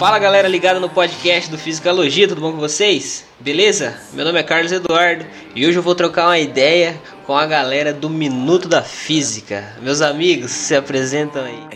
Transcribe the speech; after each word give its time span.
Fala 0.00 0.18
galera 0.18 0.48
ligada 0.48 0.80
no 0.80 0.88
podcast 0.88 1.50
do 1.50 1.58
Fisicalogia, 1.58 2.26
tudo 2.26 2.40
bom 2.40 2.52
com 2.52 2.58
vocês? 2.58 3.26
Beleza? 3.38 4.00
Meu 4.14 4.24
nome 4.24 4.40
é 4.40 4.42
Carlos 4.42 4.72
Eduardo 4.72 5.26
e 5.54 5.66
hoje 5.66 5.78
eu 5.78 5.82
vou 5.82 5.94
trocar 5.94 6.28
uma 6.28 6.38
ideia 6.38 6.98
com 7.26 7.36
a 7.36 7.44
galera 7.44 7.92
do 7.92 8.08
Minuto 8.08 8.66
da 8.66 8.80
Física. 8.80 9.76
Meus 9.82 10.00
amigos, 10.00 10.52
se 10.52 10.74
apresentam 10.74 11.44
aí. 11.44 11.68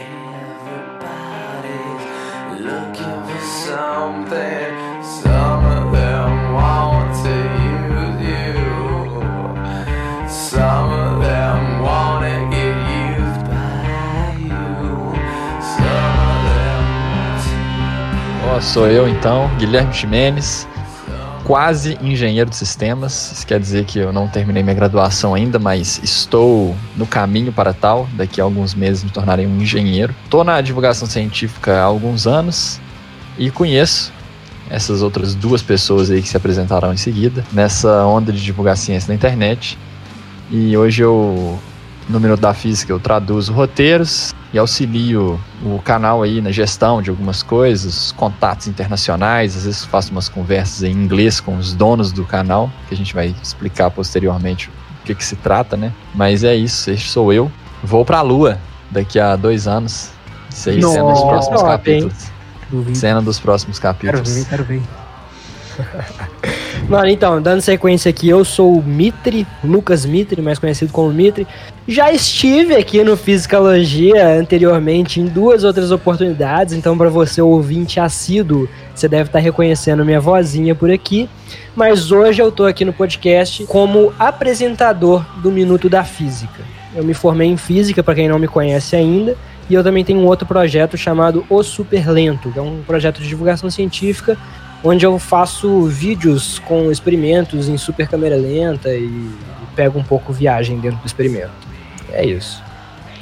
Sou 18.60 18.88
eu 18.88 19.08
então, 19.08 19.50
Guilherme 19.58 19.92
Ximenes, 19.92 20.66
quase 21.44 21.98
engenheiro 22.00 22.48
de 22.48 22.56
sistemas. 22.56 23.32
Isso 23.32 23.46
quer 23.46 23.60
dizer 23.60 23.84
que 23.84 23.98
eu 23.98 24.12
não 24.12 24.28
terminei 24.28 24.62
minha 24.62 24.74
graduação 24.74 25.34
ainda, 25.34 25.58
mas 25.58 26.00
estou 26.02 26.74
no 26.96 27.06
caminho 27.06 27.52
para 27.52 27.72
tal. 27.72 28.08
Daqui 28.14 28.40
a 28.40 28.44
alguns 28.44 28.74
meses 28.74 29.04
me 29.04 29.10
tornarei 29.10 29.46
um 29.46 29.60
engenheiro. 29.60 30.14
Estou 30.24 30.44
na 30.44 30.60
divulgação 30.60 31.06
científica 31.06 31.78
há 31.78 31.82
alguns 31.82 32.26
anos 32.26 32.80
e 33.36 33.50
conheço 33.50 34.12
essas 34.70 35.02
outras 35.02 35.34
duas 35.34 35.60
pessoas 35.60 36.10
aí 36.10 36.22
que 36.22 36.28
se 36.28 36.36
apresentarão 36.36 36.92
em 36.92 36.96
seguida 36.96 37.44
nessa 37.52 38.04
onda 38.06 38.32
de 38.32 38.42
divulgar 38.42 38.76
ciência 38.76 39.08
na 39.08 39.14
internet. 39.14 39.78
E 40.50 40.76
hoje 40.76 41.02
eu, 41.02 41.58
no 42.08 42.20
Minuto 42.20 42.40
da 42.40 42.54
Física, 42.54 42.92
eu 42.92 43.00
traduzo 43.00 43.52
roteiros, 43.52 44.34
e 44.54 44.58
auxilio 44.58 45.40
o 45.64 45.80
canal 45.80 46.22
aí 46.22 46.40
na 46.40 46.52
gestão 46.52 47.02
de 47.02 47.10
algumas 47.10 47.42
coisas, 47.42 48.12
contatos 48.12 48.68
internacionais, 48.68 49.56
às 49.56 49.64
vezes 49.64 49.84
faço 49.84 50.12
umas 50.12 50.28
conversas 50.28 50.84
em 50.84 50.92
inglês 50.92 51.40
com 51.40 51.56
os 51.56 51.74
donos 51.74 52.12
do 52.12 52.24
canal, 52.24 52.70
que 52.88 52.94
a 52.94 52.96
gente 52.96 53.12
vai 53.12 53.34
explicar 53.42 53.90
posteriormente 53.90 54.68
o 54.68 55.04
que, 55.04 55.12
que 55.12 55.24
se 55.24 55.34
trata, 55.34 55.76
né? 55.76 55.92
Mas 56.14 56.44
é 56.44 56.54
isso, 56.54 56.88
este 56.88 57.10
sou 57.10 57.32
eu. 57.32 57.50
Vou 57.82 58.04
para 58.04 58.18
a 58.18 58.22
Lua 58.22 58.58
daqui 58.92 59.18
a 59.18 59.34
dois 59.34 59.66
anos. 59.66 60.10
Isso 60.48 60.70
aí 60.70 60.80
cena 60.80 61.10
dos 61.10 61.22
próximos 61.22 61.62
capítulos. 61.62 62.14
Cena 62.94 63.22
dos 63.22 63.40
próximos 63.40 63.78
capítulos. 63.80 64.44
Quero 64.44 64.64
ver, 64.64 64.82
quero 65.76 66.44
ver. 66.48 66.63
Mano, 66.88 67.08
então, 67.08 67.40
dando 67.40 67.62
sequência 67.62 68.10
aqui, 68.10 68.28
eu 68.28 68.44
sou 68.44 68.76
o 68.76 68.82
Mitre, 68.82 69.46
Lucas 69.64 70.04
Mitre, 70.04 70.42
mais 70.42 70.58
conhecido 70.58 70.92
como 70.92 71.10
Mitre. 71.10 71.46
Já 71.88 72.12
estive 72.12 72.76
aqui 72.76 73.02
no 73.02 73.16
Fisicalogia 73.16 74.38
anteriormente 74.38 75.18
em 75.18 75.24
duas 75.24 75.64
outras 75.64 75.90
oportunidades, 75.90 76.74
então 76.74 76.96
para 76.96 77.08
você 77.08 77.40
ouvinte 77.40 77.98
assíduo, 77.98 78.68
você 78.94 79.08
deve 79.08 79.30
estar 79.30 79.38
tá 79.38 79.42
reconhecendo 79.42 80.04
minha 80.04 80.20
vozinha 80.20 80.74
por 80.74 80.90
aqui. 80.90 81.28
Mas 81.74 82.12
hoje 82.12 82.42
eu 82.42 82.52
tô 82.52 82.66
aqui 82.66 82.84
no 82.84 82.92
podcast 82.92 83.64
como 83.64 84.12
apresentador 84.18 85.24
do 85.40 85.50
Minuto 85.50 85.88
da 85.88 86.04
Física. 86.04 86.62
Eu 86.94 87.02
me 87.02 87.14
formei 87.14 87.48
em 87.48 87.56
Física, 87.56 88.02
para 88.02 88.14
quem 88.14 88.28
não 88.28 88.38
me 88.38 88.46
conhece 88.46 88.94
ainda, 88.94 89.34
e 89.70 89.74
eu 89.74 89.82
também 89.82 90.04
tenho 90.04 90.20
um 90.20 90.26
outro 90.26 90.46
projeto 90.46 90.98
chamado 90.98 91.46
O 91.48 91.62
Super 91.62 92.10
Lento, 92.10 92.52
que 92.52 92.58
é 92.58 92.62
um 92.62 92.82
projeto 92.86 93.22
de 93.22 93.28
divulgação 93.28 93.70
científica 93.70 94.36
onde 94.84 95.06
eu 95.06 95.18
faço 95.18 95.86
vídeos 95.86 96.58
com 96.58 96.90
experimentos 96.92 97.68
em 97.68 97.78
super 97.78 98.06
câmera 98.06 98.36
lenta 98.36 98.90
e, 98.90 99.06
e 99.06 99.34
pego 99.74 99.98
um 99.98 100.04
pouco 100.04 100.32
viagem 100.32 100.78
dentro 100.78 100.98
do 100.98 101.06
experimento. 101.06 101.50
É 102.12 102.24
isso. 102.24 102.62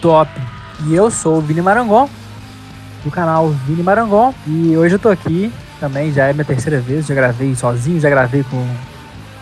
Top. 0.01 0.29
E 0.87 0.95
eu 0.95 1.09
sou 1.09 1.39
o 1.39 1.41
Vini 1.41 1.63
Marangon, 1.63 2.11
do 3.05 3.11
canal 3.11 3.49
Vini 3.51 3.83
Marangon, 3.83 4.35
e 4.45 4.77
hoje 4.77 4.97
eu 4.97 4.99
tô 4.99 5.09
aqui 5.09 5.53
também, 5.79 6.13
já 6.13 6.27
é 6.27 6.33
minha 6.33 6.45
terceira 6.45 6.81
vez, 6.81 7.07
já 7.07 7.15
gravei 7.15 7.55
sozinho, 7.55 8.01
já 8.01 8.11
gravei 8.11 8.43
com, 8.43 8.67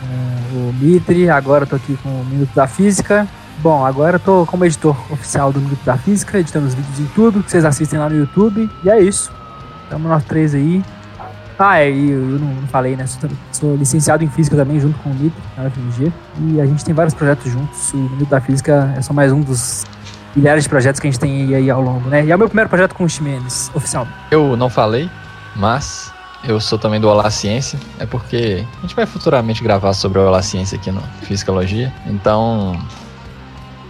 com 0.00 0.56
o 0.56 0.74
Mitri, 0.78 1.30
agora 1.30 1.64
eu 1.64 1.68
tô 1.68 1.76
aqui 1.76 1.98
com 2.02 2.08
o 2.08 2.24
Minuto 2.26 2.54
da 2.54 2.66
Física. 2.66 3.26
Bom, 3.58 3.84
agora 3.84 4.16
eu 4.16 4.20
tô 4.20 4.46
como 4.46 4.64
editor 4.66 4.96
oficial 5.10 5.52
do 5.52 5.60
Minuto 5.60 5.82
da 5.84 5.96
Física, 5.96 6.38
editando 6.38 6.66
os 6.66 6.74
vídeos 6.74 7.00
em 7.00 7.06
tudo 7.14 7.42
que 7.42 7.50
vocês 7.50 7.64
assistem 7.64 7.98
lá 7.98 8.10
no 8.10 8.16
YouTube, 8.16 8.68
e 8.84 8.90
é 8.90 9.00
isso. 9.00 9.32
Estamos 9.84 10.08
nós 10.08 10.24
três 10.24 10.54
aí, 10.54 10.82
ah, 11.62 11.78
é, 11.78 11.90
e 11.90 12.10
eu, 12.10 12.18
eu 12.18 12.38
não 12.38 12.66
falei, 12.68 12.96
né? 12.96 13.06
Sou, 13.06 13.28
sou, 13.52 13.76
licenciado 13.76 14.24
em 14.24 14.28
Física 14.28 14.56
também, 14.56 14.80
junto 14.80 14.98
com 15.00 15.10
o 15.10 15.12
Nito, 15.14 15.36
na 15.58 15.64
UFMG. 15.64 16.10
E 16.38 16.58
a 16.58 16.64
gente 16.64 16.82
tem 16.82 16.94
vários 16.94 17.12
projetos 17.12 17.52
juntos. 17.52 17.92
O 17.92 17.98
Minuto 17.98 18.30
da 18.30 18.40
Física 18.40 18.94
é 18.96 19.02
só 19.02 19.12
mais 19.12 19.30
um 19.30 19.42
dos 19.42 19.84
milhares 20.34 20.64
de 20.64 20.70
projetos 20.70 20.98
que 20.98 21.06
a 21.06 21.10
gente 21.10 21.20
tem 21.20 21.42
aí, 21.42 21.54
aí 21.56 21.70
ao 21.70 21.82
longo, 21.82 22.08
né? 22.08 22.24
E 22.24 22.30
é 22.30 22.34
o 22.34 22.38
meu 22.38 22.48
primeiro 22.48 22.70
projeto 22.70 22.94
com 22.94 23.04
o 23.04 23.08
Ximenes, 23.08 23.70
oficial. 23.74 24.08
Eu 24.30 24.56
não 24.56 24.70
falei, 24.70 25.10
mas 25.54 26.10
eu 26.44 26.58
sou 26.60 26.78
também 26.78 26.98
do 26.98 27.08
Olá 27.10 27.30
Ciência. 27.30 27.78
É 27.98 28.06
porque 28.06 28.64
a 28.78 28.80
gente 28.80 28.96
vai 28.96 29.04
futuramente 29.04 29.62
gravar 29.62 29.92
sobre 29.92 30.18
o 30.18 30.26
Olá 30.26 30.40
Ciência 30.40 30.78
aqui 30.78 30.90
no 30.90 31.02
Fisicologia. 31.22 31.92
Então, 32.06 32.80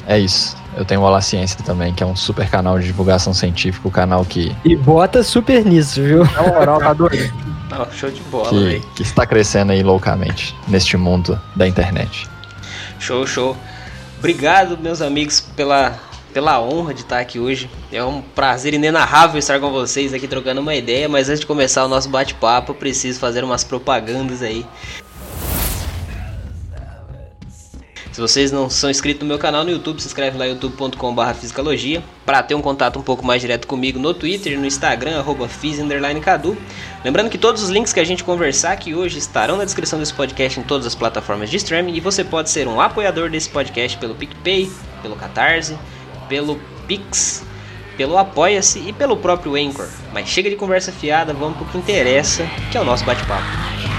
é 0.08 0.18
isso. 0.18 0.56
Eu 0.76 0.84
tenho 0.84 1.02
o 1.02 1.04
Olá 1.04 1.20
Ciência 1.20 1.62
também, 1.64 1.94
que 1.94 2.02
é 2.02 2.06
um 2.06 2.16
super 2.16 2.48
canal 2.48 2.80
de 2.80 2.86
divulgação 2.86 3.32
científica, 3.32 3.86
o 3.86 3.90
canal 3.92 4.24
que. 4.24 4.54
E 4.64 4.74
bota 4.74 5.22
super 5.22 5.64
nisso, 5.64 6.02
viu? 6.02 6.24
Na 6.24 6.42
moral, 6.42 6.80
tá 6.80 6.92
doido. 6.92 7.32
Não, 7.70 7.90
show 7.92 8.10
de 8.10 8.20
bola, 8.22 8.50
que, 8.50 8.80
que 8.96 9.02
está 9.02 9.24
crescendo 9.24 9.72
aí 9.72 9.82
loucamente 9.82 10.54
neste 10.66 10.96
mundo 10.96 11.40
da 11.54 11.66
internet. 11.66 12.28
Show, 12.98 13.26
show. 13.26 13.56
Obrigado, 14.18 14.76
meus 14.76 15.00
amigos, 15.00 15.40
pela, 15.40 15.98
pela 16.34 16.60
honra 16.60 16.92
de 16.92 17.00
estar 17.00 17.20
aqui 17.20 17.38
hoje. 17.38 17.70
É 17.92 18.04
um 18.04 18.20
prazer 18.20 18.74
inenarrável 18.74 19.38
estar 19.38 19.58
com 19.60 19.70
vocês 19.70 20.12
aqui 20.12 20.28
trocando 20.28 20.60
uma 20.60 20.74
ideia, 20.74 21.08
mas 21.08 21.28
antes 21.28 21.40
de 21.40 21.46
começar 21.46 21.84
o 21.84 21.88
nosso 21.88 22.08
bate-papo, 22.08 22.74
preciso 22.74 23.18
fazer 23.18 23.44
umas 23.44 23.64
propagandas 23.64 24.42
aí. 24.42 24.66
Se 28.20 28.22
vocês 28.22 28.52
não 28.52 28.68
são 28.68 28.90
inscritos 28.90 29.22
no 29.22 29.26
meu 29.26 29.38
canal 29.38 29.64
no 29.64 29.70
YouTube, 29.70 29.98
se 29.98 30.06
inscreve 30.06 30.36
lá 30.36 30.44
youtube.com.br 30.44 31.32
fisicalogia 31.40 32.02
para 32.26 32.42
ter 32.42 32.54
um 32.54 32.60
contato 32.60 32.98
um 32.98 33.02
pouco 33.02 33.24
mais 33.24 33.40
direto 33.40 33.66
comigo 33.66 33.98
no 33.98 34.12
Twitter, 34.12 34.58
no 34.58 34.66
Instagram, 34.66 35.18
arroba 35.18 35.48
Cadu. 36.22 36.54
Lembrando 37.02 37.30
que 37.30 37.38
todos 37.38 37.62
os 37.62 37.70
links 37.70 37.94
que 37.94 37.98
a 37.98 38.04
gente 38.04 38.22
conversar 38.22 38.72
aqui 38.72 38.94
hoje 38.94 39.16
estarão 39.16 39.56
na 39.56 39.64
descrição 39.64 39.98
desse 39.98 40.12
podcast 40.12 40.60
em 40.60 40.62
todas 40.62 40.86
as 40.86 40.94
plataformas 40.94 41.48
de 41.48 41.56
streaming 41.56 41.94
e 41.94 42.00
você 42.00 42.22
pode 42.22 42.50
ser 42.50 42.68
um 42.68 42.78
apoiador 42.78 43.30
desse 43.30 43.48
podcast 43.48 43.96
pelo 43.96 44.14
PicPay, 44.14 44.70
pelo 45.00 45.16
Catarse, 45.16 45.78
pelo 46.28 46.60
Pix, 46.86 47.42
pelo 47.96 48.18
Apoia-se 48.18 48.80
e 48.80 48.92
pelo 48.92 49.16
próprio 49.16 49.54
Anchor. 49.56 49.88
Mas 50.12 50.28
chega 50.28 50.50
de 50.50 50.56
conversa 50.56 50.92
fiada, 50.92 51.32
vamos 51.32 51.56
pro 51.56 51.64
que 51.64 51.78
interessa, 51.78 52.46
que 52.70 52.76
é 52.76 52.80
o 52.82 52.84
nosso 52.84 53.02
bate-papo. 53.02 53.89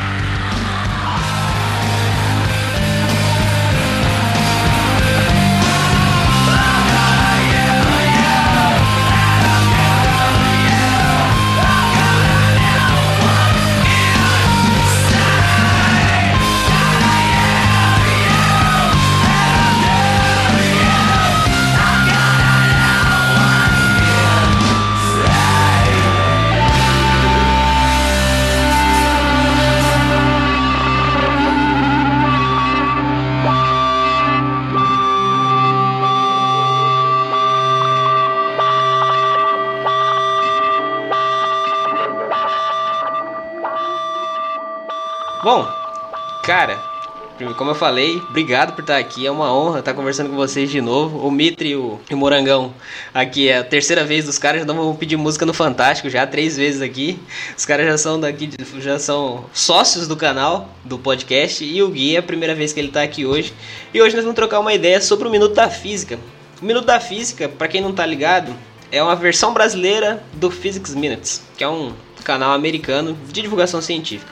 Como 47.56 47.72
eu 47.72 47.76
falei, 47.76 48.18
obrigado 48.30 48.74
por 48.74 48.82
estar 48.82 48.98
aqui. 48.98 49.26
É 49.26 49.32
uma 49.32 49.54
honra 49.54 49.80
estar 49.80 49.94
conversando 49.94 50.30
com 50.30 50.36
vocês 50.36 50.70
de 50.70 50.82
novo. 50.82 51.26
O 51.26 51.32
Mitre 51.32 51.70
e 51.70 51.76
o, 51.76 52.00
Morangão 52.12 52.74
aqui 53.14 53.50
é 53.50 53.58
a 53.58 53.64
terceira 53.64 54.04
vez 54.04 54.26
dos 54.26 54.38
caras. 54.38 54.62
Já 54.66 54.74
vão 54.74 54.96
pedir 54.96 55.18
música 55.18 55.46
no 55.46 55.54
Fantástico 55.54 56.10
já 56.10 56.26
três 56.28 56.58
vezes 56.58 56.82
aqui. 56.82 57.20
Os 57.58 57.66
caras 57.66 57.88
já 57.88 57.98
são 57.98 58.20
daqui, 58.20 58.50
já 58.80 59.00
são 59.00 59.46
sócios 59.54 60.08
do 60.08 60.16
canal, 60.16 60.70
do 60.84 61.00
podcast. 61.00 61.64
E 61.64 61.82
o 61.82 61.90
Gui 61.90 62.16
é 62.16 62.20
a 62.20 62.24
primeira 62.24 62.54
vez 62.54 62.74
que 62.74 62.80
ele 62.80 62.90
está 62.90 63.02
aqui 63.02 63.26
hoje. 63.26 63.54
E 63.94 64.02
hoje 64.02 64.16
nós 64.16 64.24
vamos 64.24 64.36
trocar 64.36 64.60
uma 64.60 64.74
ideia 64.74 65.02
sobre 65.02 65.28
o 65.28 65.32
Minuto 65.32 65.56
da 65.56 65.70
Física. 65.70 66.20
O 66.62 66.66
Minuto 66.66 66.86
da 66.86 67.00
Física, 67.00 67.50
para 67.50 67.68
quem 67.68 67.82
não 67.82 67.90
está 67.90 68.06
ligado, 68.06 68.54
é 68.92 69.02
uma 69.02 69.16
versão 69.16 69.54
brasileira 69.54 70.24
do 70.34 70.52
Physics 70.52 70.94
Minutes, 70.94 71.42
que 71.58 71.64
é 71.64 71.68
um 71.68 71.94
canal 72.24 72.52
americano 72.52 73.18
de 73.32 73.42
divulgação 73.42 73.82
científica. 73.82 74.32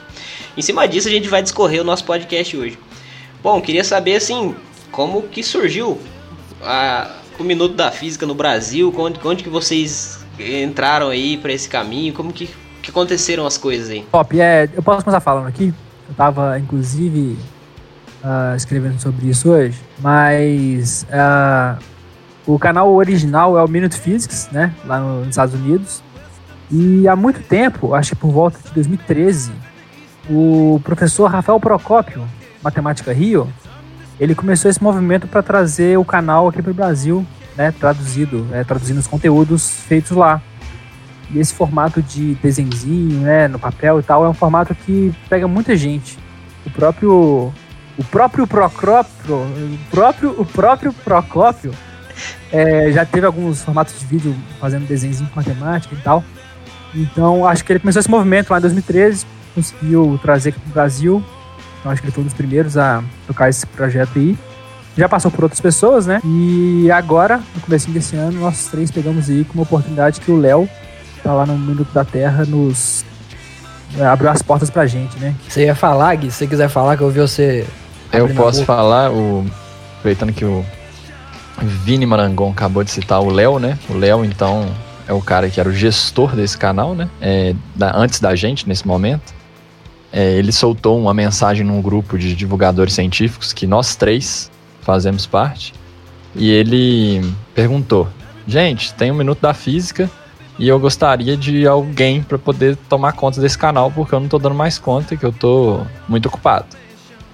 Em 0.56 0.62
cima 0.62 0.86
disso 0.86 1.08
a 1.08 1.10
gente 1.10 1.28
vai 1.28 1.42
discorrer 1.42 1.80
o 1.80 1.84
nosso 1.84 2.04
podcast 2.04 2.56
hoje. 2.56 2.78
Bom, 3.42 3.60
queria 3.60 3.82
saber 3.82 4.16
assim, 4.16 4.54
como 4.92 5.22
que 5.22 5.42
surgiu 5.42 5.98
a, 6.62 7.10
o 7.38 7.44
Minuto 7.44 7.74
da 7.74 7.90
Física 7.90 8.26
no 8.26 8.34
Brasil, 8.34 8.92
onde, 8.96 9.18
onde 9.24 9.42
que 9.42 9.48
vocês 9.48 10.24
entraram 10.38 11.08
aí 11.08 11.36
para 11.36 11.52
esse 11.52 11.68
caminho, 11.68 12.12
como 12.12 12.32
que, 12.32 12.50
que 12.82 12.90
aconteceram 12.90 13.46
as 13.46 13.56
coisas 13.56 13.90
aí? 13.90 14.04
Top, 14.12 14.40
é, 14.40 14.68
eu 14.74 14.82
posso 14.82 15.04
começar 15.04 15.20
falando 15.20 15.46
aqui. 15.48 15.72
Eu 16.08 16.14
tava, 16.14 16.58
inclusive, 16.58 17.38
uh, 18.22 18.56
escrevendo 18.56 19.00
sobre 19.00 19.28
isso 19.28 19.50
hoje, 19.50 19.78
mas 19.98 21.06
uh, 21.08 21.82
o 22.46 22.58
canal 22.58 22.92
original 22.92 23.56
é 23.58 23.62
o 23.62 23.68
Minute 23.68 23.98
Physics, 23.98 24.48
né, 24.52 24.74
lá 24.84 25.00
nos 25.00 25.28
Estados 25.28 25.54
Unidos. 25.54 26.02
E 26.70 27.08
há 27.08 27.16
muito 27.16 27.42
tempo, 27.42 27.94
acho 27.94 28.10
que 28.10 28.16
por 28.16 28.30
volta 28.30 28.58
de 28.58 28.74
2013, 28.74 29.50
o 30.28 30.80
professor 30.84 31.26
Rafael 31.26 31.58
Procópio, 31.58 32.24
Matemática 32.62 33.12
Rio, 33.12 33.48
ele 34.18 34.34
começou 34.34 34.70
esse 34.70 34.82
movimento 34.82 35.26
para 35.26 35.42
trazer 35.42 35.98
o 35.98 36.04
canal 36.04 36.48
aqui 36.48 36.60
para 36.60 36.70
o 36.70 36.74
Brasil, 36.74 37.26
né, 37.56 37.72
traduzido, 37.72 38.46
é, 38.52 38.62
traduzindo 38.62 38.98
os 38.98 39.06
conteúdos 39.06 39.70
feitos 39.70 40.10
lá. 40.12 40.42
E 41.30 41.38
esse 41.38 41.54
formato 41.54 42.02
de 42.02 42.34
desenzinho, 42.34 43.20
né, 43.20 43.48
no 43.48 43.58
papel 43.58 44.00
e 44.00 44.02
tal, 44.02 44.24
é 44.24 44.28
um 44.28 44.34
formato 44.34 44.74
que 44.74 45.14
pega 45.28 45.46
muita 45.48 45.76
gente. 45.76 46.18
O 46.66 46.70
próprio 46.70 47.52
o 47.98 48.04
próprio 48.04 48.46
Procópio, 48.46 49.36
o 49.36 49.78
próprio 49.90 50.40
o 50.40 50.44
próprio 50.44 50.92
Procópio 50.92 51.72
é, 52.52 52.90
já 52.92 53.04
teve 53.04 53.26
alguns 53.26 53.62
formatos 53.62 53.98
de 53.98 54.04
vídeo 54.04 54.34
fazendo 54.60 54.86
desenhos 54.86 55.20
com 55.20 55.36
matemática 55.36 55.94
e 55.94 55.98
tal. 55.98 56.24
Então, 56.94 57.46
acho 57.46 57.64
que 57.64 57.72
ele 57.72 57.80
começou 57.80 58.00
esse 58.00 58.10
movimento 58.10 58.50
lá 58.50 58.58
em 58.58 58.62
2013, 58.62 59.24
conseguiu 59.54 60.18
trazer 60.22 60.50
aqui 60.50 60.60
para 60.60 60.70
o 60.70 60.72
Brasil. 60.72 61.24
Então, 61.80 61.90
acho 61.90 62.00
que 62.00 62.06
ele 62.06 62.12
foi 62.12 62.22
um 62.22 62.26
dos 62.26 62.34
primeiros 62.34 62.76
a 62.76 63.02
tocar 63.26 63.48
esse 63.48 63.66
projeto 63.66 64.10
aí. 64.16 64.38
Já 64.96 65.08
passou 65.08 65.30
por 65.30 65.44
outras 65.44 65.60
pessoas, 65.60 66.06
né? 66.06 66.20
E 66.24 66.90
agora, 66.90 67.40
no 67.54 67.60
começo 67.62 67.90
desse 67.90 68.16
ano, 68.16 68.40
nós 68.40 68.66
três 68.66 68.90
pegamos 68.90 69.30
aí 69.30 69.44
com 69.44 69.54
uma 69.54 69.62
oportunidade 69.62 70.20
que 70.20 70.30
o 70.30 70.36
Léo, 70.36 70.68
tá 71.22 71.32
lá 71.32 71.46
no 71.46 71.56
Minuto 71.56 71.92
da 71.92 72.04
Terra, 72.04 72.44
nos 72.44 73.04
é, 73.98 74.04
abriu 74.04 74.30
as 74.30 74.42
portas 74.42 74.68
pra 74.68 74.86
gente, 74.86 75.18
né? 75.18 75.34
Você 75.48 75.64
ia 75.64 75.74
falar, 75.74 76.14
Gui? 76.16 76.30
Se 76.30 76.38
você 76.38 76.46
quiser 76.46 76.68
falar, 76.68 76.96
que 76.96 77.02
eu 77.02 77.06
ouvi 77.06 77.20
você. 77.20 77.66
Eu 78.12 78.28
posso 78.34 78.64
falar, 78.64 79.10
o... 79.10 79.46
aproveitando 79.98 80.32
que 80.32 80.44
o 80.44 80.64
Vini 81.62 82.06
Marangon 82.06 82.50
acabou 82.50 82.84
de 82.84 82.90
citar 82.90 83.20
o 83.20 83.30
Léo, 83.30 83.58
né? 83.58 83.78
O 83.88 83.94
Léo, 83.94 84.24
então, 84.24 84.68
é 85.06 85.12
o 85.12 85.20
cara 85.20 85.48
que 85.48 85.60
era 85.60 85.68
o 85.68 85.72
gestor 85.72 86.34
desse 86.34 86.58
canal, 86.58 86.94
né? 86.94 87.08
É, 87.20 87.54
da, 87.74 87.96
antes 87.96 88.20
da 88.20 88.34
gente, 88.34 88.68
nesse 88.68 88.86
momento. 88.86 89.39
É, 90.12 90.32
ele 90.32 90.50
soltou 90.50 90.98
uma 90.98 91.14
mensagem 91.14 91.64
num 91.64 91.80
grupo 91.80 92.18
de 92.18 92.34
divulgadores 92.34 92.94
científicos 92.94 93.52
que 93.52 93.66
nós 93.66 93.94
três 93.94 94.50
fazemos 94.80 95.26
parte. 95.26 95.72
E 96.34 96.50
ele 96.50 97.22
perguntou: 97.54 98.08
Gente, 98.46 98.92
tem 98.94 99.10
um 99.10 99.16
minuto 99.16 99.40
da 99.40 99.54
física 99.54 100.10
e 100.58 100.68
eu 100.68 100.78
gostaria 100.78 101.36
de 101.36 101.66
alguém 101.66 102.22
para 102.22 102.38
poder 102.38 102.76
tomar 102.88 103.12
conta 103.12 103.40
desse 103.40 103.56
canal 103.56 103.90
porque 103.90 104.14
eu 104.14 104.20
não 104.20 104.28
tô 104.28 104.38
dando 104.38 104.54
mais 104.54 104.78
conta 104.78 105.16
que 105.16 105.24
eu 105.24 105.32
tô 105.32 105.80
muito 106.08 106.26
ocupado. 106.26 106.66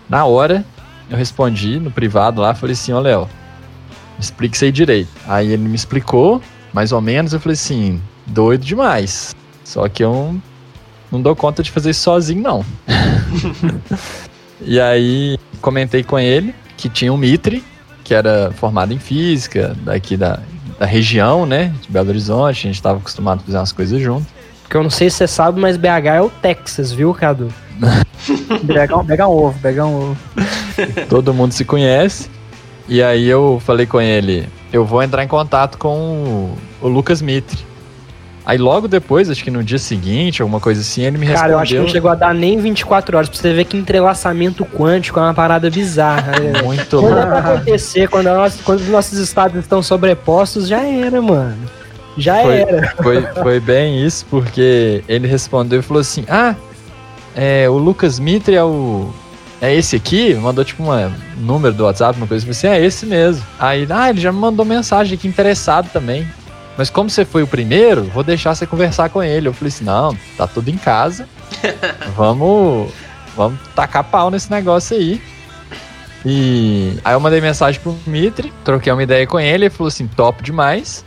Na 0.09 0.25
hora, 0.25 0.65
eu 1.11 1.17
respondi 1.17 1.81
no 1.81 1.91
privado 1.91 2.41
lá, 2.41 2.55
falei 2.55 2.75
assim: 2.75 2.93
Ô 2.93 3.01
Léo, 3.01 3.23
me 3.23 4.21
explique 4.21 4.55
isso 4.55 4.65
aí 4.65 4.73
direito. 4.73 5.11
Aí 5.27 5.53
ele 5.53 5.69
me 5.69 5.75
explicou, 5.75 6.41
mais 6.73 6.93
ou 6.93 7.01
menos, 7.01 7.33
eu 7.33 7.41
falei 7.41 7.55
assim: 7.55 8.01
doido 8.27 8.65
demais. 8.65 9.35
Só 9.65 9.89
que 9.89 10.05
eu 10.05 10.37
não, 11.11 11.21
dou 11.21 11.35
conta 11.37 11.63
de 11.63 11.71
fazer 11.71 11.91
isso 11.91 12.03
sozinho, 12.03 12.43
não. 12.43 12.65
e 14.61 14.81
aí 14.81 15.39
comentei 15.61 16.03
com 16.03 16.19
ele 16.19 16.55
que 16.77 16.89
tinha 16.89 17.13
um 17.13 17.17
Mitre, 17.17 17.65
que 18.05 18.15
era 18.15 18.53
formado 18.57 18.93
em 18.93 18.99
física, 18.99 19.77
daqui 19.83 20.17
da, 20.17 20.41
da 20.79 20.87
região, 20.87 21.47
né? 21.47 21.73
De 21.83 21.91
Belo 21.91 22.09
Horizonte, 22.09 22.59
a 22.59 22.63
gente 22.69 22.75
estava 22.75 22.99
acostumado 22.99 23.41
a 23.41 23.45
fazer 23.45 23.59
umas 23.59 23.73
coisas 23.73 24.01
junto. 24.01 24.27
Porque 24.63 24.77
eu 24.77 24.83
não 24.83 24.91
sei 24.91 25.09
se 25.11 25.17
você 25.17 25.29
sabe, 25.29 25.61
mas 25.61 25.77
BH 25.77 26.07
é 26.07 26.21
o 26.21 26.29
Texas, 26.29 26.93
viu, 26.93 27.15
Cadu? 27.15 27.53
BH, 27.79 29.05
BH 29.05 29.21
é 29.21 29.27
um 29.27 29.31
ovo, 29.31 29.59
BH 29.59 29.79
é 29.79 29.85
um 29.85 30.11
ovo. 30.11 30.19
Todo 31.09 31.33
mundo 31.33 31.53
se 31.53 31.65
conhece. 31.65 32.29
E 32.89 33.03
aí 33.03 33.27
eu 33.27 33.61
falei 33.65 33.87
com 33.87 34.01
ele, 34.01 34.49
eu 34.73 34.85
vou 34.85 35.03
entrar 35.03 35.25
em 35.25 35.29
contato 35.29 35.77
com 35.77 36.57
o, 36.81 36.87
o 36.87 36.89
Lucas 36.89 37.21
Mitre. 37.21 37.59
Aí 38.47 38.57
logo 38.59 38.87
depois, 38.87 39.29
acho 39.29 39.43
que 39.43 39.51
no 39.51 39.65
dia 39.65 39.79
seguinte, 39.79 40.41
alguma 40.41 40.61
coisa 40.61 40.81
assim, 40.81 41.03
ele 41.03 41.19
me 41.19 41.27
Cara, 41.27 41.33
respondeu. 41.33 41.57
eu 41.57 41.59
acho 41.59 41.73
que 41.75 41.81
não 41.81 41.89
chegou 41.89 42.11
a 42.11 42.15
dar 42.15 42.33
nem 42.33 42.57
24 42.61 43.17
horas 43.17 43.29
pra 43.29 43.37
você 43.37 43.53
ver 43.53 43.65
que 43.65 43.77
entrelaçamento 43.77 44.65
quântico 44.65 45.19
é 45.19 45.23
uma 45.25 45.35
parada 45.35 45.69
bizarra. 45.69 46.31
né? 46.39 46.63
Muito 46.63 47.01
Quando 47.01 47.13
louco. 47.15 47.29
vai 47.29 47.39
acontecer, 47.41 48.09
quando, 48.09 48.27
nós, 48.27 48.61
quando 48.63 48.79
os 48.81 48.89
nossos 48.89 49.19
estados 49.19 49.59
estão 49.59 49.83
sobrepostos, 49.83 50.69
já 50.69 50.81
era, 50.81 51.21
mano. 51.21 51.57
Já 52.17 52.37
Foi, 52.43 52.55
era. 52.61 52.95
foi, 53.03 53.23
foi 53.43 53.61
bem 53.61 54.07
isso, 54.07 54.25
porque 54.31 55.03
ele 55.09 55.27
respondeu 55.27 55.81
e 55.81 55.83
falou 55.83 56.01
assim: 56.01 56.25
Ah, 56.29 56.55
é, 57.35 57.69
o 57.69 57.77
Lucas 57.77 58.19
Mitre 58.21 58.55
é 58.55 58.63
o. 58.65 59.11
É 59.61 59.75
esse 59.75 59.97
aqui? 59.97 60.35
Mandou 60.35 60.65
tipo 60.65 60.83
um 60.83 61.13
número 61.39 61.75
do 61.75 61.85
WhatsApp, 61.85 62.17
uma 62.17 62.27
coisa 62.27 62.49
assim, 62.49 62.69
é 62.69 62.83
esse 62.83 63.05
mesmo. 63.07 63.43
Aí, 63.59 63.87
ah, 63.91 64.09
ele 64.09 64.21
já 64.21 64.31
me 64.31 64.39
mandou 64.39 64.65
mensagem 64.65 65.15
aqui 65.15 65.27
interessado 65.27 65.91
também. 65.93 66.27
Mas 66.77 66.91
como 66.91 67.09
você 67.09 67.25
foi 67.25 67.43
o 67.43 67.47
primeiro, 67.47 68.05
vou 68.05 68.23
deixar 68.23 68.55
você 68.55 68.67
conversar 68.67 69.09
com 69.09 69.23
ele. 69.23 69.49
Eu 69.49 69.53
falei 69.55 69.69
assim: 69.69 69.85
não, 69.85 70.17
tá 70.37 70.47
tudo 70.47 70.69
em 70.69 70.77
casa. 70.77 71.29
vamos, 72.17 72.93
vamos 73.37 73.59
tacar 73.75 74.05
pau 74.05 74.31
nesse 74.31 74.51
negócio 74.51 74.97
aí. 74.97 75.21
E 76.25 76.99
aí 77.05 77.15
eu 77.15 77.21
mandei 77.21 77.41
mensagem 77.41 77.81
pro 77.81 77.97
Mitre, 78.07 78.53
troquei 78.65 78.93
uma 78.93 79.03
ideia 79.03 79.27
com 79.27 79.39
ele, 79.39 79.67
ele 79.67 79.71
falou 79.71 79.89
assim: 79.89 80.07
top 80.07 80.43
demais. 80.43 81.05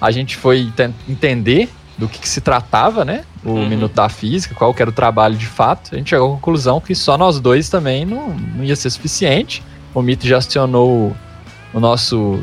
A 0.00 0.10
gente 0.10 0.36
foi 0.36 0.70
ten- 0.74 0.94
entender 1.08 1.68
do 1.96 2.08
que, 2.08 2.18
que 2.18 2.28
se 2.28 2.40
tratava, 2.40 3.04
né? 3.04 3.24
O 3.44 3.50
Uhum. 3.50 3.68
Minuto 3.68 3.92
da 3.94 4.08
Física, 4.08 4.54
qual 4.54 4.72
que 4.74 4.80
era 4.82 4.90
o 4.90 4.92
trabalho 4.92 5.36
de 5.36 5.46
fato. 5.46 5.94
A 5.94 5.98
gente 5.98 6.10
chegou 6.10 6.28
à 6.28 6.34
conclusão 6.34 6.80
que 6.80 6.94
só 6.94 7.16
nós 7.18 7.38
dois 7.38 7.68
também 7.68 8.04
não, 8.04 8.28
não 8.30 8.64
ia 8.64 8.74
ser 8.74 8.90
suficiente. 8.90 9.62
O 9.94 10.02
Mitre 10.02 10.28
já 10.28 10.38
acionou 10.38 11.14
o 11.72 11.78
nosso 11.80 12.42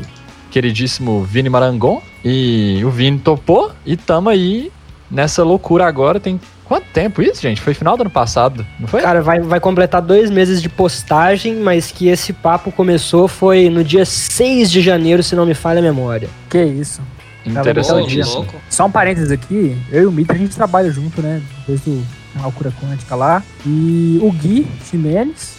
queridíssimo 0.50 1.22
Vini 1.24 1.48
Marangon 1.50 2.00
e 2.24 2.82
o 2.84 2.90
Vini 2.90 3.18
topou 3.18 3.72
e 3.84 3.96
tamo 3.96 4.28
aí 4.28 4.70
nessa 5.10 5.42
loucura 5.42 5.86
agora. 5.86 6.20
Tem 6.20 6.40
quanto 6.64 6.86
tempo 6.92 7.20
isso, 7.20 7.42
gente? 7.42 7.60
Foi 7.60 7.74
final 7.74 7.96
do 7.96 8.02
ano 8.02 8.10
passado, 8.10 8.66
não 8.78 8.88
foi? 8.88 9.02
Cara, 9.02 9.20
vai, 9.20 9.40
vai 9.40 9.60
completar 9.60 10.00
dois 10.00 10.30
meses 10.30 10.62
de 10.62 10.68
postagem, 10.68 11.56
mas 11.56 11.90
que 11.90 12.08
esse 12.08 12.32
papo 12.32 12.72
começou 12.72 13.28
foi 13.28 13.68
no 13.68 13.84
dia 13.84 14.04
6 14.04 14.70
de 14.70 14.80
janeiro, 14.80 15.22
se 15.22 15.34
não 15.34 15.44
me 15.44 15.54
falha 15.54 15.80
a 15.80 15.82
memória. 15.82 16.28
Que 16.48 16.62
isso. 16.62 17.02
Interessantíssimo. 17.44 18.36
louco. 18.36 18.54
Só 18.70 18.86
um 18.86 18.90
parênteses 18.90 19.30
aqui, 19.30 19.76
eu 19.90 20.04
e 20.04 20.06
o 20.06 20.12
Mitra 20.12 20.36
a 20.36 20.38
gente 20.38 20.54
trabalha 20.54 20.90
junto, 20.90 21.20
né? 21.20 21.42
Desde 21.66 21.90
o 21.90 22.04
canal 22.34 22.52
Cura 22.52 22.72
Quântica 22.80 23.14
lá. 23.16 23.42
E 23.66 24.18
o 24.22 24.30
Gui 24.30 24.66
Ximenes, 24.88 25.54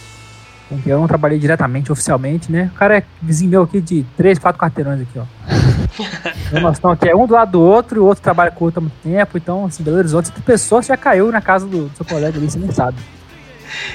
eu 0.86 1.00
não 1.00 1.08
trabalhei 1.08 1.40
diretamente, 1.40 1.92
oficialmente, 1.92 2.52
né? 2.52 2.70
O 2.74 2.78
cara 2.78 2.98
é 2.98 3.04
vizinho 3.22 3.52
meu 3.52 3.64
aqui 3.64 3.82
de 3.82 4.06
três, 4.18 4.40
quatro 4.40 4.60
quarteirões 4.60 5.02
aqui, 5.02 5.20
ó. 5.20 5.24
então 6.48 6.62
nós 6.62 6.78
estamos 6.78 6.98
aqui, 6.98 7.10
é 7.10 7.16
um 7.16 7.26
do 7.26 7.34
lado 7.34 7.52
do 7.52 7.62
outro, 7.62 7.98
e 7.98 8.00
o 8.00 8.06
outro 8.06 8.24
trabalha 8.24 8.52
com 8.52 8.64
o 8.64 8.68
outro 8.68 8.80
há 8.80 8.82
muito 8.82 8.98
tempo. 9.04 9.38
Então, 9.38 9.66
assim, 9.66 9.84
Belo 9.84 9.98
Horizonte, 9.98 10.32
essa 10.32 10.42
pessoa 10.42 10.82
já 10.82 10.98
caiu 10.98 11.32
na 11.32 11.42
casa 11.42 11.66
do, 11.66 11.86
do 11.90 11.96
seu 11.96 12.06
colega 12.06 12.38
ali, 12.38 12.50
você 12.50 12.60
nem 12.60 12.72
sabe. 12.72 12.98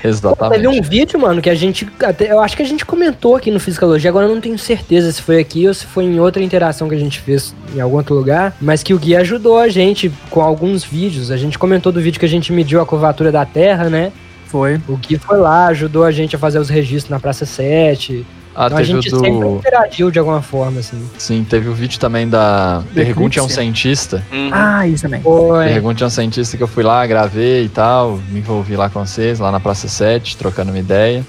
Exatamente. 0.02 0.62
Teve 0.62 0.68
um 0.68 0.82
vídeo, 0.82 1.20
mano, 1.20 1.40
que 1.40 1.50
a 1.50 1.54
gente. 1.54 1.88
Até, 2.02 2.30
eu 2.30 2.40
acho 2.40 2.56
que 2.56 2.62
a 2.62 2.66
gente 2.66 2.85
comentou 2.85 3.37
aqui 3.37 3.50
no 3.50 3.61
Fisicalogia, 3.61 4.11
agora 4.11 4.26
eu 4.26 4.35
não 4.35 4.40
tenho 4.40 4.58
certeza 4.58 5.11
se 5.12 5.23
foi 5.23 5.38
aqui 5.38 5.66
ou 5.66 5.75
se 5.75 5.87
foi 5.87 6.04
em 6.04 6.18
outra 6.20 6.42
interação 6.42 6.88
que 6.88 6.94
a 6.94 6.99
gente 6.99 7.20
fez 7.20 7.54
em 7.75 7.80
algum 7.80 7.97
outro 7.97 8.14
lugar. 8.14 8.56
Mas 8.61 8.82
que 8.82 8.94
o 8.94 8.99
Gui 8.99 9.16
ajudou 9.16 9.58
a 9.58 9.68
gente 9.68 10.11
com 10.30 10.40
alguns 10.40 10.85
vídeos. 10.85 11.30
A 11.30 11.37
gente 11.37 11.58
comentou 11.58 11.92
do 11.92 12.00
vídeo 12.00 12.18
que 12.18 12.26
a 12.26 12.28
gente 12.28 12.52
mediu 12.52 12.80
a 12.80 12.87
curvatura 12.87 13.30
da 13.30 13.44
Terra, 13.44 13.88
né? 13.88 14.12
Foi. 14.49 14.81
O 14.88 14.97
Gui 14.97 15.19
foi 15.19 15.38
lá, 15.38 15.67
ajudou 15.67 16.05
a 16.05 16.11
gente 16.11 16.35
a 16.35 16.38
fazer 16.38 16.59
os 16.59 16.69
registros 16.69 17.11
na 17.11 17.21
Praça 17.21 17.47
7. 17.47 18.26
Ah, 18.57 18.67
Então 18.67 18.78
a 18.78 18.81
o 18.81 18.85
gente 18.85 19.09
sempre 19.11 19.31
do. 19.31 19.57
interagiu 19.59 20.11
de 20.11 20.19
alguma 20.19 20.43
forma, 20.43 20.81
assim. 20.81 21.00
Sim, 21.17 21.47
teve 21.49 21.69
o 21.69 21.75
vídeo 21.75 22.00
também 22.00 22.28
da 22.28 22.83
Pergunte 22.93 23.38
a 23.38 23.45
um. 23.45 23.49
Cientista. 23.49 24.25
Uhum. 24.33 24.50
Ah, 24.52 24.85
isso 24.88 25.05
também. 25.05 25.21
Foi. 25.23 25.67
Pergunte 25.67 26.02
a 26.02 26.07
um 26.09 26.11
Cientista 26.11 26.57
que 26.57 26.62
eu 26.62 26.67
fui 26.67 26.83
lá, 26.83 27.07
gravei 27.07 27.64
e 27.67 27.69
tal, 27.69 28.19
me 28.31 28.40
envolvi 28.40 28.75
lá 28.75 28.90
com 28.90 29.05
vocês, 29.07 29.38
lá 29.38 29.52
na 29.52 29.61
Praça 29.61 29.87
7, 29.87 30.37
trocando 30.37 30.73
uma 30.73 30.78
ideia. 30.78 31.25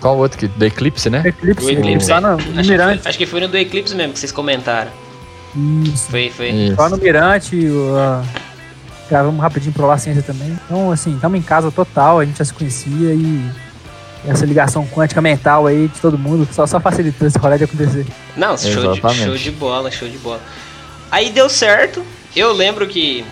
Qual 0.00 0.16
outro 0.18 0.38
que? 0.38 0.48
Do 0.48 0.64
Eclipse, 0.64 1.08
né? 1.08 1.22
Eclipse, 1.24 1.64
O 1.66 1.70
Eclipse, 1.70 2.10
lá 2.10 2.20
no, 2.20 2.28
no 2.28 2.34
Acho 2.36 2.46
que, 2.52 2.68
Mirante. 2.70 3.02
foi, 3.02 3.08
acho 3.10 3.18
que 3.18 3.26
foi 3.26 3.40
no 3.40 3.48
do 3.48 3.56
Eclipse 3.56 3.94
mesmo 3.94 4.12
que 4.12 4.18
vocês 4.18 4.32
comentaram. 4.32 4.90
Isso. 5.84 6.10
Foi, 6.10 6.30
foi. 6.30 6.50
Isso. 6.50 6.80
Lá 6.80 6.88
no 6.88 6.96
Mirante, 6.98 7.56
uh, 7.56 8.22
gravamos 9.10 9.40
rapidinho 9.40 9.72
pro 9.74 9.86
La 9.86 9.98
Ciência 9.98 10.22
também. 10.22 10.58
Então, 10.64 10.90
assim, 10.90 11.14
estamos 11.14 11.38
em 11.38 11.42
casa 11.42 11.70
total, 11.70 12.20
a 12.20 12.24
gente 12.24 12.38
já 12.38 12.44
se 12.44 12.54
conhecia 12.54 13.12
e 13.12 13.50
essa 14.26 14.44
ligação 14.46 14.86
quântica 14.86 15.20
mental 15.20 15.66
aí 15.66 15.88
de 15.88 15.98
todo 16.00 16.16
mundo 16.18 16.46
só, 16.52 16.66
só 16.66 16.78
facilitou 16.80 17.26
esse 17.26 17.38
rolê 17.38 17.58
de 17.58 17.64
acontecer. 17.64 18.06
Não, 18.36 18.56
show 18.56 18.82
de, 18.94 19.00
show 19.24 19.36
de 19.36 19.50
bola, 19.50 19.90
show 19.90 20.08
de 20.08 20.18
bola. 20.18 20.40
Aí 21.10 21.30
deu 21.30 21.48
certo. 21.48 22.02
Eu 22.36 22.52
lembro 22.52 22.86
que, 22.86 23.24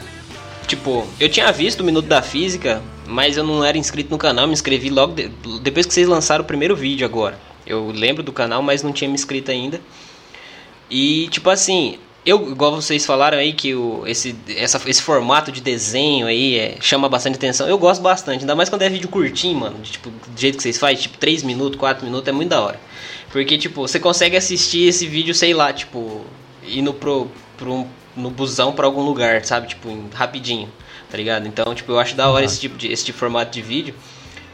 tipo, 0.67 1.07
eu 1.21 1.29
tinha 1.29 1.53
visto 1.53 1.81
o 1.81 1.85
Minuto 1.85 2.07
da 2.07 2.21
Física, 2.21 2.83
mas 3.07 3.37
eu 3.37 3.45
não 3.45 3.65
era 3.65 3.79
inscrito 3.79 4.11
no 4.11 4.19
canal, 4.19 4.47
me 4.47 4.53
inscrevi 4.53 4.91
logo 4.91 5.13
de- 5.15 5.31
depois 5.63 5.87
que 5.87 5.95
vocês 5.95 6.09
lançaram 6.09 6.43
o 6.43 6.47
primeiro 6.47 6.75
vídeo 6.75 7.07
agora. 7.07 7.39
Eu 7.67 7.91
lembro 7.95 8.23
do 8.23 8.33
canal, 8.33 8.63
mas 8.63 8.83
não 8.83 8.93
tinha 8.93 9.09
me 9.09 9.15
inscrito 9.15 9.51
ainda. 9.51 9.81
E, 10.91 11.29
tipo 11.29 11.51
assim, 11.51 11.99
eu, 12.27 12.51
igual 12.51 12.75
vocês 12.75 13.07
falaram 13.07 13.39
aí, 13.39 13.53
que 13.53 13.75
o, 13.75 14.07
esse, 14.07 14.37
essa, 14.49 14.81
esse 14.87 15.03
formato 15.03 15.51
de 15.51 15.61
desenho 15.61 16.27
aí 16.27 16.59
é, 16.59 16.77
chama 16.81 17.09
bastante 17.09 17.37
atenção. 17.37 17.69
Eu 17.69 17.79
gosto 17.79 18.03
bastante, 18.03 18.41
ainda 18.41 18.55
mais 18.55 18.69
quando 18.69 18.83
é 18.83 18.89
vídeo 18.89 19.09
curtinho, 19.09 19.59
mano. 19.59 19.79
De, 19.79 19.93
tipo, 19.93 20.11
do 20.11 20.39
jeito 20.41 20.57
que 20.57 20.63
vocês 20.63 20.79
fazem, 20.79 20.97
tipo, 20.97 21.17
3 21.17 21.43
minutos, 21.43 21.79
4 21.79 22.05
minutos, 22.05 22.29
é 22.29 22.33
muito 22.33 22.51
da 22.51 22.61
hora. 22.61 22.81
Porque, 23.31 23.57
tipo, 23.57 23.83
você 23.87 23.99
consegue 23.99 24.37
assistir 24.37 24.89
esse 24.89 25.07
vídeo, 25.07 25.35
sei 25.35 25.55
lá, 25.55 25.73
tipo, 25.73 26.25
indo 26.67 26.93
pro, 26.93 27.31
pro, 27.57 27.87
no 28.17 28.31
busão 28.31 28.73
pra 28.73 28.87
algum 28.87 29.03
lugar, 29.03 29.45
sabe? 29.45 29.69
Tipo, 29.69 29.89
rapidinho, 30.13 30.69
tá 31.11 31.17
ligado? 31.17 31.47
Então, 31.47 31.75
tipo, 31.75 31.93
eu 31.93 31.99
acho 31.99 32.15
da 32.15 32.29
hora 32.29 32.45
esse 32.45 32.61
tipo 32.61 32.77
de, 32.77 32.93
esse 32.93 33.05
tipo 33.05 33.17
de 33.17 33.21
formato 33.21 33.53
de 33.53 33.63
vídeo. 33.63 33.95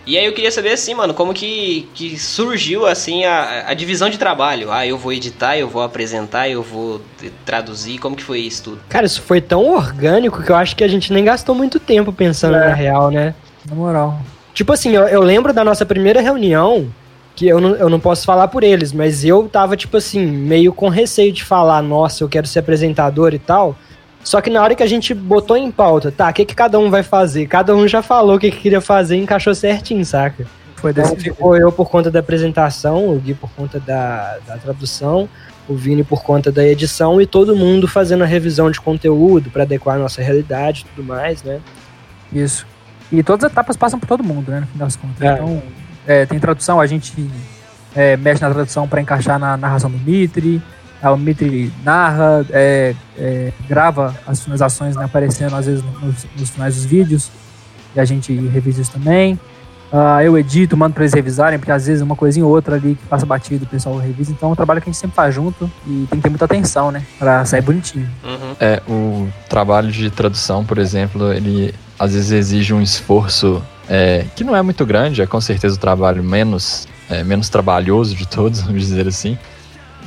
E 0.06 0.18
aí 0.18 0.26
eu 0.26 0.32
queria 0.34 0.50
saber 0.50 0.72
assim, 0.72 0.94
mano, 0.94 1.14
como 1.14 1.32
que, 1.32 1.88
que 1.94 2.18
surgiu 2.18 2.84
assim 2.86 3.24
a, 3.24 3.64
a 3.68 3.74
divisão 3.74 4.10
de 4.10 4.18
trabalho? 4.18 4.70
Ah, 4.70 4.86
eu 4.86 4.98
vou 4.98 5.12
editar, 5.12 5.56
eu 5.56 5.66
vou 5.68 5.82
apresentar, 5.82 6.48
eu 6.48 6.62
vou 6.62 7.00
traduzir, 7.46 7.98
como 7.98 8.14
que 8.14 8.22
foi 8.22 8.40
isso 8.40 8.64
tudo? 8.64 8.80
Cara, 8.88 9.06
isso 9.06 9.22
foi 9.22 9.40
tão 9.40 9.66
orgânico 9.74 10.42
que 10.42 10.50
eu 10.50 10.56
acho 10.56 10.76
que 10.76 10.84
a 10.84 10.88
gente 10.88 11.10
nem 11.12 11.24
gastou 11.24 11.54
muito 11.54 11.80
tempo 11.80 12.12
pensando 12.12 12.56
É. 12.56 12.68
na 12.68 12.74
real, 12.74 13.10
né? 13.10 13.34
Na 13.66 13.74
moral. 13.74 14.20
Tipo 14.52 14.72
assim, 14.74 14.90
eu, 14.94 15.08
eu 15.08 15.22
lembro 15.22 15.52
da 15.54 15.64
nossa 15.64 15.86
primeira 15.86 16.20
reunião, 16.20 16.86
que 17.34 17.48
eu 17.48 17.58
não, 17.60 17.74
eu 17.74 17.88
não 17.88 17.98
posso 17.98 18.24
falar 18.26 18.48
por 18.48 18.62
eles, 18.62 18.92
mas 18.92 19.24
eu 19.24 19.48
tava, 19.48 19.74
tipo 19.76 19.96
assim, 19.96 20.24
meio 20.24 20.72
com 20.72 20.88
receio 20.90 21.32
de 21.32 21.42
falar, 21.42 21.80
nossa, 21.82 22.22
eu 22.22 22.28
quero 22.28 22.46
ser 22.46 22.58
apresentador 22.58 23.32
e 23.34 23.38
tal. 23.38 23.74
Só 24.24 24.40
que 24.40 24.48
na 24.48 24.62
hora 24.62 24.74
que 24.74 24.82
a 24.82 24.86
gente 24.86 25.12
botou 25.12 25.56
em 25.56 25.70
pauta, 25.70 26.10
tá, 26.10 26.30
o 26.30 26.32
que, 26.32 26.44
que 26.46 26.54
cada 26.54 26.78
um 26.78 26.90
vai 26.90 27.02
fazer? 27.02 27.46
Cada 27.46 27.76
um 27.76 27.86
já 27.86 28.02
falou 28.02 28.36
o 28.36 28.38
que, 28.38 28.50
que 28.50 28.56
queria 28.58 28.80
fazer 28.80 29.16
e 29.16 29.20
encaixou 29.20 29.54
certinho, 29.54 30.04
saca? 30.04 30.46
Foi 30.76 30.92
desse 30.92 31.12
Então 31.12 31.22
ficou 31.22 31.56
eu 31.56 31.70
por 31.70 31.90
conta 31.90 32.10
da 32.10 32.20
apresentação, 32.20 33.10
o 33.10 33.18
Gui 33.20 33.34
por 33.34 33.50
conta 33.50 33.78
da, 33.78 34.38
da 34.46 34.56
tradução, 34.56 35.28
o 35.68 35.74
Vini 35.74 36.02
por 36.02 36.22
conta 36.22 36.50
da 36.50 36.64
edição 36.66 37.20
e 37.20 37.26
todo 37.26 37.56
mundo 37.56 37.88
fazendo 37.88 38.22
a 38.22 38.26
revisão 38.26 38.70
de 38.70 38.80
conteúdo 38.80 39.50
para 39.50 39.62
adequar 39.62 39.96
a 39.96 39.98
nossa 39.98 40.22
realidade 40.22 40.84
e 40.86 40.94
tudo 40.94 41.06
mais, 41.06 41.42
né? 41.42 41.60
Isso. 42.32 42.66
E 43.10 43.22
todas 43.22 43.44
as 43.44 43.52
etapas 43.52 43.76
passam 43.76 43.98
por 43.98 44.06
todo 44.06 44.24
mundo, 44.24 44.50
né? 44.50 44.60
No 44.60 44.66
fim 44.66 44.78
das 44.78 44.96
contas. 44.96 45.22
É. 45.22 45.32
Então, 45.32 45.62
é, 46.06 46.26
tem 46.26 46.38
tradução, 46.38 46.80
a 46.80 46.86
gente 46.86 47.30
é, 47.94 48.16
mexe 48.16 48.42
na 48.42 48.50
tradução 48.50 48.86
para 48.88 49.00
encaixar 49.00 49.38
na 49.38 49.56
narração 49.56 49.90
do 49.90 49.98
Mitri. 49.98 50.62
Mitri 51.16 51.72
narra, 51.84 52.44
é, 52.50 52.94
é, 53.18 53.52
grava 53.68 54.14
as 54.26 54.42
finalizações 54.42 54.96
né, 54.96 55.04
aparecendo 55.04 55.54
às 55.54 55.66
vezes 55.66 55.84
nos, 56.02 56.26
nos 56.36 56.50
finais 56.50 56.74
dos 56.74 56.84
vídeos. 56.84 57.30
E 57.94 58.00
a 58.00 58.04
gente 58.04 58.34
revisa 58.48 58.82
isso 58.82 58.90
também. 58.90 59.38
Ah, 59.92 60.24
eu 60.24 60.36
edito, 60.36 60.76
mando 60.76 60.92
para 60.92 61.04
eles 61.04 61.14
revisarem, 61.14 61.56
porque 61.56 61.70
às 61.70 61.86
vezes 61.86 62.02
uma 62.02 62.16
coisinha 62.16 62.44
ou 62.44 62.50
outra 62.50 62.74
ali 62.74 62.96
que 62.96 63.06
passa 63.06 63.24
batido, 63.24 63.64
o 63.64 63.68
pessoal 63.68 63.96
revisa. 63.96 64.32
Então 64.32 64.48
é 64.48 64.52
um 64.52 64.56
trabalho 64.56 64.80
que 64.80 64.88
a 64.88 64.92
gente 64.92 65.00
sempre 65.00 65.14
faz 65.14 65.32
junto 65.32 65.70
e 65.86 66.06
tem 66.10 66.18
que 66.18 66.22
ter 66.24 66.30
muita 66.30 66.46
atenção, 66.46 66.90
né? 66.90 67.04
Pra 67.16 67.44
sair 67.44 67.60
bonitinho. 67.60 68.08
Uhum. 68.24 68.56
É, 68.58 68.82
o 68.88 69.28
trabalho 69.48 69.92
de 69.92 70.10
tradução, 70.10 70.64
por 70.64 70.78
exemplo, 70.78 71.32
ele 71.32 71.72
às 71.96 72.12
vezes 72.12 72.32
exige 72.32 72.74
um 72.74 72.82
esforço 72.82 73.62
é, 73.88 74.24
que 74.34 74.42
não 74.42 74.56
é 74.56 74.62
muito 74.62 74.84
grande, 74.84 75.22
é 75.22 75.26
com 75.26 75.40
certeza 75.40 75.76
o 75.76 75.78
trabalho 75.78 76.24
menos, 76.24 76.88
é, 77.08 77.22
menos 77.22 77.48
trabalhoso 77.48 78.16
de 78.16 78.26
todos, 78.26 78.62
vamos 78.66 78.80
dizer 78.80 79.06
assim. 79.06 79.38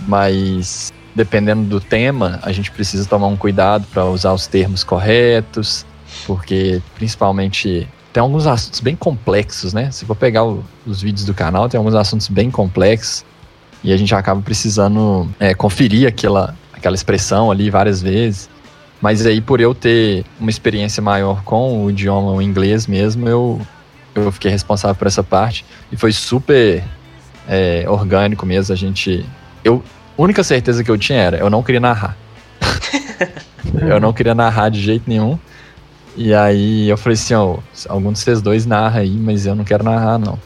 Mas 0.08 0.92
dependendo 1.16 1.64
do 1.64 1.80
tema, 1.80 2.40
a 2.44 2.52
gente 2.52 2.70
precisa 2.72 3.08
tomar 3.08 3.28
um 3.28 3.38
cuidado 3.38 3.86
para 3.92 4.06
usar 4.06 4.34
os 4.34 4.46
termos 4.46 4.84
corretos, 4.84 5.86
porque 6.26 6.82
principalmente 6.96 7.88
tem 8.14 8.22
alguns 8.22 8.46
assuntos 8.46 8.80
bem 8.80 8.96
complexos, 8.96 9.74
né? 9.74 9.90
Se 9.92 10.06
for 10.06 10.16
pegar 10.16 10.44
o- 10.44 10.64
os 10.86 11.02
vídeos 11.02 11.26
do 11.26 11.34
canal, 11.34 11.68
tem 11.68 11.78
alguns 11.78 11.96
assuntos 11.96 12.28
bem 12.28 12.52
complexos 12.52 13.26
e 13.84 13.92
a 13.92 13.98
gente 13.98 14.14
acaba 14.14 14.42
precisando 14.42 15.28
é, 15.40 15.54
conferir 15.54 16.08
aquela, 16.08 16.56
aquela 16.74 16.96
expressão 16.96 17.50
ali 17.50 17.70
várias 17.70 18.02
vezes. 18.02 18.50
Mas 19.02 19.26
aí, 19.26 19.42
por 19.42 19.60
eu 19.62 19.76
ter 19.76 20.26
uma 20.40 20.50
experiência 20.50 21.02
maior 21.02 21.44
com 21.44 21.84
o 21.84 21.90
idioma 21.92 22.32
o 22.32 22.42
inglês 22.42 22.88
mesmo, 22.88 23.28
eu, 23.28 23.62
eu 24.16 24.32
fiquei 24.32 24.50
responsável 24.50 24.96
por 24.96 25.06
essa 25.08 25.24
parte. 25.24 25.64
E 25.92 25.96
foi 25.98 26.12
super 26.12 26.84
é, 27.48 27.86
orgânico 27.88 28.46
mesmo. 28.46 28.74
A 28.74 28.78
gente. 28.78 29.24
Eu, 29.64 29.84
a 30.18 30.22
única 30.22 30.44
certeza 30.44 30.84
que 30.84 30.92
eu 30.92 30.98
tinha 30.98 31.20
era: 31.20 31.38
eu 31.38 31.50
não 31.50 31.64
queria 31.64 31.80
narrar. 31.80 32.18
eu 33.82 34.00
não 34.00 34.14
queria 34.14 34.36
narrar 34.36 34.70
de 34.70 34.82
jeito 34.82 35.04
nenhum. 35.08 35.38
E 36.16 36.34
aí 36.34 36.90
eu 36.90 36.98
falei 36.98 37.14
assim: 37.14 37.34
ó, 37.34 37.58
algum 37.88 38.12
de 38.12 38.20
vocês 38.20 38.42
dois 38.42 38.66
narra 38.66 39.02
aí, 39.02 39.12
mas 39.12 39.46
eu 39.46 39.56
não 39.56 39.64
quero 39.64 39.84
narrar, 39.84 40.18
não. 40.18 40.40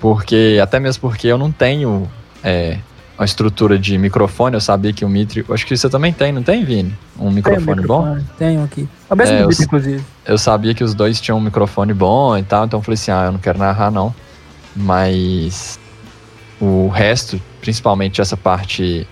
Porque, 0.00 0.58
até 0.62 0.80
mesmo 0.80 1.00
porque 1.00 1.28
eu 1.28 1.38
não 1.38 1.52
tenho 1.52 2.10
é, 2.42 2.78
uma 3.18 3.24
estrutura 3.24 3.78
de 3.78 3.96
microfone, 3.96 4.54
eu 4.54 4.60
sabia 4.60 4.92
que 4.92 5.04
o 5.04 5.08
Mitri. 5.08 5.44
Acho 5.50 5.66
que 5.66 5.76
você 5.76 5.88
também 5.88 6.12
tem, 6.12 6.32
não 6.32 6.42
tem, 6.42 6.64
Vini? 6.64 6.92
Um 7.18 7.30
microfone 7.30 7.82
bom? 7.86 8.18
Tenho 8.38 8.64
aqui. 8.64 8.88
É 9.08 9.14
o 9.14 9.16
mesmo 9.16 9.34
É, 9.34 9.42
eu 9.42 9.50
inclusive. 9.50 10.04
Eu 10.24 10.38
sabia 10.38 10.74
que 10.74 10.82
os 10.82 10.94
dois 10.94 11.20
tinham 11.20 11.38
um 11.38 11.40
microfone 11.40 11.92
bom 11.92 12.36
e 12.36 12.42
tal, 12.42 12.64
então 12.64 12.80
eu 12.80 12.82
falei 12.82 12.94
assim: 12.94 13.10
ah, 13.10 13.26
eu 13.26 13.32
não 13.32 13.38
quero 13.38 13.58
narrar, 13.58 13.90
não. 13.90 14.14
Mas 14.74 15.78
o 16.60 16.88
resto, 16.88 17.40
principalmente 17.62 18.20
essa 18.20 18.36
parte 18.36 19.06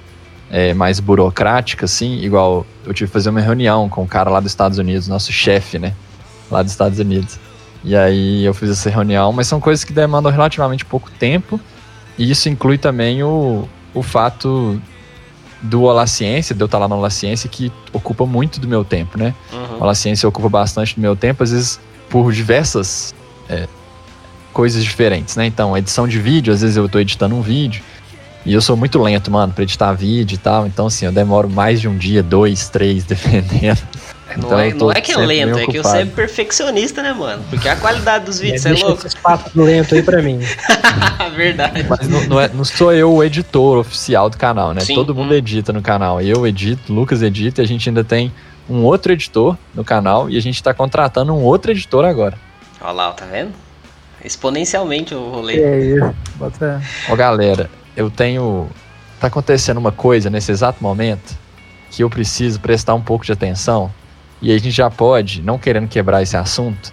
é, 0.51 0.75
mais 0.75 0.99
burocrática, 0.99 1.85
assim, 1.85 2.19
igual 2.19 2.67
eu 2.85 2.93
tive 2.93 3.09
que 3.09 3.13
fazer 3.13 3.31
uma 3.31 3.41
reunião 3.41 3.89
com 3.89 4.03
o 4.03 4.09
cara 4.09 4.29
lá 4.29 4.41
dos 4.41 4.51
Estados 4.51 4.77
Unidos, 4.77 5.07
nosso 5.07 5.33
chefe, 5.33 5.79
né? 5.79 5.95
Lá 6.51 6.61
dos 6.61 6.73
Estados 6.73 6.99
Unidos. 6.99 7.39
E 7.85 7.97
aí 7.97 8.45
eu 8.45 8.53
fiz 8.53 8.69
essa 8.69 8.91
reunião, 8.91 9.33
mas 9.33 9.47
são 9.47 9.61
coisas 9.61 9.85
que 9.85 9.93
demandam 9.93 10.33
relativamente 10.33 10.85
pouco 10.85 11.09
tempo. 11.13 11.61
E 12.19 12.29
isso 12.29 12.49
inclui 12.49 12.77
também 12.77 13.23
o, 13.23 13.69
o 13.95 14.03
fato 14.03 14.83
do 15.63 15.85
Olá 15.85 16.07
Ciência, 16.09 16.53
de 16.53 16.61
eu 16.61 16.67
estar 16.67 16.79
lá 16.79 16.89
no 16.89 16.97
Olá 16.97 17.09
Ciência, 17.09 17.49
que 17.49 17.73
ocupa 17.93 18.27
muito 18.27 18.59
do 18.59 18.67
meu 18.67 18.85
tempo, 18.85 19.17
né? 19.17 19.33
Uhum. 19.53 19.77
Olá 19.79 19.95
Ciência 19.95 20.29
ocupa 20.29 20.49
bastante 20.49 20.97
do 20.97 21.01
meu 21.01 21.15
tempo, 21.15 21.45
às 21.45 21.53
vezes 21.53 21.79
por 22.09 22.33
diversas 22.33 23.15
é, 23.49 23.69
coisas 24.53 24.83
diferentes, 24.83 25.37
né? 25.37 25.47
Então, 25.47 25.77
edição 25.77 26.09
de 26.09 26.19
vídeo, 26.19 26.53
às 26.53 26.63
vezes 26.63 26.77
eu 26.77 26.89
tô 26.89 26.99
editando 26.99 27.37
um 27.37 27.43
vídeo 27.43 27.81
e 28.45 28.53
eu 28.55 28.61
sou 28.61 28.77
muito 28.77 29.01
lento, 29.03 29.31
mano, 29.31 29.53
pra 29.53 29.63
editar 29.63 29.93
vídeo 29.93 30.35
e 30.35 30.39
tal. 30.39 30.67
Então, 30.67 30.87
assim, 30.87 31.05
eu 31.07 31.13
demoro 31.13 31.49
mais 31.49 31.81
de 31.81 31.89
um 31.89 31.97
dia, 31.97 32.23
dois, 32.23 32.69
três, 32.69 33.05
dependendo. 33.05 33.81
Não, 34.37 34.45
Então, 34.47 34.59
é, 34.61 34.69
eu 34.71 34.75
não 34.77 34.93
é 34.93 35.01
que 35.01 35.11
é 35.13 35.17
lento, 35.17 35.59
é 35.59 35.67
que 35.67 35.79
ocupado. 35.81 35.99
é 35.99 36.05
perfeccionista, 36.07 37.03
né, 37.03 37.13
mano? 37.13 37.43
Porque 37.51 37.69
a 37.69 37.75
qualidade 37.75 38.25
dos 38.27 38.39
vídeos, 38.39 38.63
você 38.63 38.69
é 38.69 38.71
deixa 38.73 38.87
louco? 38.87 39.05
esses 39.07 39.15
papos 39.21 39.53
lentos 39.57 39.93
aí 39.93 40.03
pra 40.05 40.23
mim. 40.23 40.39
Verdade. 41.35 41.85
Mas 41.89 42.09
não, 42.09 42.25
não 42.27 42.41
é- 42.41 42.49
não 42.49 42.65
sou 42.65 42.93
eu 42.93 43.13
o 43.13 43.25
editor 43.25 43.79
oficial 43.79 44.31
do 44.31 44.37
canal, 44.37 44.73
né? 44.73 44.81
Sim. 44.83 44.95
Todo 44.95 45.15
mundo 45.15 45.33
Hum. 45.33 45.37
edita 45.37 45.73
no 45.73 45.83
canal. 45.83 46.21
Eu 46.21 46.47
edito, 46.47 46.93
Lucas 46.93 47.23
edita 47.23 47.61
e 47.61 47.65
a 47.65 47.67
gente 47.67 47.89
ainda 47.89 48.05
tem 48.05 48.33
um 48.69 48.85
outro 48.85 49.13
editor 49.13 49.57
no 49.75 49.83
canal 49.85 50.31
e 50.31 50.37
a 50.37 50.41
gente 50.41 50.63
tá 50.63 50.73
contratando 50.73 51.35
um 51.35 51.43
outro 51.43 51.73
editor 51.73 52.05
agora. 52.05 52.39
Olha 52.81 52.93
lá, 52.93 53.11
tá 53.13 53.27
vendo? 53.27 53.51
Exponencialmente 54.25 55.15
o 55.15 55.29
rolê. 55.31 55.61
É 55.61 55.81
isso. 55.81 56.15
Bota... 56.37 56.81
Ó, 57.09 57.17
galera, 57.17 57.69
eu 58.01 58.11
tenho. 58.11 58.69
Tá 59.21 59.27
acontecendo 59.27 59.77
uma 59.79 59.93
coisa 59.93 60.31
nesse 60.31 60.51
exato 60.51 60.83
momento 60.83 61.37
que 61.91 62.03
eu 62.03 62.09
preciso 62.09 62.59
prestar 62.61 62.95
um 62.95 63.01
pouco 63.03 63.25
de 63.25 63.33
atenção. 63.33 63.91
E 64.41 64.51
aí 64.51 64.57
a 64.57 64.61
gente 64.61 64.71
já 64.75 64.89
pode, 64.89 65.43
não 65.43 65.59
querendo 65.59 65.87
quebrar 65.89 66.23
esse 66.23 66.37
assunto, 66.37 66.91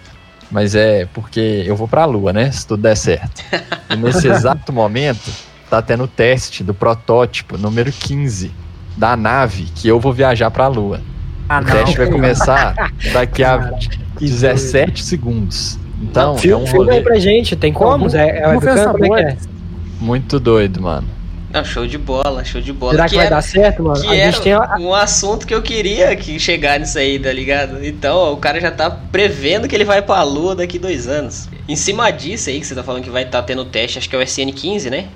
mas 0.52 0.76
é 0.76 1.06
porque 1.14 1.64
eu 1.66 1.76
vou 1.76 1.88
pra 1.88 2.04
lua, 2.04 2.34
né? 2.34 2.52
Se 2.52 2.68
tudo 2.68 2.82
der 2.84 2.98
certo. 2.98 3.42
E 3.90 3.96
nesse 3.96 4.28
exato 4.30 4.74
momento, 4.74 5.32
tá 5.70 5.82
tendo 5.82 6.04
o 6.04 6.08
teste 6.08 6.64
do 6.64 6.74
protótipo 6.74 7.58
número 7.58 7.92
15 7.92 8.52
da 8.98 9.16
nave 9.16 9.66
que 9.76 9.88
eu 9.88 10.00
vou 10.00 10.12
viajar 10.12 10.52
pra 10.52 10.68
lua. 10.68 11.00
Ah, 11.48 11.60
o 11.60 11.64
não. 11.64 11.72
teste 11.72 11.96
vai 11.98 12.08
começar 12.08 12.92
daqui 13.14 13.44
a 13.46 13.72
17 14.20 15.02
segundos. 15.04 15.80
Então, 16.02 16.36
é 16.36 16.40
Filma 16.40 16.64
um 16.64 16.68
filma 16.68 16.84
aí 16.92 16.98
rolê 16.98 17.02
pra 17.02 17.18
gente, 17.20 17.56
tem 17.56 17.72
como? 17.72 17.92
Vamos- 17.92 18.14
É, 18.14 18.40
é 18.40 18.48
vamos 18.48 18.64
ver 18.64 18.72
webcam, 18.72 18.84
essa 18.84 18.92
como 18.92 19.18
é 19.18 19.24
que 19.24 19.30
é? 19.30 19.57
Muito 20.00 20.40
doido, 20.40 20.82
mano. 20.82 21.08
Não, 21.50 21.64
show 21.64 21.88
de 21.88 21.98
bola, 21.98 22.44
show 22.44 22.60
de 22.60 22.74
bola. 22.74 22.92
Será 22.92 23.04
que, 23.06 23.12
que 23.12 23.16
vai 23.16 23.26
era, 23.28 23.36
dar 23.38 23.42
certo, 23.42 23.82
mano? 23.84 24.02
que 24.02 24.08
A 24.08 24.16
gente 24.16 24.42
tem 24.42 24.52
era 24.52 24.76
a, 24.76 24.80
um 24.80 24.94
assunto 24.94 25.48
que 25.48 25.56
eu 25.56 25.62
queria 25.62 26.14
que 26.16 26.38
chegar 26.40 26.78
nisso 26.80 26.98
aí, 27.00 27.18
tá 27.18 27.32
ligado? 27.32 27.84
Então, 27.86 28.18
ó, 28.18 28.34
o 28.34 28.38
cara 28.38 28.60
já 28.60 28.70
tá 28.70 28.90
prevendo 28.90 29.68
que 29.68 29.74
ele 29.74 29.86
vai 29.86 30.02
pra 30.02 30.22
lua 30.24 30.54
daqui 30.56 30.78
dois 30.78 31.08
anos. 31.08 31.48
Em 31.68 31.76
cima 31.76 32.12
disso 32.12 32.50
aí 32.50 32.60
que 32.60 32.68
você 32.68 32.76
tá 32.76 32.84
falando 32.84 33.04
que 33.04 33.10
vai 33.10 33.24
estar 33.24 33.42
tendo 33.44 33.64
teste, 33.64 33.98
acho 33.98 34.10
que 34.10 34.16
é 34.16 34.20
o 34.20 34.22
SN15, 34.22 34.90
né? 34.90 35.08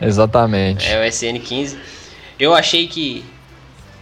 Exatamente. 0.00 0.86
É 0.86 1.00
o 1.00 1.08
SN15. 1.08 1.76
Eu 2.38 2.54
achei 2.54 2.86
que. 2.86 3.24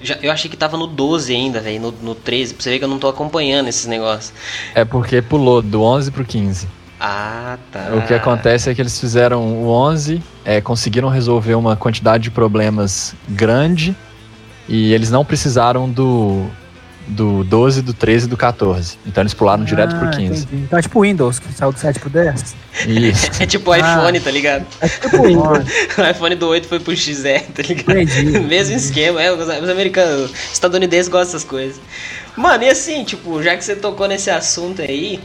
já- 0.03 0.19
eu 0.23 0.31
achei 0.33 0.51
que 0.51 0.57
tava 0.57 0.77
no 0.77 0.87
12 0.89 1.33
ainda, 1.33 1.61
velho, 1.61 1.81
no, 1.81 1.93
no 1.93 2.15
13. 2.17 2.55
Pra 2.55 2.63
você 2.65 2.71
ver 2.71 2.79
que 2.79 2.85
eu 2.85 2.89
não 2.89 2.99
tô 2.99 3.09
acompanhando 3.09 3.69
esses 3.69 3.87
negócios. 3.87 4.33
É 4.75 4.85
porque 4.85 5.23
pulou 5.23 5.63
do 5.63 5.83
11 5.83 6.11
pro 6.11 6.25
15. 6.25 6.67
Ah, 6.99 7.59
tá. 7.71 7.91
O 7.95 8.03
que 8.07 8.15
acontece 8.15 8.71
é 8.71 8.75
que 8.75 8.81
eles 8.81 8.99
fizeram 8.99 9.43
o 9.43 9.69
11, 9.69 10.23
é, 10.45 10.61
conseguiram 10.61 11.09
resolver 11.09 11.55
uma 11.55 11.77
quantidade 11.77 12.25
de 12.25 12.31
problemas 12.31 13.15
grande 13.29 13.95
e 14.69 14.93
eles 14.95 15.11
não 15.11 15.23
precisaram 15.25 15.89
do, 15.91 16.47
do 17.07 17.45
12, 17.45 17.83
do 17.83 17.93
13 17.93 18.25
e 18.27 18.29
do 18.31 18.37
14. 18.37 18.99
Então 19.07 19.23
eles 19.23 19.35
pularam 19.35 19.63
direto 19.63 19.95
pro 19.95 20.09
Ah, 20.09 20.11
15. 20.11 20.45
entendi. 20.45 20.63
Então 20.65 20.79
é 20.79 20.83
tipo 20.83 21.03
Windows, 21.03 21.39
que 21.39 21.53
saiu 21.53 21.71
do 21.71 21.79
7 21.79 22.01
pro 22.01 22.09
10. 22.09 22.57
Isso. 22.87 23.31
É 23.43 23.47
tipo 23.47 23.69
o 23.71 23.73
Ah. 23.75 23.79
iPhone, 23.79 24.19
tá 24.21 24.31
ligado? 24.31 24.67
É 24.81 24.89
tipo 24.89 25.19
o 25.19 25.23
Windows. 25.27 25.65
O 25.99 26.11
iPhone 26.11 26.35
do 26.35 26.49
8 26.49 26.67
foi 26.67 26.81
pro 26.81 26.97
XR, 26.97 27.43
tá 27.55 27.63
ligado? 27.63 27.99
Entendi. 27.99 28.41
Mesmo 28.41 28.75
esquema, 28.75 29.23
é, 29.23 29.31
os, 29.31 29.39
os 29.47 29.69
americanos, 29.69 30.31
os 30.31 30.53
estadunidenses 30.55 31.09
gostam 31.09 31.27
dessas 31.35 31.45
coisas. 31.45 31.79
Mano, 32.37 32.65
e 32.65 32.71
assim, 32.71 33.05
tipo, 33.05 33.43
já 33.43 33.55
que 33.57 33.65
você 33.65 33.77
tocou 33.77 34.09
nesse 34.09 34.31
assunto 34.31 34.81
aí, 34.83 35.21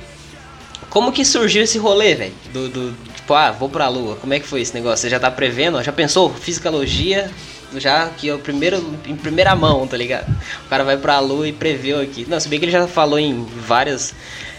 como 0.92 1.12
que 1.12 1.24
surgiu 1.24 1.64
esse 1.64 1.80
rolê, 1.80 2.14
velho? 2.14 2.34
Do, 2.54 2.70
do, 2.70 2.94
tipo, 3.16 3.34
ah, 3.34 3.50
vou 3.50 3.70
pra 3.70 3.88
lua, 3.88 4.18
como 4.18 4.34
é 4.34 4.40
que 4.40 4.46
foi 4.46 4.62
esse 4.62 4.74
negócio? 4.74 4.98
Você 4.98 5.10
já 5.10 5.20
tá 5.20 5.32
prevendo? 5.32 5.82
Já 5.82 5.92
pensou? 5.92 6.30
Fisicalogia, 6.30 7.32
já 7.78 8.10
que 8.10 8.28
é 8.28 8.36
o 8.36 8.40
primeiro, 8.40 8.94
em 9.08 9.16
primeira 9.16 9.56
mão, 9.56 9.88
tá 9.88 9.96
ligado? 9.96 10.30
O 10.66 10.70
cara 10.70 10.84
vai 10.84 10.98
pra 10.98 11.18
lua 11.20 11.48
e 11.48 11.54
preveu 11.54 12.02
aqui. 12.02 12.28
Não, 12.30 12.38
se 12.40 12.50
bem 12.50 12.60
que 12.60 12.66
ele 12.66 12.74
já 12.74 12.86
falou 12.88 13.18
em 13.18 13.46
várias, 13.66 14.14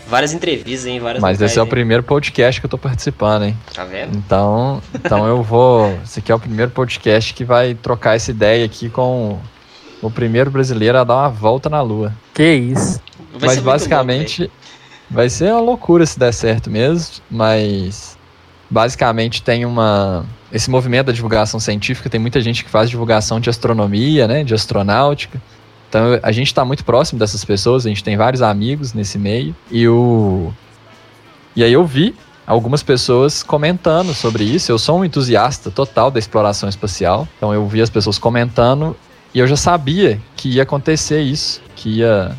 várias 0.09 0.33
entrevistas, 0.33 0.87
em 0.87 0.99
várias 0.99 1.21
Mas 1.21 1.39
esse 1.39 1.59
é 1.59 1.63
o 1.63 1.67
hein? 1.67 1.71
primeiro 1.71 2.03
podcast 2.03 2.59
que 2.59 2.65
eu 2.65 2.71
tô 2.71 2.79
participando, 2.79 3.45
hein? 3.45 3.57
Tá 3.75 3.85
vendo? 3.85 4.17
Então, 4.17 4.83
então 4.95 5.27
eu 5.27 5.43
vou. 5.43 5.99
Esse 6.03 6.21
aqui 6.21 6.33
é 6.33 6.35
o 6.35 6.41
primeiro 6.41 6.71
podcast 6.71 7.35
que 7.35 7.45
vai 7.45 7.75
trocar 7.75 8.17
essa 8.17 8.31
ideia 8.31 8.65
aqui 8.65 8.89
com 8.89 9.39
o 10.01 10.11
primeiro 10.11 10.51
brasileiro 10.51 10.97
a 10.97 11.05
dar 11.05 11.15
uma 11.15 11.29
volta 11.29 11.69
na 11.69 11.83
Lua. 11.83 12.11
Que 12.33 12.55
isso. 12.55 13.03
Vai 13.35 13.51
mas 13.51 13.59
basicamente 13.59 14.51
vai 15.13 15.29
ser 15.29 15.53
uma 15.53 15.61
loucura 15.61 16.07
se 16.07 16.19
der 16.19 16.33
certo 16.33 16.71
mesmo, 16.71 17.23
mas 17.31 18.19
basicamente 18.69 19.43
tem 19.43 19.65
uma 19.65 20.25
esse 20.51 20.71
movimento 20.71 21.07
da 21.07 21.13
divulgação 21.13 21.59
científica, 21.59 22.11
tem 22.11 22.21
muita 22.21 22.41
gente 22.41 22.65
que 22.65 22.71
faz 22.71 22.91
divulgação 22.91 23.41
de 23.41 23.49
astronomia, 23.49 24.29
né, 24.29 24.45
de 24.45 24.53
astronáutica. 24.55 25.41
Então 25.89 26.19
a 26.23 26.33
gente 26.33 26.49
está 26.49 26.65
muito 26.65 26.85
próximo 26.85 27.19
dessas 27.19 27.45
pessoas, 27.45 27.85
a 27.87 27.89
gente 27.89 28.03
tem 28.03 28.17
vários 28.17 28.43
amigos 28.43 28.95
nesse 28.95 29.19
meio 29.19 29.55
e 29.71 29.87
o 29.87 30.53
e 31.55 31.63
aí 31.63 31.73
eu 31.73 31.85
vi 31.85 32.15
algumas 32.47 32.83
pessoas 32.83 33.43
comentando 33.43 34.15
sobre 34.15 34.43
isso. 34.43 34.73
Eu 34.73 34.79
sou 34.79 34.99
um 34.99 35.05
entusiasta 35.05 35.71
total 35.71 36.11
da 36.11 36.19
exploração 36.19 36.69
espacial, 36.69 37.29
então 37.37 37.53
eu 37.53 37.67
vi 37.67 37.83
as 37.83 37.91
pessoas 37.91 38.19
comentando 38.19 38.97
e 39.35 39.39
eu 39.39 39.47
já 39.47 39.57
sabia 39.57 40.21
que 40.35 40.49
ia 40.49 40.63
acontecer 40.63 41.21
isso, 41.21 41.61
que 41.77 41.99
ia 41.99 42.35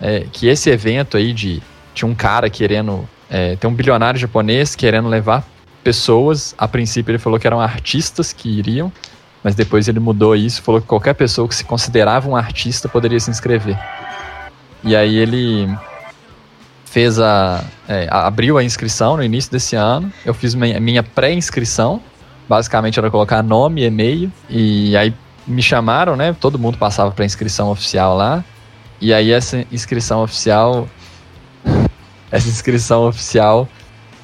é, 0.00 0.26
que 0.32 0.46
esse 0.46 0.70
evento 0.70 1.16
aí 1.16 1.32
de 1.32 1.60
tinha 1.94 2.08
um 2.08 2.14
cara 2.14 2.48
querendo 2.48 3.08
é, 3.30 3.54
tem 3.54 3.70
um 3.70 3.74
bilionário 3.74 4.18
japonês 4.18 4.74
querendo 4.74 5.08
levar 5.08 5.44
pessoas. 5.84 6.54
A 6.58 6.66
princípio 6.66 7.12
ele 7.12 7.18
falou 7.18 7.38
que 7.38 7.46
eram 7.46 7.60
artistas 7.60 8.32
que 8.32 8.48
iriam, 8.48 8.92
mas 9.42 9.54
depois 9.54 9.86
ele 9.86 10.00
mudou 10.00 10.34
isso, 10.34 10.62
falou 10.62 10.80
que 10.80 10.86
qualquer 10.86 11.14
pessoa 11.14 11.46
que 11.46 11.54
se 11.54 11.64
considerava 11.64 12.28
um 12.28 12.34
artista 12.34 12.88
poderia 12.88 13.20
se 13.20 13.30
inscrever. 13.30 13.78
E 14.82 14.96
aí 14.96 15.16
ele 15.16 15.68
fez 16.84 17.20
a, 17.20 17.62
é, 17.88 18.08
abriu 18.10 18.58
a 18.58 18.64
inscrição 18.64 19.16
no 19.16 19.22
início 19.22 19.50
desse 19.52 19.76
ano. 19.76 20.12
Eu 20.24 20.34
fiz 20.34 20.54
minha 20.54 21.02
pré-inscrição. 21.02 22.02
Basicamente 22.48 22.98
era 22.98 23.08
colocar 23.08 23.44
nome, 23.44 23.84
e-mail 23.84 24.32
e 24.48 24.96
aí 24.96 25.14
me 25.46 25.62
chamaram, 25.62 26.16
né? 26.16 26.34
Todo 26.40 26.58
mundo 26.58 26.76
passava 26.76 27.12
para 27.12 27.24
inscrição 27.24 27.70
oficial 27.70 28.16
lá. 28.16 28.44
E 29.00 29.14
aí 29.14 29.30
essa 29.30 29.64
inscrição 29.70 30.22
oficial 30.24 30.88
essa 32.30 32.48
inscrição 32.48 33.06
oficial 33.06 33.68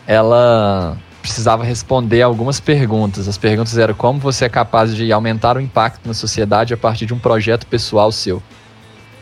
ela 0.07 0.97
precisava 1.21 1.65
responder 1.65 2.23
algumas 2.23 2.61
perguntas. 2.61 3.27
As 3.27 3.37
perguntas 3.37 3.77
eram 3.77 3.95
como 3.95 4.21
você 4.21 4.45
é 4.45 4.49
capaz 4.49 4.95
de 4.95 5.11
aumentar 5.13 5.57
o 5.57 5.61
impacto 5.61 6.07
na 6.07 6.15
sociedade 6.15 6.73
a 6.73 6.77
partir 6.77 7.07
de 7.07 7.13
um 7.13 7.19
projeto 7.19 7.67
pessoal 7.67 8.13
seu. 8.13 8.41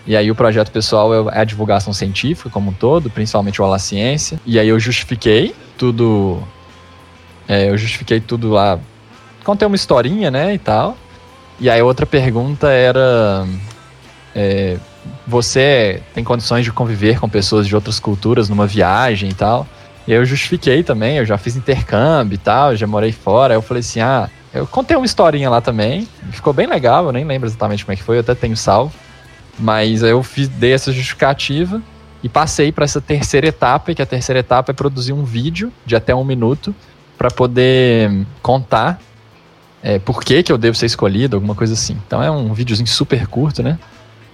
E 0.06 0.14
aí 0.14 0.30
o 0.30 0.34
projeto 0.34 0.70
pessoal 0.70 1.30
é 1.30 1.40
a 1.40 1.44
divulgação 1.44 1.94
científica 1.94 2.50
como 2.50 2.70
um 2.70 2.74
todo, 2.74 3.08
principalmente 3.08 3.62
o 3.62 3.64
Olá 3.64 3.78
Ciência. 3.78 4.38
E 4.44 4.58
aí 4.58 4.68
eu 4.68 4.78
justifiquei 4.78 5.54
tudo. 5.78 6.42
é, 7.48 7.70
eu 7.70 7.78
justifiquei 7.78 8.20
tudo 8.20 8.50
lá. 8.50 8.78
Contei 9.42 9.66
uma 9.66 9.76
historinha, 9.76 10.30
né, 10.30 10.52
e 10.54 10.58
tal. 10.58 10.96
E 11.58 11.70
aí 11.70 11.80
outra 11.80 12.04
pergunta 12.04 12.68
era. 12.68 13.46
é, 14.34 14.76
você 15.26 16.02
tem 16.14 16.22
condições 16.22 16.64
de 16.64 16.72
conviver 16.72 17.18
com 17.18 17.28
pessoas 17.28 17.66
de 17.66 17.74
outras 17.74 17.98
culturas 17.98 18.48
numa 18.48 18.66
viagem 18.66 19.30
e 19.30 19.34
tal? 19.34 19.66
E 20.06 20.12
eu 20.12 20.24
justifiquei 20.24 20.82
também, 20.82 21.16
eu 21.16 21.24
já 21.24 21.38
fiz 21.38 21.56
intercâmbio 21.56 22.34
e 22.34 22.38
tal, 22.38 22.76
já 22.76 22.86
morei 22.86 23.12
fora. 23.12 23.54
Aí 23.54 23.56
eu 23.58 23.62
falei 23.62 23.80
assim, 23.80 24.00
ah, 24.00 24.28
eu 24.52 24.66
contei 24.66 24.96
uma 24.96 25.06
historinha 25.06 25.48
lá 25.48 25.60
também, 25.60 26.06
ficou 26.30 26.52
bem 26.52 26.66
legal, 26.66 27.06
eu 27.06 27.12
nem 27.12 27.24
lembro 27.24 27.48
exatamente 27.48 27.84
como 27.84 27.92
é 27.92 27.96
que 27.96 28.02
foi, 28.02 28.16
eu 28.16 28.20
até 28.20 28.34
tenho 28.34 28.56
salvo. 28.56 28.92
Mas 29.58 30.02
eu 30.02 30.22
fiz, 30.22 30.48
dei 30.48 30.72
essa 30.72 30.92
justificativa 30.92 31.80
e 32.22 32.28
passei 32.28 32.70
para 32.72 32.84
essa 32.84 33.00
terceira 33.00 33.48
etapa, 33.48 33.94
que 33.94 34.02
a 34.02 34.06
terceira 34.06 34.40
etapa 34.40 34.72
é 34.72 34.74
produzir 34.74 35.12
um 35.12 35.24
vídeo 35.24 35.72
de 35.86 35.96
até 35.96 36.14
um 36.14 36.24
minuto 36.24 36.74
para 37.16 37.30
poder 37.30 38.26
contar 38.42 39.00
é, 39.82 39.98
por 39.98 40.24
que, 40.24 40.42
que 40.42 40.50
eu 40.50 40.58
devo 40.58 40.76
ser 40.76 40.86
escolhido, 40.86 41.36
alguma 41.36 41.54
coisa 41.54 41.74
assim. 41.74 41.96
Então 42.06 42.22
é 42.22 42.30
um 42.30 42.52
videozinho 42.54 42.88
super 42.88 43.26
curto, 43.26 43.62
né? 43.62 43.78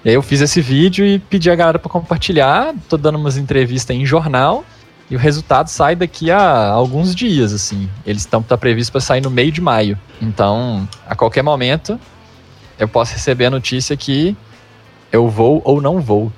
E 0.04 0.08
aí 0.08 0.14
eu 0.14 0.22
fiz 0.22 0.40
esse 0.40 0.60
vídeo 0.60 1.04
e 1.04 1.18
pedi 1.18 1.50
a 1.50 1.54
galera 1.54 1.78
para 1.78 1.90
compartilhar. 1.90 2.74
Tô 2.88 2.96
dando 2.96 3.18
umas 3.18 3.36
entrevistas 3.36 3.94
em 3.94 4.06
jornal 4.06 4.64
e 5.10 5.16
o 5.16 5.18
resultado 5.18 5.68
sai 5.68 5.94
daqui 5.94 6.30
a 6.30 6.68
alguns 6.68 7.14
dias, 7.14 7.52
assim. 7.52 7.88
Eles 8.06 8.22
estão 8.22 8.42
tá 8.42 8.56
previsto 8.56 8.92
para 8.92 9.00
sair 9.00 9.20
no 9.20 9.30
meio 9.30 9.52
de 9.52 9.60
maio. 9.60 9.98
Então, 10.22 10.88
a 11.06 11.14
qualquer 11.14 11.42
momento 11.42 12.00
eu 12.78 12.88
posso 12.88 13.12
receber 13.12 13.46
a 13.46 13.50
notícia 13.50 13.94
que 13.96 14.34
eu 15.12 15.28
vou 15.28 15.60
ou 15.64 15.82
não 15.82 16.00
vou. 16.00 16.32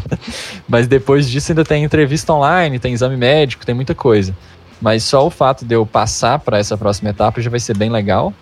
Mas 0.68 0.86
depois 0.86 1.30
disso 1.30 1.52
ainda 1.52 1.64
tem 1.64 1.84
entrevista 1.84 2.32
online, 2.32 2.78
tem 2.78 2.92
exame 2.92 3.16
médico, 3.16 3.64
tem 3.64 3.74
muita 3.74 3.94
coisa. 3.94 4.36
Mas 4.82 5.04
só 5.04 5.26
o 5.26 5.30
fato 5.30 5.64
de 5.64 5.74
eu 5.74 5.86
passar 5.86 6.40
para 6.40 6.58
essa 6.58 6.76
próxima 6.76 7.08
etapa 7.08 7.40
já 7.40 7.48
vai 7.48 7.60
ser 7.60 7.76
bem 7.76 7.88
legal. 7.88 8.34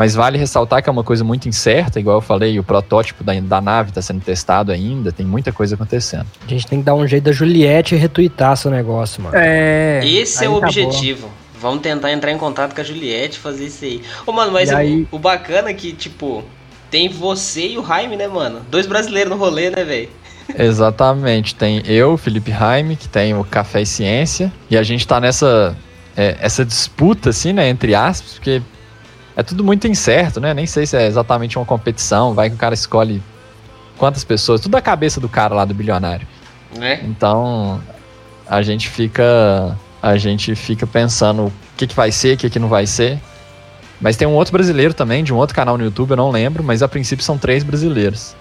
Mas 0.00 0.14
vale 0.14 0.38
ressaltar 0.38 0.82
que 0.82 0.88
é 0.88 0.92
uma 0.92 1.04
coisa 1.04 1.22
muito 1.22 1.46
incerta, 1.46 2.00
igual 2.00 2.16
eu 2.16 2.20
falei, 2.22 2.58
o 2.58 2.64
protótipo 2.64 3.22
da, 3.22 3.38
da 3.38 3.60
nave 3.60 3.90
está 3.90 4.00
sendo 4.00 4.22
testado 4.22 4.72
ainda, 4.72 5.12
tem 5.12 5.26
muita 5.26 5.52
coisa 5.52 5.74
acontecendo. 5.74 6.24
A 6.42 6.48
gente 6.48 6.66
tem 6.66 6.78
que 6.78 6.86
dar 6.86 6.94
um 6.94 7.06
jeito 7.06 7.24
da 7.24 7.32
Juliette 7.32 7.94
e 7.94 7.98
retweetar 7.98 8.56
seu 8.56 8.70
negócio, 8.70 9.22
mano. 9.22 9.36
É. 9.36 10.00
Esse 10.02 10.42
é 10.42 10.48
o 10.48 10.58
tá 10.58 10.68
objetivo. 10.68 11.28
Vamos 11.60 11.82
tentar 11.82 12.10
entrar 12.12 12.32
em 12.32 12.38
contato 12.38 12.74
com 12.74 12.80
a 12.80 12.84
Juliette 12.84 13.36
e 13.36 13.40
fazer 13.40 13.66
isso 13.66 13.84
aí. 13.84 14.00
Ô, 14.24 14.32
mano, 14.32 14.52
mas 14.52 14.70
o, 14.70 14.76
aí- 14.76 15.06
o 15.10 15.18
bacana 15.18 15.68
é 15.68 15.74
que, 15.74 15.92
tipo, 15.92 16.42
tem 16.90 17.10
você 17.10 17.68
e 17.68 17.76
o 17.76 17.86
Jaime, 17.86 18.16
né, 18.16 18.26
mano? 18.26 18.62
Dois 18.70 18.86
brasileiros 18.86 19.30
no 19.30 19.36
rolê, 19.36 19.68
né, 19.68 19.84
velho? 19.84 20.08
Exatamente, 20.58 21.54
tem 21.54 21.82
eu, 21.84 22.16
Felipe 22.16 22.50
Raime, 22.50 22.96
que 22.96 23.06
tem 23.06 23.34
o 23.34 23.44
Café 23.44 23.82
e 23.82 23.86
Ciência, 23.86 24.50
e 24.70 24.78
a 24.78 24.82
gente 24.82 25.06
tá 25.06 25.20
nessa 25.20 25.76
é, 26.16 26.38
essa 26.40 26.64
disputa, 26.64 27.28
assim, 27.28 27.52
né, 27.52 27.68
entre 27.68 27.94
aspas, 27.94 28.32
porque 28.32 28.62
é 29.36 29.42
tudo 29.42 29.64
muito 29.64 29.86
incerto, 29.86 30.40
né? 30.40 30.52
Nem 30.52 30.66
sei 30.66 30.86
se 30.86 30.96
é 30.96 31.06
exatamente 31.06 31.58
uma 31.58 31.64
competição, 31.64 32.34
vai 32.34 32.48
que 32.48 32.56
o 32.56 32.58
cara 32.58 32.74
escolhe 32.74 33.22
quantas 33.96 34.24
pessoas, 34.24 34.60
tudo 34.60 34.72
da 34.72 34.80
cabeça 34.80 35.20
do 35.20 35.28
cara 35.28 35.54
lá 35.54 35.64
do 35.64 35.74
bilionário. 35.74 36.26
Né? 36.76 37.00
Então, 37.04 37.80
a 38.46 38.62
gente 38.62 38.88
fica 38.88 39.76
a 40.02 40.16
gente 40.16 40.54
fica 40.54 40.86
pensando 40.86 41.46
o 41.46 41.52
que, 41.76 41.86
que 41.86 41.94
vai 41.94 42.10
ser, 42.10 42.34
o 42.34 42.38
que, 42.38 42.48
que 42.48 42.58
não 42.58 42.68
vai 42.68 42.86
ser. 42.86 43.18
Mas 44.00 44.16
tem 44.16 44.26
um 44.26 44.32
outro 44.32 44.52
brasileiro 44.52 44.94
também, 44.94 45.22
de 45.22 45.32
um 45.32 45.36
outro 45.36 45.54
canal 45.54 45.76
no 45.76 45.84
YouTube, 45.84 46.12
eu 46.12 46.16
não 46.16 46.30
lembro, 46.30 46.64
mas 46.64 46.82
a 46.82 46.88
princípio 46.88 47.22
são 47.22 47.36
três 47.36 47.62
brasileiros. 47.62 48.34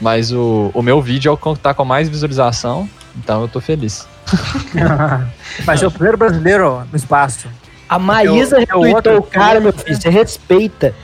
Mas 0.00 0.32
o, 0.32 0.70
o 0.72 0.80
meu 0.80 1.02
vídeo 1.02 1.28
é 1.28 1.32
o 1.32 1.36
que 1.36 1.60
tá 1.60 1.74
com 1.74 1.84
mais 1.84 2.08
visualização, 2.08 2.88
então 3.14 3.42
eu 3.42 3.48
tô 3.48 3.60
feliz. 3.60 4.08
Mas 5.66 5.82
é 5.82 5.86
o 5.86 5.90
primeiro 5.90 6.16
brasileiro 6.16 6.86
no 6.90 6.96
espaço. 6.96 7.48
A 7.90 7.98
Maísa 7.98 8.56
É 8.56 8.60
o- 8.60 8.62
é 8.62 8.76
o 8.76 8.80
retweetou 8.82 9.14
outro- 9.14 9.18
o 9.18 9.22
cara, 9.22 9.58
meu 9.60 9.72
filho. 9.72 9.96
Você 10.00 10.08
respeita. 10.08 10.94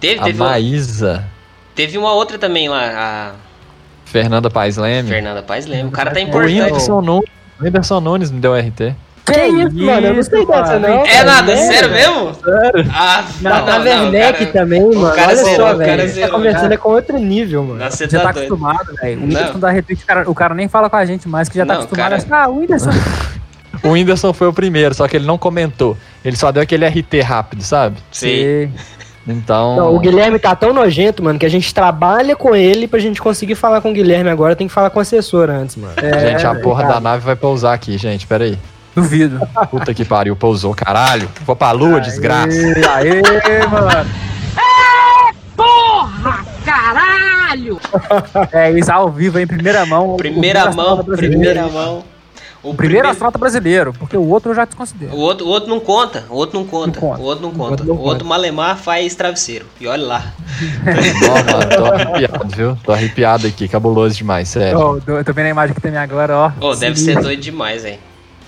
Teve, 0.00 0.18
A 0.20 0.24
teve, 0.24 0.40
uma, 0.40 0.48
Maísa, 0.50 1.24
teve 1.74 1.98
uma 1.98 2.12
outra 2.14 2.38
também 2.38 2.68
lá, 2.70 3.34
Fernanda 4.06 4.48
a 4.48 4.50
Paes 4.50 4.76
Leme, 4.78 5.08
Fernanda 5.08 5.42
Paz 5.42 5.66
lembra. 5.66 5.88
O 5.88 5.90
cara 5.92 6.10
tá 6.10 6.18
O 6.18 6.22
o 6.22 6.26
importante. 6.26 6.52
Whindersson 6.62 7.00
Nunes, 7.02 7.30
o 7.60 7.64
Whindersson 7.64 8.00
Nunes 8.00 8.30
me 8.30 8.40
deu 8.40 8.54
RT. 8.54 8.94
Que 9.26 9.40
isso, 9.46 9.76
mano? 9.76 10.06
Eu 10.08 10.14
não 10.14 10.22
sei 10.24 10.44
dessa, 10.46 10.72
mano? 10.80 10.88
não. 10.88 11.06
É 11.06 11.22
nada, 11.22 11.54
Sério? 11.56 11.72
sério 11.72 11.90
mesmo? 11.90 12.34
Sério? 12.34 12.90
Ah, 12.92 13.24
Na, 13.42 13.50
não, 13.60 13.66
na 13.66 13.78
não, 13.78 13.84
Werneck 13.84 14.38
cara- 14.46 14.52
também, 14.52 14.80
mano. 14.82 15.14
cara 15.14 15.26
Olha 15.28 15.36
zerou, 15.36 15.54
só, 15.56 15.62
o 15.74 15.78
cara 15.78 15.96
velho. 15.96 16.08
Você 16.08 16.20
tá 16.22 16.28
conversando 16.30 16.62
cara. 16.62 16.74
é 16.74 16.76
com 16.78 16.88
outro 16.88 17.18
nível, 17.18 17.62
mano. 17.62 17.78
Nossa, 17.78 17.96
você 17.98 18.08
Já 18.08 18.18
tá 18.18 18.24
tá 18.24 18.30
acostumado, 18.30 18.94
velho. 19.00 19.18
O 19.18 19.20
Não. 19.20 19.26
Whindersson 19.28 19.58
dá 19.60 19.70
retweet, 19.70 20.02
o 20.02 20.06
cara, 20.06 20.30
o 20.30 20.34
cara 20.34 20.54
nem 20.54 20.66
fala 20.66 20.90
com 20.90 20.96
a 20.96 21.04
gente 21.04 21.28
mais, 21.28 21.48
que 21.48 21.56
já 21.58 21.64
tá 21.66 21.74
Não, 21.74 21.80
acostumado. 21.82 22.10
cara- 22.26 22.44
ah, 22.44 22.48
o 22.48 22.56
Whindersson. 22.58 22.90
O 23.82 23.90
Whindersson 23.90 24.32
foi 24.32 24.48
o 24.48 24.52
primeiro, 24.52 24.94
só 24.94 25.06
que 25.06 25.16
ele 25.16 25.26
não 25.26 25.38
comentou. 25.38 25.96
Ele 26.24 26.36
só 26.36 26.50
deu 26.50 26.62
aquele 26.62 26.86
RT 26.86 27.20
rápido, 27.22 27.62
sabe? 27.62 27.98
Sim. 28.10 28.72
Então. 29.26 29.76
Não, 29.76 29.94
o 29.94 30.00
Guilherme 30.00 30.38
tá 30.38 30.56
tão 30.56 30.72
nojento, 30.72 31.22
mano, 31.22 31.38
que 31.38 31.46
a 31.46 31.50
gente 31.50 31.72
trabalha 31.72 32.34
com 32.34 32.54
ele 32.56 32.88
pra 32.88 32.98
gente 32.98 33.20
conseguir 33.22 33.54
falar 33.54 33.80
com 33.80 33.90
o 33.90 33.92
Guilherme 33.94 34.28
agora. 34.30 34.56
Tem 34.56 34.66
que 34.66 34.72
falar 34.72 34.90
com 34.90 34.98
o 34.98 35.02
assessor 35.02 35.48
antes, 35.50 35.76
mano. 35.76 35.94
Gente, 36.00 36.46
a 36.46 36.50
É, 36.52 36.54
porra 36.56 36.82
cara. 36.82 36.94
da 36.94 37.00
nave 37.00 37.24
vai 37.24 37.36
pousar 37.36 37.74
aqui, 37.74 37.96
gente. 37.96 38.26
Pera 38.26 38.44
aí. 38.44 38.58
Duvido. 38.94 39.40
Puta 39.70 39.94
que 39.94 40.04
pariu, 40.04 40.34
pousou, 40.34 40.74
caralho. 40.74 41.28
Vou 41.46 41.54
pra 41.54 41.70
lua, 41.70 42.00
desgraça. 42.00 42.58
Aê, 42.92 43.22
aê, 43.44 43.66
mano. 43.68 44.10
caralho! 46.64 47.78
É, 48.52 48.70
isso 48.72 48.90
ao 48.90 49.10
vivo, 49.10 49.38
em 49.38 49.46
primeira 49.46 49.84
mão. 49.86 50.16
Primeira 50.16 50.70
mão, 50.72 51.04
primeira 51.04 51.68
mão. 51.68 52.02
O 52.62 52.74
primeiro 52.74 53.08
astronauta 53.08 53.38
brasileiro, 53.38 53.92
porque 53.94 54.16
o 54.16 54.28
outro 54.28 54.50
eu 54.50 54.54
já 54.54 54.64
desconsidero. 54.66 55.12
O 55.14 55.18
outro, 55.18 55.46
o 55.46 55.48
outro 55.48 55.70
não 55.70 55.80
conta, 55.80 56.24
o 56.28 56.34
outro 56.34 56.58
não 56.58 56.66
conta, 56.66 57.00
Não 57.00 57.08
conta. 57.08 57.20
o 57.22 57.24
outro 57.24 57.42
não 57.42 57.50
O 57.50 57.54
conta. 57.54 57.70
outro 57.70 57.86
não 57.86 57.94
O 57.94 57.98
outro 58.00 58.26
Malemar 58.26 58.76
faz 58.76 59.14
travesseiro. 59.14 59.64
E 59.80 59.86
olha 59.86 60.06
lá. 60.06 60.34
Ó, 61.24 61.52
mano, 61.52 61.76
tô 61.76 61.84
arrepiado, 61.86 62.48
viu? 62.56 62.78
Tô 62.84 62.92
arrepiado 62.92 63.46
aqui, 63.46 63.66
cabuloso 63.66 64.14
demais, 64.14 64.48
sério. 64.48 64.78
Ó, 64.78 64.98
tô- 65.00 65.12
eu 65.18 65.24
tô 65.24 65.32
vendo 65.32 65.46
a 65.46 65.50
imagem 65.50 65.74
que 65.74 65.80
tem 65.80 65.96
agora, 65.96 66.36
ó. 66.36 66.52
Ô, 66.60 66.74
deve 66.74 66.96
ser 66.98 67.18
doido 67.20 67.40
demais, 67.40 67.84
hein. 67.84 67.98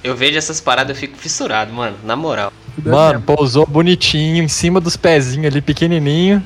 Eu 0.04 0.14
vejo 0.16 0.36
essas 0.36 0.60
paradas, 0.60 0.90
eu 0.96 1.00
fico 1.00 1.16
fissurado, 1.16 1.72
mano, 1.72 1.96
na 2.04 2.14
moral. 2.16 2.52
Mano, 2.84 3.20
pousou 3.20 3.64
bonitinho, 3.66 4.42
em 4.42 4.48
cima 4.48 4.80
dos 4.80 4.96
pezinhos 4.96 5.46
ali, 5.46 5.60
pequenininho. 5.62 6.42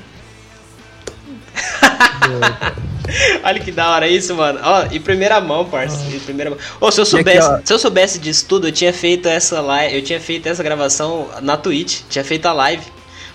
Olha 3.44 3.60
que 3.60 3.70
da 3.70 3.90
hora 3.90 4.08
isso, 4.08 4.34
mano. 4.34 4.58
Ó, 4.62 4.86
em 4.90 5.00
primeira 5.00 5.40
mão, 5.40 5.64
parça. 5.64 5.96
Em 6.12 6.18
primeira 6.18 6.50
mão. 6.50 6.58
Ô, 6.80 6.90
se 6.90 6.98
eu 7.00 7.02
aqui, 7.02 7.10
soubesse, 7.12 7.48
ó. 7.48 7.58
se 7.64 7.72
eu 7.72 7.78
soubesse 7.78 8.18
disso 8.18 8.46
tudo, 8.48 8.68
eu 8.68 8.72
tinha 8.72 8.92
feito 8.92 9.28
essa 9.28 9.60
live, 9.60 9.94
eu 9.96 10.02
tinha 10.02 10.18
feito 10.20 10.46
essa 10.48 10.62
gravação 10.62 11.28
na 11.40 11.56
Twitch, 11.56 12.00
tinha 12.10 12.24
feito 12.24 12.46
a 12.46 12.52
live. 12.52 12.82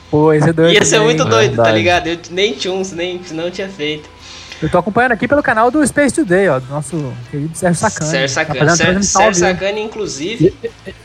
Pô, 0.10 0.34
é 0.34 0.40
doido. 0.40 0.72
Ia 0.74 0.84
ser 0.84 0.96
também. 0.98 1.06
muito 1.16 1.24
doido, 1.26 1.56
tá 1.56 1.64
Verdade. 1.64 1.78
ligado? 1.78 2.08
Eu 2.08 2.20
nem 2.32 2.54
tinha 2.54 2.74
uns, 2.74 2.92
nem 2.92 3.22
não 3.32 3.50
tinha 3.50 3.70
feito. 3.70 4.10
Eu 4.62 4.70
tô 4.70 4.78
acompanhando 4.78 5.14
aqui 5.14 5.28
pelo 5.28 5.42
canal 5.42 5.72
do 5.72 5.86
Space 5.88 6.14
Today, 6.14 6.50
ó, 6.50 6.60
do 6.60 6.68
nosso 6.68 7.14
querido 7.32 7.58
Sérgio 7.58 7.80
Sacani. 7.80 8.12
Sérgio 8.12 8.28
Tá 8.36 8.42
Sacani, 8.46 8.60
fazendo 8.60 8.78
Sérgio, 8.78 9.04
Sérgio 9.04 9.34
vivo. 9.34 9.60
Sacani, 9.60 9.82
inclusive, 9.82 10.54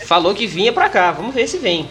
falou 0.05 0.35
que 0.35 0.46
vinha 0.46 0.72
pra 0.72 0.88
cá. 0.88 1.12
Vamos 1.12 1.35
ver 1.35 1.46
se 1.46 1.57
vem. 1.59 1.88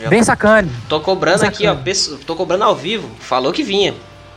Já 0.00 0.08
Bem 0.08 0.22
Sacani. 0.22 0.70
Tô 0.88 1.00
cobrando 1.00 1.40
Bem 1.40 1.48
aqui, 1.48 1.64
ó. 1.64 1.70
sacana. 1.70 1.84
pesso- 1.84 2.18
Tô 2.24 2.34
cobrando 2.34 2.64
ao 2.64 2.74
vivo. 2.74 3.10
Falou 3.20 3.52
que 3.52 3.62
vinha. 3.62 3.94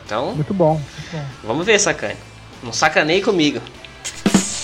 Então, 0.07 0.33
Muito 0.33 0.53
bom. 0.53 0.75
Muito 0.75 1.11
bom. 1.11 1.25
vamos 1.43 1.65
ver, 1.65 1.77
Sacani. 1.77 2.15
Não 2.63 2.71
sacaneie 2.71 3.21
comigo. 3.21 3.59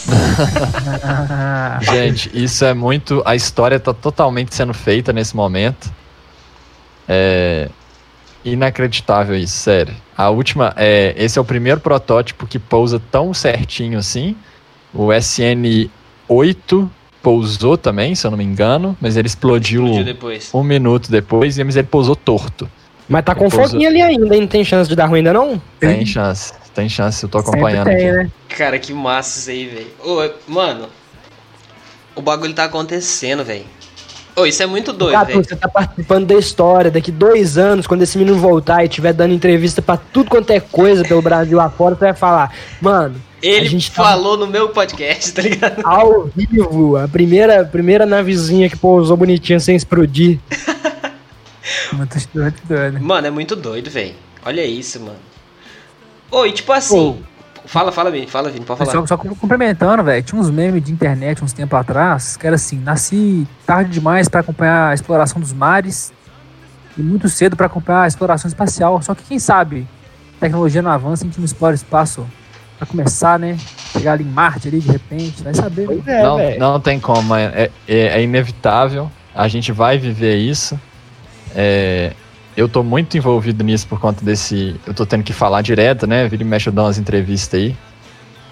Gente, 1.81 2.31
isso 2.33 2.63
é 2.63 2.73
muito. 2.73 3.21
A 3.25 3.35
história 3.35 3.77
tá 3.77 3.93
totalmente 3.93 4.55
sendo 4.55 4.73
feita 4.73 5.11
nesse 5.11 5.35
momento. 5.35 5.91
É. 7.07 7.69
Inacreditável 8.45 9.35
isso, 9.35 9.57
sério. 9.57 9.93
A 10.17 10.29
última. 10.29 10.73
É, 10.77 11.13
esse 11.17 11.37
é 11.37 11.41
o 11.41 11.45
primeiro 11.45 11.81
protótipo 11.81 12.47
que 12.47 12.57
pousa 12.57 13.01
tão 13.11 13.33
certinho 13.33 13.99
assim. 13.99 14.35
O 14.93 15.07
SN8 15.07 15.89
pousou 17.21 17.77
também, 17.77 18.15
se 18.15 18.25
eu 18.25 18.31
não 18.31 18.37
me 18.37 18.43
engano, 18.45 18.97
mas 18.99 19.17
ele 19.17 19.27
explodiu 19.27 19.83
Explodiu 19.85 20.05
depois. 20.05 20.49
um 20.53 20.63
minuto 20.63 21.09
depois, 21.11 21.57
mas 21.57 21.75
ele 21.75 21.87
pousou 21.87 22.15
torto. 22.15 22.69
Mas 23.13 23.23
tá 23.23 23.35
com 23.35 23.47
Pousa- 23.47 23.69
foguinho 23.69 23.87
ali 23.87 24.01
ainda, 24.01 24.33
hein? 24.33 24.41
Não 24.41 24.47
tem 24.47 24.63
chance 24.65 24.89
de 24.89 24.95
dar 24.95 25.05
ruim 25.05 25.19
ainda 25.19 25.31
não? 25.33 25.61
Tem 25.79 26.03
chance, 26.03 26.51
tem 26.73 26.89
chance, 26.89 27.21
eu 27.21 27.29
tô 27.29 27.37
acompanhando 27.37 27.85
tem, 27.85 27.95
aqui. 28.09 28.17
né? 28.23 28.31
Cara, 28.49 28.79
que 28.79 28.91
massa 28.91 29.39
isso 29.39 29.49
aí, 29.51 29.67
velho. 29.67 29.87
Ô, 30.03 30.51
mano. 30.51 30.87
O 32.15 32.21
bagulho 32.23 32.53
tá 32.55 32.63
acontecendo, 32.63 33.43
velho. 33.43 33.65
Ô, 34.35 34.47
isso 34.47 34.63
é 34.63 34.65
muito 34.65 34.91
doido, 34.91 35.11
Gato, 35.13 35.27
velho. 35.27 35.43
você 35.43 35.55
tá 35.55 35.67
participando 35.67 36.25
da 36.25 36.33
história. 36.33 36.89
Daqui 36.89 37.11
dois 37.11 37.55
anos, 37.55 37.85
quando 37.85 38.01
esse 38.01 38.17
menino 38.17 38.35
voltar 38.39 38.81
e 38.83 38.87
estiver 38.87 39.13
dando 39.13 39.31
entrevista 39.31 39.79
pra 39.79 39.95
tudo 39.95 40.31
quanto 40.31 40.49
é 40.49 40.59
coisa 40.59 41.03
pelo 41.03 41.21
Brasil 41.21 41.59
afora, 41.59 41.93
você 41.93 42.05
vai 42.05 42.13
falar, 42.15 42.51
mano, 42.81 43.13
a 43.15 43.45
Ele 43.45 43.67
gente 43.67 43.91
tá- 43.91 44.03
falou 44.03 44.35
no 44.37 44.47
meu 44.47 44.69
podcast, 44.69 45.31
tá 45.33 45.41
ligado? 45.43 45.81
ao 45.85 46.25
vivo, 46.35 46.97
a 46.97 47.07
primeira, 47.07 47.63
primeira 47.63 48.07
navezinha 48.07 48.67
que 48.67 48.75
pousou 48.75 49.15
bonitinha 49.15 49.59
sem 49.59 49.75
explodir. 49.75 50.39
Muito, 51.93 52.17
muito 52.33 52.67
doido. 52.67 53.01
Mano, 53.01 53.27
é 53.27 53.29
muito 53.29 53.55
doido, 53.55 53.89
velho. 53.89 54.15
Olha 54.45 54.65
isso, 54.65 54.99
mano. 54.99 55.17
E 56.45 56.51
tipo 56.51 56.71
assim. 56.73 57.23
Fala, 57.65 57.91
fala, 57.93 58.11
Vini, 58.11 58.27
fala, 58.27 58.49
Vini, 58.49 58.65
pode 58.65 58.79
falar. 58.79 58.91
Só, 58.91 59.05
só 59.05 59.17
complementando, 59.17 60.03
velho, 60.03 60.21
tinha 60.21 60.39
uns 60.39 60.49
memes 60.49 60.83
de 60.83 60.91
internet 60.91 61.41
uns 61.41 61.53
tempos 61.53 61.79
atrás, 61.79 62.35
que 62.35 62.45
era 62.45 62.57
assim, 62.57 62.77
nasci 62.77 63.47
tarde 63.65 63.91
demais 63.91 64.27
pra 64.27 64.41
acompanhar 64.41 64.89
a 64.89 64.93
exploração 64.93 65.39
dos 65.39 65.53
mares 65.53 66.11
e 66.97 67.01
muito 67.01 67.29
cedo 67.29 67.55
pra 67.55 67.67
acompanhar 67.67 68.03
a 68.03 68.07
exploração 68.07 68.49
espacial. 68.49 69.01
Só 69.01 69.15
que 69.15 69.23
quem 69.23 69.39
sabe, 69.39 69.87
tecnologia 70.41 70.81
não 70.81 70.91
avança, 70.91 71.23
a 71.23 71.27
gente 71.27 71.37
não 71.37 71.45
explora 71.45 71.71
o 71.71 71.75
espaço 71.75 72.27
pra 72.77 72.85
começar, 72.85 73.39
né? 73.39 73.57
Chegar 73.93 74.13
ali 74.13 74.25
em 74.25 74.27
Marte 74.27 74.67
ali 74.67 74.81
de 74.81 74.91
repente, 74.91 75.41
vai 75.41 75.53
saber. 75.53 75.85
Pois 75.85 76.05
é, 76.05 76.57
não, 76.57 76.73
não 76.73 76.79
tem 76.81 76.99
como, 76.99 77.33
é, 77.33 77.69
é, 77.87 77.97
é 78.07 78.21
inevitável. 78.21 79.09
A 79.33 79.47
gente 79.47 79.71
vai 79.71 79.97
viver 79.97 80.35
isso. 80.35 80.77
É, 81.55 82.13
eu 82.55 82.67
tô 82.69 82.83
muito 82.83 83.17
envolvido 83.17 83.63
nisso 83.63 83.87
por 83.87 83.99
conta 83.99 84.23
desse. 84.23 84.75
Eu 84.85 84.93
tô 84.93 85.05
tendo 85.05 85.23
que 85.23 85.33
falar 85.33 85.61
direto, 85.61 86.05
né? 86.07 86.27
Vira 86.27 86.43
e 86.43 86.45
mexe, 86.45 86.69
eu 86.69 86.73
dou 86.73 86.85
umas 86.85 86.97
entrevistas 86.97 87.59
aí. 87.59 87.75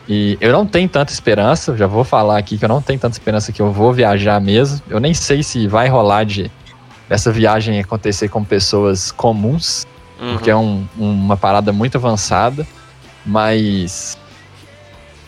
E 0.09 0.37
eu 0.41 0.51
não 0.51 0.65
tenho 0.65 0.89
tanta 0.89 1.13
esperança, 1.13 1.77
já 1.77 1.85
vou 1.87 2.03
falar 2.03 2.37
aqui 2.37 2.57
que 2.57 2.65
eu 2.65 2.69
não 2.69 2.81
tenho 2.81 2.99
tanta 2.99 3.13
esperança 3.15 3.51
que 3.51 3.61
eu 3.61 3.71
vou 3.71 3.93
viajar 3.93 4.41
mesmo. 4.41 4.81
Eu 4.89 4.99
nem 4.99 5.13
sei 5.13 5.43
se 5.43 5.67
vai 5.67 5.87
rolar 5.87 6.23
de 6.25 6.49
essa 7.09 7.31
viagem 7.31 7.79
acontecer 7.79 8.27
com 8.27 8.43
pessoas 8.43 9.11
comuns, 9.11 9.85
Uhum. 10.19 10.33
porque 10.33 10.49
é 10.49 10.55
um- 10.55 10.85
uma 10.97 11.37
parada 11.37 11.71
muito 11.71 11.97
avançada, 11.97 12.65
mas 13.25 14.17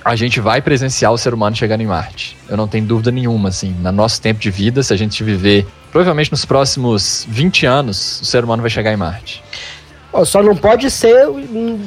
a 0.04 0.16
gente 0.16 0.40
vai 0.40 0.62
presenciar 0.62 1.12
o 1.14 1.18
ser 1.18 1.34
humano 1.34 1.56
chegando 1.56 1.82
em 1.82 1.88
Marte. 1.88 2.36
Eu 2.50 2.58
não 2.58 2.68
tenho 2.68 2.86
dúvida 2.86 3.12
nenhuma, 3.12 3.50
assim, 3.50 3.74
no 3.80 3.92
nosso 3.92 4.22
tempo 4.22 4.40
de 4.40 4.50
vida, 4.52 4.82
se 4.84 4.94
a 4.94 4.98
gente 4.98 5.24
viver, 5.24 5.66
provavelmente 5.94 6.32
nos 6.32 6.44
próximos 6.44 7.26
20 7.30 7.66
anos, 7.66 8.20
o 8.22 8.26
ser 8.26 8.44
humano 8.44 8.62
vai 8.62 8.70
chegar 8.70 8.92
em 8.92 8.98
Marte. 8.98 9.42
Só 10.26 10.44
não 10.44 10.56
pode 10.56 10.92
ser 10.92 11.26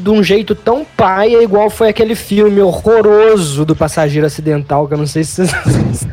de 0.03 0.11
um 0.11 0.21
jeito 0.23 0.55
tão 0.55 0.85
paia 0.97 1.43
igual 1.43 1.71
foi 1.71 1.89
aquele 1.91 2.15
filme 2.17 2.61
horroroso 2.61 3.65
do 3.65 3.77
passageiro 3.77 4.27
acidental, 4.27 4.89
que 4.89 4.95
eu 4.95 4.99
não 4.99 5.07
sei 5.07 5.23
se 5.23 5.45
vocês. 5.45 6.07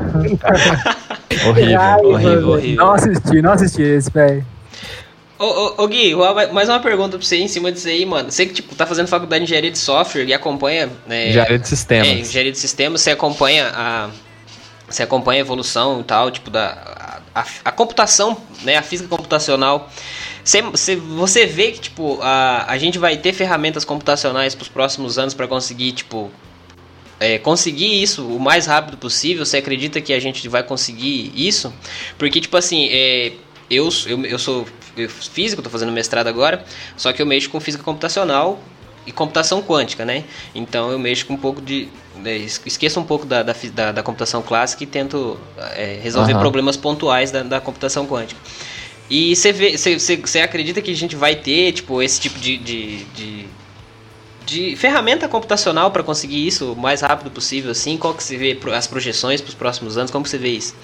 Horrível. 1.47 1.79
Ai, 1.81 2.01
Horrível, 2.01 2.49
horrível. 2.51 2.85
Não 2.85 2.93
assisti, 2.93 3.41
não 3.41 3.51
assisti 3.53 3.81
esse, 3.81 4.11
velho. 4.11 4.45
Ô, 5.39 5.45
ô, 5.45 5.83
ô, 5.83 5.87
Gui, 5.87 6.13
mais 6.53 6.69
uma 6.69 6.79
pergunta 6.79 7.17
pra 7.17 7.25
você 7.25 7.37
em 7.37 7.47
cima 7.47 7.71
disso 7.71 7.87
aí, 7.87 8.05
mano. 8.05 8.31
Você 8.31 8.45
que, 8.45 8.53
tipo, 8.53 8.75
tá 8.75 8.85
fazendo 8.85 9.07
faculdade 9.07 9.39
de 9.43 9.45
engenharia 9.45 9.71
de 9.71 9.79
software 9.79 10.23
e 10.25 10.33
acompanha. 10.33 10.89
Né, 11.07 11.29
Engenharia 11.29 11.57
de 11.57 11.65
É, 11.65 11.67
sistemas. 11.67 12.07
engenharia 12.07 12.51
de 12.51 12.59
sistemas, 12.59 13.01
você 13.01 13.09
acompanha 13.11 13.71
a. 13.75 14.09
Você 14.87 15.01
acompanha 15.01 15.41
a 15.41 15.45
evolução 15.45 15.99
e 15.99 16.03
tal, 16.03 16.29
tipo, 16.29 16.51
da. 16.51 17.21
A, 17.35 17.45
a- 17.65 17.71
computação, 17.71 18.37
né? 18.63 18.77
A 18.77 18.81
física 18.83 19.09
computacional. 19.09 19.89
Você, 20.43 20.61
você, 20.61 21.45
vê 21.45 21.71
que, 21.71 21.79
tipo, 21.79 22.19
a, 22.21 22.65
a 22.67 22.77
gente 22.77 22.99
vai 22.99 23.17
ter 23.17 23.33
ferramentas 23.33 23.85
computacionais 23.85 24.53
pros 24.53 24.67
próximos 24.69 25.17
anos 25.17 25.33
pra 25.33 25.47
conseguir, 25.47 25.93
tipo. 25.93 26.29
é, 27.19 27.37
conseguir 27.39 28.01
isso 28.01 28.25
o 28.27 28.39
mais 28.39 28.65
rápido 28.65 28.97
possível. 28.97 29.45
Você 29.45 29.57
acredita 29.57 30.01
que 30.01 30.13
a 30.13 30.19
gente 30.19 30.47
vai 30.49 30.63
conseguir 30.63 31.31
isso? 31.35 31.73
Porque, 32.17 32.41
tipo 32.41 32.57
assim, 32.57 32.87
é, 32.91 33.33
eu, 33.69 33.89
eu, 34.05 34.25
eu 34.25 34.39
sou 34.39 34.67
físico, 35.09 35.61
tô 35.61 35.69
fazendo 35.69 35.91
mestrado 35.91 36.27
agora, 36.27 36.63
só 36.95 37.11
que 37.11 37.21
eu 37.21 37.25
mexo 37.25 37.49
com 37.49 37.59
física 37.59 37.83
computacional 37.83 38.61
e 39.05 39.11
computação 39.11 39.61
quântica, 39.61 40.05
né? 40.05 40.23
Então 40.55 40.91
eu 40.91 40.97
mexo 40.99 41.25
com 41.25 41.33
um 41.33 41.37
pouco 41.37 41.61
de. 41.61 41.87
né, 42.15 42.37
es- 42.37 42.61
Esqueço 42.65 42.99
um 42.99 43.03
pouco 43.03 43.25
da, 43.25 43.43
da, 43.43 43.53
da- 43.91 43.91
computação 44.03 44.41
clássica 44.41 44.83
e 44.83 44.87
tento 44.87 45.39
é, 45.75 45.99
resolver 46.01 46.31
Aham. 46.33 46.39
problemas 46.41 46.77
pontuais 46.77 47.31
da, 47.31 47.43
da 47.43 47.59
computação 47.61 48.05
quântica. 48.07 48.39
E 49.09 49.35
você 49.35 49.51
vê, 49.51 49.77
você- 49.77 50.39
acredita 50.41 50.81
que 50.81 50.89
a 50.91 50.95
gente 50.95 51.15
vai 51.15 51.35
ter, 51.35 51.71
tipo, 51.73 52.01
esse 52.01 52.19
tipo 52.19 52.39
de. 52.39 52.57
de, 52.57 53.03
de, 53.05 53.45
de 54.45 54.75
ferramenta 54.75 55.27
computacional 55.27 55.89
para 55.91 56.03
conseguir 56.03 56.45
isso 56.45 56.73
o 56.73 56.75
mais 56.75 57.01
rápido 57.01 57.29
possível, 57.31 57.71
assim? 57.71 57.97
Qual 57.97 58.13
que 58.13 58.23
você 58.23 58.37
vê 58.37 58.57
as 58.73 58.87
projeções 58.87 59.39
para 59.41 59.49
os 59.49 59.55
próximos 59.55 59.97
anos? 59.97 60.11
Como 60.11 60.25
você 60.25 60.37
vê 60.37 60.49
isso? 60.49 60.75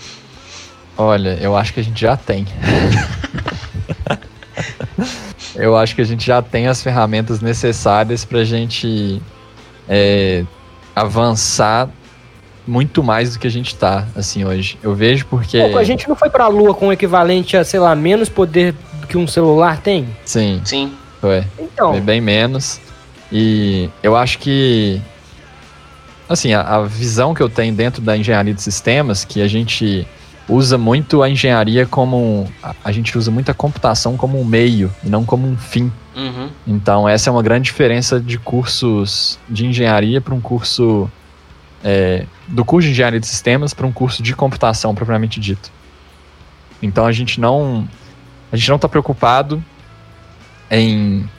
Olha, 0.98 1.38
eu 1.42 1.56
acho 1.56 1.74
que 1.74 1.80
a 1.80 1.84
gente 1.84 2.00
já 2.00 2.16
tem. 2.18 2.46
eu 5.60 5.76
acho 5.78 5.94
que 5.94 6.02
a 6.02 6.06
gente 6.06 6.26
já 6.26 6.42
tem 6.42 6.68
as 6.68 6.82
ferramentas 6.82 7.42
necessárias 7.42 8.24
pra 8.24 8.44
gente 8.44 9.22
é, 9.88 10.44
avançar 10.96 11.90
muito 12.66 13.04
mais 13.04 13.34
do 13.34 13.40
que 13.40 13.48
a 13.48 13.52
gente 13.52 13.76
tá, 13.76 14.08
assim, 14.16 14.46
hoje. 14.46 14.78
Eu 14.82 14.94
vejo 14.94 15.26
porque. 15.26 15.60
Pô, 15.70 15.78
a 15.78 15.84
gente 15.84 16.08
não 16.08 16.16
foi 16.16 16.30
pra 16.30 16.48
lua 16.48 16.74
com 16.74 16.88
o 16.88 16.94
equivalente 16.94 17.58
a, 17.58 17.64
sei 17.64 17.80
lá, 17.80 17.96
menos 17.96 18.30
poder 18.30 18.74
do 19.02 19.08
que 19.08 19.18
um 19.18 19.28
celular 19.28 19.82
tem? 19.82 20.08
Sim, 20.24 20.62
Sim. 20.64 20.94
foi. 21.20 21.44
Então, 21.58 21.92
Foi 21.92 22.02
bem 22.02 22.22
menos. 22.22 22.80
E 23.32 23.90
eu 24.02 24.16
acho 24.16 24.38
que. 24.40 25.02
Assim, 26.28 26.54
a, 26.54 26.62
a 26.62 26.84
visão 26.84 27.34
que 27.34 27.42
eu 27.42 27.50
tenho 27.50 27.74
dentro 27.74 28.02
da 28.02 28.16
engenharia 28.16 28.54
de 28.54 28.62
sistemas, 28.62 29.26
que 29.26 29.42
a 29.42 29.48
gente 29.48 30.08
usa 30.50 30.78
muito 30.78 31.22
a 31.22 31.30
engenharia 31.30 31.86
como. 31.86 32.52
A, 32.84 32.92
gente 32.92 33.18
usa 33.18 33.30
muito 33.30 33.50
a 33.52 33.54
computação 33.54 34.18
como 34.18 34.40
um 34.40 34.44
meio 34.44 34.92
e 35.04 35.10
não 35.10 35.24
como 35.24 35.48
um 35.48 35.56
fim. 35.56 35.92
Uhum. 36.16 36.50
Então, 36.68 37.08
essa 37.08 37.30
é 37.30 37.32
uma 37.32 37.44
grande 37.44 37.66
diferença 37.66 38.20
de 38.20 38.38
cursos 38.38 39.40
de 39.48 39.66
engenharia 39.66 40.20
para 40.20 40.34
um 40.34 40.42
curso. 40.42 41.10
é, 41.84 42.26
do 42.48 42.66
curso 42.66 42.88
de 42.88 42.92
engenharia 42.92 43.20
de 43.20 43.28
sistemas 43.28 43.74
para 43.74 43.86
um 43.86 43.92
curso 43.92 44.24
de 44.24 44.36
computação 44.36 44.94
propriamente 44.96 45.40
dito. 45.40 45.72
Então, 46.82 47.06
a 47.06 47.12
gente 47.12 47.40
não. 47.40 47.88
A 48.52 48.56
gente 48.58 48.68
não 48.68 48.78
está 48.78 48.90
preocupado 48.90 49.64
em 50.72 51.30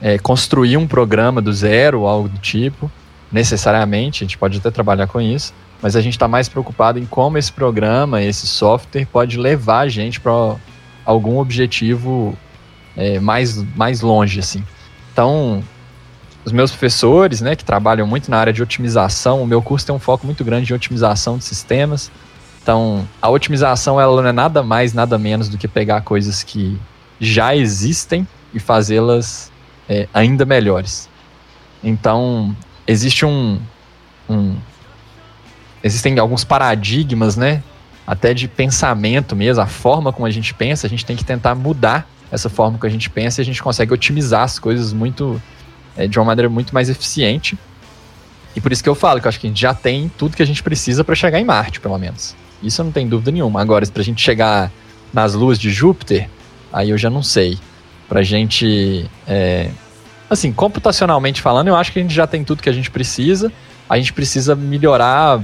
é, 0.00 0.18
construir 0.18 0.76
um 0.76 0.86
programa 0.86 1.40
do 1.40 1.52
zero 1.52 2.00
ou 2.00 2.08
algo 2.08 2.28
do 2.28 2.38
tipo, 2.38 2.90
necessariamente, 3.30 4.24
a 4.24 4.26
gente 4.26 4.38
pode 4.38 4.58
até 4.58 4.70
trabalhar 4.70 5.06
com 5.06 5.20
isso, 5.20 5.54
mas 5.82 5.96
a 5.96 6.00
gente 6.00 6.14
está 6.14 6.28
mais 6.28 6.48
preocupado 6.48 6.98
em 6.98 7.06
como 7.06 7.38
esse 7.38 7.52
programa, 7.52 8.22
esse 8.22 8.46
software 8.46 9.06
pode 9.06 9.38
levar 9.38 9.80
a 9.80 9.88
gente 9.88 10.20
para 10.20 10.56
algum 11.04 11.38
objetivo 11.38 12.36
é, 12.96 13.18
mais, 13.18 13.56
mais 13.74 14.00
longe, 14.00 14.40
assim. 14.40 14.62
Então, 15.12 15.62
os 16.44 16.52
meus 16.52 16.70
professores, 16.70 17.40
né, 17.40 17.56
que 17.56 17.64
trabalham 17.64 18.06
muito 18.06 18.30
na 18.30 18.38
área 18.38 18.52
de 18.52 18.62
otimização, 18.62 19.42
o 19.42 19.46
meu 19.46 19.62
curso 19.62 19.86
tem 19.86 19.94
um 19.94 19.98
foco 19.98 20.26
muito 20.26 20.44
grande 20.44 20.72
em 20.72 20.76
otimização 20.76 21.38
de 21.38 21.44
sistemas. 21.44 22.10
Então, 22.62 23.08
a 23.20 23.28
otimização 23.28 24.00
ela 24.00 24.20
não 24.20 24.28
é 24.28 24.32
nada 24.32 24.62
mais, 24.62 24.92
nada 24.92 25.18
menos 25.18 25.48
do 25.48 25.56
que 25.56 25.66
pegar 25.66 26.02
coisas 26.02 26.42
que 26.42 26.78
já 27.18 27.54
existem 27.54 28.26
e 28.52 28.60
fazê-las 28.60 29.50
é, 29.88 30.08
ainda 30.12 30.44
melhores. 30.44 31.08
Então, 31.82 32.54
existe 32.86 33.24
um, 33.24 33.58
um, 34.28 34.56
Existem 35.82 36.18
alguns 36.18 36.44
paradigmas, 36.44 37.36
né? 37.36 37.62
Até 38.06 38.34
de 38.34 38.48
pensamento 38.48 39.36
mesmo, 39.36 39.62
a 39.62 39.66
forma 39.66 40.12
como 40.12 40.26
a 40.26 40.30
gente 40.30 40.52
pensa, 40.52 40.86
a 40.86 40.90
gente 40.90 41.04
tem 41.04 41.16
que 41.16 41.24
tentar 41.24 41.54
mudar 41.54 42.08
essa 42.30 42.48
forma 42.48 42.78
que 42.78 42.86
a 42.86 42.90
gente 42.90 43.08
pensa 43.10 43.40
e 43.40 43.42
a 43.42 43.44
gente 43.44 43.62
consegue 43.62 43.92
otimizar 43.92 44.42
as 44.42 44.58
coisas 44.58 44.92
muito 44.92 45.40
é, 45.96 46.06
de 46.06 46.18
uma 46.18 46.24
maneira 46.24 46.48
muito 46.48 46.72
mais 46.72 46.88
eficiente. 46.88 47.58
E 48.54 48.60
por 48.60 48.72
isso 48.72 48.82
que 48.82 48.88
eu 48.88 48.94
falo 48.94 49.20
que 49.20 49.26
eu 49.26 49.28
acho 49.28 49.40
que 49.40 49.46
a 49.46 49.50
gente 49.50 49.60
já 49.60 49.74
tem 49.74 50.10
tudo 50.18 50.36
que 50.36 50.42
a 50.42 50.46
gente 50.46 50.62
precisa 50.62 51.04
para 51.04 51.14
chegar 51.14 51.40
em 51.40 51.44
Marte, 51.44 51.80
pelo 51.80 51.98
menos. 51.98 52.34
Isso 52.62 52.80
eu 52.80 52.84
não 52.84 52.92
tenho 52.92 53.08
dúvida 53.08 53.30
nenhuma. 53.30 53.60
Agora, 53.60 53.86
para 53.86 54.02
a 54.02 54.04
gente 54.04 54.20
chegar 54.22 54.70
nas 55.12 55.34
luas 55.34 55.58
de 55.58 55.70
Júpiter, 55.70 56.28
aí 56.72 56.90
eu 56.90 56.98
já 56.98 57.08
não 57.08 57.22
sei. 57.22 57.58
Para 58.08 58.20
a 58.20 58.22
gente. 58.22 59.08
É, 59.26 59.70
assim, 60.28 60.52
computacionalmente 60.52 61.40
falando, 61.40 61.68
eu 61.68 61.76
acho 61.76 61.92
que 61.92 62.00
a 62.00 62.02
gente 62.02 62.14
já 62.14 62.26
tem 62.26 62.44
tudo 62.44 62.62
que 62.62 62.68
a 62.68 62.72
gente 62.72 62.90
precisa. 62.90 63.52
A 63.88 63.96
gente 63.96 64.12
precisa 64.12 64.54
melhorar 64.54 65.40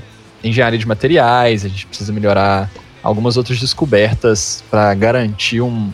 engenharia 0.49 0.79
de 0.79 0.87
materiais, 0.87 1.65
a 1.65 1.69
gente 1.69 1.87
precisa 1.87 2.13
melhorar 2.13 2.71
algumas 3.03 3.37
outras 3.37 3.59
descobertas 3.59 4.65
para 4.71 4.93
garantir 4.95 5.61
um, 5.61 5.91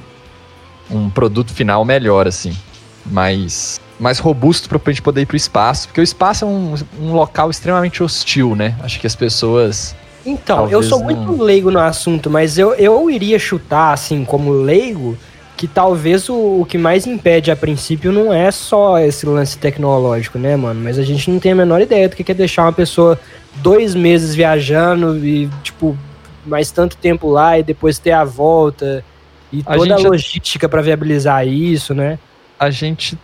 um 0.91 1.11
produto 1.11 1.53
final 1.53 1.85
melhor, 1.85 2.27
assim. 2.27 2.57
Mais, 3.05 3.81
mais 3.99 4.19
robusto 4.19 4.69
para 4.69 4.81
a 4.85 4.91
gente 4.91 5.03
poder 5.03 5.23
ir 5.23 5.27
para 5.27 5.35
o 5.35 5.37
espaço. 5.37 5.89
Porque 5.89 6.01
o 6.01 6.05
espaço 6.05 6.45
é 6.45 6.49
um, 6.49 6.75
um 7.01 7.13
local 7.13 7.51
extremamente 7.51 8.03
hostil, 8.03 8.55
né? 8.55 8.77
Acho 8.83 9.01
que 9.01 9.07
as 9.07 9.17
pessoas. 9.17 9.95
Então, 10.25 10.69
eu 10.71 10.83
sou 10.83 11.01
não... 11.01 11.07
muito 11.07 11.43
leigo 11.43 11.71
no 11.71 11.81
assunto, 11.81 12.31
mas 12.31 12.57
eu, 12.57 12.75
eu 12.75 13.11
iria 13.11 13.39
chutar, 13.39 13.93
assim, 13.93 14.25
como 14.25 14.53
leigo, 14.53 15.19
que 15.63 15.69
talvez 15.69 16.29
o, 16.29 16.63
o 16.63 16.67
que 16.69 16.77
mais 16.77 17.07
impede 17.07 17.49
a 17.49 17.55
princípio 17.55 18.11
não 18.11 18.35
é 18.35 18.51
só 18.51 18.99
esse 18.99 19.25
lance 19.25 19.57
tecnológico, 19.57 20.37
né, 20.37 20.57
mano? 20.57 20.81
Mas 20.83 20.99
a 20.99 21.05
gente 21.05 21.31
não 21.31 21.39
tem 21.39 21.53
a 21.53 21.55
menor 21.55 21.81
ideia 21.81 22.09
do 22.09 22.17
que 22.17 22.33
é 22.33 22.35
deixar 22.35 22.65
uma 22.65 22.73
pessoa 22.73 23.17
dois 23.59 23.95
meses 23.95 24.35
viajando 24.35 25.25
e, 25.25 25.49
tipo, 25.63 25.97
mais 26.45 26.73
tanto 26.73 26.97
tempo 26.97 27.31
lá 27.31 27.61
e 27.61 27.63
depois 27.63 27.97
ter 27.97 28.11
a 28.11 28.25
volta 28.25 29.05
e 29.53 29.63
a 29.65 29.77
toda 29.77 29.95
a 29.95 29.99
logística 29.99 30.69
para 30.69 30.83
viabilizar 30.83 31.47
isso, 31.47 31.95
né? 31.95 32.19
A 32.59 32.69
gente 32.69 33.17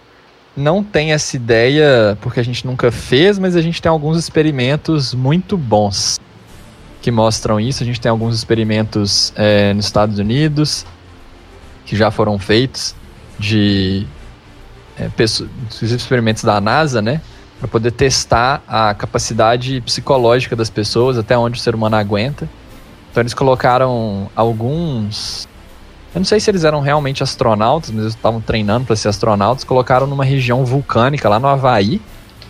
não 0.56 0.84
tem 0.84 1.10
essa 1.10 1.34
ideia 1.34 2.16
porque 2.20 2.38
a 2.38 2.44
gente 2.44 2.64
nunca 2.64 2.92
fez, 2.92 3.36
mas 3.36 3.56
a 3.56 3.60
gente 3.60 3.82
tem 3.82 3.90
alguns 3.90 4.16
experimentos 4.16 5.12
muito 5.12 5.56
bons 5.56 6.20
que 7.02 7.10
mostram 7.10 7.58
isso. 7.58 7.82
A 7.82 7.86
gente 7.86 8.00
tem 8.00 8.10
alguns 8.10 8.36
experimentos 8.36 9.32
é, 9.34 9.74
nos 9.74 9.86
Estados 9.86 10.20
Unidos 10.20 10.86
que 11.88 11.96
já 11.96 12.10
foram 12.10 12.38
feitos 12.38 12.94
de 13.38 14.06
é, 14.98 15.08
pessoas, 15.08 15.48
experimentos 15.80 16.44
da 16.44 16.60
NASA, 16.60 17.00
né? 17.00 17.22
Para 17.58 17.66
poder 17.66 17.92
testar 17.92 18.62
a 18.68 18.94
capacidade 18.94 19.80
psicológica 19.80 20.54
das 20.54 20.68
pessoas, 20.68 21.16
até 21.16 21.36
onde 21.36 21.58
o 21.58 21.62
ser 21.62 21.74
humano 21.74 21.96
aguenta. 21.96 22.46
Então 23.10 23.22
eles 23.22 23.32
colocaram 23.32 24.30
alguns 24.36 25.48
eu 26.14 26.20
não 26.20 26.24
sei 26.24 26.40
se 26.40 26.50
eles 26.50 26.64
eram 26.64 26.80
realmente 26.80 27.22
astronautas, 27.22 27.90
mas 27.90 28.00
eles 28.00 28.14
estavam 28.14 28.40
treinando 28.40 28.86
para 28.86 28.96
ser 28.96 29.08
astronautas. 29.08 29.64
Colocaram 29.64 30.06
numa 30.06 30.24
região 30.24 30.64
vulcânica 30.64 31.28
lá 31.28 31.38
no 31.38 31.46
Havaí, 31.46 32.00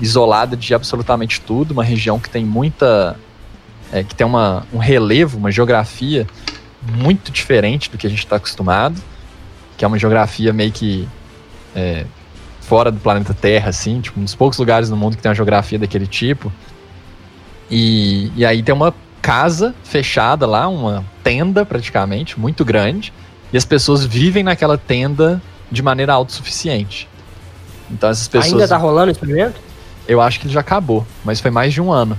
isolada 0.01 0.57
de 0.57 0.75
absolutamente 0.75 1.41
tudo, 1.41 1.73
uma 1.73 1.85
região 1.85 2.19
que 2.19 2.31
tem 2.31 2.45
muita. 2.45 3.17
É, 3.93 4.03
que 4.03 4.15
tem 4.15 4.27
uma, 4.27 4.67
um 4.73 4.79
relevo, 4.79 5.39
uma 5.39 5.51
geografia 5.51 6.27
muito 6.83 7.33
diferente 7.33 7.91
do 7.91 7.97
que 7.97 8.07
a 8.07 8.11
gente 8.11 8.21
está 8.21 8.37
acostumado, 8.37 9.01
que 9.79 9.85
é 9.85 9.89
uma 9.89 9.99
geografia 9.99 10.53
meio 10.53 10.73
que 10.73 11.09
é, 11.75 12.05
fora 12.61 12.91
do 12.91 12.99
planeta 12.99 13.33
Terra, 13.33 13.71
assim, 13.71 14.01
tipo, 14.01 14.21
um 14.21 14.25
dos 14.25 14.35
poucos 14.35 14.59
lugares 14.59 14.91
no 14.91 14.97
mundo 14.97 15.17
que 15.17 15.23
tem 15.23 15.31
uma 15.31 15.35
geografia 15.35 15.79
daquele 15.79 16.07
tipo. 16.07 16.53
E, 17.71 18.33
e 18.37 18.45
aí 18.45 18.63
tem 18.63 18.75
uma 18.75 18.93
casa 19.23 19.75
fechada 19.85 20.47
lá, 20.47 20.67
uma 20.69 21.05
tenda 21.23 21.65
praticamente, 21.65 22.39
muito 22.39 22.65
grande, 22.65 23.13
e 23.53 23.57
as 23.57 23.65
pessoas 23.65 24.05
vivem 24.05 24.43
naquela 24.43 24.77
tenda 24.77 25.41
de 25.71 25.81
maneira 25.81 26.13
autossuficiente. 26.13 27.09
Então 27.89 28.11
essas 28.11 28.27
pessoas. 28.27 28.53
Ainda 28.53 28.67
tá 28.67 28.77
rolando 28.77 29.09
o 29.09 29.13
experimento? 29.13 29.61
Eu 30.09 30.21
acho 30.21 30.41
que 30.41 30.47
ele 30.47 30.55
já 30.55 30.61
acabou, 30.61 31.07
mas 31.25 31.41
foi 31.41 31.51
mais 31.51 31.73
de 31.73 31.81
um 31.81 31.93
ano 31.93 32.19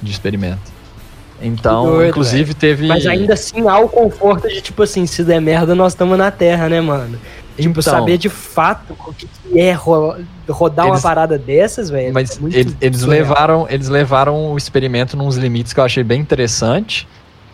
de 0.00 0.12
experimento. 0.12 0.69
Então, 1.40 1.86
doido, 1.86 2.10
inclusive 2.10 2.44
véio. 2.44 2.54
teve. 2.54 2.86
Mas 2.86 3.06
ainda 3.06 3.34
assim 3.34 3.66
há 3.68 3.78
o 3.78 3.88
conforto 3.88 4.48
de, 4.48 4.60
tipo 4.60 4.82
assim, 4.82 5.06
se 5.06 5.24
der 5.24 5.40
merda, 5.40 5.74
nós 5.74 5.92
estamos 5.92 6.16
na 6.18 6.30
Terra, 6.30 6.68
né, 6.68 6.80
mano? 6.80 7.18
Tipo, 7.56 7.80
então, 7.80 7.82
saber 7.82 8.16
de 8.16 8.28
fato 8.28 8.94
o 9.06 9.12
que 9.12 9.28
é 9.54 9.72
rodar 9.72 10.86
eles, 10.86 10.98
uma 10.98 11.02
parada 11.02 11.38
dessas, 11.38 11.90
velho. 11.90 12.14
Mas 12.14 12.38
é 12.38 12.58
eles, 12.58 12.76
eles 12.80 13.02
levaram, 13.02 13.66
eles 13.68 13.88
levaram 13.88 14.52
o 14.52 14.56
experimento 14.56 15.16
nos 15.16 15.36
limites 15.36 15.72
que 15.72 15.80
eu 15.80 15.84
achei 15.84 16.02
bem 16.02 16.20
interessante 16.20 17.06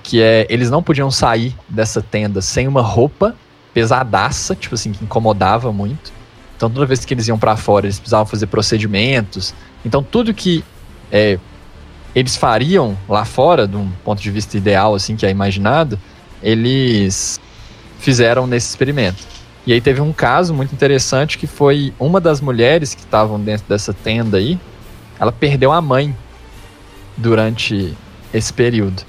que 0.06 0.22
é 0.22 0.46
eles 0.48 0.70
não 0.70 0.82
podiam 0.82 1.10
sair 1.10 1.54
dessa 1.68 2.00
tenda 2.00 2.40
sem 2.40 2.68
uma 2.68 2.80
roupa 2.80 3.34
pesadaça, 3.74 4.54
tipo 4.54 4.74
assim, 4.74 4.92
que 4.92 5.04
incomodava 5.04 5.72
muito. 5.72 6.12
Então 6.56 6.70
toda 6.70 6.86
vez 6.86 7.04
que 7.04 7.12
eles 7.12 7.28
iam 7.28 7.38
para 7.38 7.56
fora, 7.56 7.86
eles 7.86 7.98
precisavam 7.98 8.24
fazer 8.24 8.46
procedimentos. 8.46 9.52
Então 9.84 10.02
tudo 10.02 10.32
que 10.32 10.64
é, 11.10 11.38
eles 12.16 12.34
fariam 12.34 12.96
lá 13.06 13.26
fora, 13.26 13.68
de 13.68 13.76
um 13.76 13.90
ponto 14.02 14.22
de 14.22 14.30
vista 14.30 14.56
ideal, 14.56 14.94
assim, 14.94 15.16
que 15.16 15.26
é 15.26 15.30
imaginado, 15.30 16.00
eles 16.42 17.38
fizeram 17.98 18.46
nesse 18.46 18.70
experimento. 18.70 19.22
E 19.66 19.72
aí 19.74 19.82
teve 19.82 20.00
um 20.00 20.14
caso 20.14 20.54
muito 20.54 20.72
interessante 20.72 21.36
que 21.36 21.46
foi 21.46 21.92
uma 22.00 22.18
das 22.18 22.40
mulheres 22.40 22.94
que 22.94 23.02
estavam 23.02 23.38
dentro 23.38 23.66
dessa 23.68 23.92
tenda 23.92 24.38
aí, 24.38 24.58
ela 25.20 25.30
perdeu 25.30 25.72
a 25.72 25.82
mãe 25.82 26.16
durante 27.18 27.94
esse 28.32 28.50
período. 28.50 29.02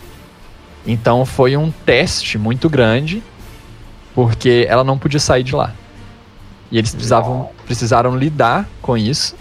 Então 0.86 1.26
foi 1.26 1.56
um 1.56 1.72
teste 1.72 2.38
muito 2.38 2.70
grande, 2.70 3.24
porque 4.14 4.66
ela 4.68 4.84
não 4.84 4.98
podia 4.98 5.20
sair 5.22 5.44
de 5.44 5.56
lá. 5.56 5.74
E 6.70 6.78
eles 6.78 6.92
precisavam, 6.92 7.52
precisaram 7.66 8.18
lidar 8.18 8.68
com 8.82 8.98
isso, 8.98 9.34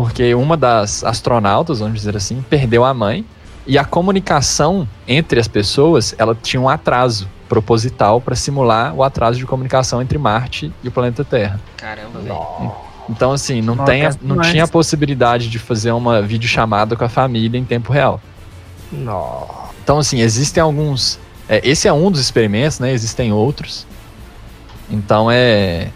porque 0.00 0.34
uma 0.34 0.56
das 0.56 1.04
astronautas, 1.04 1.80
vamos 1.80 1.96
dizer 1.98 2.16
assim, 2.16 2.42
perdeu 2.48 2.86
a 2.86 2.94
mãe. 2.94 3.22
E 3.66 3.76
a 3.76 3.84
comunicação 3.84 4.88
entre 5.06 5.38
as 5.38 5.46
pessoas, 5.46 6.14
ela 6.16 6.34
tinha 6.34 6.58
um 6.58 6.70
atraso 6.70 7.28
proposital 7.46 8.18
para 8.18 8.34
simular 8.34 8.94
o 8.94 9.04
atraso 9.04 9.38
de 9.38 9.44
comunicação 9.44 10.00
entre 10.00 10.16
Marte 10.16 10.72
e 10.82 10.88
o 10.88 10.90
planeta 10.90 11.22
Terra. 11.22 11.60
Caramba, 11.76 12.18
velho. 12.18 12.72
Então, 13.10 13.32
assim, 13.32 13.60
não, 13.60 13.76
tem 13.76 14.06
a, 14.06 14.14
não 14.22 14.40
tinha 14.40 14.64
a 14.64 14.68
possibilidade 14.68 15.50
de 15.50 15.58
fazer 15.58 15.92
uma 15.92 16.22
videochamada 16.22 16.96
com 16.96 17.04
a 17.04 17.08
família 17.10 17.58
em 17.58 17.64
tempo 17.64 17.92
real. 17.92 18.18
Nossa. 18.90 19.52
Então, 19.84 19.98
assim, 19.98 20.22
existem 20.22 20.62
alguns. 20.62 21.20
É, 21.46 21.60
esse 21.62 21.86
é 21.86 21.92
um 21.92 22.10
dos 22.10 22.22
experimentos, 22.22 22.80
né? 22.80 22.90
Existem 22.90 23.32
outros. 23.34 23.86
Então 24.90 25.30
é, 25.30 25.90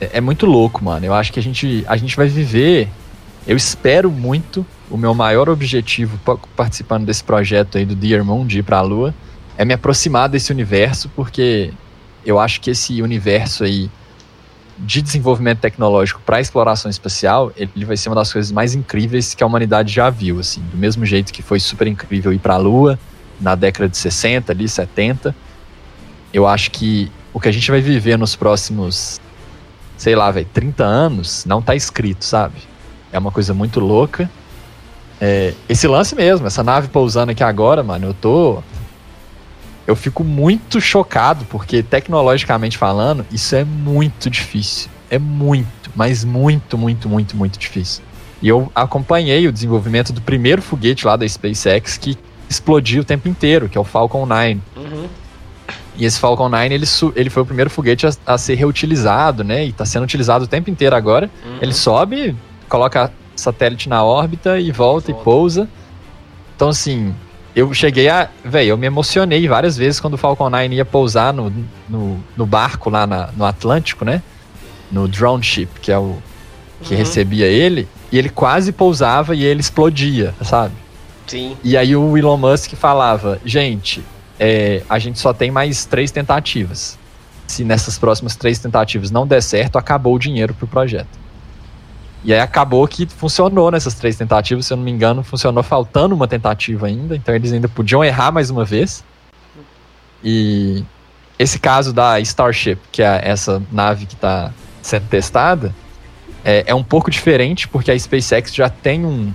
é. 0.00 0.18
É 0.18 0.20
muito 0.20 0.46
louco, 0.46 0.84
mano. 0.84 1.04
Eu 1.04 1.14
acho 1.14 1.32
que 1.32 1.38
a 1.38 1.42
gente, 1.42 1.84
a 1.86 1.96
gente 1.96 2.16
vai 2.16 2.26
viver. 2.26 2.88
Eu 3.46 3.56
espero 3.56 4.10
muito. 4.10 4.66
O 4.90 4.96
meu 4.96 5.14
maior 5.14 5.48
objetivo 5.48 6.18
participando 6.56 7.06
desse 7.06 7.22
projeto 7.22 7.78
aí 7.78 7.84
do 7.84 7.94
Dear 7.94 8.24
Moon, 8.24 8.44
de 8.44 8.58
ir 8.58 8.62
pra 8.62 8.80
Lua, 8.80 9.14
é 9.56 9.64
me 9.64 9.72
aproximar 9.72 10.28
desse 10.28 10.50
universo, 10.50 11.08
porque 11.14 11.72
eu 12.26 12.40
acho 12.40 12.60
que 12.60 12.70
esse 12.70 13.00
universo 13.00 13.62
aí 13.62 13.88
de 14.78 15.02
desenvolvimento 15.02 15.58
tecnológico 15.58 16.20
para 16.24 16.40
exploração 16.40 16.90
espacial, 16.90 17.52
ele 17.56 17.84
vai 17.84 17.96
ser 17.96 18.08
uma 18.08 18.14
das 18.14 18.32
coisas 18.32 18.50
mais 18.50 18.74
incríveis 18.74 19.34
que 19.34 19.44
a 19.44 19.46
humanidade 19.46 19.92
já 19.92 20.08
viu, 20.08 20.40
assim, 20.40 20.62
do 20.72 20.76
mesmo 20.76 21.04
jeito 21.04 21.32
que 21.32 21.42
foi 21.42 21.60
super 21.60 21.86
incrível 21.86 22.32
ir 22.32 22.38
para 22.38 22.54
a 22.54 22.58
Lua 22.58 22.98
na 23.40 23.54
década 23.54 23.88
de 23.88 23.96
60, 23.96 24.50
ali 24.50 24.68
70. 24.68 25.34
Eu 26.32 26.46
acho 26.46 26.70
que 26.70 27.10
o 27.32 27.40
que 27.40 27.48
a 27.48 27.52
gente 27.52 27.70
vai 27.70 27.80
viver 27.80 28.16
nos 28.16 28.34
próximos, 28.34 29.20
sei 30.00 30.16
lá, 30.16 30.30
velho, 30.30 30.48
30 30.50 30.82
anos, 30.82 31.44
não 31.44 31.60
tá 31.60 31.76
escrito, 31.76 32.24
sabe? 32.24 32.54
É 33.12 33.18
uma 33.18 33.30
coisa 33.30 33.52
muito 33.52 33.80
louca. 33.80 34.30
É, 35.20 35.52
esse 35.68 35.86
lance 35.86 36.14
mesmo, 36.14 36.46
essa 36.46 36.64
nave 36.64 36.88
pousando 36.88 37.32
aqui 37.32 37.44
agora, 37.44 37.82
mano, 37.82 38.06
eu 38.06 38.14
tô 38.14 38.62
eu 39.86 39.94
fico 39.94 40.24
muito 40.24 40.80
chocado, 40.80 41.44
porque 41.50 41.82
tecnologicamente 41.82 42.78
falando, 42.78 43.26
isso 43.30 43.54
é 43.54 43.62
muito 43.62 44.30
difícil. 44.30 44.88
É 45.10 45.18
muito, 45.18 45.90
mas 45.94 46.24
muito, 46.24 46.78
muito, 46.78 47.06
muito, 47.06 47.36
muito 47.36 47.58
difícil. 47.58 48.02
E 48.40 48.48
eu 48.48 48.72
acompanhei 48.74 49.46
o 49.46 49.52
desenvolvimento 49.52 50.14
do 50.14 50.22
primeiro 50.22 50.62
foguete 50.62 51.06
lá 51.06 51.14
da 51.14 51.28
SpaceX 51.28 51.98
que 51.98 52.16
explodiu 52.48 53.02
o 53.02 53.04
tempo 53.04 53.28
inteiro, 53.28 53.68
que 53.68 53.76
é 53.76 53.80
o 53.80 53.84
Falcon 53.84 54.24
9. 54.24 54.60
Uhum. 54.76 55.08
E 56.00 56.06
esse 56.06 56.18
Falcon 56.18 56.48
9, 56.48 56.74
ele, 56.74 56.86
ele 57.14 57.28
foi 57.28 57.42
o 57.42 57.46
primeiro 57.46 57.68
foguete 57.68 58.06
a, 58.06 58.10
a 58.26 58.38
ser 58.38 58.54
reutilizado, 58.54 59.44
né? 59.44 59.66
E 59.66 59.68
está 59.68 59.84
sendo 59.84 60.04
utilizado 60.04 60.46
o 60.46 60.48
tempo 60.48 60.70
inteiro 60.70 60.96
agora. 60.96 61.28
Uhum. 61.44 61.58
Ele 61.60 61.74
sobe, 61.74 62.34
coloca 62.70 63.12
satélite 63.36 63.86
na 63.86 64.02
órbita 64.02 64.58
e 64.58 64.72
volta, 64.72 65.12
volta. 65.12 65.20
e 65.20 65.24
pousa. 65.24 65.68
Então, 66.56 66.70
assim, 66.70 67.14
eu 67.54 67.74
cheguei 67.74 68.08
a. 68.08 68.30
Velho, 68.42 68.70
eu 68.70 68.78
me 68.78 68.86
emocionei 68.86 69.46
várias 69.46 69.76
vezes 69.76 70.00
quando 70.00 70.14
o 70.14 70.16
Falcon 70.16 70.48
9 70.48 70.74
ia 70.74 70.86
pousar 70.86 71.34
no, 71.34 71.52
no, 71.86 72.24
no 72.34 72.46
barco 72.46 72.88
lá 72.88 73.06
na, 73.06 73.28
no 73.36 73.44
Atlântico, 73.44 74.02
né? 74.02 74.22
No 74.90 75.06
drone 75.06 75.42
ship, 75.42 75.80
que 75.82 75.92
é 75.92 75.98
o 75.98 76.16
que 76.80 76.94
uhum. 76.94 76.98
recebia 76.98 77.46
ele. 77.46 77.86
E 78.10 78.16
ele 78.16 78.30
quase 78.30 78.72
pousava 78.72 79.36
e 79.36 79.44
ele 79.44 79.60
explodia, 79.60 80.34
sabe? 80.40 80.72
Sim. 81.26 81.58
E 81.62 81.76
aí 81.76 81.94
o 81.94 82.16
Elon 82.16 82.38
Musk 82.38 82.72
falava: 82.72 83.38
gente, 83.44 84.02
é, 84.40 84.82
a 84.88 84.98
gente 84.98 85.18
só 85.18 85.34
tem 85.34 85.50
mais 85.50 85.84
três 85.84 86.10
tentativas. 86.10 86.98
Se 87.46 87.62
nessas 87.62 87.98
próximas 87.98 88.34
três 88.34 88.58
tentativas 88.58 89.10
não 89.10 89.26
der 89.26 89.42
certo, 89.42 89.76
acabou 89.76 90.14
o 90.14 90.18
dinheiro 90.18 90.54
pro 90.54 90.66
projeto. 90.66 91.20
E 92.24 92.32
aí 92.32 92.40
acabou 92.40 92.86
que 92.88 93.06
funcionou 93.06 93.70
nessas 93.70 93.94
três 93.94 94.16
tentativas, 94.16 94.64
se 94.64 94.72
eu 94.72 94.78
não 94.78 94.84
me 94.84 94.90
engano, 94.90 95.22
funcionou 95.22 95.62
faltando 95.62 96.14
uma 96.14 96.26
tentativa 96.26 96.86
ainda, 96.86 97.14
então 97.16 97.34
eles 97.34 97.52
ainda 97.52 97.68
podiam 97.68 98.02
errar 98.02 98.32
mais 98.32 98.48
uma 98.48 98.64
vez. 98.64 99.04
E 100.24 100.84
esse 101.38 101.58
caso 101.58 101.92
da 101.92 102.18
Starship, 102.20 102.78
que 102.90 103.02
é 103.02 103.20
essa 103.22 103.62
nave 103.70 104.06
que 104.06 104.14
está 104.14 104.52
sendo 104.80 105.06
testada, 105.08 105.74
é, 106.42 106.64
é, 106.66 106.74
um 106.74 106.84
pouco 106.84 107.10
diferente 107.10 107.68
porque 107.68 107.90
a 107.90 107.98
SpaceX 107.98 108.54
já 108.54 108.70
tem 108.70 109.04
um, 109.04 109.32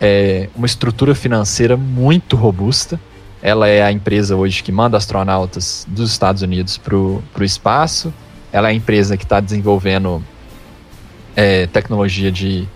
é, 0.00 0.48
uma 0.56 0.66
estrutura 0.66 1.14
financeira 1.14 1.76
muito 1.76 2.34
robusta. 2.34 2.98
Ela 3.42 3.68
é 3.68 3.82
a 3.82 3.90
empresa 3.90 4.36
hoje 4.36 4.62
que 4.62 4.70
manda 4.70 4.96
astronautas 4.96 5.86
dos 5.88 6.10
Estados 6.10 6.42
Unidos 6.42 6.76
para 6.76 6.96
o 6.96 7.22
espaço. 7.40 8.12
Ela 8.52 8.68
é 8.68 8.72
a 8.72 8.74
empresa 8.74 9.16
que 9.16 9.24
está 9.24 9.40
desenvolvendo 9.40 10.22
é, 11.34 11.66
tecnologia 11.66 12.30
de 12.30 12.68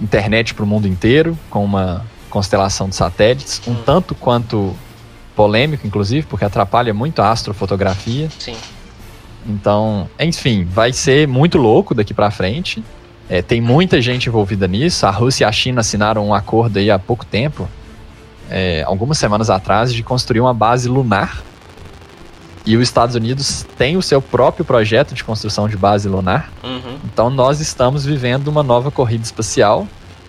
internet 0.00 0.54
para 0.54 0.64
o 0.64 0.66
mundo 0.66 0.86
inteiro, 0.86 1.36
com 1.50 1.64
uma 1.64 2.04
constelação 2.30 2.88
de 2.88 2.94
satélites, 2.94 3.60
um 3.66 3.74
tanto 3.74 4.14
quanto 4.14 4.74
polêmico, 5.34 5.86
inclusive, 5.86 6.26
porque 6.26 6.44
atrapalha 6.44 6.92
muito 6.94 7.20
a 7.20 7.30
astrofotografia. 7.30 8.28
Sim. 8.38 8.56
Então, 9.46 10.08
enfim, 10.20 10.64
vai 10.64 10.92
ser 10.92 11.26
muito 11.26 11.58
louco 11.58 11.94
daqui 11.94 12.12
para 12.12 12.30
frente. 12.30 12.84
É, 13.28 13.42
tem 13.42 13.60
muita 13.60 14.00
gente 14.00 14.28
envolvida 14.28 14.66
nisso. 14.68 15.06
A 15.06 15.10
Rússia 15.10 15.44
e 15.44 15.46
a 15.46 15.52
China 15.52 15.80
assinaram 15.80 16.26
um 16.26 16.34
acordo 16.34 16.78
aí 16.78 16.90
há 16.90 16.98
pouco 16.98 17.24
tempo, 17.24 17.68
é, 18.50 18.82
algumas 18.84 19.18
semanas 19.18 19.50
atrás, 19.50 19.92
de 19.92 20.02
construir 20.02 20.40
uma 20.40 20.54
base 20.54 20.88
lunar. 20.88 21.42
E 22.66 22.76
os 22.76 22.82
Estados 22.82 23.14
Unidos 23.14 23.64
tem 23.78 23.96
o 23.96 24.02
seu 24.02 24.20
próprio 24.20 24.64
projeto 24.64 25.14
de 25.14 25.24
construção 25.24 25.68
de 25.68 25.76
base 25.76 26.08
lunar. 26.08 26.52
Uhum. 26.62 26.98
Então 27.04 27.30
nós 27.30 27.60
estamos 27.60 28.04
vivendo 28.04 28.48
uma 28.48 28.62
nova 28.62 28.90
corrida 28.90 29.24
espacial. 29.24 29.86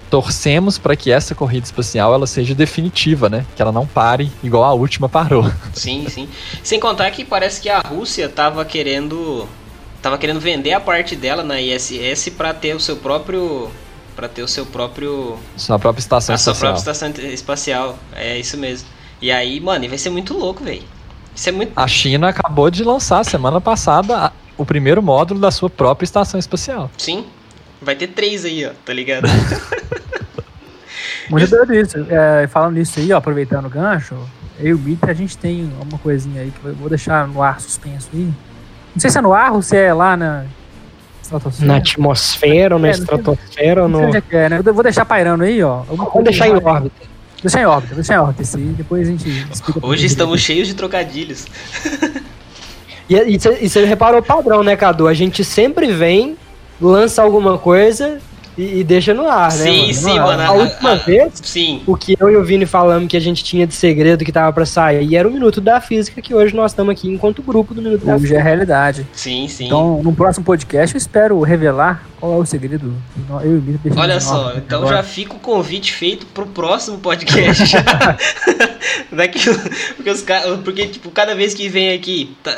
Torcemos 0.09 0.77
para 0.77 0.95
que 0.95 1.11
essa 1.11 1.35
corrida 1.35 1.65
espacial 1.65 2.13
ela 2.13 2.25
seja 2.25 2.55
definitiva, 2.55 3.29
né? 3.29 3.45
Que 3.55 3.61
ela 3.61 3.71
não 3.71 3.85
pare 3.85 4.31
igual 4.41 4.63
a 4.63 4.73
última 4.73 5.09
parou. 5.09 5.51
Sim, 5.73 6.07
sim. 6.09 6.27
Sem 6.63 6.79
contar 6.79 7.11
que 7.11 7.23
parece 7.23 7.61
que 7.61 7.69
a 7.69 7.79
Rússia 7.79 8.25
estava 8.25 8.63
querendo 8.65 9.47
tava 10.01 10.17
querendo 10.17 10.39
vender 10.39 10.71
a 10.71 10.79
parte 10.79 11.15
dela 11.15 11.43
na 11.43 11.59
ISS 11.61 12.29
para 12.29 12.53
ter 12.53 12.73
o 12.73 12.79
seu 12.79 12.95
próprio 12.95 13.69
para 14.19 14.27
ter 14.27 14.43
o 14.43 14.47
seu 14.49 14.65
próprio 14.65 15.37
sua 15.55 15.79
própria 15.79 16.01
estação 16.01 16.33
a 16.33 16.35
espacial. 16.35 16.55
sua 16.55 16.67
própria 16.67 16.91
estação 16.91 17.31
espacial. 17.31 17.97
É 18.13 18.37
isso 18.37 18.57
mesmo. 18.57 18.85
E 19.21 19.31
aí, 19.31 19.61
mano, 19.61 19.87
vai 19.87 19.97
ser 19.97 20.09
muito 20.09 20.37
louco, 20.37 20.61
velho. 20.61 20.83
Isso 21.33 21.47
é 21.47 21.53
muito... 21.53 21.71
A 21.73 21.87
China 21.87 22.27
acabou 22.27 22.69
de 22.69 22.83
lançar 22.83 23.23
semana 23.23 23.61
passada 23.61 24.33
o 24.57 24.65
primeiro 24.65 25.01
módulo 25.01 25.39
da 25.39 25.51
sua 25.51 25.69
própria 25.69 26.03
estação 26.03 26.37
espacial. 26.37 26.91
Sim. 26.97 27.27
Vai 27.81 27.95
ter 27.95 28.07
três 28.07 28.43
aí, 28.43 28.65
ó, 28.65 28.71
tá 28.85 28.91
ligado? 28.91 29.25
Muito 31.29 31.47
doido 31.47 31.73
isso. 31.73 32.05
É, 32.09 32.45
falando 32.47 32.73
nisso 32.73 32.99
aí, 32.99 33.13
ó, 33.13 33.17
aproveitando 33.17 33.67
o 33.67 33.69
gancho, 33.69 34.15
eu 34.59 34.67
e 34.67 34.73
o 34.73 34.77
Mitre, 34.79 35.11
a 35.11 35.13
gente 35.13 35.37
tem 35.37 35.71
uma 35.81 35.97
coisinha 35.97 36.41
aí 36.41 36.51
que 36.51 36.65
eu 36.65 36.75
vou 36.75 36.89
deixar 36.89 37.25
no 37.25 37.41
ar 37.41 37.61
suspenso 37.61 38.09
aí. 38.13 38.33
Não 38.93 38.99
sei 38.99 39.09
se 39.09 39.17
é 39.17 39.21
no 39.21 39.33
ar 39.33 39.53
ou 39.53 39.61
se 39.61 39.77
é 39.77 39.93
lá 39.93 40.17
na 40.17 40.43
Na 41.59 41.77
atmosfera 41.77 42.75
ou 42.75 42.81
na 42.81 42.87
é, 42.87 42.91
estratosfera 42.91 43.83
ou 43.83 43.89
no. 43.89 43.93
Não 43.93 43.99
sei 43.99 44.07
onde 44.07 44.17
é 44.17 44.21
que 44.21 44.35
é, 44.35 44.49
né? 44.49 44.61
Eu 44.63 44.73
vou 44.73 44.83
deixar 44.83 45.05
pairando 45.05 45.43
aí, 45.43 45.61
ó. 45.63 45.81
Vamos 45.81 46.23
deixar 46.23 46.47
em 46.47 46.55
órbita. 46.55 47.09
Deixa 47.41 47.61
em 47.61 47.65
órbita, 47.65 47.95
deixa 47.95 48.13
em 48.13 48.17
órbita. 48.17 48.41
Esse, 48.41 48.57
depois 48.57 49.07
a 49.07 49.11
gente 49.11 49.47
explica. 49.51 49.85
Hoje 49.85 50.05
estamos 50.05 50.41
cheios 50.41 50.67
de 50.67 50.73
trocadilhos. 50.73 51.45
e, 53.09 53.15
e, 53.15 53.39
e 53.61 53.69
você 53.69 53.85
reparou 53.85 54.19
o 54.19 54.23
padrão, 54.23 54.61
né, 54.61 54.75
Cadu? 54.75 55.07
A 55.07 55.13
gente 55.13 55.43
sempre 55.43 55.91
vem, 55.93 56.37
lança 56.81 57.21
alguma 57.21 57.57
coisa 57.57 58.19
e, 58.59 58.79
e, 58.79 58.83
deixa 58.83 59.13
no 59.13 59.25
ar, 59.25 59.49
sim, 59.53 59.87
né? 59.87 59.93
Sim, 59.93 59.93
sim, 59.93 60.19
mano. 60.19 60.41
A, 60.43 60.51
última 60.51 60.91
a, 60.91 60.95
vez, 60.95 61.31
sim. 61.41 61.81
o 61.87 61.95
que 61.95 62.17
eu 62.19 62.29
e 62.29 62.35
o 62.35 62.43
Vini 62.43 62.65
falamos 62.65 63.07
que 63.07 63.15
a 63.15 63.19
gente 63.19 63.41
tinha 63.41 63.65
de 63.65 63.73
segredo 63.73 64.25
que 64.25 64.33
tava 64.33 64.51
pra 64.51 64.65
sair 64.65 65.07
e 65.07 65.15
era 65.15 65.25
o 65.25 65.31
Minuto 65.31 65.61
da 65.61 65.79
Física, 65.79 66.21
que 66.21 66.35
hoje 66.35 66.53
nós 66.53 66.71
estamos 66.71 66.91
aqui 66.91 67.07
enquanto 67.07 67.41
grupo 67.41 67.73
do 67.73 67.81
Minuto 67.81 68.01
hoje 68.01 68.05
da 68.05 68.19
Física. 68.19 68.33
Hoje 68.33 68.41
é 68.41 68.43
realidade. 68.43 69.07
Sim, 69.13 69.47
sim. 69.47 69.67
Então, 69.67 70.03
no 70.03 70.13
próximo 70.13 70.43
podcast, 70.43 70.93
eu 70.93 70.97
espero 70.97 71.39
revelar 71.39 72.03
qual 72.19 72.33
é 72.33 72.35
o 72.35 72.45
segredo. 72.45 72.93
Eu 73.41 73.53
e 73.53 73.57
o 73.57 73.61
Vini 73.61 73.79
Olha 73.95 74.19
só, 74.19 74.53
então 74.57 74.79
agora. 74.79 74.97
já 74.97 75.03
fica 75.03 75.35
o 75.35 75.39
convite 75.39 75.93
feito 75.93 76.25
pro 76.25 76.45
próximo 76.45 76.97
podcast. 76.97 77.77
Daqui, 79.09 79.39
porque, 79.95 80.09
os, 80.09 80.25
porque, 80.65 80.87
tipo, 80.87 81.09
cada 81.11 81.33
vez 81.33 81.53
que 81.53 81.69
vem 81.69 81.93
aqui 81.93 82.35
tá, 82.43 82.53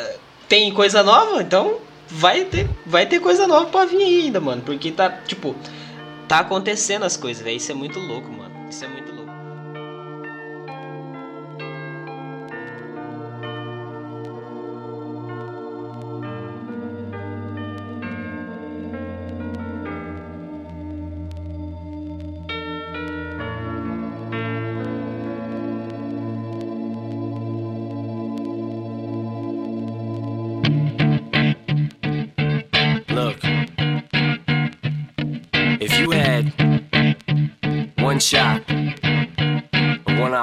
tem 0.50 0.72
coisa 0.74 1.04
nova, 1.04 1.44
então 1.44 1.76
vai 2.10 2.44
ter, 2.44 2.68
vai 2.88 3.06
ter 3.06 3.20
coisa 3.20 3.46
nova 3.46 3.68
pra 3.68 3.86
vir 3.86 4.02
ainda, 4.02 4.40
mano. 4.40 4.64
Porque 4.66 4.92
tá, 4.92 5.10
tipo 5.28 5.56
tá 6.32 6.39
acontecendo 6.39 7.04
as 7.04 7.17
coisas, 7.17 7.44
velho. 7.44 7.58
Isso 7.58 7.74
é 7.74 7.76
muito 7.76 8.00
louco, 8.00 8.32
mano. 8.32 8.70
Isso 8.70 8.86
é 8.86 8.88
muito 8.88 9.01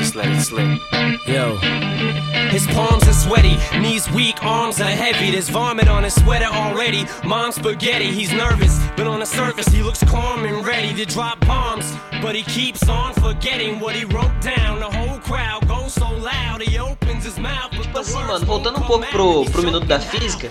Just 0.00 0.16
let 0.16 0.28
it 0.28 0.40
slip. 0.40 0.80
Yo. 1.28 1.58
His 2.48 2.66
palms 2.68 3.06
are 3.06 3.12
sweaty, 3.12 3.58
knees 3.78 4.10
weak, 4.12 4.42
arms 4.42 4.80
are 4.80 4.84
heavy. 4.88 5.30
There's 5.30 5.50
vomit 5.50 5.88
on 5.88 6.04
his 6.04 6.14
sweater 6.14 6.46
already. 6.46 7.04
Mom's 7.22 7.56
spaghetti, 7.56 8.06
he's 8.06 8.32
nervous, 8.32 8.80
but 8.96 9.06
on 9.06 9.20
the 9.20 9.26
surface 9.26 9.68
he 9.68 9.82
looks 9.82 10.02
calm 10.04 10.46
and 10.46 10.66
ready 10.66 10.94
to 10.94 11.04
drop 11.04 11.38
bombs. 11.46 11.94
But 12.22 12.34
he 12.34 12.44
keeps 12.44 12.88
on 12.88 13.12
forgetting 13.12 13.78
what 13.78 13.94
he 13.94 14.06
wrote 14.06 14.40
down. 14.40 14.80
The 14.80 14.90
whole 14.90 15.18
crowd 15.18 15.68
goes 15.68 15.92
so 15.92 16.10
loud, 16.10 16.62
he 16.62 16.78
opens 16.78 17.26
his 17.26 17.38
mouth. 17.38 17.70
Tipo 17.70 17.98
assim, 17.98 18.14
mano, 18.14 18.46
voltando 18.46 18.78
um 18.78 18.82
pouco 18.82 19.06
pro, 19.08 19.44
pro 19.50 19.62
minuto 19.62 19.84
da 19.84 20.00
física, 20.00 20.50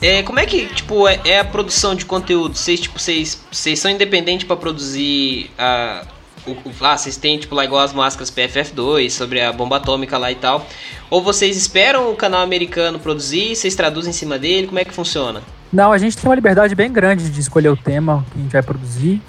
é, 0.00 0.22
como 0.22 0.38
é 0.38 0.46
que, 0.46 0.68
tipo, 0.68 1.06
é, 1.06 1.20
é 1.26 1.38
a 1.40 1.44
produção 1.44 1.94
de 1.94 2.06
conteúdo? 2.06 2.56
Vocês, 2.56 2.80
tipo, 2.80 2.98
vocês, 2.98 3.44
vocês 3.52 3.78
são 3.78 3.90
independentes 3.90 4.46
para 4.46 4.56
produzir 4.56 5.50
a. 5.58 6.06
O, 6.46 6.56
ah, 6.80 6.96
vocês 6.96 7.16
têm, 7.16 7.38
tipo, 7.38 7.54
lá 7.54 7.64
igual 7.64 7.82
as 7.82 7.92
máscaras 7.92 8.30
PFF2 8.30 9.10
sobre 9.10 9.40
a 9.40 9.52
bomba 9.52 9.76
atômica 9.76 10.16
lá 10.16 10.30
e 10.30 10.34
tal. 10.34 10.66
Ou 11.10 11.22
vocês 11.22 11.56
esperam 11.56 12.10
o 12.10 12.16
canal 12.16 12.40
americano 12.42 12.98
produzir, 12.98 13.54
vocês 13.54 13.74
traduzem 13.74 14.10
em 14.10 14.14
cima 14.14 14.38
dele? 14.38 14.66
Como 14.66 14.78
é 14.78 14.84
que 14.84 14.92
funciona? 14.92 15.42
Não, 15.72 15.92
a 15.92 15.98
gente 15.98 16.16
tem 16.16 16.28
uma 16.28 16.34
liberdade 16.34 16.74
bem 16.74 16.90
grande 16.90 17.30
de 17.30 17.40
escolher 17.40 17.68
o 17.68 17.76
tema 17.76 18.24
que 18.32 18.38
a 18.38 18.42
gente 18.42 18.52
vai 18.52 18.62
produzir. 18.62 19.22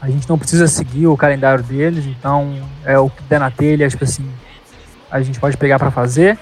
A 0.00 0.08
gente 0.08 0.28
não 0.28 0.38
precisa 0.38 0.66
seguir 0.66 1.06
o 1.06 1.16
calendário 1.16 1.62
deles, 1.62 2.04
então 2.06 2.68
é 2.84 2.98
o 2.98 3.08
que 3.08 3.22
der 3.24 3.40
na 3.40 3.50
telha, 3.50 3.88
tipo 3.88 4.04
assim, 4.04 4.28
a 5.10 5.20
gente 5.22 5.40
pode 5.40 5.56
pegar 5.56 5.78
para 5.78 5.90
fazer 5.90 6.38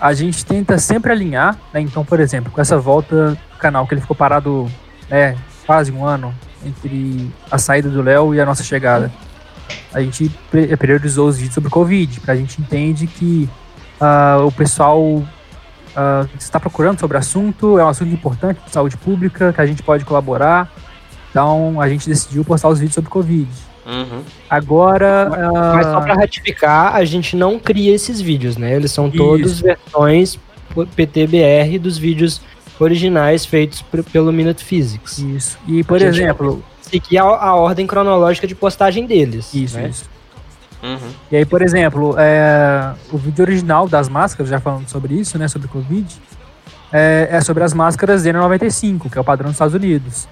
a 0.00 0.14
gente 0.14 0.44
tenta 0.44 0.78
sempre 0.78 1.12
alinhar, 1.12 1.56
né? 1.72 1.80
Então, 1.80 2.04
por 2.04 2.18
exemplo, 2.18 2.50
com 2.50 2.60
essa 2.60 2.78
volta 2.78 3.32
do 3.32 3.58
canal, 3.58 3.86
que 3.86 3.92
ele 3.92 4.00
ficou 4.00 4.16
parado 4.16 4.70
né, 5.10 5.36
quase 5.66 5.92
um 5.92 6.04
ano 6.04 6.34
entre 6.64 7.30
a 7.50 7.58
saída 7.58 7.88
do 7.90 8.02
Léo 8.02 8.34
e 8.34 8.40
a 8.40 8.46
nossa 8.46 8.62
chegada. 8.62 9.12
A 9.92 10.00
gente 10.00 10.30
priorizou 10.78 11.28
os 11.28 11.36
vídeos 11.36 11.54
sobre 11.54 11.70
Covid, 11.70 12.20
porque 12.20 12.30
a 12.30 12.36
gente 12.36 12.60
entende 12.60 13.06
que 13.06 13.48
uh, 14.00 14.46
o 14.46 14.52
pessoal 14.52 15.00
uh, 15.00 16.28
está 16.38 16.58
procurando 16.60 17.00
sobre 17.00 17.16
o 17.16 17.20
assunto, 17.20 17.78
é 17.78 17.84
um 17.84 17.88
assunto 17.88 18.12
importante 18.12 18.60
de 18.64 18.70
saúde 18.70 18.96
pública, 18.96 19.52
que 19.52 19.60
a 19.60 19.66
gente 19.66 19.82
pode 19.82 20.04
colaborar. 20.04 20.72
Então 21.30 21.80
a 21.80 21.88
gente 21.88 22.08
decidiu 22.08 22.44
postar 22.44 22.68
os 22.68 22.78
vídeos 22.78 22.94
sobre 22.94 23.10
Covid. 23.10 23.50
Uhum. 23.86 24.22
Agora. 24.48 25.30
Uh... 25.30 25.74
Mas 25.74 25.86
só 25.86 26.00
para 26.00 26.14
ratificar, 26.14 26.94
a 26.94 27.04
gente 27.04 27.36
não 27.36 27.58
cria 27.58 27.94
esses 27.94 28.20
vídeos, 28.20 28.56
né? 28.56 28.74
Eles 28.74 28.92
são 28.92 29.10
todos 29.10 29.52
Isso. 29.52 29.64
versões 29.64 30.38
PTBR 30.94 31.78
dos 31.78 31.98
vídeos 31.98 32.40
originais 32.78 33.44
feitos 33.44 33.82
pelo 34.12 34.32
Minute 34.32 34.64
Physics. 34.64 35.18
Isso. 35.18 35.58
E, 35.66 35.82
por 35.84 36.00
exemplo. 36.00 36.62
Seguir 36.90 37.18
a, 37.18 37.22
a, 37.22 37.54
ordem 37.54 37.86
cronológica 37.86 38.46
de 38.46 38.54
postagem 38.54 39.06
deles. 39.06 39.52
Isso, 39.54 39.78
né? 39.78 39.88
isso. 39.88 40.10
Uhum. 40.82 41.10
E 41.30 41.36
aí, 41.36 41.44
por 41.44 41.62
exemplo, 41.62 42.14
é, 42.18 42.92
o 43.12 43.18
vídeo 43.18 43.42
original 43.42 43.88
das 43.88 44.08
máscaras, 44.08 44.50
já 44.50 44.58
falando 44.58 44.88
sobre 44.88 45.14
isso, 45.14 45.38
né? 45.38 45.46
Sobre 45.46 45.68
Covid, 45.68 46.20
é, 46.92 47.28
é 47.30 47.40
sobre 47.40 47.62
as 47.62 47.74
máscaras 47.74 48.24
N95, 48.24 49.10
que 49.10 49.18
é 49.18 49.20
o 49.20 49.24
padrão 49.24 49.46
dos 49.46 49.54
Estados 49.54 49.74
Unidos. 49.74 50.26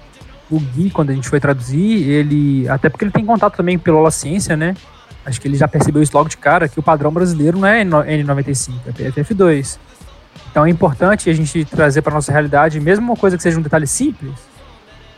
O 0.49 0.59
Gui, 0.59 0.89
quando 0.89 1.11
a 1.11 1.13
gente 1.13 1.29
foi 1.29 1.39
traduzir, 1.39 2.09
ele. 2.09 2.67
Até 2.67 2.89
porque 2.89 3.05
ele 3.05 3.11
tem 3.11 3.25
contato 3.25 3.55
também 3.55 3.77
pela 3.77 3.99
Ola 3.99 4.11
Ciência, 4.11 4.57
né? 4.57 4.75
Acho 5.25 5.39
que 5.39 5.47
ele 5.47 5.57
já 5.57 5.67
percebeu 5.67 6.01
isso 6.01 6.15
logo 6.17 6.29
de 6.29 6.37
cara, 6.37 6.67
que 6.67 6.79
o 6.79 6.83
padrão 6.83 7.11
brasileiro 7.11 7.59
não 7.59 7.67
é 7.67 7.83
N95, 7.83 8.73
é 8.87 8.91
PFF2. 8.91 9.77
Então 10.49 10.65
é 10.65 10.69
importante 10.69 11.29
a 11.29 11.33
gente 11.33 11.63
trazer 11.65 12.01
para 12.01 12.13
nossa 12.13 12.31
realidade, 12.31 12.79
mesmo 12.79 13.05
uma 13.05 13.15
coisa 13.15 13.37
que 13.37 13.43
seja 13.43 13.59
um 13.59 13.61
detalhe 13.61 13.85
simples, 13.85 14.33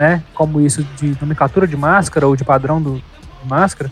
né, 0.02 0.24
como 0.34 0.60
isso 0.60 0.84
de 0.98 1.16
nomenclatura 1.22 1.68
de 1.68 1.78
máscara 1.78 2.26
ou 2.26 2.36
de 2.36 2.44
padrão 2.44 2.82
do, 2.82 2.96
de 2.96 3.48
máscara, 3.48 3.92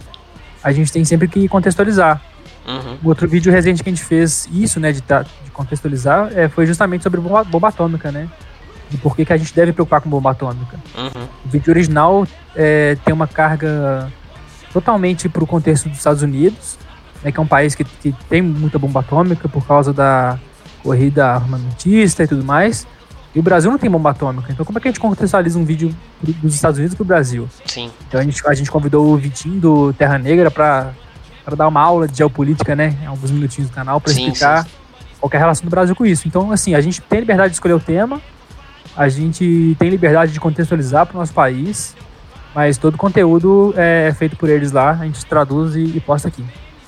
a 0.63 0.71
gente 0.71 0.91
tem 0.91 1.05
sempre 1.05 1.27
que 1.27 1.47
contextualizar. 1.47 2.19
Uhum. 2.67 2.97
O 3.03 3.09
outro 3.09 3.29
vídeo 3.29 3.51
recente 3.51 3.83
que 3.83 3.89
a 3.89 3.93
gente 3.93 4.03
fez 4.03 4.49
isso, 4.51 4.79
né, 4.79 4.91
de, 4.91 5.01
de 5.01 5.51
contextualizar, 5.53 6.31
é, 6.35 6.49
foi 6.49 6.65
justamente 6.65 7.03
sobre 7.03 7.21
bomba, 7.21 7.43
bomba 7.43 7.67
atômica, 7.67 8.11
né? 8.11 8.27
De 8.89 8.97
por 8.97 9.15
que, 9.15 9.23
que 9.23 9.31
a 9.31 9.37
gente 9.37 9.53
deve 9.53 9.71
preocupar 9.71 10.01
com 10.01 10.09
bomba 10.09 10.31
atômica. 10.31 10.79
Uhum. 10.97 11.27
O 11.45 11.49
vídeo 11.49 11.71
original 11.71 12.27
é, 12.55 12.97
tem 13.05 13.13
uma 13.13 13.27
carga 13.27 14.11
totalmente 14.73 15.29
para 15.29 15.43
o 15.43 15.47
contexto 15.47 15.89
dos 15.89 15.99
Estados 15.99 16.23
Unidos, 16.23 16.79
né, 17.23 17.31
que 17.31 17.39
é 17.39 17.41
um 17.41 17.47
país 17.47 17.75
que, 17.75 17.83
que 17.83 18.11
tem 18.27 18.41
muita 18.41 18.79
bomba 18.79 19.01
atômica 19.01 19.47
por 19.47 19.63
causa 19.67 19.93
da 19.93 20.39
corrida 20.81 21.35
armamentista 21.35 22.23
e 22.23 22.27
tudo 22.27 22.43
mais. 22.43 22.87
E 23.39 23.41
o 23.41 23.43
Brasil 23.43 23.71
não 23.71 23.77
tem 23.77 23.89
bomba 23.89 24.09
atômica. 24.09 24.51
Então, 24.51 24.65
como 24.65 24.77
é 24.77 24.81
que 24.81 24.89
a 24.89 24.91
gente 24.91 24.99
contextualiza 24.99 25.57
um 25.57 25.63
vídeo 25.63 25.95
dos 26.21 26.53
Estados 26.53 26.77
Unidos 26.77 26.93
para 26.93 27.03
o 27.03 27.05
Brasil? 27.05 27.47
Sim. 27.65 27.89
Então, 28.05 28.19
a 28.19 28.23
gente, 28.25 28.45
a 28.45 28.53
gente 28.53 28.69
convidou 28.69 29.13
o 29.13 29.15
Vitinho 29.15 29.61
do 29.61 29.93
Terra 29.93 30.17
Negra 30.17 30.51
para 30.51 30.91
dar 31.55 31.69
uma 31.69 31.79
aula 31.79 32.05
de 32.05 32.17
geopolítica, 32.17 32.75
né? 32.75 32.97
Alguns 33.07 33.31
minutinhos 33.31 33.69
do 33.69 33.73
canal, 33.73 34.01
para 34.01 34.11
explicar 34.11 34.63
sim, 34.63 34.69
sim. 34.69 35.05
qual 35.21 35.31
é 35.31 35.37
a 35.37 35.39
relação 35.39 35.63
do 35.63 35.69
Brasil 35.69 35.95
com 35.95 36.05
isso. 36.05 36.27
Então, 36.27 36.51
assim, 36.51 36.75
a 36.75 36.81
gente 36.81 36.99
tem 36.99 37.21
liberdade 37.21 37.51
de 37.51 37.55
escolher 37.55 37.75
o 37.75 37.79
tema, 37.79 38.21
a 38.93 39.07
gente 39.07 39.73
tem 39.79 39.89
liberdade 39.89 40.33
de 40.33 40.39
contextualizar 40.41 41.05
para 41.05 41.15
o 41.15 41.19
nosso 41.21 41.33
país, 41.33 41.95
mas 42.53 42.77
todo 42.77 42.95
o 42.95 42.97
conteúdo 42.97 43.73
é, 43.77 44.09
é 44.09 44.13
feito 44.13 44.35
por 44.35 44.49
eles 44.49 44.73
lá, 44.73 44.91
a 44.99 45.05
gente 45.05 45.25
traduz 45.25 45.77
e, 45.77 45.83
e 45.95 46.01
posta 46.01 46.27
aqui. 46.27 46.43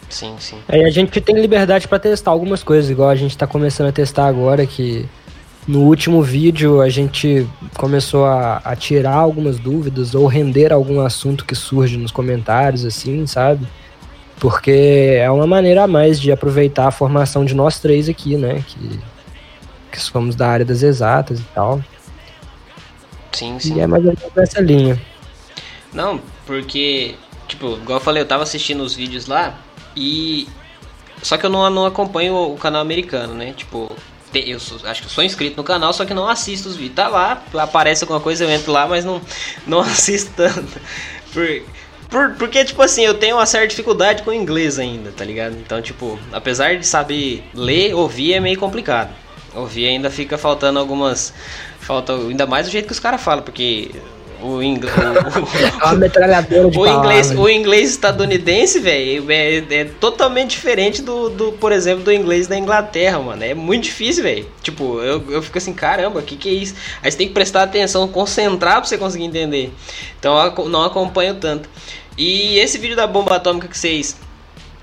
Sim, 0.09 0.35
sim. 0.37 0.57
Aí 0.67 0.83
a 0.83 0.89
gente 0.89 1.21
tem 1.21 1.39
liberdade 1.39 1.87
para 1.87 1.97
testar 1.97 2.31
algumas 2.31 2.61
coisas, 2.61 2.91
igual 2.91 3.07
a 3.07 3.15
gente 3.15 3.37
tá 3.37 3.47
começando 3.47 3.87
a 3.87 3.93
testar 3.93 4.27
agora, 4.27 4.65
que 4.65 5.07
no 5.67 5.81
último 5.81 6.21
vídeo 6.21 6.81
a 6.81 6.89
gente 6.89 7.47
começou 7.77 8.25
a, 8.25 8.57
a 8.63 8.75
tirar 8.75 9.15
algumas 9.15 9.59
dúvidas 9.59 10.15
ou 10.15 10.25
render 10.25 10.73
algum 10.73 11.01
assunto 11.01 11.45
que 11.45 11.55
surge 11.55 11.97
nos 11.97 12.11
comentários, 12.11 12.83
assim, 12.83 13.25
sabe? 13.27 13.67
Porque 14.39 15.17
é 15.19 15.29
uma 15.29 15.45
maneira 15.45 15.83
a 15.83 15.87
mais 15.87 16.19
de 16.19 16.31
aproveitar 16.31 16.87
a 16.87 16.91
formação 16.91 17.45
de 17.45 17.53
nós 17.53 17.79
três 17.79 18.09
aqui, 18.09 18.37
né? 18.37 18.63
Que, 18.67 18.99
que 19.91 19.99
somos 19.99 20.35
da 20.35 20.47
área 20.47 20.65
das 20.65 20.81
exatas 20.81 21.39
e 21.39 21.45
tal. 21.53 21.81
Sim, 23.31 23.59
sim. 23.59 23.77
E 23.77 23.79
é 23.79 23.87
mais 23.87 24.03
ou 24.03 24.13
menos 24.17 24.35
nessa 24.35 24.59
linha. 24.59 24.99
Não, 25.93 26.19
porque, 26.45 27.15
tipo, 27.47 27.73
igual 27.73 27.99
eu 27.99 28.03
falei, 28.03 28.23
eu 28.23 28.27
tava 28.27 28.43
assistindo 28.43 28.81
os 28.81 28.95
vídeos 28.95 29.27
lá, 29.27 29.59
e. 29.95 30.47
Só 31.21 31.37
que 31.37 31.45
eu 31.45 31.49
não, 31.51 31.69
não 31.69 31.85
acompanho 31.85 32.35
o 32.35 32.57
canal 32.57 32.81
americano, 32.81 33.35
né? 33.35 33.53
Tipo, 33.55 33.95
eu 34.33 34.59
sou, 34.59 34.79
acho 34.87 35.03
que 35.03 35.11
sou 35.11 35.23
inscrito 35.23 35.57
no 35.57 35.63
canal, 35.63 35.93
só 35.93 36.05
que 36.05 36.13
não 36.13 36.27
assisto 36.27 36.69
os 36.69 36.75
vídeos. 36.75 36.95
Tá 36.95 37.07
lá, 37.07 37.43
aparece 37.55 38.03
alguma 38.03 38.19
coisa, 38.19 38.43
eu 38.43 38.49
entro 38.49 38.71
lá, 38.71 38.87
mas 38.87 39.03
não, 39.03 39.21
não 39.65 39.79
assisto 39.81 40.31
tanto. 40.35 40.79
Por, 41.33 41.63
por, 42.09 42.35
porque, 42.35 42.63
tipo 42.65 42.81
assim, 42.81 43.03
eu 43.03 43.13
tenho 43.13 43.37
uma 43.37 43.45
certa 43.45 43.67
dificuldade 43.67 44.23
com 44.23 44.31
o 44.31 44.33
inglês 44.33 44.79
ainda, 44.79 45.11
tá 45.11 45.23
ligado? 45.25 45.55
Então, 45.57 45.81
tipo, 45.81 46.19
apesar 46.31 46.77
de 46.77 46.85
saber 46.85 47.43
ler, 47.53 47.93
ouvir 47.93 48.33
é 48.33 48.39
meio 48.39 48.57
complicado. 48.59 49.13
Ouvir 49.53 49.87
ainda 49.87 50.09
fica 50.09 50.37
faltando 50.37 50.79
algumas. 50.79 51.33
Falta 51.79 52.13
ainda 52.13 52.45
mais 52.45 52.67
do 52.67 52.71
jeito 52.71 52.85
que 52.85 52.93
os 52.93 52.99
caras 52.99 53.21
falam, 53.21 53.43
porque 53.43 53.91
o, 54.41 54.61
inglês, 54.61 54.95
o, 55.93 56.69
de 56.69 56.77
o 56.77 56.87
inglês, 56.87 57.31
o 57.31 57.49
inglês 57.49 57.91
estadunidense, 57.91 58.79
velho, 58.79 59.31
é, 59.31 59.57
é, 59.69 59.85
totalmente 59.85 60.51
diferente 60.51 61.01
do, 61.01 61.29
do, 61.29 61.51
por 61.53 61.71
exemplo, 61.71 62.03
do 62.03 62.11
inglês 62.11 62.47
da 62.47 62.57
Inglaterra, 62.57 63.19
mano. 63.19 63.43
É 63.43 63.53
muito 63.53 63.83
difícil, 63.83 64.23
velho. 64.23 64.47
Tipo, 64.61 64.99
eu, 64.99 65.23
eu 65.29 65.41
fico 65.41 65.57
assim, 65.57 65.73
caramba, 65.73 66.19
o 66.19 66.23
que, 66.23 66.35
que 66.35 66.49
é 66.49 66.53
isso? 66.53 66.75
Aí 67.01 67.11
você 67.11 67.17
tem 67.17 67.27
que 67.27 67.33
prestar 67.33 67.63
atenção, 67.63 68.07
concentrar 68.07 68.77
pra 68.77 68.85
você 68.85 68.97
conseguir 68.97 69.25
entender. 69.25 69.71
Então 70.19 70.37
eu 70.57 70.69
não 70.69 70.83
acompanho 70.83 71.35
tanto. 71.35 71.69
E 72.17 72.57
esse 72.59 72.77
vídeo 72.77 72.95
da 72.95 73.07
bomba 73.07 73.35
atômica 73.35 73.67
que 73.67 73.77
vocês, 73.77 74.17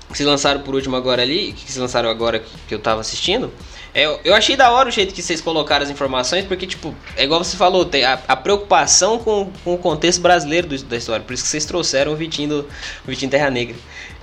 que 0.09 0.17
vocês 0.17 0.27
lançaram 0.27 0.61
por 0.61 0.73
último 0.73 0.95
agora 0.95 1.21
ali, 1.21 1.53
que 1.53 1.63
vocês 1.63 1.77
lançaram 1.77 2.09
agora 2.09 2.43
que 2.67 2.73
eu 2.73 2.79
tava 2.79 3.01
assistindo, 3.01 3.51
é, 3.99 4.19
eu 4.23 4.33
achei 4.33 4.55
da 4.55 4.71
hora 4.71 4.89
o 4.89 4.91
jeito 4.91 5.13
que 5.13 5.21
vocês 5.21 5.41
colocaram 5.41 5.83
as 5.83 5.89
informações, 5.89 6.45
porque, 6.45 6.65
tipo, 6.65 6.95
é 7.17 7.23
igual 7.23 7.43
você 7.43 7.57
falou, 7.57 7.85
tem 7.85 8.05
a, 8.05 8.19
a 8.27 8.35
preocupação 8.35 9.17
com, 9.17 9.51
com, 9.63 9.73
o 9.73 9.77
contexto 9.77 10.21
brasileiro 10.21 10.67
do, 10.67 10.83
da 10.83 10.97
história. 10.97 11.23
Por 11.25 11.33
isso 11.33 11.43
que 11.43 11.49
vocês 11.49 11.65
trouxeram 11.65 12.13
o 12.13 12.15
Vitinho, 12.15 12.49
do, 12.49 12.59
o 13.05 13.07
Vitinho 13.07 13.31
Terra 13.31 13.49
Negra. 13.49 13.75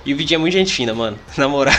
E 0.05 0.13
o 0.13 0.17
Vitinho 0.17 0.37
é 0.37 0.39
muito 0.39 0.53
gente 0.53 0.73
fina, 0.73 0.93
mano. 0.93 1.19
Na 1.37 1.47
moral. 1.47 1.73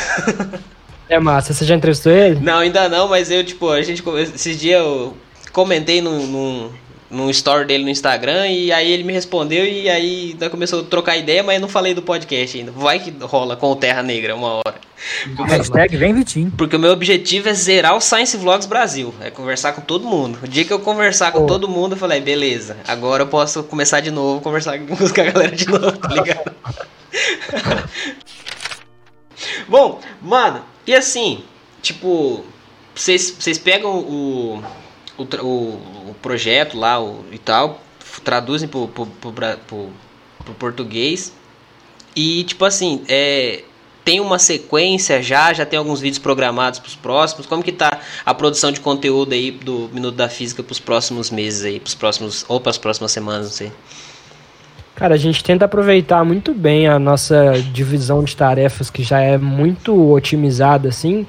É 1.09 1.19
massa, 1.19 1.55
você 1.55 1.65
já 1.65 1.75
entrevistou 1.75 2.13
ele? 2.13 2.39
Não, 2.41 2.59
ainda 2.59 2.89
não, 2.89 3.09
mas 3.09 3.31
eu, 3.31 3.43
tipo, 3.43 3.71
a 3.71 3.81
gente. 3.81 4.03
Esses 4.35 4.61
dias 4.61 4.81
eu 4.81 5.17
comentei 5.53 6.03
num, 6.03 6.27
num, 6.27 6.71
num 7.11 7.31
story 7.31 7.65
dele 7.67 7.85
no 7.85 7.91
Instagram 7.91 8.49
e 8.49 8.71
aí 8.71 8.91
ele 8.91 9.03
me 9.03 9.13
respondeu 9.13 9.65
e 9.65 9.89
aí 9.89 10.37
começou 10.51 10.81
a 10.81 10.85
trocar 10.85 11.17
ideia, 11.17 11.43
mas 11.43 11.55
eu 11.57 11.61
não 11.61 11.69
falei 11.69 11.95
do 11.95 12.03
podcast 12.03 12.59
ainda. 12.59 12.71
Vai 12.71 12.99
que 12.99 13.11
rola 13.21 13.57
com 13.57 13.71
o 13.73 13.77
Terra 13.77 14.03
Negra 14.03 14.35
uma 14.35 14.55
hora. 14.55 14.75
Hashtag 15.49 15.97
vem 15.97 16.13
Vitinho. 16.13 16.53
Porque 16.57 16.77
o 16.77 16.79
meu 16.79 16.93
objetivo 16.93 17.49
é 17.49 17.55
zerar 17.55 17.97
o 17.97 18.01
Science 18.01 18.37
Vlogs 18.37 18.67
Brasil. 18.67 19.15
É 19.21 19.31
conversar 19.31 19.73
com 19.73 19.81
todo 19.81 20.05
mundo. 20.07 20.39
O 20.43 20.49
dia 20.49 20.65
que 20.65 20.73
eu 20.73 20.81
conversar 20.81 21.33
com 21.33 21.45
oh. 21.45 21.47
todo 21.47 21.69
mundo, 21.69 21.93
eu 21.93 21.99
falei, 21.99 22.21
beleza, 22.21 22.77
agora 22.87 23.23
eu 23.23 23.29
posso 23.29 23.63
começar 23.63 24.01
de 24.01 24.11
novo, 24.11 24.41
conversar 24.41 24.79
com 24.85 24.95
a 24.95 25.25
galera 25.25 25.55
de 25.55 25.69
novo, 25.69 25.93
tá 25.93 26.09
ligado? 26.09 26.53
Bom, 29.69 30.01
mano, 30.21 30.63
e 30.87 30.95
assim, 30.95 31.45
tipo, 31.81 32.45
vocês 32.95 33.59
pegam 33.59 33.99
o, 33.99 34.63
o, 35.19 35.25
o, 35.25 36.11
o, 36.11 36.17
projeto 36.23 36.79
lá 36.79 37.03
o, 37.03 37.25
e 37.31 37.39
tal, 37.39 37.83
traduzem 38.25 38.69
pro, 38.69 38.89
pro, 38.89 39.07
pro, 39.07 39.33
pro, 39.67 40.55
português. 40.55 41.33
E, 42.17 42.45
tipo 42.45 42.65
assim, 42.65 43.03
é, 43.09 43.63
tem 44.05 44.21
uma 44.21 44.39
sequência 44.39 45.23
já, 45.23 45.53
já 45.53 45.67
tem 45.67 45.79
alguns 45.79 46.01
vídeos 46.01 46.19
programados 46.19 46.79
para 46.79 46.89
os 46.89 46.97
próximos. 46.97 47.47
Como 47.47 47.63
que 47.63 47.73
tá 47.73 48.01
a 48.25 48.33
produção 48.33 48.73
de 48.73 48.81
conteúdo 48.81 49.35
aí 49.35 49.51
do 49.51 49.91
Minuto 49.93 50.15
da 50.15 50.29
Física 50.29 50.63
para 50.63 50.73
os 50.73 50.81
próximos 50.81 51.31
meses 51.31 51.65
aí, 51.65 51.79
para 51.79 51.89
os 51.89 51.95
próximos 51.95 52.45
ou 52.49 52.61
para 52.61 52.71
as 52.71 52.79
próximas 52.79 53.13
semanas, 53.13 53.47
não 53.47 53.53
sei. 53.53 53.73
Cara, 54.95 55.15
a 55.15 55.19
gente 55.19 55.45
tenta 55.45 55.65
aproveitar 55.65 56.25
muito 56.25 56.53
bem 56.53 56.89
a 56.89 56.99
nossa 56.99 57.53
divisão 57.73 58.25
de 58.25 58.35
tarefas 58.35 58.91
que 58.91 59.05
já 59.05 59.21
é 59.21 59.39
muito 59.39 60.11
otimizada 60.11 60.89
assim. 60.89 61.25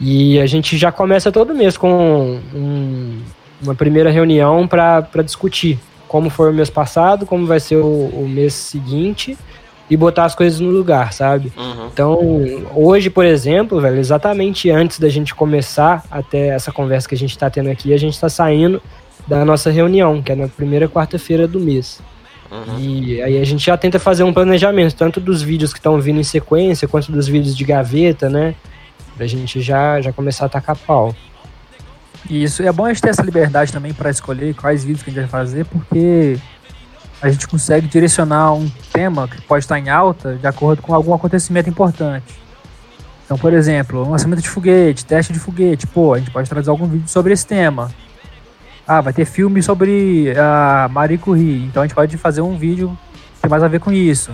E 0.00 0.38
a 0.38 0.46
gente 0.46 0.76
já 0.76 0.92
começa 0.92 1.32
todo 1.32 1.54
mês 1.54 1.76
com 1.76 2.40
um, 2.54 3.20
uma 3.62 3.74
primeira 3.74 4.10
reunião 4.10 4.66
para 4.66 5.22
discutir 5.24 5.78
como 6.06 6.30
foi 6.30 6.50
o 6.50 6.54
mês 6.54 6.70
passado, 6.70 7.26
como 7.26 7.46
vai 7.46 7.60
ser 7.60 7.76
o, 7.76 8.06
o 8.06 8.28
mês 8.28 8.54
seguinte 8.54 9.36
e 9.90 9.96
botar 9.96 10.24
as 10.24 10.34
coisas 10.34 10.60
no 10.60 10.70
lugar, 10.70 11.12
sabe? 11.12 11.52
Uhum. 11.56 11.86
Então, 11.92 12.18
hoje, 12.74 13.08
por 13.08 13.24
exemplo, 13.24 13.80
velho, 13.80 13.98
exatamente 13.98 14.70
antes 14.70 14.98
da 14.98 15.08
gente 15.08 15.34
começar 15.34 16.04
até 16.10 16.48
essa 16.48 16.70
conversa 16.70 17.08
que 17.08 17.14
a 17.14 17.18
gente 17.18 17.30
está 17.30 17.48
tendo 17.48 17.70
aqui, 17.70 17.92
a 17.92 17.98
gente 17.98 18.14
está 18.14 18.28
saindo 18.28 18.82
da 19.26 19.44
nossa 19.44 19.70
reunião, 19.70 20.22
que 20.22 20.32
é 20.32 20.34
na 20.34 20.48
primeira 20.48 20.88
quarta-feira 20.88 21.48
do 21.48 21.58
mês. 21.58 22.00
Uhum. 22.50 22.78
E 22.78 23.22
aí 23.22 23.40
a 23.40 23.44
gente 23.44 23.64
já 23.64 23.76
tenta 23.76 23.98
fazer 23.98 24.24
um 24.24 24.32
planejamento, 24.32 24.94
tanto 24.94 25.20
dos 25.20 25.42
vídeos 25.42 25.72
que 25.72 25.78
estão 25.78 26.00
vindo 26.00 26.20
em 26.20 26.24
sequência, 26.24 26.88
quanto 26.88 27.12
dos 27.12 27.26
vídeos 27.26 27.56
de 27.56 27.64
gaveta, 27.64 28.28
né? 28.28 28.54
Pra 29.18 29.26
gente 29.26 29.60
já, 29.60 30.00
já 30.00 30.12
começar 30.12 30.46
a 30.46 30.48
tacar 30.48 30.76
pau. 30.76 31.12
Isso, 32.30 32.62
é 32.62 32.70
bom 32.70 32.84
a 32.84 32.88
gente 32.88 33.02
ter 33.02 33.08
essa 33.08 33.22
liberdade 33.22 33.72
também 33.72 33.92
para 33.92 34.10
escolher 34.10 34.54
quais 34.54 34.84
vídeos 34.84 35.02
que 35.02 35.10
a 35.10 35.12
gente 35.12 35.22
vai 35.22 35.28
fazer, 35.28 35.64
porque 35.64 36.38
a 37.20 37.28
gente 37.28 37.48
consegue 37.48 37.88
direcionar 37.88 38.52
um 38.52 38.70
tema 38.92 39.26
que 39.26 39.42
pode 39.42 39.64
estar 39.64 39.76
em 39.76 39.88
alta 39.88 40.36
de 40.36 40.46
acordo 40.46 40.82
com 40.82 40.94
algum 40.94 41.12
acontecimento 41.12 41.68
importante. 41.68 42.32
Então, 43.24 43.36
por 43.36 43.52
exemplo, 43.52 44.08
lançamento 44.08 44.40
de 44.40 44.48
foguete, 44.48 45.04
teste 45.04 45.32
de 45.32 45.40
foguete, 45.40 45.84
pô, 45.88 46.14
a 46.14 46.18
gente 46.18 46.30
pode 46.30 46.48
trazer 46.48 46.70
algum 46.70 46.86
vídeo 46.86 47.08
sobre 47.08 47.32
esse 47.32 47.44
tema. 47.44 47.90
Ah, 48.86 49.00
vai 49.00 49.12
ter 49.12 49.24
filme 49.24 49.60
sobre 49.64 50.32
a 50.38 50.88
Marie 50.92 51.18
Curie, 51.18 51.64
então 51.64 51.82
a 51.82 51.86
gente 51.86 51.94
pode 51.94 52.16
fazer 52.16 52.40
um 52.40 52.56
vídeo 52.56 52.96
que 53.34 53.42
tem 53.42 53.50
mais 53.50 53.64
a 53.64 53.68
ver 53.68 53.80
com 53.80 53.90
isso. 53.90 54.30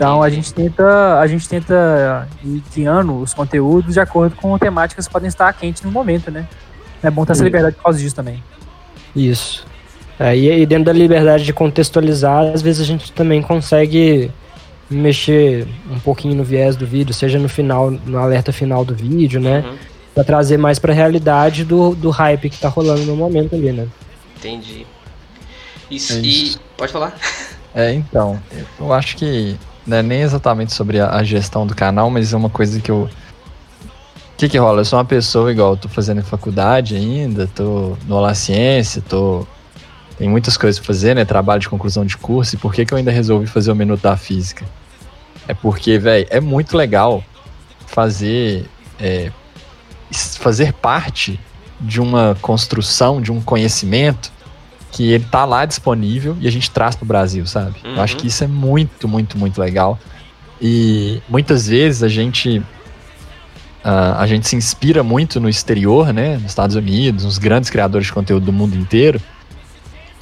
Então 0.00 0.22
a 0.22 0.30
gente 0.30 0.54
tenta, 0.54 1.18
a 1.20 1.26
gente 1.26 1.46
tenta 1.46 2.26
ir 2.42 2.62
criando 2.72 3.18
os 3.20 3.34
conteúdos 3.34 3.92
de 3.92 4.00
acordo 4.00 4.34
com 4.34 4.56
temáticas 4.58 5.06
que 5.06 5.12
podem 5.12 5.28
estar 5.28 5.52
quentes 5.52 5.82
no 5.82 5.90
momento, 5.90 6.30
né? 6.30 6.48
É 7.02 7.10
bom 7.10 7.26
ter 7.26 7.32
essa 7.32 7.44
liberdade 7.44 7.76
por 7.76 7.82
causa 7.82 7.98
disso 7.98 8.16
também. 8.16 8.42
Isso. 9.14 9.66
É, 10.18 10.34
e, 10.34 10.62
e 10.62 10.64
dentro 10.64 10.86
da 10.86 10.92
liberdade 10.94 11.44
de 11.44 11.52
contextualizar, 11.52 12.50
às 12.54 12.62
vezes 12.62 12.80
a 12.80 12.84
gente 12.86 13.12
também 13.12 13.42
consegue 13.42 14.30
mexer 14.88 15.68
um 15.90 16.00
pouquinho 16.00 16.34
no 16.34 16.44
viés 16.44 16.76
do 16.76 16.86
vídeo, 16.86 17.12
seja 17.12 17.38
no 17.38 17.48
final, 17.48 17.90
no 17.90 18.16
alerta 18.16 18.54
final 18.54 18.86
do 18.86 18.94
vídeo, 18.94 19.38
né? 19.38 19.62
Uhum. 19.66 19.76
Pra 20.14 20.24
trazer 20.24 20.56
mais 20.56 20.78
pra 20.78 20.94
realidade 20.94 21.62
do, 21.62 21.94
do 21.94 22.08
hype 22.08 22.48
que 22.48 22.58
tá 22.58 22.70
rolando 22.70 23.02
no 23.02 23.16
momento 23.16 23.54
ali, 23.54 23.70
né? 23.70 23.86
Entendi. 24.38 24.86
Isso, 25.90 26.14
É 26.14 26.16
e. 26.20 26.44
isso. 26.44 26.60
Pode 26.74 26.90
falar? 26.90 27.14
É, 27.74 27.92
então, 27.92 28.40
eu 28.80 28.92
acho 28.92 29.16
que 29.16 29.58
é 29.96 30.02
nem 30.02 30.20
exatamente 30.20 30.72
sobre 30.72 31.00
a, 31.00 31.10
a 31.10 31.22
gestão 31.22 31.66
do 31.66 31.74
canal, 31.74 32.10
mas 32.10 32.32
é 32.32 32.36
uma 32.36 32.50
coisa 32.50 32.80
que 32.80 32.90
eu. 32.90 33.02
O 33.02 34.36
que 34.36 34.48
que 34.48 34.58
rola? 34.58 34.80
Eu 34.80 34.84
sou 34.84 34.98
uma 34.98 35.04
pessoa 35.04 35.50
igual, 35.52 35.76
tô 35.76 35.88
fazendo 35.88 36.22
faculdade 36.22 36.96
ainda, 36.96 37.46
tô 37.54 37.96
no 38.06 38.16
Olá 38.16 38.34
Ciência, 38.34 39.02
tô. 39.06 39.46
Tem 40.16 40.28
muitas 40.28 40.56
coisas 40.56 40.78
pra 40.78 40.86
fazer, 40.86 41.14
né? 41.14 41.24
Trabalho 41.24 41.60
de 41.60 41.68
conclusão 41.68 42.04
de 42.04 42.16
curso, 42.16 42.54
e 42.54 42.58
por 42.58 42.74
que 42.74 42.84
que 42.84 42.92
eu 42.92 42.98
ainda 42.98 43.10
resolvi 43.10 43.46
fazer 43.46 43.70
o 43.70 43.74
Minuto 43.74 44.02
da 44.02 44.16
Física? 44.16 44.64
É 45.48 45.54
porque, 45.54 45.98
velho, 45.98 46.26
é 46.30 46.40
muito 46.40 46.76
legal 46.76 47.24
fazer. 47.86 48.66
é, 48.98 49.30
fazer 50.12 50.72
parte 50.72 51.38
de 51.80 52.00
uma 52.00 52.36
construção, 52.42 53.20
de 53.20 53.32
um 53.32 53.40
conhecimento 53.40 54.30
que 54.92 55.12
ele 55.12 55.24
tá 55.24 55.44
lá 55.44 55.64
disponível 55.64 56.36
e 56.40 56.48
a 56.48 56.50
gente 56.50 56.70
traz 56.70 56.96
pro 56.96 57.06
Brasil, 57.06 57.46
sabe? 57.46 57.76
Uhum. 57.84 57.96
Eu 57.96 58.02
acho 58.02 58.16
que 58.16 58.26
isso 58.26 58.42
é 58.42 58.46
muito, 58.46 59.06
muito, 59.06 59.38
muito 59.38 59.60
legal. 59.60 59.98
E 60.60 61.22
muitas 61.28 61.68
vezes 61.68 62.02
a 62.02 62.08
gente 62.08 62.62
ah, 63.82 64.20
a 64.20 64.26
gente 64.26 64.46
se 64.46 64.56
inspira 64.56 65.02
muito 65.02 65.40
no 65.40 65.48
exterior, 65.48 66.12
né? 66.12 66.34
Nos 66.34 66.50
Estados 66.50 66.76
Unidos, 66.76 67.24
nos 67.24 67.38
grandes 67.38 67.70
criadores 67.70 68.06
de 68.06 68.12
conteúdo 68.12 68.46
do 68.46 68.52
mundo 68.52 68.76
inteiro. 68.76 69.20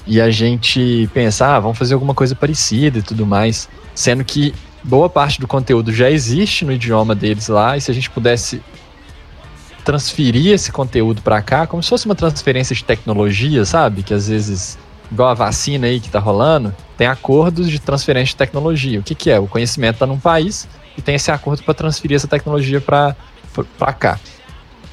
E 0.06 0.20
a 0.20 0.30
gente 0.30 1.08
pensa, 1.12 1.56
ah, 1.56 1.60
vamos 1.60 1.76
fazer 1.76 1.94
alguma 1.94 2.14
coisa 2.14 2.34
parecida 2.34 2.98
e 2.98 3.02
tudo 3.02 3.26
mais. 3.26 3.68
Sendo 3.94 4.24
que 4.24 4.54
boa 4.82 5.08
parte 5.08 5.40
do 5.40 5.46
conteúdo 5.46 5.92
já 5.92 6.10
existe 6.10 6.64
no 6.64 6.72
idioma 6.72 7.14
deles 7.14 7.48
lá, 7.48 7.76
e 7.76 7.80
se 7.80 7.90
a 7.90 7.94
gente 7.94 8.08
pudesse 8.08 8.62
transferir 9.88 10.52
esse 10.52 10.70
conteúdo 10.70 11.22
para 11.22 11.40
cá, 11.40 11.66
como 11.66 11.82
se 11.82 11.88
fosse 11.88 12.04
uma 12.04 12.14
transferência 12.14 12.76
de 12.76 12.84
tecnologia, 12.84 13.64
sabe? 13.64 14.02
Que 14.02 14.12
às 14.12 14.28
vezes, 14.28 14.78
igual 15.10 15.30
a 15.30 15.34
vacina 15.34 15.86
aí 15.86 15.98
que 15.98 16.10
tá 16.10 16.18
rolando, 16.18 16.74
tem 16.98 17.06
acordos 17.06 17.70
de 17.70 17.78
transferência 17.78 18.32
de 18.32 18.36
tecnologia. 18.36 19.00
O 19.00 19.02
que, 19.02 19.14
que 19.14 19.30
é? 19.30 19.40
O 19.40 19.46
conhecimento 19.46 19.94
está 19.94 20.06
num 20.06 20.18
país 20.18 20.68
e 20.94 21.00
tem 21.00 21.14
esse 21.14 21.30
acordo 21.30 21.62
para 21.62 21.72
transferir 21.72 22.16
essa 22.16 22.28
tecnologia 22.28 22.82
para 22.82 23.16
cá. 23.98 24.20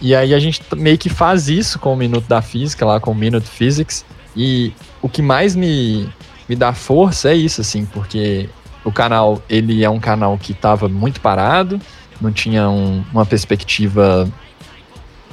E 0.01 0.15
aí 0.15 0.33
a 0.33 0.39
gente 0.39 0.61
meio 0.77 0.97
que 0.97 1.09
faz 1.09 1.49
isso 1.49 1.77
com 1.77 1.91
o 1.91 1.97
Minuto 1.97 2.25
da 2.29 2.41
Física, 2.41 2.85
lá 2.85 2.97
com 2.97 3.11
o 3.11 3.15
Minute 3.15 3.49
Physics. 3.49 4.05
E 4.33 4.71
o 5.01 5.09
que 5.09 5.21
mais 5.21 5.57
me, 5.57 6.07
me 6.47 6.55
dá 6.55 6.71
força 6.71 7.31
é 7.31 7.35
isso, 7.35 7.59
assim, 7.59 7.83
porque 7.85 8.49
o 8.85 8.93
canal, 8.93 9.41
ele 9.49 9.83
é 9.83 9.89
um 9.89 9.99
canal 9.99 10.37
que 10.37 10.53
estava 10.53 10.87
muito 10.87 11.19
parado, 11.19 11.81
não 12.21 12.31
tinha 12.31 12.69
um- 12.69 13.03
uma 13.11 13.25
perspectiva 13.25 14.25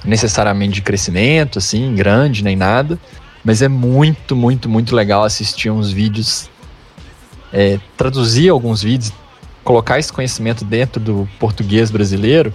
necessariamente 0.05 0.75
de 0.75 0.83
crescimento, 0.83 1.59
assim, 1.59 1.95
grande, 1.95 2.43
nem 2.43 2.57
nada. 2.57 2.99
Mas 3.45 3.61
é 3.63 3.69
muito, 3.69 4.37
muito, 4.37 4.69
muito 4.69 4.95
legal 4.95 5.25
assistir 5.25 5.71
uns 5.71 5.91
vídeos, 5.91 6.49
é, 7.53 7.79
traduzir 7.97 8.49
alguns 8.49 8.83
vídeos, 8.83 9.13
colocar 9.65 9.99
esse 9.99 10.13
conhecimento 10.13 10.65
dentro 10.65 11.01
do 11.01 11.29
português 11.39 11.91
brasileiro 11.91 12.53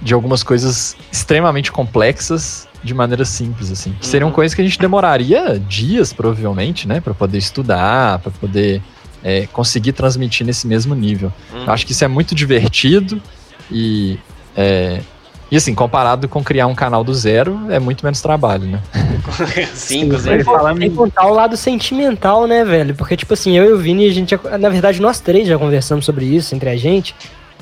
de 0.00 0.12
algumas 0.12 0.42
coisas 0.42 0.96
extremamente 1.10 1.72
complexas 1.72 2.68
de 2.82 2.92
maneira 2.92 3.24
simples, 3.24 3.70
assim. 3.70 3.92
Que 3.98 4.06
seriam 4.06 4.28
Uhum. 4.28 4.34
coisas 4.34 4.54
que 4.54 4.60
a 4.60 4.64
gente 4.64 4.78
demoraria 4.78 5.58
dias, 5.58 6.12
provavelmente, 6.12 6.86
né, 6.86 7.00
para 7.00 7.14
poder 7.14 7.38
estudar, 7.38 8.18
para 8.18 8.30
poder 8.32 8.82
é, 9.22 9.46
conseguir 9.46 9.92
transmitir 9.92 10.46
nesse 10.46 10.66
mesmo 10.66 10.94
nível. 10.94 11.32
Uhum. 11.52 11.64
Eu 11.64 11.72
acho 11.72 11.86
que 11.86 11.92
isso 11.92 12.04
é 12.04 12.08
muito 12.08 12.34
divertido 12.34 13.22
e, 13.70 14.18
é, 14.54 15.00
e 15.50 15.56
assim, 15.56 15.74
comparado 15.74 16.28
com 16.28 16.42
criar 16.42 16.66
um 16.66 16.74
canal 16.74 17.04
do 17.04 17.14
zero, 17.14 17.60
é 17.70 17.78
muito 17.78 18.04
menos 18.04 18.20
trabalho, 18.20 18.66
né? 18.66 18.80
Sim, 19.74 20.08
com 20.08 20.14
Ele 20.14 20.22
certeza. 20.22 20.44
falando 20.44 20.78
Tem 20.78 20.88
em 20.88 20.90
que 20.90 20.96
contar 20.96 21.26
o 21.26 21.34
lado 21.34 21.56
sentimental, 21.56 22.46
né, 22.46 22.64
velho? 22.64 22.94
Porque, 22.94 23.16
tipo 23.16 23.34
assim, 23.34 23.56
eu 23.56 23.70
e 23.70 23.72
o 23.72 23.78
Vini, 23.78 24.08
a 24.08 24.12
gente, 24.12 24.38
na 24.58 24.68
verdade, 24.68 25.00
nós 25.00 25.20
três 25.20 25.46
já 25.46 25.58
conversamos 25.58 26.04
sobre 26.04 26.24
isso 26.24 26.54
entre 26.54 26.70
a 26.70 26.76
gente, 26.76 27.14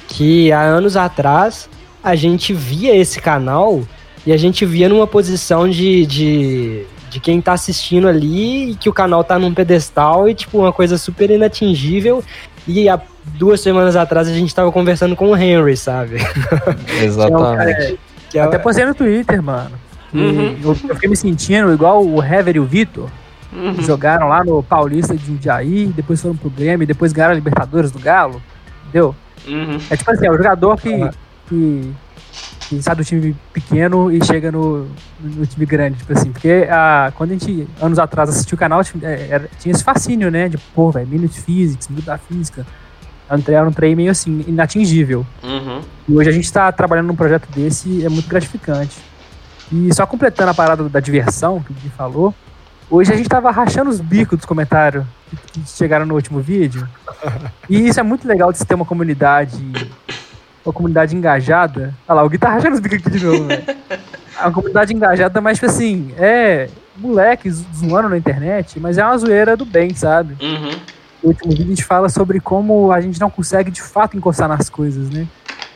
que 0.08 0.52
há 0.52 0.60
anos 0.60 0.96
atrás 0.96 1.68
a 2.02 2.14
gente 2.14 2.52
via 2.52 2.94
esse 2.96 3.20
canal 3.20 3.82
e 4.26 4.32
a 4.32 4.36
gente 4.36 4.64
via 4.64 4.88
numa 4.88 5.06
posição 5.06 5.68
de, 5.68 6.06
de, 6.06 6.86
de 7.12 7.20
quem 7.20 7.42
tá 7.42 7.52
assistindo 7.52 8.08
ali 8.08 8.70
e 8.70 8.74
que 8.74 8.88
o 8.88 8.92
canal 8.92 9.22
tá 9.22 9.38
num 9.38 9.52
pedestal 9.52 10.26
e, 10.28 10.34
tipo, 10.34 10.58
uma 10.58 10.72
coisa 10.72 10.96
super 10.96 11.30
inatingível. 11.30 12.24
E 12.66 12.88
há 12.88 12.98
duas 13.38 13.60
semanas 13.60 13.94
atrás 13.96 14.26
a 14.28 14.32
gente 14.32 14.54
tava 14.54 14.72
conversando 14.72 15.14
com 15.14 15.28
o 15.30 15.36
Henry, 15.36 15.76
sabe? 15.76 16.16
Exatamente. 17.02 17.98
Que 18.30 18.38
é- 18.38 18.42
Até 18.42 18.58
postei 18.58 18.86
no 18.86 18.94
Twitter, 18.94 19.42
mano. 19.42 19.72
que 20.10 20.16
Uhum. 20.16 20.56
Eu, 20.62 20.70
eu 20.88 20.94
fiquei 20.94 21.08
me 21.10 21.16
sentindo 21.16 21.72
igual 21.72 22.02
o 22.04 22.22
Hever 22.22 22.56
e 22.56 22.60
o 22.60 22.64
Vitor. 22.64 23.08
Uhum. 23.52 23.74
que 23.74 23.82
Jogaram 23.82 24.28
lá 24.28 24.42
no 24.42 24.62
Paulista 24.62 25.14
de 25.14 25.26
Jundiaí, 25.26 25.86
depois 25.94 26.22
foram 26.22 26.34
pro 26.34 26.48
Grêmio, 26.48 26.86
depois 26.86 27.12
ganharam 27.12 27.32
a 27.32 27.34
Libertadores 27.34 27.90
do 27.90 27.98
Galo. 27.98 28.40
Entendeu? 28.88 29.14
Uhum. 29.46 29.78
É 29.90 29.96
tipo 29.96 30.10
assim, 30.10 30.26
é 30.26 30.30
o 30.30 30.36
jogador 30.36 30.80
que, 30.80 31.10
que, 31.48 31.92
que 32.76 32.82
sai 32.82 32.94
do 32.94 33.04
time 33.04 33.36
pequeno 33.52 34.10
e 34.10 34.24
chega 34.24 34.50
no, 34.50 34.88
no 35.20 35.46
time 35.46 35.66
grande, 35.66 35.98
tipo 35.98 36.12
assim. 36.12 36.32
Porque 36.32 36.66
ah, 36.70 37.12
quando 37.16 37.30
a 37.30 37.32
gente, 37.34 37.68
anos 37.80 37.98
atrás, 37.98 38.30
assistiu 38.30 38.56
o 38.56 38.58
canal, 38.58 38.82
tinha, 38.82 39.06
é, 39.06 39.48
tinha 39.58 39.72
esse 39.72 39.84
fascínio, 39.84 40.30
né? 40.30 40.48
De, 40.48 40.56
pô, 40.56 40.90
velho, 40.90 41.06
Minute 41.06 41.40
Physics, 41.40 41.88
Minuto 41.88 42.06
da 42.06 42.18
Física. 42.18 42.66
Era 43.48 43.66
um 43.66 43.72
trem- 43.72 43.94
meio 43.96 44.10
assim, 44.10 44.44
inatingível. 44.46 45.26
Uhum. 45.42 45.80
E 46.08 46.14
hoje 46.14 46.28
a 46.28 46.32
gente 46.32 46.44
está 46.44 46.70
trabalhando 46.70 47.06
num 47.06 47.16
projeto 47.16 47.48
desse 47.50 47.88
e 47.88 48.04
é 48.04 48.08
muito 48.08 48.28
gratificante. 48.28 48.98
E 49.70 49.94
só 49.94 50.06
completando 50.06 50.50
a 50.50 50.54
parada 50.54 50.86
da 50.88 51.00
diversão 51.00 51.62
que 51.62 51.72
o 51.72 51.74
Gui 51.74 51.88
falou, 51.96 52.34
hoje 52.90 53.10
a 53.10 53.16
gente 53.16 53.28
tava 53.28 53.50
rachando 53.50 53.88
os 53.88 54.00
bicos 54.00 54.36
dos 54.38 54.44
comentários 54.44 55.04
que, 55.30 55.36
que 55.36 55.70
chegaram 55.70 56.04
no 56.04 56.14
último 56.14 56.40
vídeo. 56.40 56.86
E 57.70 57.88
isso 57.88 57.98
é 57.98 58.02
muito 58.02 58.28
legal 58.28 58.52
de 58.52 58.58
se 58.58 58.66
ter 58.66 58.74
uma 58.74 58.84
comunidade, 58.84 59.56
uma 60.64 60.72
comunidade 60.72 61.16
engajada. 61.16 61.94
Olha 62.08 62.16
lá, 62.16 62.24
o 62.24 62.28
Gui 62.28 62.38
tá 62.38 62.50
rachando 62.50 62.74
os 62.74 62.80
bicos 62.80 62.98
aqui 62.98 63.10
de 63.18 63.24
novo, 63.24 63.44
velho. 63.44 63.62
É 64.38 64.42
uma 64.44 64.52
comunidade 64.52 64.94
engajada, 64.94 65.40
mas 65.40 65.58
tipo 65.58 65.70
assim, 65.70 66.12
é 66.18 66.68
moleque 66.96 67.50
zo- 67.50 67.66
zoando 67.74 68.08
na 68.08 68.16
internet, 68.18 68.78
mas 68.80 68.98
é 68.98 69.04
uma 69.04 69.16
zoeira 69.18 69.56
do 69.56 69.64
bem, 69.64 69.94
sabe? 69.94 70.36
Uhum. 70.44 70.70
No 71.22 71.28
último 71.30 71.50
vídeo 71.50 71.66
a 71.66 71.68
gente 71.68 71.84
fala 71.84 72.08
sobre 72.08 72.40
como 72.40 72.90
a 72.92 73.00
gente 73.00 73.20
não 73.20 73.30
consegue 73.30 73.70
de 73.70 73.80
fato 73.82 74.16
encostar 74.16 74.48
nas 74.48 74.68
coisas, 74.68 75.08
né? 75.10 75.26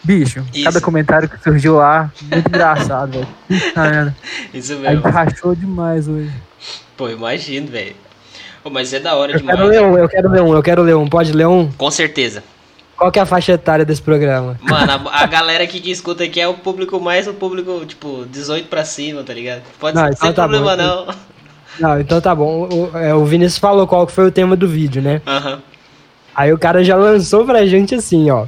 Bicho, 0.03 0.45
Isso. 0.53 0.64
cada 0.64 0.80
comentário 0.80 1.28
que 1.28 1.41
surgiu 1.43 1.76
lá, 1.76 2.11
muito 2.30 2.49
engraçado, 2.49 3.12
velho. 3.12 3.28
Merda. 3.76 4.16
Isso 4.55 4.72
A 4.72 4.76
gente 4.76 4.82
mesmo. 5.03 5.11
rachou 5.11 5.55
demais 5.55 6.07
hoje. 6.09 6.30
Pô, 6.97 7.09
imagino, 7.09 7.66
velho. 7.68 7.95
Mas 8.70 8.93
é 8.93 8.99
da 9.01 9.14
hora 9.14 9.32
Eu 9.32 9.39
demais. 9.39 9.57
quero 9.59 9.68
ler 9.70 9.82
um, 9.82 9.97
eu 9.99 10.09
quero 10.09 10.28
ler 10.28 10.43
um, 10.43 10.55
eu 10.55 10.62
quero 10.62 10.82
ler 10.82 10.97
um. 10.97 11.07
Pode 11.09 11.32
ler 11.32 11.47
um? 11.47 11.70
Com 11.72 11.91
certeza. 11.91 12.43
Qual 12.97 13.13
que 13.13 13.19
é 13.19 13.23
a 13.23 13.27
faixa 13.27 13.53
etária 13.53 13.85
desse 13.85 14.01
programa? 14.01 14.59
Mano, 14.63 15.09
a, 15.11 15.23
a 15.23 15.27
galera 15.27 15.67
que 15.67 15.91
escuta 15.91 16.25
aqui 16.25 16.41
é 16.41 16.49
o 16.49 16.55
público 16.55 16.99
mais 16.99 17.27
o 17.29 17.35
público, 17.35 17.85
tipo, 17.85 18.25
18 18.31 18.69
pra 18.69 18.85
cima, 18.85 19.23
tá 19.23 19.35
ligado? 19.35 19.63
Pode 19.79 19.97
Não, 19.97 20.05
ser 20.07 20.13
então 20.15 20.27
sem 20.29 20.35
tá 20.35 20.49
problema 20.49 20.77
bom. 20.77 20.83
não. 20.83 21.15
Não, 21.79 22.01
então 22.01 22.21
tá 22.23 22.35
bom. 22.35 22.67
O, 22.73 22.97
é, 22.97 23.15
o 23.15 23.25
Vinícius 23.27 23.59
falou 23.59 23.87
qual 23.87 24.07
que 24.07 24.13
foi 24.13 24.27
o 24.27 24.33
tema 24.33 24.57
do 24.57 24.67
vídeo, 24.67 25.03
né? 25.03 25.21
Aham. 25.27 25.61
Aí 26.35 26.53
o 26.53 26.59
cara 26.59 26.83
já 26.83 26.97
lançou 26.97 27.45
pra 27.45 27.67
gente 27.67 27.95
assim, 27.95 28.31
ó. 28.31 28.47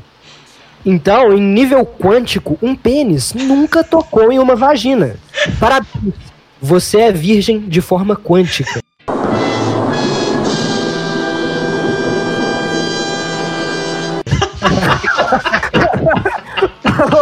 Então, 0.85 1.33
em 1.35 1.41
nível 1.41 1.85
quântico, 1.85 2.59
um 2.63 2.75
pênis 2.75 3.35
nunca 3.35 3.85
tocou 3.85 4.33
em 4.33 4.39
uma 4.39 4.57
vagina. 4.57 5.17
Parabéns. 5.61 6.15
Você 6.61 7.01
é 7.01 7.13
virgem 7.13 7.61
de 7.61 7.81
forma 7.83 8.17
quântica. 8.17 8.81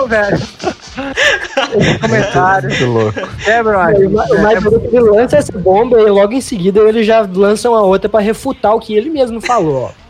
Ô, 0.03 0.07
velho. 0.07 0.39
comentário. 2.01 2.71
Que 2.71 2.85
louco. 2.85 3.21
Quebra, 3.45 3.79
O 3.79 4.11
mais 4.11 4.31
o 4.31 4.43
mais 4.43 4.65
louco 4.65 4.87
é 4.87 4.89
que 4.89 4.97
ele 4.97 5.11
lança 5.11 5.37
essa 5.37 5.59
bomba 5.59 6.01
e 6.01 6.11
logo 6.11 6.33
em 6.33 6.41
seguida 6.41 6.81
ele 6.81 7.05
já 7.05 7.21
lança 7.21 7.69
uma 7.69 7.83
outra 7.83 8.09
pra 8.09 8.21
refutar 8.21 8.75
o 8.75 8.81
que 8.81 8.95
ele 8.97 9.11
mesmo 9.11 9.41
falou, 9.41 9.91
ó. 9.91 10.07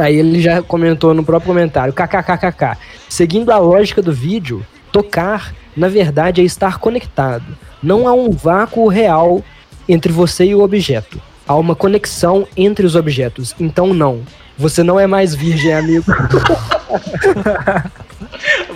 Aí 0.00 0.16
ele 0.16 0.40
já 0.40 0.62
comentou 0.62 1.14
no 1.14 1.24
próprio 1.24 1.52
comentário, 1.54 1.92
kkkk. 1.92 2.76
Seguindo 3.08 3.50
a 3.50 3.58
lógica 3.58 4.02
do 4.02 4.12
vídeo, 4.12 4.66
tocar, 4.92 5.54
na 5.76 5.88
verdade, 5.88 6.40
é 6.40 6.44
estar 6.44 6.78
conectado. 6.78 7.56
Não 7.82 8.06
há 8.06 8.12
um 8.12 8.30
vácuo 8.30 8.88
real 8.88 9.42
entre 9.88 10.12
você 10.12 10.44
e 10.46 10.54
o 10.54 10.60
objeto. 10.60 11.20
Há 11.48 11.54
uma 11.54 11.74
conexão 11.74 12.46
entre 12.56 12.84
os 12.84 12.94
objetos. 12.94 13.54
Então 13.58 13.94
não. 13.94 14.20
Você 14.58 14.82
não 14.82 14.98
é 14.98 15.06
mais 15.06 15.34
virgem, 15.34 15.74
amigo. 15.74 16.06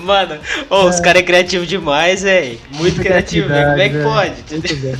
Mano, 0.03 0.39
ô, 0.69 0.85
os 0.85 1.01
caras 1.01 1.23
é 1.23 1.25
criativo 1.25 1.67
demais, 1.67 2.23
velho. 2.23 2.59
Muito 2.73 3.01
criativo, 3.03 3.49
velho. 3.49 3.69
Como 3.69 3.81
é 3.81 3.89
que 3.89 3.99
criatividade, 3.99 4.43
pode? 4.49 4.77
Bem. 4.77 4.97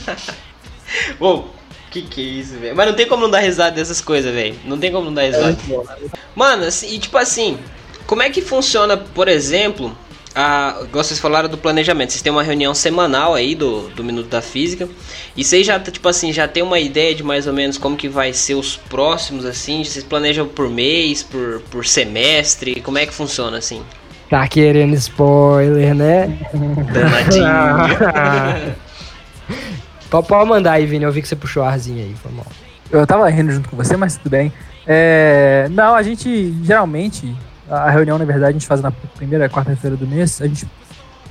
Ô, 1.21 1.45
que 1.91 2.03
que 2.03 2.21
é 2.21 2.25
isso, 2.25 2.59
velho? 2.59 2.77
Mas 2.77 2.87
não 2.87 2.95
tem 2.95 3.07
como 3.07 3.23
não 3.23 3.31
dar 3.31 3.41
risada 3.41 3.73
dessas 3.73 4.01
coisas, 4.01 4.33
velho. 4.33 4.57
Não 4.65 4.79
tem 4.79 4.91
como 4.91 5.07
não 5.07 5.15
dar 5.15 5.23
risada. 5.23 5.57
Mano, 6.35 6.65
assim, 6.65 6.95
e 6.95 6.99
tipo 6.99 7.17
assim, 7.19 7.59
como 8.07 8.23
é 8.23 8.31
que 8.31 8.41
funciona, 8.41 8.97
por 8.97 9.29
exemplo, 9.29 9.97
a, 10.35 10.79
igual 10.83 11.03
vocês 11.05 11.19
falaram 11.19 11.49
do 11.49 11.59
planejamento, 11.59 12.11
vocês 12.11 12.23
têm 12.23 12.33
uma 12.33 12.43
reunião 12.43 12.75
semanal 12.75 13.35
aí 13.35 13.55
do, 13.55 13.89
do 13.91 14.05
Minuto 14.05 14.29
da 14.29 14.41
Física, 14.41 14.89
e 15.37 15.45
vocês 15.45 15.67
já, 15.67 15.79
tipo 15.79 16.09
assim, 16.09 16.33
já 16.33 16.47
tem 16.47 16.63
uma 16.63 16.79
ideia 16.79 17.15
de 17.15 17.23
mais 17.23 17.47
ou 17.47 17.53
menos 17.53 17.77
como 17.79 17.97
que 17.97 18.09
vai 18.09 18.33
ser 18.33 18.55
os 18.55 18.77
próximos, 18.77 19.45
assim, 19.45 19.85
vocês 19.85 20.05
planejam 20.05 20.47
por 20.47 20.69
mês, 20.69 21.23
por, 21.23 21.61
por 21.71 21.87
semestre, 21.87 22.81
como 22.81 22.99
é 22.99 23.07
que 23.07 23.13
funciona, 23.13 23.59
assim? 23.59 23.83
Tá 24.29 24.47
querendo 24.47 24.95
spoiler, 24.95 25.95
né? 25.95 26.39
Danadinho. 26.93 27.45
Pode 30.11 30.27
pode 30.27 30.49
mandar 30.49 30.73
aí, 30.73 30.87
Vini. 30.87 31.05
Eu 31.05 31.13
vi 31.13 31.23
que 31.23 31.29
você 31.29 31.37
puxou 31.37 31.63
a 31.63 31.71
arzinha 31.71 32.03
aí, 32.03 32.15
foi 32.21 32.33
mal. 32.33 32.47
Eu 32.91 33.07
tava 33.07 33.29
rindo 33.29 33.53
junto 33.53 33.69
com 33.69 33.77
você, 33.77 33.97
mas 33.97 34.17
tudo 34.17 34.31
bem. 34.31 34.53
É, 34.85 35.69
não, 35.71 35.95
a 35.95 36.03
gente 36.03 36.53
geralmente, 36.65 37.33
a 37.71 37.91
reunião 37.91 38.19
na 38.19 38.25
verdade 38.25 38.51
a 38.51 38.53
gente 38.53 38.67
faz 38.67 38.81
na 38.81 38.91
primeira 38.91 39.49
quarta-feira 39.49 39.97
do 39.97 40.07
mês, 40.07 40.41
a 40.43 40.47
gente 40.47 40.67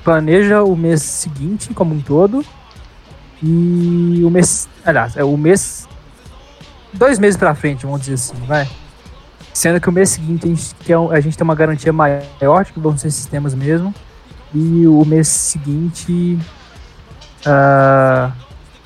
planeja 0.02 0.62
o 0.62 0.74
mês 0.74 1.02
seguinte 1.02 1.74
como 1.74 1.94
um 1.94 2.00
todo 2.00 2.44
e 3.42 4.22
o 4.24 4.30
mês, 4.30 4.68
aliás, 4.84 5.16
é 5.16 5.24
o 5.24 5.36
mês, 5.36 5.86
dois 6.92 7.18
meses 7.18 7.36
pra 7.36 7.54
frente, 7.54 7.84
vamos 7.86 8.00
dizer 8.00 8.14
assim, 8.14 8.34
vai. 8.46 8.68
Sendo 9.52 9.80
que 9.80 9.88
o 9.88 9.92
mês 9.92 10.10
seguinte 10.10 10.46
a 10.46 10.48
gente, 10.48 10.74
quer, 10.80 10.96
a 10.96 11.20
gente 11.20 11.36
tem 11.36 11.44
uma 11.44 11.54
garantia 11.54 11.92
maior 11.92 12.64
de 12.64 12.72
que 12.72 12.80
vão 12.80 12.96
ser 12.96 13.10
sistemas 13.10 13.54
mesmo 13.54 13.94
e 14.54 14.86
o 14.86 15.04
mês 15.04 15.28
seguinte... 15.28 16.38
ah, 17.46 18.30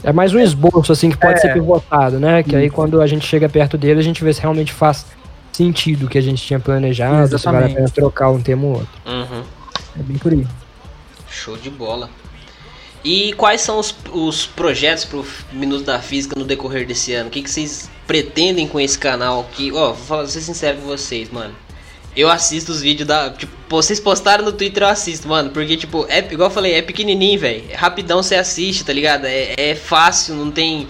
É 0.03 0.13
mais 0.13 0.35
um 0.35 0.39
esboço, 0.39 0.93
assim, 0.93 1.11
que 1.11 1.17
pode 1.17 1.35
É. 1.35 1.37
ser 1.39 1.53
pivotado, 1.55 2.19
né? 2.21 2.43
Que 2.43 2.55
aí 2.55 2.69
quando 2.69 3.01
a 3.01 3.07
gente 3.07 3.27
chega 3.27 3.49
perto 3.49 3.79
dele, 3.79 4.01
a 4.01 4.03
gente 4.03 4.23
vê 4.23 4.33
se 4.35 4.41
realmente 4.41 4.73
faz 4.73 5.07
sentido 5.55 6.07
o 6.07 6.09
que 6.09 6.19
a 6.19 6.23
gente 6.23 6.43
tinha 6.43 6.59
planejado, 6.59 7.39
se 7.39 7.45
vale 7.45 7.73
a 7.73 7.75
pena 7.75 7.89
trocar 7.89 8.31
um 8.31 8.41
termo 8.41 8.67
ou 8.69 8.73
outro. 8.75 8.89
Uhum. 9.07 9.43
é 9.99 10.03
bem 10.03 10.19
por 10.19 10.33
aí. 10.33 10.47
Show 11.31 11.57
de 11.57 11.71
bola. 11.71 12.11
E 13.05 13.35
quais 13.35 13.61
são 13.61 13.79
os, 13.79 13.95
os 14.13 14.47
projetos 14.47 15.05
pro 15.05 15.27
Minuto 15.53 15.85
da 15.85 16.01
Física 16.01 16.39
no 16.39 16.45
decorrer 16.45 16.87
desse 16.87 17.13
ano? 17.13 17.29
O 17.29 17.31
que, 17.31 17.43
que 17.43 17.51
vocês 17.51 17.91
pretendem 18.07 18.67
com 18.67 18.81
esse 18.81 18.99
canal? 18.99 19.47
Que, 19.53 19.71
ó, 19.73 19.93
vou 19.93 19.95
falar, 19.95 20.23
vou 20.23 20.31
ser 20.31 20.41
sincero 20.41 20.79
com 20.79 20.87
vocês, 20.87 21.31
mano. 21.31 21.55
Eu 22.17 22.31
assisto 22.31 22.73
os 22.73 22.81
vídeos 22.81 23.07
da. 23.07 23.31
Tipo, 23.31 23.53
vocês 23.69 24.01
postaram 24.01 24.45
no 24.45 24.53
Twitter, 24.53 24.85
eu 24.85 24.89
assisto, 24.89 25.29
mano. 25.29 25.51
Porque, 25.51 25.77
tipo, 25.77 26.07
é, 26.09 26.21
igual 26.21 26.49
eu 26.49 26.55
falei, 26.55 26.75
é 26.75 26.81
pequenininho, 26.81 27.39
velho. 27.39 27.65
É 27.69 27.75
rapidão 27.75 28.23
você 28.23 28.37
assiste, 28.37 28.85
tá 28.85 28.93
ligado? 28.93 29.27
É, 29.27 29.55
é 29.57 29.75
fácil, 29.75 30.35
não 30.37 30.51
tem. 30.51 30.89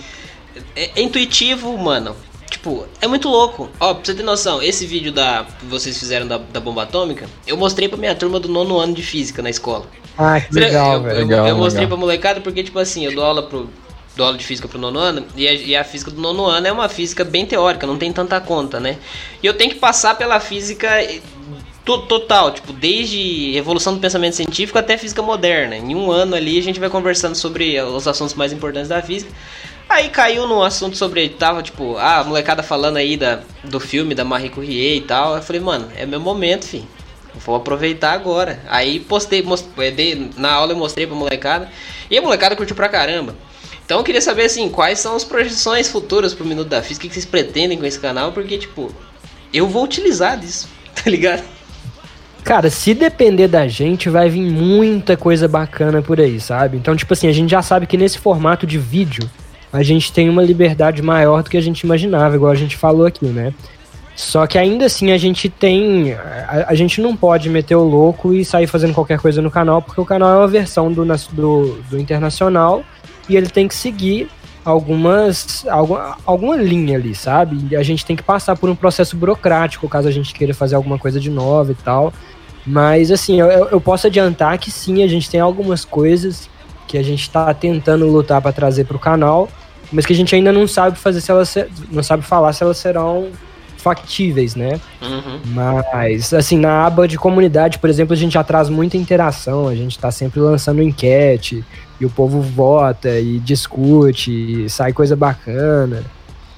É, 0.76 0.90
é 0.94 1.02
intuitivo, 1.02 1.76
mano. 1.76 2.14
Tipo, 2.54 2.86
é 3.00 3.08
muito 3.08 3.28
louco. 3.28 3.68
Ó, 3.80 3.94
pra 3.94 4.04
você 4.04 4.14
ter 4.14 4.22
noção, 4.22 4.62
esse 4.62 4.86
vídeo 4.86 5.10
da, 5.10 5.44
que 5.58 5.66
vocês 5.66 5.98
fizeram 5.98 6.24
da, 6.26 6.38
da 6.38 6.60
bomba 6.60 6.84
atômica, 6.84 7.26
eu 7.48 7.56
mostrei 7.56 7.88
pra 7.88 7.98
minha 7.98 8.14
turma 8.14 8.38
do 8.38 8.48
nono 8.48 8.78
ano 8.78 8.94
de 8.94 9.02
física 9.02 9.42
na 9.42 9.50
escola. 9.50 9.86
Ah, 10.16 10.40
que 10.40 10.54
legal, 10.54 10.94
eu, 10.94 11.02
velho. 11.02 11.14
eu- 11.16 11.18
Legal, 11.26 11.48
eu 11.48 11.56
mostrei 11.56 11.80
legal. 11.84 11.98
pra 11.98 12.06
molecada 12.06 12.40
porque, 12.40 12.62
tipo 12.62 12.78
assim, 12.78 13.04
eu 13.04 13.12
dou 13.14 13.24
aula 13.24 13.42
pro. 13.42 13.68
Dou 14.16 14.24
aula 14.24 14.38
de 14.38 14.44
física 14.44 14.68
pro 14.68 14.78
nono 14.78 15.00
ano 15.00 15.26
e 15.36 15.48
a, 15.48 15.52
e 15.52 15.74
a 15.74 15.82
física 15.82 16.08
do 16.12 16.20
nono 16.20 16.44
ano 16.46 16.64
é 16.68 16.70
uma 16.70 16.88
física 16.88 17.24
bem 17.24 17.44
teórica, 17.44 17.84
não 17.88 17.98
tem 17.98 18.12
tanta 18.12 18.40
conta, 18.40 18.78
né? 18.78 18.96
E 19.42 19.46
eu 19.46 19.54
tenho 19.54 19.72
que 19.72 19.76
passar 19.80 20.16
pela 20.16 20.38
física 20.38 20.88
to- 21.84 22.02
total, 22.02 22.52
tipo, 22.52 22.72
desde 22.72 23.56
evolução 23.56 23.92
do 23.94 23.98
pensamento 24.00 24.36
científico 24.36 24.78
até 24.78 24.96
física 24.96 25.20
moderna. 25.20 25.74
Em 25.76 25.96
um 25.96 26.12
ano 26.12 26.36
ali 26.36 26.56
a 26.56 26.62
gente 26.62 26.78
vai 26.78 26.88
conversando 26.88 27.34
sobre 27.34 27.80
os 27.82 28.06
assuntos 28.06 28.34
mais 28.36 28.52
importantes 28.52 28.88
da 28.88 29.02
física. 29.02 29.32
Aí 29.88 30.08
caiu 30.08 30.46
no 30.46 30.62
assunto 30.62 30.96
sobre. 30.96 31.28
Tava 31.28 31.62
tipo, 31.62 31.96
ah, 31.96 32.18
a 32.20 32.24
molecada 32.24 32.62
falando 32.62 32.96
aí 32.96 33.16
da, 33.16 33.40
do 33.62 33.78
filme 33.78 34.14
da 34.14 34.24
Marie 34.24 34.48
Curie 34.50 34.96
e 34.96 35.00
tal. 35.02 35.36
Eu 35.36 35.42
falei, 35.42 35.60
mano, 35.60 35.88
é 35.96 36.04
meu 36.06 36.20
momento, 36.20 36.64
filho. 36.66 36.86
Vou 37.44 37.54
aproveitar 37.56 38.12
agora. 38.12 38.60
Aí 38.68 39.00
postei, 39.00 39.42
most- 39.42 39.68
eh, 39.78 39.90
dei- 39.90 40.30
na 40.36 40.52
aula 40.52 40.72
eu 40.72 40.76
mostrei 40.76 41.06
pra 41.06 41.16
molecada. 41.16 41.68
E 42.10 42.16
a 42.18 42.22
molecada 42.22 42.56
curtiu 42.56 42.74
pra 42.76 42.88
caramba. 42.88 43.34
Então 43.84 43.98
eu 43.98 44.04
queria 44.04 44.20
saber 44.20 44.44
assim, 44.46 44.68
quais 44.68 44.98
são 44.98 45.14
as 45.14 45.24
projeções 45.24 45.88
futuras 45.88 46.32
pro 46.32 46.44
Minuto 46.46 46.68
da 46.68 46.80
Física, 46.82 47.06
o 47.06 47.08
que 47.08 47.14
vocês 47.14 47.26
pretendem 47.26 47.76
com 47.78 47.84
esse 47.84 47.98
canal, 48.00 48.32
porque, 48.32 48.56
tipo, 48.56 48.90
eu 49.52 49.68
vou 49.68 49.84
utilizar 49.84 50.38
disso, 50.38 50.68
tá 50.94 51.10
ligado? 51.10 51.42
Cara, 52.42 52.70
se 52.70 52.94
depender 52.94 53.48
da 53.48 53.66
gente, 53.68 54.08
vai 54.08 54.28
vir 54.30 54.40
muita 54.50 55.16
coisa 55.16 55.46
bacana 55.48 56.00
por 56.02 56.18
aí, 56.20 56.40
sabe? 56.40 56.76
Então, 56.76 56.94
tipo 56.96 57.12
assim, 57.12 57.26
a 57.28 57.32
gente 57.32 57.50
já 57.50 57.62
sabe 57.62 57.86
que 57.86 57.96
nesse 57.96 58.18
formato 58.18 58.66
de 58.66 58.78
vídeo, 58.78 59.28
a 59.74 59.82
gente 59.82 60.12
tem 60.12 60.30
uma 60.30 60.42
liberdade 60.42 61.02
maior 61.02 61.42
do 61.42 61.50
que 61.50 61.56
a 61.56 61.60
gente 61.60 61.80
imaginava, 61.80 62.36
igual 62.36 62.52
a 62.52 62.54
gente 62.54 62.76
falou 62.76 63.04
aqui, 63.04 63.26
né? 63.26 63.52
Só 64.14 64.46
que 64.46 64.56
ainda 64.56 64.86
assim 64.86 65.10
a 65.10 65.18
gente 65.18 65.48
tem. 65.48 66.12
A, 66.12 66.66
a 66.68 66.74
gente 66.76 67.00
não 67.00 67.16
pode 67.16 67.50
meter 67.50 67.74
o 67.74 67.82
louco 67.82 68.32
e 68.32 68.44
sair 68.44 68.68
fazendo 68.68 68.94
qualquer 68.94 69.18
coisa 69.18 69.42
no 69.42 69.50
canal, 69.50 69.82
porque 69.82 70.00
o 70.00 70.04
canal 70.04 70.32
é 70.32 70.36
uma 70.38 70.46
versão 70.46 70.92
do, 70.92 71.04
do, 71.32 71.82
do 71.90 71.98
internacional 71.98 72.84
e 73.28 73.36
ele 73.36 73.48
tem 73.48 73.66
que 73.66 73.74
seguir 73.74 74.28
algumas. 74.64 75.66
Alguma, 75.68 76.16
alguma 76.24 76.56
linha 76.56 76.96
ali, 76.96 77.12
sabe? 77.12 77.66
E 77.68 77.74
a 77.74 77.82
gente 77.82 78.06
tem 78.06 78.14
que 78.14 78.22
passar 78.22 78.54
por 78.56 78.70
um 78.70 78.76
processo 78.76 79.16
burocrático 79.16 79.88
caso 79.88 80.06
a 80.06 80.12
gente 80.12 80.32
queira 80.32 80.54
fazer 80.54 80.76
alguma 80.76 80.98
coisa 81.00 81.18
de 81.18 81.28
nova 81.30 81.72
e 81.72 81.74
tal. 81.74 82.12
Mas 82.64 83.10
assim, 83.10 83.40
eu, 83.40 83.48
eu- 83.48 83.80
posso 83.80 84.06
adiantar 84.06 84.56
que 84.58 84.70
sim, 84.70 85.02
a 85.02 85.08
gente 85.08 85.28
tem 85.28 85.40
algumas 85.40 85.84
coisas 85.84 86.48
que 86.86 86.96
a 86.96 87.02
gente 87.02 87.28
tá 87.28 87.52
tentando 87.52 88.06
lutar 88.06 88.40
para 88.40 88.52
trazer 88.52 88.84
pro 88.84 88.98
canal, 88.98 89.48
mas 89.92 90.04
que 90.06 90.12
a 90.12 90.16
gente 90.16 90.34
ainda 90.34 90.52
não 90.52 90.66
sabe 90.66 90.98
fazer 90.98 91.20
se 91.20 91.30
elas 91.30 91.54
não 91.90 92.02
sabe 92.02 92.22
falar 92.22 92.52
se 92.52 92.62
elas 92.62 92.76
serão 92.78 93.28
factíveis, 93.76 94.54
né? 94.56 94.80
Uhum. 95.02 95.40
Mas, 95.46 96.32
assim, 96.32 96.58
na 96.58 96.86
aba 96.86 97.06
de 97.06 97.18
comunidade, 97.18 97.78
por 97.78 97.90
exemplo, 97.90 98.14
a 98.14 98.16
gente 98.16 98.32
já 98.32 98.42
traz 98.42 98.70
muita 98.70 98.96
interação, 98.96 99.68
a 99.68 99.74
gente 99.74 99.98
tá 99.98 100.10
sempre 100.10 100.40
lançando 100.40 100.82
enquete, 100.82 101.62
e 102.00 102.06
o 102.06 102.10
povo 102.10 102.40
vota 102.40 103.10
e 103.20 103.38
discute, 103.38 104.30
e 104.64 104.70
sai 104.70 104.92
coisa 104.94 105.14
bacana. 105.14 106.02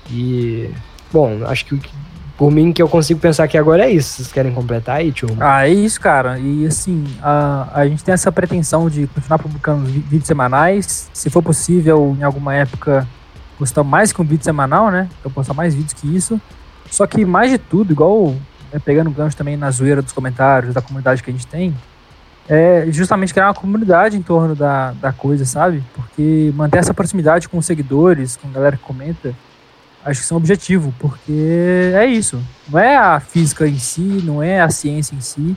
E, 0.09 0.71
bom, 1.13 1.41
acho 1.47 1.67
que 1.67 1.75
o 1.75 1.79
que- 1.79 1.91
por 2.37 2.51
mim 2.51 2.73
que 2.73 2.83
eu 2.83 2.89
consigo 2.89 3.19
pensar 3.19 3.45
aqui 3.45 3.57
agora 3.57 3.85
é 3.85 3.91
isso. 3.91 4.17
Vocês 4.17 4.33
querem 4.33 4.53
completar 4.53 4.97
aí, 4.97 5.11
tio? 5.11 5.29
Ah, 5.41 5.67
é 5.67 5.73
isso, 5.73 6.01
cara. 6.01 6.39
E 6.39 6.67
assim, 6.67 7.05
a, 7.23 7.69
a 7.73 7.89
gente 7.89 8.05
tem 8.05 8.13
essa 8.13 8.31
pretensão 8.31 8.91
de 8.91 9.07
continuar 9.07 9.39
publicando 9.39 9.85
vídeos 9.85 10.27
semanais. 10.27 11.09
Se 11.13 11.31
for 11.31 11.43
possível, 11.43 12.15
em 12.19 12.23
alguma 12.23 12.55
época, 12.55 13.09
postar 13.59 13.83
mais 13.85 14.13
que 14.13 14.21
um 14.21 14.25
vídeo 14.25 14.45
semanal, 14.45 14.91
né? 14.91 15.09
Eu 15.25 15.31
postar 15.31 15.55
mais 15.55 15.75
vídeos 15.75 15.95
que 15.95 16.15
isso. 16.15 16.41
Só 16.91 17.07
que 17.07 17.25
mais 17.25 17.51
de 17.51 17.59
tudo, 17.59 17.93
igual 17.93 18.35
né, 18.73 18.81
pegando 18.85 19.11
gancho 19.11 19.37
também 19.37 19.57
na 19.57 19.71
zoeira 19.71 20.03
dos 20.03 20.13
comentários 20.13 20.75
da 20.75 20.83
comunidade 20.83 21.23
que 21.23 21.31
a 21.31 21.33
gente 21.33 21.47
tem, 21.47 21.75
é 22.49 22.87
justamente 22.91 23.33
criar 23.33 23.49
uma 23.49 23.55
comunidade 23.55 24.17
em 24.17 24.23
torno 24.23 24.55
da, 24.55 24.93
da 24.93 25.13
coisa, 25.13 25.45
sabe? 25.45 25.83
Porque 25.95 26.53
manter 26.55 26.79
essa 26.79 26.95
proximidade 26.95 27.49
com 27.49 27.59
os 27.59 27.67
seguidores, 27.67 28.37
com 28.37 28.49
a 28.49 28.53
galera 28.53 28.77
que 28.77 28.83
comenta, 28.83 29.35
acho 30.11 30.21
que 30.21 30.25
isso 30.25 30.33
é 30.33 30.37
um 30.37 30.39
objetivo, 30.39 30.95
porque 30.99 31.93
é 31.95 32.07
isso. 32.07 32.41
Não 32.69 32.79
é 32.79 32.97
a 32.97 33.21
física 33.21 33.67
em 33.69 33.79
si, 33.79 34.01
não 34.01 34.43
é 34.43 34.61
a 34.61 34.71
ciência 34.71 35.15
em 35.15 35.21
si. 35.21 35.57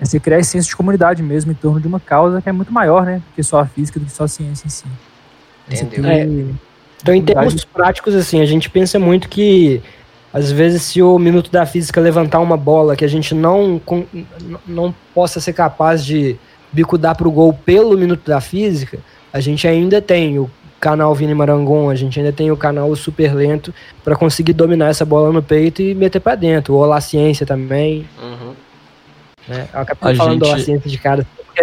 É 0.00 0.04
você 0.04 0.18
criar 0.20 0.38
esse 0.38 0.50
senso 0.50 0.68
de 0.68 0.76
comunidade 0.76 1.22
mesmo 1.22 1.52
em 1.52 1.54
torno 1.54 1.80
de 1.80 1.86
uma 1.86 2.00
causa 2.00 2.40
que 2.40 2.48
é 2.48 2.52
muito 2.52 2.72
maior, 2.72 3.04
né? 3.04 3.16
Do 3.16 3.34
que 3.34 3.42
só 3.42 3.60
a 3.60 3.66
física, 3.66 3.98
do 4.00 4.06
que 4.06 4.12
só 4.12 4.24
a 4.24 4.28
ciência 4.28 4.66
em 4.66 4.70
si. 4.70 4.84
É 5.70 5.76
você 5.76 5.84
Entendeu. 5.84 6.02
ter- 6.10 6.54
Então, 7.02 7.14
em 7.14 7.22
termos 7.22 7.64
práticos, 7.64 8.14
assim, 8.14 8.40
a 8.40 8.46
gente 8.46 8.68
pensa 8.70 8.98
muito 8.98 9.28
que, 9.28 9.82
às 10.32 10.50
vezes, 10.52 10.82
se 10.82 11.02
o 11.02 11.18
Minuto 11.18 11.50
da 11.50 11.64
Física 11.66 12.00
levantar 12.00 12.40
uma 12.40 12.56
bola 12.56 12.94
que 12.96 13.04
a 13.04 13.08
gente 13.08 13.34
não, 13.34 13.80
não 14.66 14.94
possa 15.14 15.40
ser 15.40 15.52
capaz 15.54 16.04
de 16.04 16.36
bicudar 16.72 17.14
pro 17.14 17.30
gol 17.30 17.52
pelo 17.52 17.96
Minuto 17.96 18.26
da 18.28 18.40
Física, 18.40 18.98
a 19.32 19.40
gente 19.40 19.66
ainda 19.66 20.00
tem 20.02 20.38
o 20.38 20.50
canal 20.80 21.14
Vini 21.14 21.34
Marangon, 21.34 21.90
a 21.90 21.94
gente 21.94 22.18
ainda 22.18 22.32
tem 22.32 22.50
o 22.50 22.56
canal 22.56 22.94
Super 22.96 23.34
Lento 23.34 23.72
para 24.02 24.16
conseguir 24.16 24.54
dominar 24.54 24.88
essa 24.88 25.04
bola 25.04 25.30
no 25.30 25.42
peito 25.42 25.82
e 25.82 25.94
meter 25.94 26.20
para 26.20 26.34
dentro. 26.34 26.74
O 26.74 26.78
Olá 26.78 27.00
Ciência 27.00 27.44
também, 27.44 28.06
Uhum. 28.20 28.54
né? 29.46 29.68
Eu 29.72 29.80
acabei 29.80 30.14
A 30.14 30.16
falando 30.16 30.38
do 30.40 30.46
Olá 30.46 30.56
gente- 30.56 30.64
Ciência 30.64 30.90
de 30.90 30.98
cara, 30.98 31.26
porque 31.36 31.62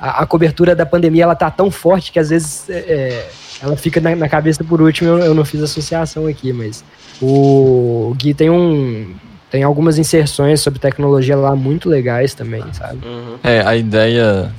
a, 0.00 0.22
a 0.22 0.26
cobertura 0.26 0.74
da 0.74 0.86
pandemia 0.86 1.24
ela 1.24 1.36
tá 1.36 1.50
tão 1.50 1.70
forte 1.70 2.10
que 2.10 2.18
às 2.18 2.30
vezes 2.30 2.68
é, 2.70 2.78
é 2.78 3.30
ela 3.62 3.76
fica 3.76 4.00
na, 4.00 4.16
na, 4.16 4.28
cabeça 4.28 4.64
por 4.64 4.80
último. 4.82 5.10
Eu, 5.10 5.18
eu 5.18 5.34
não 5.34 5.44
fiz 5.44 5.62
associação 5.62 6.26
aqui, 6.26 6.52
mas 6.52 6.82
o, 7.20 8.08
o 8.10 8.14
Gui 8.16 8.34
tem 8.34 8.50
um 8.50 9.14
tem 9.50 9.62
algumas 9.62 9.98
inserções 9.98 10.60
sobre 10.60 10.80
tecnologia 10.80 11.36
lá 11.36 11.54
muito 11.54 11.88
legais 11.88 12.34
também, 12.34 12.64
sabe? 12.72 13.06
Uhum. 13.06 13.36
É, 13.44 13.60
a 13.60 13.76
ideia 13.76 14.52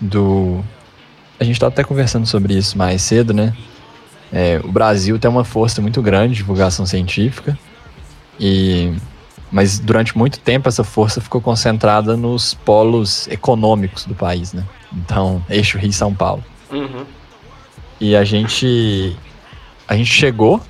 do. 0.00 0.62
A 1.38 1.44
gente 1.44 1.60
tá 1.60 1.66
até 1.66 1.84
conversando 1.84 2.26
sobre 2.26 2.54
isso 2.54 2.76
mais 2.78 3.02
cedo, 3.02 3.34
né? 3.34 3.54
É, 4.32 4.60
o 4.64 4.72
Brasil 4.72 5.18
tem 5.18 5.30
uma 5.30 5.44
força 5.44 5.80
muito 5.80 6.02
grande 6.02 6.32
de 6.32 6.38
divulgação 6.38 6.84
científica, 6.84 7.58
e 8.40 8.92
mas 9.50 9.78
durante 9.78 10.16
muito 10.18 10.40
tempo 10.40 10.68
essa 10.68 10.82
força 10.82 11.20
ficou 11.20 11.40
concentrada 11.40 12.16
nos 12.16 12.54
polos 12.54 13.28
econômicos 13.28 14.04
do 14.04 14.14
país, 14.14 14.52
né? 14.52 14.64
Então, 14.92 15.44
eixo 15.48 15.78
Rio-São 15.78 16.12
Paulo. 16.12 16.44
Uhum. 16.70 17.04
E 18.00 18.16
a 18.16 18.24
gente 18.24 19.16
a 19.86 19.96
gente 19.96 20.10
chegou, 20.12 20.60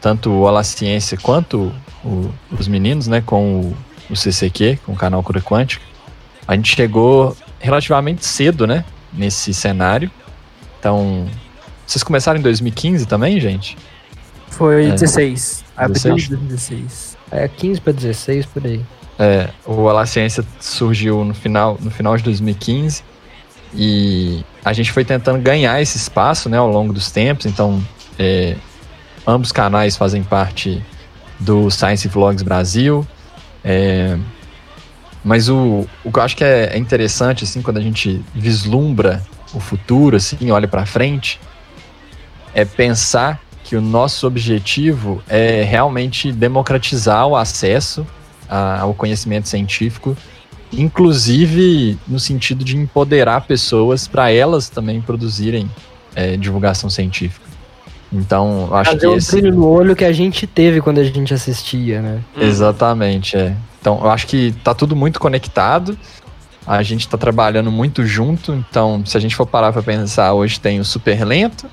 tanto 0.00 0.30
o 0.30 0.46
Ala 0.46 0.62
Ciência 0.62 1.16
quanto 1.16 1.72
o, 2.04 2.30
os 2.52 2.68
meninos, 2.68 3.06
né, 3.06 3.22
com 3.22 3.60
o, 3.60 3.76
o 4.10 4.16
CCQ, 4.16 4.78
com 4.84 4.92
o 4.92 4.96
canal 4.96 5.22
Cura 5.22 5.40
Quântica, 5.40 5.82
a 6.46 6.54
gente 6.54 6.76
chegou 6.76 7.34
relativamente 7.58 8.24
cedo, 8.24 8.66
né, 8.66 8.84
nesse 9.16 9.52
cenário. 9.54 10.10
Então, 10.78 11.26
vocês 11.86 12.02
começaram 12.02 12.38
em 12.38 12.42
2015 12.42 13.06
também, 13.06 13.40
gente? 13.40 13.76
Foi 14.48 14.86
é, 14.86 14.90
16. 14.90 15.64
Abril 15.76 16.16
de 16.16 16.28
2016. 16.28 17.16
É, 17.30 17.48
15 17.48 17.80
para 17.80 17.92
16, 17.92 18.46
por 18.46 18.64
aí. 18.64 18.80
É, 19.18 19.48
o 19.64 19.88
Ala 19.88 20.04
Ciência 20.06 20.44
surgiu 20.60 21.24
no 21.24 21.34
final, 21.34 21.78
no 21.80 21.90
final 21.90 22.16
de 22.16 22.22
2015 22.22 23.02
e 23.74 24.44
a 24.64 24.72
gente 24.72 24.92
foi 24.92 25.04
tentando 25.04 25.40
ganhar 25.40 25.80
esse 25.80 25.96
espaço, 25.96 26.48
né, 26.48 26.58
ao 26.58 26.70
longo 26.70 26.92
dos 26.92 27.10
tempos. 27.10 27.46
Então, 27.46 27.82
é, 28.18 28.56
ambos 29.26 29.52
canais 29.52 29.96
fazem 29.96 30.22
parte 30.22 30.82
do 31.40 31.70
Science 31.70 32.06
Vlogs 32.08 32.42
Brasil. 32.42 33.06
É, 33.64 34.16
mas 35.26 35.48
o, 35.48 35.84
o 36.04 36.12
que 36.12 36.20
eu 36.20 36.22
acho 36.22 36.36
que 36.36 36.44
é, 36.44 36.70
é 36.72 36.78
interessante, 36.78 37.42
assim, 37.42 37.60
quando 37.60 37.78
a 37.78 37.80
gente 37.80 38.24
vislumbra 38.32 39.20
o 39.52 39.58
futuro, 39.58 40.16
assim, 40.16 40.52
olha 40.52 40.68
para 40.68 40.86
frente, 40.86 41.40
é 42.54 42.64
pensar 42.64 43.40
que 43.64 43.74
o 43.74 43.80
nosso 43.80 44.24
objetivo 44.24 45.20
é 45.26 45.64
realmente 45.64 46.30
democratizar 46.30 47.26
o 47.26 47.34
acesso 47.34 48.06
a, 48.48 48.82
ao 48.82 48.94
conhecimento 48.94 49.48
científico, 49.48 50.16
inclusive 50.72 51.98
no 52.06 52.20
sentido 52.20 52.64
de 52.64 52.76
empoderar 52.76 53.48
pessoas 53.48 54.06
para 54.06 54.30
elas 54.30 54.68
também 54.68 55.00
produzirem 55.00 55.68
é, 56.14 56.36
divulgação 56.36 56.88
científica. 56.88 57.45
Então, 58.16 58.68
acho 58.72 58.92
Fazer 58.92 59.08
que. 59.08 59.14
Fazer 59.14 59.36
um 59.36 59.40
brilho 59.40 59.56
no 59.56 59.68
olho 59.68 59.96
que 59.96 60.04
a 60.04 60.12
gente 60.12 60.46
teve 60.46 60.80
quando 60.80 60.98
a 60.98 61.04
gente 61.04 61.32
assistia, 61.34 62.00
né? 62.00 62.20
Hum. 62.36 62.42
Exatamente, 62.42 63.36
é. 63.36 63.54
Então, 63.80 64.00
eu 64.02 64.10
acho 64.10 64.26
que 64.26 64.52
tá 64.64 64.74
tudo 64.74 64.96
muito 64.96 65.20
conectado. 65.20 65.96
A 66.66 66.82
gente 66.82 67.06
tá 67.06 67.16
trabalhando 67.16 67.70
muito 67.70 68.04
junto. 68.04 68.52
Então, 68.52 69.04
se 69.04 69.16
a 69.16 69.20
gente 69.20 69.36
for 69.36 69.46
parar 69.46 69.72
pra 69.72 69.82
pensar, 69.82 70.32
hoje 70.32 70.58
tem 70.58 70.80
o 70.80 70.84
Super 70.84 71.24
Lento, 71.24 71.68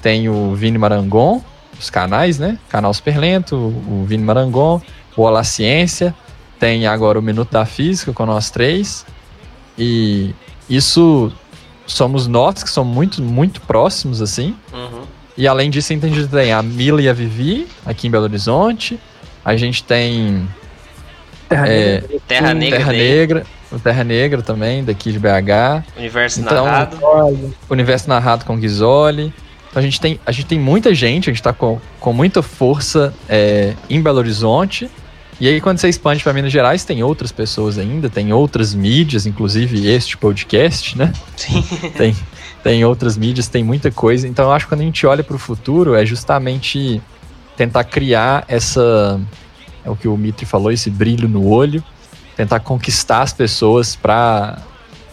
tem 0.00 0.28
o 0.28 0.54
Vini 0.54 0.78
Marangon, 0.78 1.40
os 1.78 1.90
canais, 1.90 2.38
né? 2.38 2.58
Canal 2.68 2.92
Super 2.92 3.18
Lento, 3.18 3.54
o 3.54 4.04
Vini 4.06 4.24
Marangon, 4.24 4.80
o 5.16 5.22
Olá 5.22 5.44
Ciência, 5.44 6.14
tem 6.58 6.86
agora 6.86 7.18
o 7.18 7.22
Minuto 7.22 7.52
da 7.52 7.64
Física 7.64 8.12
com 8.12 8.26
nós 8.26 8.50
três. 8.50 9.06
E 9.78 10.34
isso 10.68 11.32
somos 11.86 12.26
nós 12.26 12.62
que 12.62 12.70
somos 12.70 12.94
muito, 12.94 13.22
muito 13.22 13.60
próximos, 13.60 14.20
assim. 14.20 14.56
Uhum. 14.72 15.01
E 15.36 15.48
além 15.48 15.70
disso, 15.70 15.92
a 15.92 15.96
gente 15.96 16.28
tem 16.28 16.52
a 16.52 16.62
Mila 16.62 17.00
e 17.00 17.08
a 17.08 17.12
Vivi, 17.12 17.66
aqui 17.86 18.06
em 18.06 18.10
Belo 18.10 18.24
Horizonte. 18.24 18.98
A 19.44 19.56
gente 19.56 19.82
tem. 19.82 20.46
Terra, 21.48 21.68
é, 21.68 22.00
Negra. 22.00 22.20
Terra 22.26 22.54
Negra. 22.54 22.78
Terra 22.78 22.92
Negra. 22.92 23.46
O 23.72 23.78
Terra 23.78 24.04
Negra 24.04 24.42
também, 24.42 24.84
daqui 24.84 25.10
de 25.10 25.18
BH. 25.18 25.82
Universo 25.96 26.40
então, 26.40 26.66
Narrado. 26.66 26.98
Universo 27.70 28.08
Narrado 28.08 28.44
com 28.44 28.58
Ghisoli. 28.58 29.32
Então 29.70 29.80
a 29.80 29.82
gente 29.82 29.98
tem, 29.98 30.20
a 30.26 30.30
gente 30.30 30.44
tem 30.44 30.58
muita 30.58 30.94
gente, 30.94 31.30
a 31.30 31.32
gente 31.32 31.40
está 31.40 31.54
com, 31.54 31.80
com 31.98 32.12
muita 32.12 32.42
força 32.42 33.14
é, 33.26 33.72
em 33.88 34.02
Belo 34.02 34.18
Horizonte. 34.18 34.90
E 35.40 35.48
aí, 35.48 35.60
quando 35.60 35.78
você 35.78 35.88
expande 35.88 36.22
para 36.22 36.32
Minas 36.34 36.52
Gerais, 36.52 36.84
tem 36.84 37.02
outras 37.02 37.32
pessoas 37.32 37.78
ainda, 37.78 38.10
tem 38.10 38.32
outras 38.32 38.74
mídias, 38.74 39.26
inclusive 39.26 39.90
este 39.90 40.16
podcast, 40.16 40.96
né? 40.96 41.10
Sim. 41.34 41.62
Tem, 41.96 42.14
tem 42.62 42.84
outras 42.84 43.16
mídias, 43.16 43.48
tem 43.48 43.64
muita 43.64 43.90
coisa. 43.90 44.26
Então 44.26 44.46
eu 44.46 44.52
acho 44.52 44.66
que 44.66 44.70
quando 44.70 44.82
a 44.82 44.84
gente 44.84 45.06
olha 45.06 45.24
para 45.24 45.36
o 45.36 45.38
futuro 45.38 45.94
é 45.94 46.06
justamente 46.06 47.02
tentar 47.56 47.84
criar 47.84 48.44
essa 48.48 49.20
é 49.84 49.90
o 49.90 49.96
que 49.96 50.08
o 50.08 50.16
Mitri 50.16 50.46
falou, 50.46 50.70
esse 50.70 50.90
brilho 50.90 51.28
no 51.28 51.48
olho, 51.48 51.82
tentar 52.36 52.60
conquistar 52.60 53.22
as 53.22 53.32
pessoas 53.32 53.96
para 53.96 54.58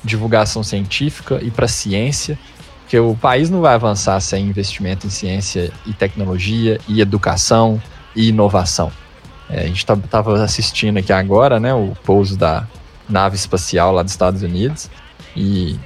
divulgação 0.04 0.64
científica 0.64 1.39
e 1.41 1.52
para 1.52 1.68
ciência, 1.68 2.38
porque 2.82 2.97
o 3.00 3.16
país 3.16 3.50
não 3.50 3.62
vai 3.62 3.74
avançar 3.74 4.20
sem 4.20 4.47
investimento 4.47 5.08
em 5.08 5.10
ciência 5.10 5.72
e 5.86 5.93
tecnologia 5.93 6.80
e 6.88 7.02
educação 7.02 7.82
e 8.16 8.30
inovação. 8.30 8.91
É, 9.50 9.62
a 9.62 9.68
gente 9.68 9.78
estava 9.78 10.02
tá, 10.08 10.43
assistindo 10.43 10.97
aqui 10.97 11.12
agora, 11.12 11.60
né, 11.60 11.74
o 11.74 11.93
pouso 12.04 12.38
da 12.38 12.68
nave 13.08 13.36
espacial 13.36 13.91
lá 13.91 14.04
dos 14.04 14.12
Estados 14.12 14.43
Unidos 14.43 14.89
e 15.36 15.78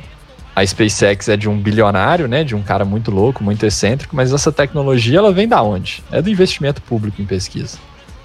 a 0.55 0.65
SpaceX 0.65 1.29
é 1.29 1.37
de 1.37 1.49
um 1.49 1.57
bilionário, 1.57 2.27
né, 2.27 2.43
de 2.43 2.55
um 2.55 2.61
cara 2.61 2.85
muito 2.85 3.09
louco, 3.09 3.43
muito 3.43 3.65
excêntrico, 3.65 4.15
mas 4.15 4.31
essa 4.31 4.51
tecnologia 4.51 5.17
ela 5.17 5.31
vem 5.31 5.47
da 5.47 5.61
onde? 5.63 6.03
É 6.11 6.21
do 6.21 6.29
investimento 6.29 6.81
público 6.81 7.21
em 7.21 7.25
pesquisa. 7.25 7.77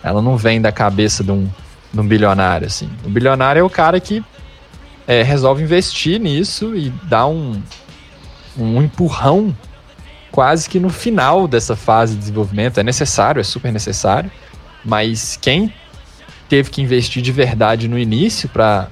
Ela 0.02 0.20
não 0.20 0.36
vem 0.36 0.60
da 0.60 0.70
cabeça 0.70 1.24
de 1.24 1.32
um, 1.32 1.48
de 1.92 2.00
um 2.00 2.06
bilionário, 2.06 2.66
assim. 2.66 2.88
O 3.04 3.08
bilionário 3.08 3.60
é 3.60 3.62
o 3.62 3.70
cara 3.70 3.98
que 3.98 4.22
é, 5.06 5.22
resolve 5.22 5.62
investir 5.62 6.20
nisso 6.20 6.76
e 6.76 6.90
dá 7.04 7.26
um, 7.26 7.62
um 8.56 8.82
empurrão 8.82 9.56
quase 10.30 10.68
que 10.68 10.78
no 10.78 10.90
final 10.90 11.48
dessa 11.48 11.74
fase 11.74 12.12
de 12.12 12.20
desenvolvimento. 12.20 12.78
É 12.78 12.82
necessário, 12.82 13.40
é 13.40 13.44
super 13.44 13.72
necessário, 13.72 14.30
mas 14.84 15.38
quem 15.40 15.72
teve 16.48 16.70
que 16.70 16.82
investir 16.82 17.22
de 17.22 17.32
verdade 17.32 17.88
no 17.88 17.98
início 17.98 18.48
para 18.50 18.88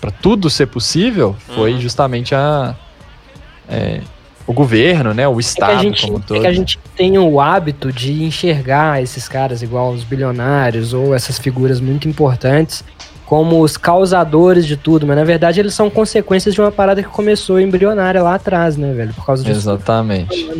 para 0.00 0.10
tudo 0.10 0.48
ser 0.48 0.66
possível 0.66 1.36
foi 1.54 1.74
uhum. 1.74 1.80
justamente 1.80 2.34
a 2.34 2.74
é, 3.68 4.00
o 4.46 4.52
governo, 4.52 5.14
né, 5.14 5.28
o 5.28 5.38
estado 5.38 5.70
é 5.70 5.74
que 5.74 5.78
a 5.78 5.82
gente, 5.82 6.06
como 6.06 6.20
todo. 6.20 6.36
É 6.38 6.40
que 6.40 6.46
a 6.46 6.52
gente 6.52 6.78
tem 6.96 7.16
o 7.18 7.40
hábito 7.40 7.92
de 7.92 8.24
enxergar 8.24 9.00
esses 9.00 9.28
caras 9.28 9.62
igual 9.62 9.92
os 9.92 10.02
bilionários 10.02 10.92
ou 10.92 11.14
essas 11.14 11.38
figuras 11.38 11.80
muito 11.80 12.08
importantes 12.08 12.82
como 13.24 13.62
os 13.62 13.76
causadores 13.76 14.66
de 14.66 14.76
tudo, 14.76 15.06
mas 15.06 15.16
na 15.16 15.22
verdade 15.22 15.60
eles 15.60 15.72
são 15.72 15.88
consequências 15.88 16.52
de 16.52 16.60
uma 16.60 16.72
parada 16.72 17.00
que 17.00 17.08
começou 17.08 17.60
embrionária 17.60 18.20
lá 18.20 18.34
atrás, 18.34 18.76
né, 18.76 18.92
velho? 18.92 19.14
Por 19.14 19.24
causa 19.24 19.44
disso. 19.44 19.56
Exatamente. 19.56 20.50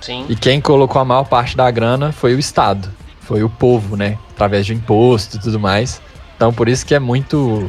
Sim. 0.00 0.26
E 0.28 0.36
quem 0.36 0.60
colocou 0.60 1.02
a 1.02 1.04
maior 1.04 1.24
parte 1.24 1.56
da 1.56 1.68
grana 1.72 2.12
foi 2.12 2.36
o 2.36 2.38
Estado, 2.38 2.88
foi 3.22 3.42
o 3.42 3.50
povo, 3.50 3.96
né? 3.96 4.16
Através 4.30 4.64
de 4.64 4.72
imposto 4.72 5.38
e 5.38 5.40
tudo 5.40 5.58
mais. 5.58 6.00
Então 6.36 6.52
por 6.52 6.68
isso 6.68 6.86
que 6.86 6.94
é 6.94 7.00
muito 7.00 7.68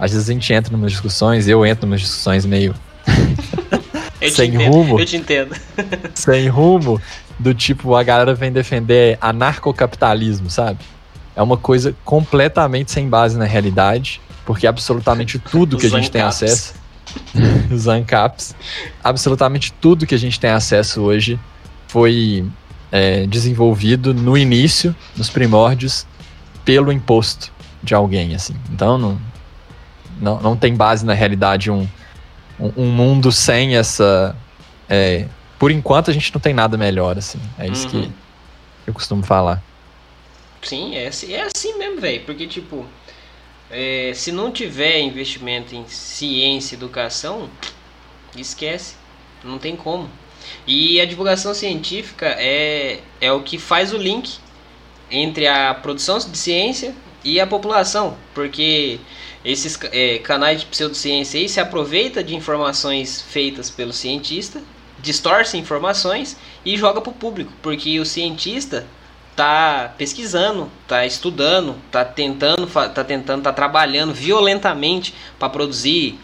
às 0.00 0.12
vezes 0.12 0.30
a 0.30 0.32
gente 0.32 0.50
entra 0.50 0.72
em 0.72 0.76
umas 0.76 0.92
discussões, 0.92 1.46
eu 1.46 1.64
entro 1.66 1.86
em 1.86 1.90
umas 1.90 2.00
discussões 2.00 2.46
meio. 2.46 2.74
sem 4.32 4.56
rumo. 4.56 4.98
Eu 4.98 5.04
te 5.04 5.18
entendo. 5.18 5.54
sem 6.14 6.48
rumo, 6.48 6.98
do 7.38 7.52
tipo, 7.52 7.94
a 7.94 8.02
galera 8.02 8.34
vem 8.34 8.50
defender 8.50 9.18
anarcocapitalismo, 9.20 10.48
sabe? 10.48 10.78
É 11.36 11.42
uma 11.42 11.58
coisa 11.58 11.94
completamente 12.02 12.90
sem 12.90 13.10
base 13.10 13.36
na 13.36 13.44
realidade, 13.44 14.22
porque 14.46 14.66
absolutamente 14.66 15.38
tudo 15.52 15.76
que 15.76 15.86
a 15.86 15.90
gente 15.90 16.10
tem 16.10 16.22
acesso. 16.22 16.72
os 17.70 17.86
ANCAPs. 17.86 18.54
Absolutamente 19.04 19.70
tudo 19.82 20.06
que 20.06 20.14
a 20.14 20.18
gente 20.18 20.40
tem 20.40 20.50
acesso 20.50 21.02
hoje 21.02 21.38
foi 21.88 22.46
é, 22.90 23.26
desenvolvido 23.26 24.14
no 24.14 24.38
início, 24.38 24.96
nos 25.14 25.28
primórdios, 25.28 26.06
pelo 26.64 26.90
imposto 26.90 27.52
de 27.82 27.94
alguém, 27.94 28.34
assim. 28.34 28.54
Então, 28.70 28.96
não, 28.96 29.18
não, 30.20 30.40
não 30.40 30.56
tem 30.56 30.74
base 30.74 31.04
na 31.04 31.14
realidade 31.14 31.70
um, 31.70 31.88
um, 32.58 32.72
um 32.76 32.86
mundo 32.86 33.32
sem 33.32 33.76
essa. 33.76 34.36
É, 34.88 35.26
por 35.58 35.70
enquanto 35.70 36.10
a 36.10 36.14
gente 36.14 36.32
não 36.32 36.40
tem 36.40 36.54
nada 36.54 36.76
melhor, 36.76 37.18
assim. 37.18 37.40
É 37.58 37.66
isso 37.66 37.86
uhum. 37.86 38.02
que 38.02 38.12
eu 38.86 38.94
costumo 38.94 39.22
falar. 39.22 39.62
Sim, 40.62 40.96
é, 40.96 41.08
assim, 41.08 41.32
é 41.32 41.42
assim 41.42 41.78
mesmo, 41.78 42.00
velho. 42.00 42.24
Porque, 42.24 42.46
tipo, 42.46 42.86
é, 43.70 44.12
se 44.14 44.30
não 44.32 44.50
tiver 44.50 45.00
investimento 45.00 45.74
em 45.74 45.86
ciência 45.86 46.74
e 46.74 46.78
educação, 46.78 47.48
esquece. 48.36 48.96
Não 49.42 49.58
tem 49.58 49.74
como. 49.74 50.08
E 50.66 51.00
a 51.00 51.04
divulgação 51.04 51.54
científica 51.54 52.26
é, 52.38 53.00
é 53.20 53.32
o 53.32 53.42
que 53.42 53.58
faz 53.58 53.92
o 53.92 53.96
link 53.96 54.38
entre 55.10 55.46
a 55.46 55.74
produção 55.74 56.18
de 56.18 56.36
ciência 56.36 56.94
e 57.24 57.40
a 57.40 57.46
população. 57.46 58.16
Porque 58.34 59.00
esses 59.44 59.78
é, 59.92 60.18
canais 60.18 60.60
de 60.60 60.66
pseudociência 60.66 61.40
aí 61.40 61.48
se 61.48 61.60
aproveita 61.60 62.22
de 62.22 62.34
informações 62.34 63.22
feitas 63.22 63.70
pelo 63.70 63.92
cientista, 63.92 64.62
distorce 64.98 65.56
informações 65.56 66.36
e 66.64 66.76
joga 66.76 67.00
para 67.00 67.10
o 67.10 67.14
público, 67.14 67.52
porque 67.62 67.98
o 67.98 68.04
cientista 68.04 68.86
tá 69.34 69.94
pesquisando, 69.96 70.70
tá 70.86 71.06
estudando, 71.06 71.76
tá 71.90 72.04
tentando, 72.04 72.66
tá 72.66 73.02
tentando, 73.02 73.42
tá 73.42 73.52
trabalhando 73.52 74.12
violentamente 74.12 75.14
para 75.38 75.48
produzir 75.48 76.18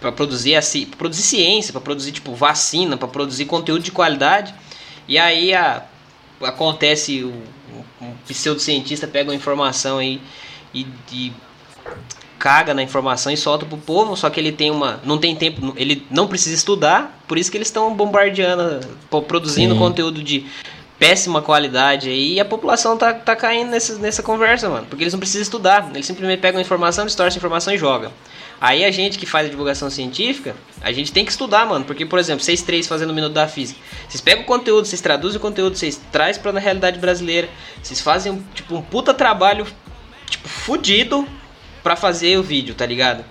para 0.00 0.12
produzir 0.12 0.54
assim, 0.54 0.84
produzir 0.84 1.22
ciência, 1.22 1.72
para 1.72 1.80
produzir 1.80 2.12
tipo 2.12 2.34
vacina, 2.34 2.96
para 2.96 3.08
produzir 3.08 3.46
conteúdo 3.46 3.82
de 3.82 3.90
qualidade. 3.90 4.54
E 5.08 5.18
aí 5.18 5.54
a, 5.54 5.84
acontece 6.42 7.24
o, 7.24 7.42
pseudocientista 8.26 9.06
pega 9.06 9.30
uma 9.30 9.34
informação 9.34 9.98
aí 9.98 10.20
e, 10.74 10.86
e 11.10 11.32
caga 12.38 12.74
na 12.74 12.82
informação 12.82 13.32
e 13.32 13.36
solta 13.36 13.66
pro 13.66 13.78
povo, 13.78 14.16
só 14.16 14.30
que 14.30 14.38
ele 14.38 14.52
tem 14.52 14.70
uma. 14.70 15.00
não 15.04 15.18
tem 15.18 15.34
tempo, 15.34 15.74
ele 15.76 16.06
não 16.10 16.26
precisa 16.26 16.54
estudar, 16.54 17.18
por 17.26 17.38
isso 17.38 17.50
que 17.50 17.56
eles 17.56 17.68
estão 17.68 17.94
bombardeando, 17.94 18.80
produzindo 19.26 19.74
Sim. 19.74 19.80
conteúdo 19.80 20.22
de 20.22 20.46
péssima 20.98 21.42
qualidade 21.42 22.08
aí 22.08 22.34
e 22.34 22.40
a 22.40 22.44
população 22.44 22.96
tá, 22.96 23.12
tá 23.12 23.36
caindo 23.36 23.70
nessa, 23.70 23.98
nessa 23.98 24.22
conversa, 24.22 24.68
mano. 24.68 24.86
Porque 24.88 25.02
eles 25.02 25.12
não 25.12 25.20
precisam 25.20 25.42
estudar, 25.42 25.90
eles 25.92 26.06
simplesmente 26.06 26.40
pegam 26.40 26.58
a 26.58 26.62
informação, 26.62 27.04
distorcem 27.04 27.36
a 27.36 27.40
informação 27.40 27.74
e 27.74 27.78
jogam. 27.78 28.12
Aí 28.58 28.84
a 28.84 28.90
gente 28.90 29.18
que 29.18 29.26
faz 29.26 29.46
a 29.46 29.50
divulgação 29.50 29.90
científica, 29.90 30.56
a 30.80 30.90
gente 30.90 31.12
tem 31.12 31.24
que 31.24 31.30
estudar, 31.30 31.66
mano. 31.66 31.84
Porque, 31.84 32.06
por 32.06 32.18
exemplo, 32.18 32.42
vocês 32.42 32.62
três 32.62 32.86
fazendo 32.86 33.10
o 33.10 33.14
Minuto 33.14 33.34
da 33.34 33.46
Física. 33.46 33.78
Vocês 34.08 34.20
pegam 34.20 34.44
o 34.44 34.46
conteúdo, 34.46 34.86
vocês 34.86 35.00
traduzem 35.00 35.36
o 35.36 35.40
conteúdo, 35.40 35.76
vocês 35.76 36.00
trazem 36.10 36.40
pra 36.40 36.52
na 36.52 36.60
realidade 36.60 36.98
brasileira. 36.98 37.48
Vocês 37.82 38.00
fazem, 38.00 38.42
tipo, 38.54 38.76
um 38.76 38.82
puta 38.82 39.12
trabalho, 39.12 39.66
tipo, 40.30 40.48
fudido 40.48 41.28
pra 41.86 41.94
fazer 41.94 42.36
o 42.36 42.42
vídeo, 42.42 42.74
tá 42.74 42.84
ligado? 42.84 43.24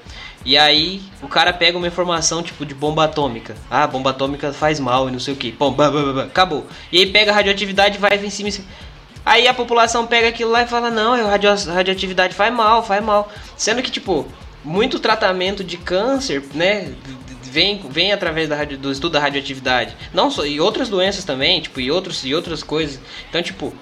E 0.45 0.57
aí 0.57 1.01
o 1.21 1.27
cara 1.27 1.51
pega 1.51 1.77
uma 1.77 1.87
informação 1.87 2.41
tipo 2.41 2.65
de 2.65 2.73
bomba 2.73 3.03
atômica. 3.03 3.53
Ah, 3.69 3.85
bomba 3.85 4.11
atômica 4.11 4.53
faz 4.53 4.79
mal 4.79 5.09
e 5.09 5.11
não 5.11 5.19
sei 5.19 5.33
o 5.33 5.37
que. 5.37 5.51
Pô, 5.51 5.71
bah, 5.71 5.91
bah, 5.91 6.13
bah, 6.13 6.23
acabou. 6.23 6.65
E 6.89 6.99
aí 6.99 7.05
pega 7.05 7.31
a 7.31 7.35
radioatividade 7.35 7.97
e 7.97 7.99
vai 7.99 8.15
em 8.15 8.29
cima, 8.29 8.47
em 8.47 8.51
cima. 8.53 8.67
Aí 9.25 9.45
a 9.45 9.53
população 9.53 10.07
pega 10.07 10.29
aquilo 10.29 10.51
lá 10.51 10.63
e 10.63 10.67
fala, 10.67 10.89
não, 10.89 11.15
a 11.15 11.31
radio 11.31 11.49
radioatividade 11.53 12.33
faz 12.33 12.53
mal, 12.53 12.81
faz 12.81 13.03
mal. 13.03 13.29
Sendo 13.57 13.81
que, 13.83 13.91
tipo, 13.91 14.25
muito 14.63 14.99
tratamento 14.99 15.61
de 15.61 15.75
câncer, 15.75 16.41
né? 16.53 16.93
Vem, 17.43 17.81
vem 17.89 18.13
através 18.13 18.47
da 18.47 18.55
radio, 18.55 18.77
do 18.77 18.89
estudo 18.89 19.11
da 19.13 19.19
radioatividade. 19.19 19.97
Não 20.13 20.31
só, 20.31 20.45
e 20.45 20.61
outras 20.61 20.87
doenças 20.87 21.25
também, 21.25 21.59
tipo, 21.59 21.81
e, 21.81 21.91
outros, 21.91 22.23
e 22.23 22.33
outras 22.33 22.63
coisas. 22.63 23.01
Então, 23.29 23.43
tipo, 23.43 23.73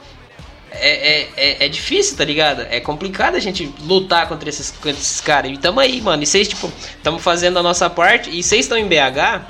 é, 0.75 1.21
é, 1.21 1.29
é, 1.35 1.65
é, 1.65 1.69
difícil, 1.69 2.17
tá 2.17 2.25
ligado? 2.25 2.61
É 2.69 2.79
complicado 2.79 3.35
a 3.35 3.39
gente 3.39 3.71
lutar 3.81 4.27
contra 4.27 4.49
esses, 4.49 4.71
contra 4.71 4.91
esses 4.91 5.21
caras. 5.21 5.51
E 5.51 5.57
tamo 5.57 5.79
aí, 5.79 6.01
mano. 6.01 6.23
E 6.23 6.25
vocês, 6.25 6.47
tipo, 6.47 6.71
estamos 6.97 7.21
fazendo 7.21 7.59
a 7.59 7.63
nossa 7.63 7.89
parte. 7.89 8.29
E 8.29 8.41
vocês 8.41 8.65
estão 8.65 8.77
em 8.77 8.87
BH. 8.87 9.45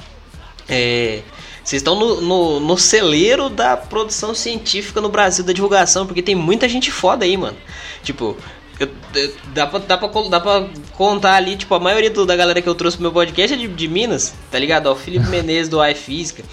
É. 0.68 1.22
Vocês 1.64 1.82
estão 1.82 1.96
no, 1.96 2.20
no, 2.20 2.60
no, 2.60 2.78
celeiro 2.78 3.50
da 3.50 3.78
produção 3.78 4.36
científica 4.36 5.00
no 5.00 5.08
Brasil, 5.08 5.46
da 5.46 5.54
divulgação, 5.54 6.06
porque 6.06 6.22
tem 6.22 6.36
muita 6.36 6.68
gente 6.68 6.92
foda 6.92 7.24
aí, 7.24 7.38
mano. 7.38 7.56
Tipo, 8.04 8.36
eu, 8.78 8.90
eu, 9.16 9.34
dá, 9.54 9.66
pra, 9.68 9.80
dá, 9.80 9.98
pra, 9.98 10.10
dá 10.30 10.40
pra 10.42 10.68
contar 10.92 11.36
ali, 11.36 11.56
tipo, 11.56 11.74
a 11.74 11.80
maioria 11.80 12.10
do, 12.10 12.26
da 12.26 12.36
galera 12.36 12.62
que 12.62 12.68
eu 12.68 12.76
trouxe 12.76 12.98
pro 12.98 13.04
meu 13.04 13.14
podcast 13.14 13.54
é 13.54 13.58
de, 13.58 13.68
de 13.70 13.88
Minas, 13.88 14.34
tá 14.52 14.60
ligado? 14.60 14.88
O 14.92 14.96
Felipe 14.96 15.28
Menezes 15.28 15.70
do 15.70 15.84
iFísica, 15.86 16.44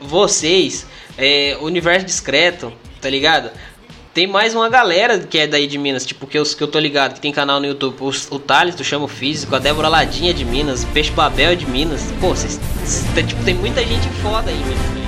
vocês, 0.00 0.86
é, 1.18 1.58
Universo 1.60 2.06
Discreto, 2.06 2.72
tá 3.00 3.10
ligado? 3.10 3.50
Tem 4.14 4.28
mais 4.28 4.54
uma 4.54 4.68
galera 4.68 5.18
que 5.18 5.36
é 5.36 5.44
daí 5.44 5.66
de 5.66 5.76
Minas, 5.76 6.06
tipo, 6.06 6.24
que 6.24 6.38
eu, 6.38 6.44
que 6.44 6.62
eu 6.62 6.68
tô 6.68 6.78
ligado, 6.78 7.14
que 7.14 7.20
tem 7.20 7.32
canal 7.32 7.58
no 7.58 7.66
YouTube. 7.66 7.96
O, 7.98 8.08
o 8.08 8.38
Thales 8.38 8.76
do 8.76 8.84
Chamo 8.84 9.08
Físico, 9.08 9.56
a 9.56 9.58
Débora 9.58 9.88
Ladinha 9.88 10.32
de 10.32 10.44
Minas, 10.44 10.84
o 10.84 10.86
Peixe 10.86 11.10
Babel 11.10 11.56
de 11.56 11.66
Minas. 11.66 12.12
Pô, 12.20 12.34
cês, 12.36 12.60
tipo, 13.26 13.42
tem 13.42 13.54
muita 13.54 13.82
gente 13.82 14.08
foda 14.22 14.50
aí, 14.50 14.56
Minas. 14.56 14.94
aqui 14.94 15.03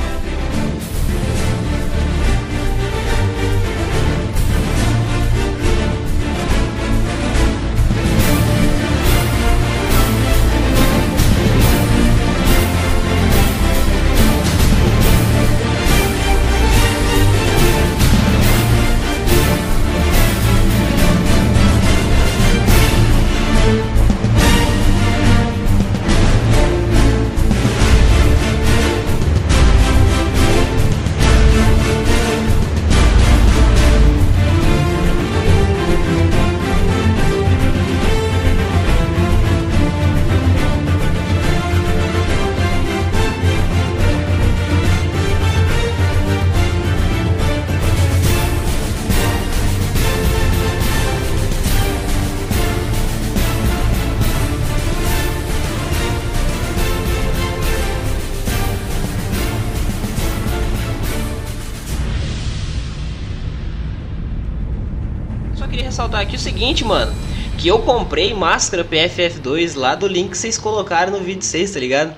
seguinte, 66.56 66.84
mano. 66.84 67.14
Que 67.58 67.68
eu 67.68 67.78
comprei 67.80 68.32
máscara 68.32 68.84
PFF2 68.84 69.76
lá 69.76 69.94
do 69.94 70.06
link 70.06 70.30
que 70.30 70.38
vocês 70.38 70.56
colocaram 70.56 71.12
no 71.12 71.20
vídeo 71.20 71.42
6, 71.42 71.70
tá 71.70 71.80
ligado? 71.80 72.16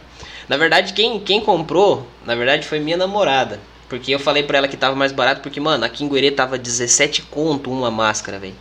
Na 0.49 0.57
verdade, 0.57 0.93
quem, 0.93 1.18
quem 1.20 1.41
comprou, 1.41 2.07
na 2.24 2.34
verdade, 2.34 2.66
foi 2.66 2.78
minha 2.78 2.97
namorada. 2.97 3.61
Porque 3.89 4.14
eu 4.14 4.18
falei 4.18 4.43
pra 4.43 4.59
ela 4.59 4.68
que 4.68 4.76
tava 4.76 4.95
mais 4.95 5.12
barato, 5.12 5.41
porque, 5.41 5.61
mano, 5.61 5.84
aqui 5.84 6.05
em 6.05 6.09
Guerê 6.09 6.30
tava 6.30 6.57
17 6.57 7.22
conto 7.22 7.70
uma 7.70 7.91
máscara, 7.91 8.39
velho. 8.39 8.55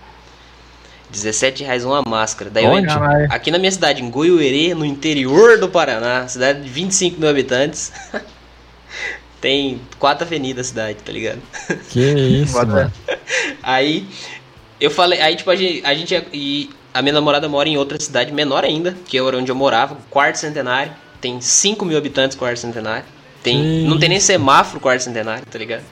17 1.12 1.64
reais 1.64 1.86
uma 1.86 2.02
máscara. 2.02 2.50
Daí 2.50 2.66
Olha, 2.66 2.86
eu, 2.86 3.32
aqui 3.32 3.52
na 3.52 3.58
minha 3.58 3.72
cidade, 3.72 4.04
em 4.04 4.10
Goiuerê, 4.10 4.74
no 4.74 4.86
interior 4.86 5.60
do 5.60 5.70
Paraná, 5.70 6.28
cidade 6.28 6.62
de 6.62 6.70
25 6.70 7.20
mil 7.20 7.30
habitantes. 7.30 7.92
tem 9.40 9.80
quatro 10.00 10.26
avenidas 10.26 10.68
a 10.68 10.70
cidade, 10.70 10.98
tá 11.04 11.12
ligado? 11.12 11.42
Que 11.90 12.00
isso, 12.00 12.56
mano. 12.66 12.92
Aí 13.62 14.08
eu 14.80 14.92
falei, 14.92 15.20
aí 15.22 15.36
tipo, 15.36 15.50
a 15.50 15.56
gente, 15.56 15.86
a 15.86 15.94
gente 15.94 16.28
e 16.34 16.70
a 16.94 17.02
minha 17.02 17.14
namorada 17.14 17.48
mora 17.48 17.70
em 17.70 17.78
outra 17.78 18.00
cidade 18.00 18.32
menor 18.32 18.64
ainda, 18.64 18.96
que 19.06 19.18
era 19.18 19.38
onde 19.38 19.52
eu 19.52 19.56
morava, 19.56 19.98
quarto 20.10 20.38
centenário. 20.38 20.92
Tem 21.20 21.42
5 21.42 21.84
mil 21.84 21.98
habitantes 21.98 22.38
quarto 22.38 22.60
centenário. 22.60 23.06
Tem, 23.44 23.58
não 23.88 23.98
tem 23.98 24.10
nem 24.10 24.20
semáforo 24.20 24.80
quarto 24.80 25.04
centenário, 25.04 25.44
tá 25.50 25.58
ligado? 25.58 25.84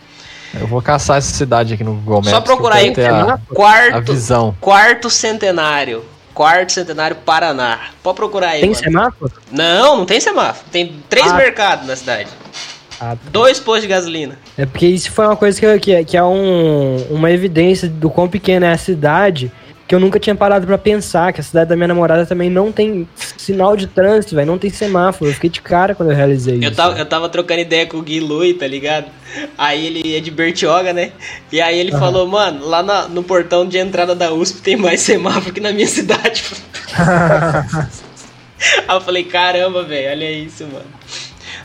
Eu 0.59 0.67
vou 0.67 0.81
caçar 0.81 1.17
essa 1.17 1.33
cidade 1.33 1.73
aqui 1.73 1.83
no 1.83 1.95
Google 1.95 2.17
Maps. 2.17 2.29
Só 2.29 2.41
procurar 2.41 2.75
aí 2.75 2.89
a, 2.89 3.37
quarto, 3.53 3.95
a 3.95 3.99
visão. 3.99 4.55
quarto 4.59 5.09
centenário. 5.09 6.03
Quarto 6.33 6.73
Centenário 6.73 7.15
Paraná. 7.15 7.79
Pode 8.03 8.17
procurar 8.17 8.49
aí. 8.49 8.59
Tem 8.59 8.69
mano. 8.69 8.83
semáforo? 8.83 9.31
Não, 9.49 9.97
não 9.99 10.05
tem 10.05 10.19
semáforo. 10.19 10.67
Tem 10.69 11.01
três 11.07 11.31
ah. 11.31 11.35
mercados 11.35 11.87
na 11.87 11.95
cidade. 11.95 12.29
Ah, 12.99 13.17
Dois 13.31 13.59
postos 13.59 13.83
de 13.83 13.87
gasolina. 13.89 14.37
É 14.57 14.65
porque 14.65 14.87
isso 14.87 15.11
foi 15.11 15.25
uma 15.25 15.35
coisa 15.35 15.59
que, 15.59 15.79
que, 15.79 16.05
que 16.05 16.17
é 16.17 16.23
um, 16.23 16.97
uma 17.09 17.31
evidência 17.31 17.87
do 17.89 18.09
quão 18.09 18.27
pequena 18.27 18.67
é 18.67 18.71
a 18.71 18.77
cidade 18.77 19.51
que 19.87 19.93
eu 19.93 19.99
nunca 19.99 20.19
tinha 20.19 20.35
parado 20.35 20.65
para 20.65 20.77
pensar, 20.77 21.31
que 21.31 21.39
a 21.39 21.43
cidade 21.43 21.69
da 21.69 21.75
minha 21.75 21.87
namorada 21.87 22.25
também 22.25 22.49
não 22.49 22.71
tem 22.71 23.07
sinal 23.37 23.77
de 23.77 23.85
trânsito, 23.85 24.35
velho, 24.35 24.47
não 24.47 24.57
tem 24.57 24.71
semáforo. 24.71 25.29
Eu 25.29 25.35
fiquei 25.35 25.49
de 25.49 25.61
cara 25.61 25.93
quando 25.93 26.09
eu 26.09 26.15
realizei 26.15 26.55
eu 26.55 26.61
isso. 26.61 26.75
Tava, 26.75 26.97
eu 26.97 27.05
tava 27.05 27.29
trocando 27.29 27.61
ideia 27.61 27.85
com 27.85 27.97
o 27.97 28.01
Gui 28.01 28.19
Lui, 28.19 28.55
tá 28.55 28.65
ligado? 28.65 29.05
Aí 29.57 29.85
ele 29.85 30.15
é 30.15 30.19
de 30.19 30.31
Bertioga, 30.31 30.91
né? 30.91 31.11
E 31.51 31.61
aí 31.61 31.77
ele 31.77 31.93
uhum. 31.93 31.99
falou, 31.99 32.27
mano, 32.27 32.65
lá 32.65 32.81
na, 32.81 33.07
no 33.07 33.21
portão 33.23 33.67
de 33.67 33.77
entrada 33.77 34.15
da 34.15 34.33
USP 34.33 34.61
tem 34.61 34.75
mais 34.75 35.01
semáforo 35.01 35.53
que 35.53 35.61
na 35.61 35.71
minha 35.71 35.87
cidade. 35.87 36.43
aí 38.87 38.95
eu 38.95 39.01
falei, 39.01 39.23
caramba, 39.23 39.83
velho, 39.83 40.09
olha 40.09 40.31
isso, 40.31 40.63
mano. 40.63 40.94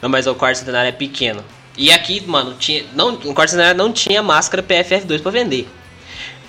Não, 0.01 0.09
mas 0.09 0.27
o 0.27 0.35
quarto 0.35 0.59
centenário 0.59 0.89
é 0.89 0.93
pequeno. 0.93 1.45
E 1.77 1.91
aqui, 1.93 2.21
mano, 2.27 2.55
tinha, 2.55 2.85
não, 2.95 3.15
o 3.15 3.35
quarto 3.35 3.51
centenário 3.51 3.79
não 3.79 3.93
tinha 3.93 4.23
máscara 4.23 4.63
PFF2 4.63 5.23
para 5.23 5.31
vender. 5.31 5.69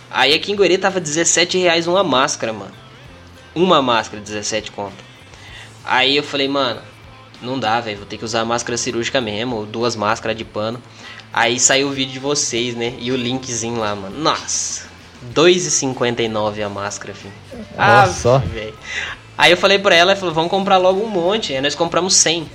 Aí 0.10 0.34
aqui 0.34 0.52
em 0.52 0.56
Goiânia 0.56 0.80
tava 0.80 1.00
17 1.00 1.58
reais 1.58 1.88
uma 1.88 2.04
máscara, 2.04 2.52
mano. 2.52 2.74
Uma 3.56 3.82
máscara, 3.82 4.22
17 4.22 4.72
conto. 4.72 5.04
Aí 5.84 6.18
eu 6.18 6.24
falei, 6.24 6.48
mano, 6.48 6.82
não 7.42 7.58
dá, 7.58 7.80
velho. 7.80 7.98
Vou 7.98 8.06
ter 8.06 8.18
que 8.18 8.26
usar 8.26 8.44
máscara 8.46 8.78
cirúrgica 8.78 9.22
mesmo, 9.22 9.66
duas 9.66 9.96
máscaras 9.96 10.38
de 10.38 10.44
pano. 10.44 10.82
Aí 11.34 11.60
saiu 11.60 11.88
o 11.88 11.92
vídeo 11.92 12.14
de 12.14 12.20
vocês, 12.20 12.76
né? 12.76 12.94
E 13.00 13.12
o 13.12 13.16
linkzinho 13.16 13.80
lá, 13.80 13.96
mano. 13.96 14.18
Nossa. 14.20 14.90
2,59 15.34 16.66
a 16.66 16.70
máscara, 16.70 17.14
filho. 17.14 17.34
Olha 17.78 18.08
só. 18.08 18.38
velho. 18.40 18.74
Aí 19.38 19.52
eu 19.52 19.58
falei 19.58 19.80
pra 19.80 19.96
ela, 19.96 20.12
ela 20.12 20.20
falou, 20.20 20.36
vamos 20.36 20.52
comprar 20.52 20.78
logo 20.78 21.02
um 21.02 21.08
monte. 21.08 21.54
Aí 21.54 21.62
nós 21.62 21.74
compramos 21.74 22.16
100. 22.16 22.50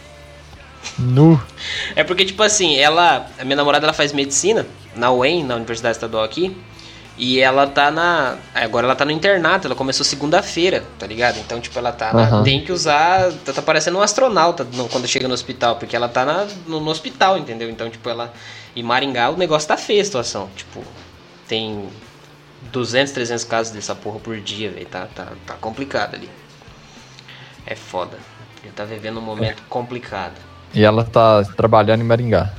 Nu. 0.99 1.41
É 1.95 2.03
porque, 2.05 2.25
tipo 2.25 2.43
assim, 2.43 2.77
ela. 2.77 3.27
A 3.39 3.45
minha 3.45 3.57
namorada 3.57 3.85
ela 3.87 3.93
faz 3.93 4.13
medicina 4.13 4.67
na 4.95 5.11
UEM, 5.13 5.45
na 5.45 5.57
Universidade 5.57 5.97
Estadual 5.97 6.25
aqui. 6.25 6.57
E 7.19 7.41
ela 7.41 7.67
tá 7.67 7.91
na. 7.91 8.37
Agora 8.55 8.87
ela 8.87 8.95
tá 8.95 9.05
no 9.05 9.11
internato, 9.11 9.67
ela 9.67 9.75
começou 9.75 10.05
segunda-feira, 10.05 10.85
tá 10.99 11.07
ligado? 11.07 11.39
Então, 11.39 11.59
tipo, 11.61 11.79
ela 11.79 11.91
tá. 11.93 12.13
na- 12.13 12.23
Aham. 12.25 12.43
tem 12.43 12.63
que 12.63 12.71
usar. 12.73 13.33
Tá, 13.45 13.53
tá 13.55 13.63
parecendo 13.63 13.97
um 13.99 14.03
astronauta 14.03 14.65
no- 14.75 14.89
quando 14.89 15.07
chega 15.09 15.27
no 15.27 15.33
hospital, 15.35 15.77
porque 15.77 15.97
ela 15.97 16.09
tá 16.09 16.25
na- 16.27 16.47
no, 16.67 16.79
no 16.81 16.91
hospital, 16.91 17.39
entendeu? 17.39 17.71
Então, 17.71 17.89
tipo, 17.89 18.09
ela. 18.09 18.33
Em 18.75 18.83
Maringá 18.83 19.31
o 19.31 19.37
negócio 19.39 19.67
tá 19.67 19.77
feio 19.79 20.03
a 20.03 20.05
situação. 20.05 20.51
Tipo, 20.55 20.83
tem 21.49 21.89
200, 22.71 23.13
300 23.15 23.45
casos 23.45 23.73
dessa 23.73 23.95
porra 23.95 24.19
por 24.19 24.39
dia, 24.39 24.71
velho. 24.71 24.85
Tá, 24.87 25.09
tá, 25.15 25.29
tá 25.47 25.55
complicado 25.55 26.15
ali. 26.17 26.29
É 27.67 27.75
foda. 27.75 28.19
Ele 28.63 28.73
tá 28.75 28.85
vivendo 28.85 29.19
um 29.19 29.23
momento 29.23 29.63
complicado. 29.71 30.35
E 30.77 30.85
ela 30.85 31.05
tá 31.05 31.43
trabalhando 31.57 32.03
em 32.03 32.05
Maringá. 32.05 32.53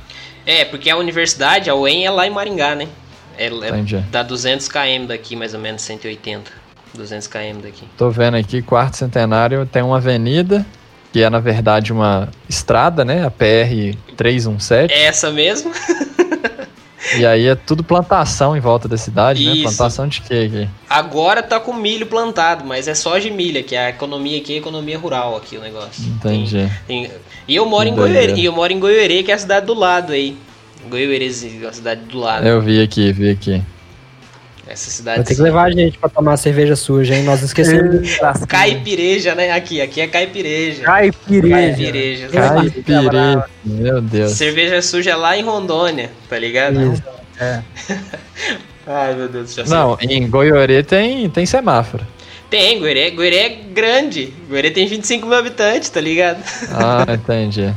É, 0.44 0.64
porque 0.64 0.90
a 0.90 0.96
universidade, 0.96 1.70
a 1.70 1.74
UEM, 1.74 2.04
é 2.04 2.10
lá 2.10 2.26
em 2.26 2.30
Maringá, 2.30 2.74
né? 2.74 2.88
É, 3.38 3.46
é 3.46 4.02
dá 4.10 4.24
200 4.24 4.66
km 4.66 5.06
daqui, 5.06 5.36
mais 5.36 5.54
ou 5.54 5.60
menos 5.60 5.82
180. 5.82 6.50
200 6.94 7.28
km 7.28 7.60
daqui. 7.62 7.84
Tô 7.96 8.10
vendo 8.10 8.36
aqui, 8.36 8.60
quarto 8.60 8.96
centenário 8.96 9.64
tem 9.66 9.82
uma 9.82 9.98
avenida, 9.98 10.66
que 11.12 11.22
é 11.22 11.30
na 11.30 11.38
verdade 11.38 11.92
uma 11.92 12.28
estrada, 12.48 13.04
né? 13.04 13.24
A 13.24 13.30
PR 13.30 13.96
317. 14.16 14.92
É 14.92 15.04
essa 15.04 15.30
mesmo? 15.30 15.70
E 17.16 17.24
aí 17.24 17.46
é 17.46 17.54
tudo 17.54 17.82
plantação 17.82 18.56
em 18.56 18.60
volta 18.60 18.86
da 18.88 18.96
cidade, 18.96 19.44
né? 19.44 19.52
Isso. 19.52 19.62
Plantação 19.76 20.06
de 20.08 20.20
quê 20.20 20.50
aqui? 20.52 20.68
Agora 20.88 21.42
tá 21.42 21.58
com 21.60 21.72
milho 21.72 22.06
plantado, 22.06 22.64
mas 22.64 22.86
é 22.88 22.94
só 22.94 23.18
de 23.18 23.30
milho 23.30 23.60
aqui. 23.60 23.76
A 23.76 23.88
economia 23.90 24.38
aqui 24.38 24.54
é 24.54 24.56
economia 24.58 24.98
rural 24.98 25.36
aqui 25.36 25.56
o 25.56 25.60
negócio. 25.60 26.04
Entendi. 26.06 26.68
Tem- 26.86 27.04
tem- 27.06 27.10
E 27.46 27.54
eu 27.56 27.64
moro 27.66 27.88
em 27.88 27.94
Doideira. 27.94 28.20
Goiôerê, 28.26 28.42
e 28.42 28.44
eu 28.44 28.52
moro 28.52 28.72
em 28.72 28.78
Goiôerê, 28.78 29.22
que 29.22 29.30
é 29.30 29.34
a 29.34 29.38
cidade 29.38 29.64
do 29.66 29.74
lado 29.74 30.12
aí. 30.12 30.36
Goiôerê, 30.88 31.26
a 31.68 31.72
cidade 31.72 32.02
do 32.02 32.18
lado. 32.18 32.46
Eu 32.46 32.60
vi 32.60 32.82
aqui, 32.82 33.12
vi 33.12 33.30
aqui. 33.30 33.62
Essa 34.68 34.84
Vai 34.84 34.94
cidade. 34.96 35.24
ter 35.24 35.34
que 35.34 35.40
levar 35.40 35.64
a 35.64 35.70
gente 35.70 35.96
pra 35.96 36.10
tomar 36.10 36.36
cerveja 36.36 36.76
suja, 36.76 37.14
hein? 37.14 37.22
Nós 37.22 37.42
esquecemos. 37.42 38.18
Caipireja, 38.46 39.34
né? 39.34 39.52
Aqui, 39.52 39.80
aqui 39.80 40.02
é 40.02 40.06
caipireja. 40.06 40.82
Caipireja. 40.82 42.28
Caipireja. 42.28 42.28
Caipirê. 42.28 43.42
Meu 43.64 44.02
Deus. 44.02 44.32
Cerveja 44.32 44.82
suja 44.82 45.16
lá 45.16 45.38
em 45.38 45.42
Rondônia, 45.42 46.10
tá 46.28 46.38
ligado? 46.38 46.92
Isso. 46.92 47.02
É. 47.40 47.62
Ai, 48.86 49.14
meu 49.14 49.28
Deus 49.28 49.46
do 49.46 49.50
céu. 49.50 49.64
Não, 49.66 49.98
em 50.00 50.28
Goiorê 50.28 50.82
tem, 50.82 51.30
tem 51.30 51.46
semáforo. 51.46 52.06
Tem, 52.50 52.78
Goiânia, 52.78 53.10
Goiânia 53.10 53.46
é 53.46 53.48
grande. 53.48 54.32
Goiânia 54.48 54.70
tem 54.70 54.86
25 54.86 55.26
mil 55.26 55.36
habitantes, 55.36 55.88
tá 55.90 56.00
ligado? 56.00 56.42
Ah, 56.72 57.06
entendi. 57.12 57.74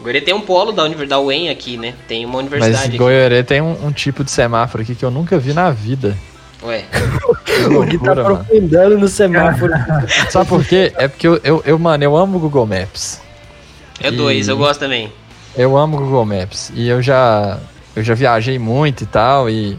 Goiânia 0.00 0.22
tem 0.22 0.34
um 0.34 0.40
polo 0.40 0.72
da 0.72 0.82
Universidade 0.84 1.08
da 1.10 1.20
UEM 1.20 1.48
aqui, 1.50 1.76
né? 1.76 1.94
Tem 2.08 2.24
uma 2.24 2.38
universidade 2.38 2.76
Mas 2.76 2.86
aqui. 2.88 2.96
Goiorê 2.98 3.42
tem 3.42 3.60
um, 3.60 3.86
um 3.86 3.92
tipo 3.92 4.22
de 4.24 4.30
semáforo 4.30 4.82
aqui 4.82 4.94
que 4.94 5.04
eu 5.04 5.10
nunca 5.10 5.38
vi 5.38 5.52
na 5.52 5.70
vida. 5.70 6.16
Ué, 6.62 6.84
Que 7.90 7.98
tá 7.98 8.14
mano. 8.14 8.20
aprofundando 8.22 8.98
no 8.98 9.08
semáforo. 9.08 9.72
Sabe 10.30 10.48
por 10.48 10.64
quê? 10.64 10.92
É 10.96 11.06
porque 11.08 11.26
eu, 11.28 11.40
eu, 11.44 11.62
eu, 11.66 11.78
mano, 11.78 12.02
eu 12.04 12.16
amo 12.16 12.36
o 12.38 12.40
Google 12.40 12.66
Maps. 12.66 13.20
é 14.02 14.08
E- 14.08 14.10
dois, 14.10 14.48
eu 14.48 14.56
gosto 14.56 14.80
também. 14.80 15.12
Eu 15.56 15.76
amo 15.76 15.96
o 15.96 16.00
Google 16.00 16.24
Maps. 16.24 16.70
E 16.74 16.88
eu 16.88 17.00
já, 17.02 17.58
eu 17.94 18.02
já 18.02 18.14
viajei 18.14 18.58
muito 18.58 19.04
e 19.04 19.06
tal. 19.06 19.48
E 19.48 19.78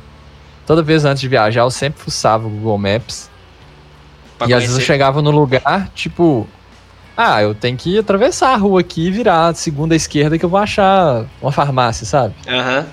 toda 0.65 0.81
vez 0.81 1.05
antes 1.05 1.21
de 1.21 1.27
viajar, 1.27 1.61
eu 1.61 1.69
sempre 1.71 2.01
fuçava 2.01 2.47
o 2.47 2.49
Google 2.49 2.77
Maps. 2.77 3.29
Pra 4.37 4.47
e 4.47 4.53
às 4.53 4.59
vezes 4.61 4.69
eu 4.69 4.75
conhecer. 4.77 4.93
chegava 4.93 5.21
no 5.21 5.31
lugar, 5.31 5.89
tipo... 5.95 6.47
Ah, 7.17 7.41
eu 7.41 7.55
tenho 7.55 7.75
que 7.75 7.97
atravessar 7.97 8.53
a 8.53 8.57
rua 8.57 8.81
aqui 8.81 9.07
e 9.07 9.11
virar 9.11 9.55
segunda 9.55 9.95
esquerda 9.95 10.37
que 10.37 10.45
eu 10.45 10.49
vou 10.49 10.59
achar 10.59 11.25
uma 11.41 11.51
farmácia, 11.51 12.05
sabe? 12.05 12.35
Aham. 12.47 12.85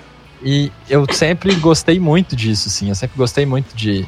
E 0.43 0.71
eu 0.89 1.05
sempre 1.13 1.53
gostei 1.55 1.99
muito 1.99 2.35
disso, 2.35 2.67
assim. 2.67 2.89
Eu 2.89 2.95
sempre 2.95 3.15
gostei 3.15 3.45
muito 3.45 3.75
de, 3.75 4.05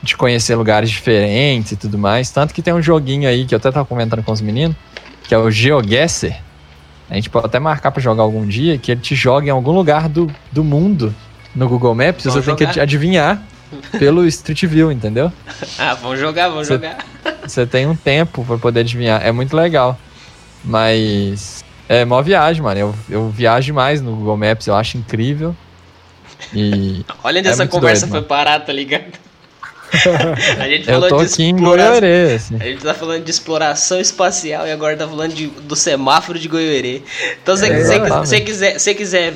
de 0.00 0.16
conhecer 0.16 0.54
lugares 0.54 0.90
diferentes 0.90 1.72
e 1.72 1.76
tudo 1.76 1.98
mais. 1.98 2.30
Tanto 2.30 2.54
que 2.54 2.62
tem 2.62 2.72
um 2.72 2.80
joguinho 2.80 3.28
aí 3.28 3.44
que 3.44 3.54
eu 3.54 3.56
até 3.58 3.70
tava 3.70 3.84
comentando 3.84 4.22
com 4.22 4.32
os 4.32 4.40
meninos, 4.40 4.76
que 5.24 5.34
é 5.34 5.38
o 5.38 5.50
GeoGuessr. 5.50 6.34
A 7.10 7.14
gente 7.14 7.28
pode 7.28 7.46
até 7.46 7.58
marcar 7.58 7.90
pra 7.90 8.00
jogar 8.00 8.22
algum 8.22 8.46
dia, 8.46 8.78
que 8.78 8.92
ele 8.92 9.00
te 9.00 9.14
joga 9.14 9.46
em 9.48 9.50
algum 9.50 9.72
lugar 9.72 10.08
do, 10.08 10.30
do 10.50 10.64
mundo 10.64 11.14
no 11.54 11.68
Google 11.68 11.94
Maps 11.94 12.24
Vamos 12.24 12.44
você 12.44 12.54
tem 12.54 12.66
que 12.68 12.80
adivinhar 12.80 13.42
pelo 13.98 14.26
Street 14.26 14.64
View, 14.66 14.90
entendeu? 14.92 15.32
Ah, 15.78 15.94
vamos 15.94 16.18
jogar, 16.20 16.48
vamos 16.48 16.66
Você- 16.68 16.74
jogar. 16.74 16.98
Você 17.46 17.66
tem 17.66 17.86
um 17.86 17.94
tempo 17.96 18.44
pra 18.44 18.58
poder 18.58 18.80
adivinhar. 18.80 19.24
É 19.24 19.32
muito 19.32 19.56
legal. 19.56 19.98
Mas 20.64 21.64
é 21.88 22.04
mó 22.04 22.20
viagem, 22.22 22.62
mano. 22.62 22.78
Eu, 22.80 22.94
eu 23.08 23.28
viajo 23.30 23.66
demais 23.66 24.00
no 24.00 24.14
Google 24.14 24.36
Maps, 24.36 24.66
eu 24.66 24.74
acho 24.74 24.96
incrível. 24.96 25.54
E 26.54 27.04
Olha 27.24 27.40
onde 27.40 27.48
É 27.48 27.52
essa 27.52 27.66
conversa 27.66 28.06
doido, 28.06 28.20
foi 28.20 28.28
parar, 28.28 28.60
tá 28.60 28.72
ligado? 28.72 29.04
A 30.58 30.68
gente 30.68 30.88
eu 30.88 30.94
falou 30.94 31.08
tô 31.08 31.24
de 31.24 31.32
aqui 31.32 31.44
em. 31.44 31.56
Goiorê, 31.56 32.34
assim. 32.34 32.56
A 32.58 32.64
gente 32.64 32.82
tá 32.82 32.94
falando 32.94 33.24
de 33.24 33.30
exploração 33.30 34.00
espacial 34.00 34.66
e 34.66 34.72
agora 34.72 34.96
tá 34.96 35.06
falando 35.06 35.34
de- 35.34 35.48
do 35.48 35.76
semáforo 35.76 36.38
de 36.38 36.48
Goiôerê. 36.48 37.02
Então, 37.42 37.56
se 37.56 37.66
É, 37.66 37.68
você 37.68 37.94
exatamente. 37.96 38.40
quiser, 38.40 38.78
se 38.78 38.94
quiser 38.94 39.34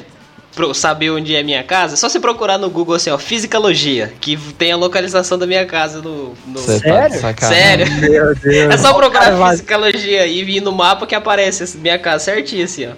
pro- 0.57 0.75
saber 0.75 1.11
onde 1.11 1.37
é 1.37 1.41
a 1.41 1.45
minha 1.45 1.63
casa, 1.63 1.95
é 1.95 1.97
só 1.97 2.09
você 2.09 2.19
procurar 2.19 2.59
no 2.59 2.69
Google 2.69 2.97
assim, 2.97 3.11
ó, 3.11 3.19
Fisicalogia, 3.19 4.13
que 4.21 4.37
tem 4.59 4.73
a 4.73 4.77
localização 4.77 5.39
da 5.39 5.47
minha 5.47 5.65
casa 5.67 6.03
no. 6.03 6.35
no- 6.47 6.61
tá 6.61 6.79
Sério? 6.79 7.21
Sério? 7.39 7.93
Meu 8.01 8.35
Deus. 8.35 8.75
É 8.75 8.77
só 8.79 8.93
cara 8.93 8.97
procurar 8.99 9.31
vai- 9.37 9.51
Fisicalogia 9.53 10.27
e 10.27 10.43
vir 10.43 10.61
no 10.61 10.73
mapa 10.73 11.07
que 11.07 11.15
aparece 11.15 11.79
minha 11.79 11.99
casa 11.99 12.25
certinho 12.25 12.65
assim, 12.65 12.87
ó. 12.89 12.93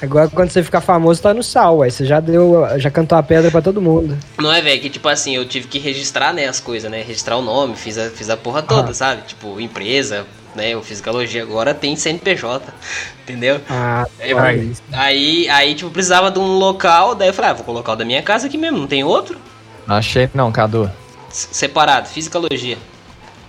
Agora, 0.00 0.28
quando 0.28 0.48
você 0.50 0.62
ficar 0.62 0.80
famoso, 0.80 1.20
tá 1.20 1.34
no 1.34 1.42
sal, 1.42 1.82
aí 1.82 1.90
você 1.90 2.04
já 2.06 2.20
deu, 2.20 2.64
já 2.76 2.88
cantou 2.88 3.18
a 3.18 3.22
pedra 3.22 3.50
pra 3.50 3.60
todo 3.60 3.82
mundo. 3.82 4.16
Não 4.38 4.52
é, 4.52 4.60
velho, 4.62 4.80
que 4.80 4.88
tipo 4.88 5.08
assim, 5.08 5.34
eu 5.34 5.44
tive 5.44 5.66
que 5.66 5.80
registrar, 5.80 6.32
né, 6.32 6.46
as 6.46 6.60
coisas, 6.60 6.88
né? 6.88 7.02
Registrar 7.02 7.36
o 7.36 7.42
nome, 7.42 7.74
fiz 7.74 7.98
a, 7.98 8.08
fiz 8.08 8.30
a 8.30 8.36
porra 8.36 8.62
toda, 8.62 8.92
Ah. 8.92 8.94
sabe? 8.94 9.22
Tipo, 9.26 9.60
empresa, 9.60 10.24
né? 10.58 10.76
O 10.76 10.82
Fisicalogia 10.82 11.42
agora 11.42 11.72
tem 11.72 11.94
CNPJ, 11.96 12.62
entendeu? 13.24 13.60
Ah, 13.70 14.06
É, 14.18 14.34
vai. 14.34 14.56
isso. 14.58 14.82
Aí, 14.92 15.48
aí, 15.48 15.74
tipo, 15.74 15.90
precisava 15.90 16.30
de 16.30 16.38
um 16.38 16.58
local, 16.58 17.14
daí 17.14 17.28
eu 17.28 17.32
falei, 17.34 17.52
ah, 17.52 17.54
vou 17.54 17.64
colocar 17.64 17.92
o 17.92 17.96
da 17.96 18.04
minha 18.04 18.22
casa 18.22 18.46
aqui 18.48 18.58
mesmo, 18.58 18.78
não 18.78 18.86
tem 18.86 19.02
outro? 19.04 19.38
Achei, 19.86 20.28
não, 20.34 20.52
Cadu. 20.52 20.90
S- 21.30 21.48
Separado, 21.52 22.08
Fisicalogia. 22.08 22.76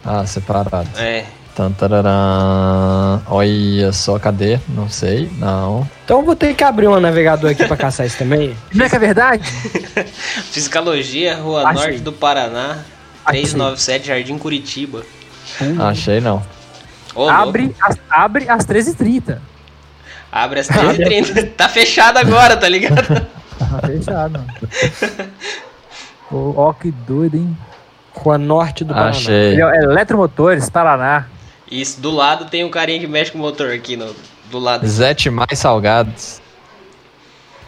Ah, 0.06 0.26
separado. 0.26 0.88
É. 0.98 1.26
Tantararã. 1.56 3.22
Olha 3.28 3.92
só, 3.92 4.18
cadê? 4.18 4.60
Não 4.70 4.88
sei, 4.90 5.30
não. 5.38 5.90
Então 6.06 6.20
eu 6.20 6.26
vou 6.26 6.36
ter 6.36 6.54
que 6.56 6.64
abrir 6.64 6.88
um 6.88 7.00
navegador 7.00 7.52
aqui 7.52 7.66
pra 7.68 7.76
caçar 7.76 8.06
isso 8.06 8.18
também. 8.18 8.56
Não 8.74 8.86
é 8.86 8.90
que 8.90 8.96
é 8.96 9.00
verdade? 9.00 9.44
Fisicalogia, 10.52 11.36
Rua 11.36 11.64
Achei. 11.68 11.74
Norte 11.84 12.00
do 12.00 12.14
Paraná, 12.14 12.78
Achei. 13.26 13.42
397, 13.42 14.08
Jardim 14.08 14.38
Curitiba. 14.38 15.04
Achei, 15.80 16.22
não. 16.22 16.42
Louco. 17.16 17.32
abre, 17.32 17.76
as, 17.82 17.98
abre 18.10 18.50
às 18.50 18.66
13h30. 18.66 19.40
Abre 20.32 20.60
às 20.60 20.68
13h30. 20.68 21.52
tá 21.58 21.68
fechado 21.68 22.18
agora, 22.18 22.56
tá 22.56 22.70
ligado? 22.70 23.28
Tá 23.58 23.80
fechado. 23.86 24.46
Ó, 26.32 26.72
que 26.74 26.92
doido, 26.92 27.38
hein? 27.38 27.58
Rua 28.14 28.38
Norte 28.38 28.84
do 28.84 28.94
Paraná. 28.94 29.10
Achei. 29.10 29.54
Ele 29.54 29.62
é 29.62 29.84
Eletromotores, 29.84 30.70
Paraná. 30.70 31.28
Isso, 31.72 32.00
do 32.02 32.12
lado 32.12 32.46
tem 32.46 32.64
um 32.64 32.70
carinha 32.70 33.00
que 33.00 33.08
mexe 33.08 33.32
com 33.32 33.38
o 33.38 33.42
motor 33.42 33.72
aqui, 33.72 33.96
no, 33.96 34.16
do 34.50 34.60
lado. 34.60 34.88
Zete 34.88 35.30
mais 35.30 35.58
salgados. 35.58 36.42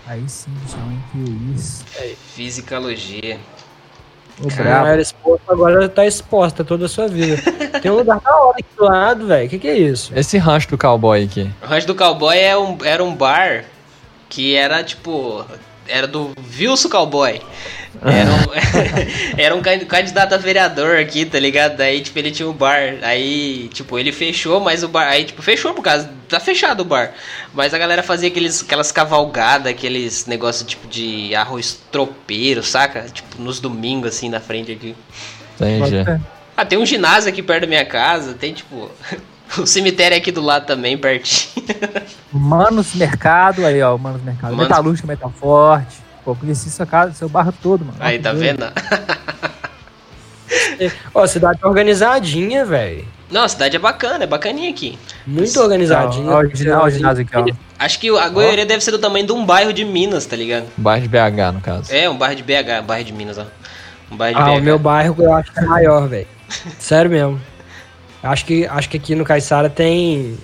Aí 0.08 0.28
sim, 0.28 0.52
hein? 0.76 1.04
Que 1.12 1.56
isso. 1.56 1.86
Fisicalogia. 2.36 3.40
Brabo. 4.48 4.88
era 4.88 5.02
exposto, 5.02 5.44
agora 5.50 5.90
tá 5.90 6.06
exposta 6.06 6.64
toda 6.64 6.86
a 6.86 6.90
sua 6.90 7.08
vida. 7.08 7.38
Tem 7.82 7.92
um 7.92 7.96
lugar 7.96 8.20
da 8.20 8.36
hora 8.36 8.58
aqui 8.60 8.70
do 8.78 8.84
lado, 8.84 9.28
velho. 9.28 9.50
Que 9.50 9.60
que 9.60 9.68
é 9.68 9.78
isso? 9.78 10.12
Esse 10.16 10.38
rancho 10.38 10.70
do 10.70 10.78
cowboy 10.78 11.24
aqui. 11.24 11.50
O 11.62 11.66
Rancho 11.66 11.88
do 11.88 11.96
Cowboy 11.96 12.38
é 12.38 12.58
um, 12.58 12.78
era 12.84 13.04
um 13.04 13.16
bar 13.16 13.66
que 14.30 14.56
era 14.56 14.84
tipo. 14.84 15.46
Era 15.92 16.08
do 16.08 16.32
Wilson 16.58 16.90
Cowboy. 16.90 17.42
Era 18.04 18.32
um, 18.32 19.38
era 19.38 19.56
um 19.56 19.62
can- 19.62 19.86
candidato 19.86 20.34
a 20.34 20.38
vereador 20.38 20.98
aqui, 20.98 21.26
tá 21.26 21.38
ligado? 21.40 21.78
Daí, 21.78 22.02
tipo, 22.02 22.18
ele 22.18 22.32
tinha 22.32 22.48
um 22.50 22.54
bar. 22.54 22.96
Aí, 23.02 23.70
tipo, 23.74 24.00
ele 24.00 24.12
fechou, 24.12 24.60
mas 24.60 24.84
o 24.84 24.88
bar. 24.88 25.08
Aí, 25.10 25.26
tipo, 25.26 25.42
fechou 25.42 25.74
por 25.74 25.84
causa. 25.84 26.10
Tá 26.28 26.40
fechado 26.40 26.82
o 26.82 26.86
bar. 26.86 27.14
Mas 27.54 27.74
a 27.74 27.78
galera 27.78 28.02
fazia 28.02 28.30
aqueles, 28.30 28.64
aquelas 28.64 28.92
cavalgadas, 28.92 29.72
aqueles 29.72 30.26
negócios 30.26 30.68
tipo 30.68 30.88
de 30.88 31.36
arroz 31.36 31.80
tropeiro, 31.92 32.64
saca? 32.64 33.02
Tipo, 33.12 33.42
nos 33.42 33.60
domingos, 33.60 34.16
assim, 34.16 34.30
na 34.30 34.40
frente 34.40 34.72
aqui. 34.72 34.96
Entendi. 35.60 36.04
Ah, 36.56 36.66
tem 36.66 36.80
um 36.80 36.86
ginásio 36.86 37.30
aqui 37.30 37.42
perto 37.44 37.62
da 37.62 37.68
minha 37.68 37.86
casa, 37.86 38.34
tem 38.34 38.54
tipo. 38.54 38.90
O 39.58 39.66
cemitério 39.66 40.18
aqui 40.18 40.32
do 40.32 40.42
lado 40.42 40.66
também, 40.66 40.98
pertinho. 40.98 41.66
Manos 42.32 42.94
Mercado, 42.96 43.66
aí 43.66 43.82
ó, 43.82 43.98
Manos 43.98 44.22
Mercado. 44.24 44.52
Manos- 44.56 44.70
Metalúrgica, 44.70 45.08
Metal 45.08 45.32
Forte. 45.38 45.98
Pô, 46.24 46.36
conheci 46.36 46.70
sua 46.70 46.86
casa, 46.86 47.14
seu 47.14 47.28
barro 47.28 47.52
todo, 47.62 47.84
mano. 47.84 47.98
Aí, 48.00 48.20
tá 48.20 48.32
vendo? 48.32 48.66
Ó, 51.14 51.26
cidade 51.28 51.60
organizadinha, 51.64 52.66
velho. 52.66 53.06
Não, 53.30 53.44
a 53.44 53.48
cidade 53.48 53.76
é 53.78 53.80
bacana, 53.80 54.26
é 54.26 54.28
bacaninha 54.28 54.70
aqui. 54.70 55.00
Muito 55.26 55.58
organizadinha. 55.62 56.30
Ó, 56.30 56.36
ó, 56.36 56.40
o 56.42 56.56
ginásio- 56.56 56.80
ó, 56.82 56.86
o 56.86 56.90
ginásio 56.90 57.26
aqui, 57.26 57.52
ó. 57.52 57.56
Acho 57.80 58.00
que 58.00 58.10
a 58.10 58.28
Goiânia 58.30 58.66
deve 58.66 58.84
ser 58.84 58.92
do 58.92 59.00
tamanho 59.00 59.26
de 59.26 59.32
um 59.32 59.46
bairro 59.46 59.72
de 59.72 59.86
Minas, 59.86 60.26
tá 60.26 60.36
ligado? 60.36 60.66
Bairro 60.78 61.04
de 61.04 61.08
BH, 61.10 61.52
no 61.54 61.62
caso. 61.62 61.94
É, 61.94 62.10
um 62.10 62.18
bairro 62.18 62.36
de 62.36 62.44
BH, 62.44 62.82
um 62.84 62.86
bairro 62.86 63.06
de 63.06 63.14
Minas, 63.14 63.38
ó. 63.38 63.46
Um 64.12 64.18
bairro 64.18 64.36
de 64.38 64.42
Ah, 64.42 64.46
BH. 64.56 64.58
o 64.60 64.62
meu 64.62 64.78
bairro 64.80 65.16
eu 65.24 65.34
acho 65.34 65.52
que 65.54 65.60
é 65.60 65.64
maior, 65.66 66.08
velho. 66.10 66.28
Sério 66.78 67.10
mesmo. 67.10 67.42
Acho 68.24 68.46
que, 68.46 68.66
acho 68.66 68.90
que 68.90 68.98
aqui 68.98 69.16
no 69.16 69.24
Caiçara 69.24 69.70
tem 69.70 70.38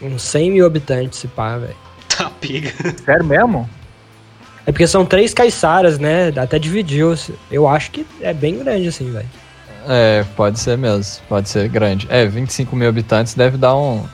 uns 0.00 0.22
100 0.22 0.50
mil 0.52 0.66
habitantes, 0.66 1.18
se 1.18 1.28
pá, 1.28 1.58
velho. 1.58 1.76
Tá 2.08 2.30
pega. 2.40 2.72
Sério 3.04 3.24
mesmo? 3.24 3.68
É 4.66 4.72
porque 4.72 4.86
são 4.86 5.06
três 5.06 5.32
caiçaras, 5.32 5.98
né? 5.98 6.32
Até 6.36 6.58
dividiu. 6.58 7.14
Eu 7.50 7.66
acho 7.66 7.90
que 7.90 8.06
é 8.20 8.34
bem 8.34 8.58
grande 8.58 8.88
assim, 8.88 9.10
velho. 9.10 9.28
É, 9.86 10.24
pode 10.36 10.60
ser 10.60 10.76
mesmo. 10.76 11.22
Pode 11.28 11.48
ser 11.48 11.68
grande. 11.68 12.06
É, 12.10 12.26
25 12.26 12.76
mil 12.76 12.88
habitantes 12.88 13.34
deve 13.34 13.56
dar 13.56 13.74
um. 13.74 14.04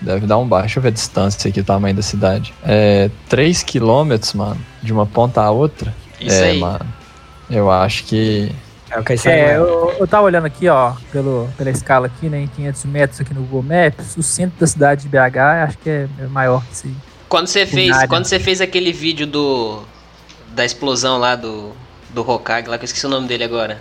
Deve 0.00 0.26
dar 0.26 0.38
um 0.38 0.46
baixo. 0.46 0.64
Deixa 0.64 0.78
eu 0.80 0.82
ver 0.82 0.88
a 0.88 0.92
distância 0.92 1.48
aqui, 1.48 1.60
o 1.60 1.64
tamanho 1.64 1.94
da 1.94 2.02
cidade. 2.02 2.52
É 2.64 3.08
3 3.28 3.62
quilômetros, 3.62 4.34
mano, 4.34 4.60
de 4.82 4.92
uma 4.92 5.06
ponta 5.06 5.40
a 5.40 5.50
outra. 5.50 5.94
Isso 6.20 6.42
é, 6.42 6.50
aí. 6.50 6.58
mano. 6.58 6.86
Eu 7.48 7.70
acho 7.70 8.04
que. 8.04 8.50
É 8.94 9.00
o 9.00 9.02
Caiçara. 9.02 9.34
É, 9.34 9.56
eu, 9.56 9.94
eu 9.98 10.06
tava 10.06 10.24
olhando 10.24 10.46
aqui, 10.46 10.68
ó, 10.68 10.92
pelo, 11.10 11.48
pela 11.58 11.70
escala 11.70 12.06
aqui, 12.06 12.28
né, 12.28 12.42
em 12.42 12.46
500 12.46 12.84
metros 12.84 13.20
aqui 13.20 13.34
no 13.34 13.42
Google 13.42 13.62
Maps, 13.62 14.16
o 14.16 14.22
centro 14.22 14.58
da 14.60 14.66
cidade 14.66 15.02
de 15.02 15.08
BH 15.08 15.38
acho 15.64 15.78
que 15.78 15.90
é 15.90 16.08
é 16.18 16.26
maior 16.26 16.64
que 16.64 16.72
isso 16.72 16.86
aí. 16.86 16.94
Quando 17.28 17.48
você 17.48 17.66
fez, 17.66 18.06
quando 18.06 18.24
você 18.24 18.38
fez 18.38 18.60
aquele 18.60 18.92
vídeo 18.92 19.26
do 19.26 19.82
da 20.54 20.64
explosão 20.64 21.18
lá 21.18 21.34
do 21.34 21.72
do 22.10 22.28
Hokage 22.28 22.68
lá, 22.68 22.78
que 22.78 22.84
eu 22.84 22.86
esqueci 22.86 23.04
o 23.06 23.08
nome 23.08 23.26
dele 23.26 23.42
agora. 23.42 23.80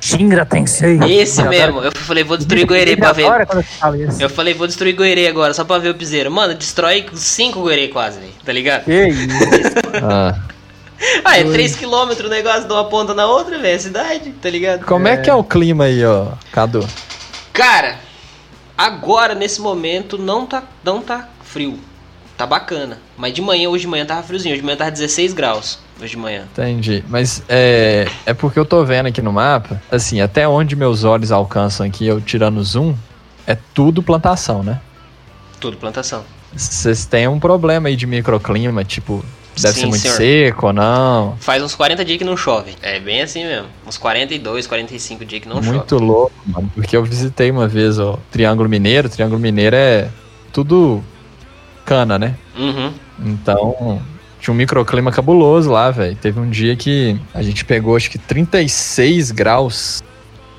Shinra 0.00 0.44
Tensei. 0.44 0.98
Esse 1.08 1.40
Eu 1.40 1.48
mesmo. 1.48 1.80
Eu 1.80 1.90
falei, 1.92 2.22
vou 2.22 2.36
destruir 2.36 2.66
Goerê 2.66 2.94
pra 2.94 3.12
ver. 3.12 3.26
Eu 4.20 4.28
falei, 4.28 4.52
vou 4.52 4.66
destruir 4.66 4.94
Goerê 4.94 5.26
agora, 5.28 5.54
só 5.54 5.64
pra 5.64 5.78
ver 5.78 5.88
o 5.88 5.94
piseiro. 5.94 6.30
Mano, 6.30 6.54
destrói 6.54 7.06
cinco 7.14 7.60
Goerê 7.60 7.88
quase, 7.88 8.20
velho. 8.20 8.32
Tá 8.44 8.52
ligado? 8.52 8.84
Que 8.84 9.06
isso? 9.08 9.24
Ah, 10.02 10.36
Ah, 11.24 11.38
é 11.38 11.44
3km 11.44 12.24
o 12.24 12.28
negócio 12.28 12.66
de 12.66 12.72
uma 12.72 12.84
ponta 12.84 13.14
na 13.14 13.26
outra, 13.26 13.58
velho. 13.58 13.74
É 13.74 13.78
cidade, 13.78 14.30
tá 14.32 14.50
ligado? 14.50 14.84
como 14.84 15.08
é. 15.08 15.16
que 15.16 15.30
é 15.30 15.34
o 15.34 15.44
clima 15.44 15.84
aí, 15.84 16.04
ó, 16.04 16.28
Cadu? 16.52 16.86
Cara, 17.52 17.98
agora, 18.76 19.34
nesse 19.34 19.60
momento, 19.60 20.18
não 20.18 20.46
tá, 20.46 20.62
não 20.82 21.00
tá 21.00 21.28
frio. 21.42 21.78
Tá 22.36 22.46
bacana. 22.46 22.98
Mas 23.16 23.32
de 23.32 23.40
manhã, 23.40 23.68
hoje 23.68 23.82
de 23.82 23.88
manhã 23.88 24.04
tava 24.04 24.22
friozinho. 24.22 24.52
Hoje 24.52 24.60
de 24.60 24.66
manhã 24.66 24.76
tava 24.76 24.90
16 24.90 25.32
graus. 25.32 25.78
Hoje 26.00 26.10
de 26.10 26.16
manhã. 26.16 26.44
Entendi. 26.52 27.04
Mas 27.08 27.42
é, 27.48 28.08
é 28.26 28.34
porque 28.34 28.58
eu 28.58 28.64
tô 28.64 28.84
vendo 28.84 29.06
aqui 29.06 29.22
no 29.22 29.32
mapa, 29.32 29.80
assim, 29.90 30.20
até 30.20 30.48
onde 30.48 30.74
meus 30.74 31.04
olhos 31.04 31.30
alcançam 31.30 31.86
aqui, 31.86 32.04
eu 32.04 32.20
tirando 32.20 32.62
zoom, 32.62 32.94
é 33.46 33.56
tudo 33.72 34.02
plantação, 34.02 34.64
né? 34.64 34.80
Tudo 35.60 35.76
plantação. 35.76 36.24
Vocês 36.52 37.06
têm 37.06 37.28
um 37.28 37.38
problema 37.38 37.88
aí 37.88 37.96
de 37.96 38.06
microclima, 38.06 38.84
tipo, 38.84 39.24
deve 39.60 39.74
Sim, 39.74 39.80
ser 39.80 39.86
muito 39.86 40.00
senhor. 40.02 40.16
seco 40.16 40.66
ou 40.68 40.72
não? 40.72 41.36
Faz 41.40 41.62
uns 41.62 41.74
40 41.74 42.04
dias 42.04 42.18
que 42.18 42.24
não 42.24 42.36
chove. 42.36 42.74
É 42.82 42.98
bem 43.00 43.22
assim 43.22 43.44
mesmo. 43.44 43.66
Uns 43.86 43.96
42, 43.98 44.66
45 44.66 45.24
dias 45.24 45.42
que 45.42 45.48
não 45.48 45.56
chove. 45.62 45.76
muito 45.76 45.96
louco, 45.98 46.32
mano. 46.46 46.70
Porque 46.74 46.96
eu 46.96 47.04
visitei 47.04 47.50
uma 47.50 47.66
vez 47.68 47.98
o 47.98 48.18
Triângulo 48.30 48.68
Mineiro. 48.68 49.08
Triângulo 49.08 49.40
Mineiro 49.40 49.76
é 49.76 50.08
tudo 50.52 51.02
cana, 51.84 52.18
né? 52.18 52.34
Uhum. 52.56 52.92
Então, 53.24 54.00
tinha 54.40 54.52
um 54.52 54.56
microclima 54.56 55.12
cabuloso 55.12 55.70
lá, 55.70 55.90
velho. 55.90 56.16
Teve 56.16 56.40
um 56.40 56.48
dia 56.50 56.74
que 56.76 57.18
a 57.32 57.42
gente 57.42 57.64
pegou, 57.64 57.96
acho 57.96 58.10
que 58.10 58.18
36 58.18 59.30
graus. 59.30 60.02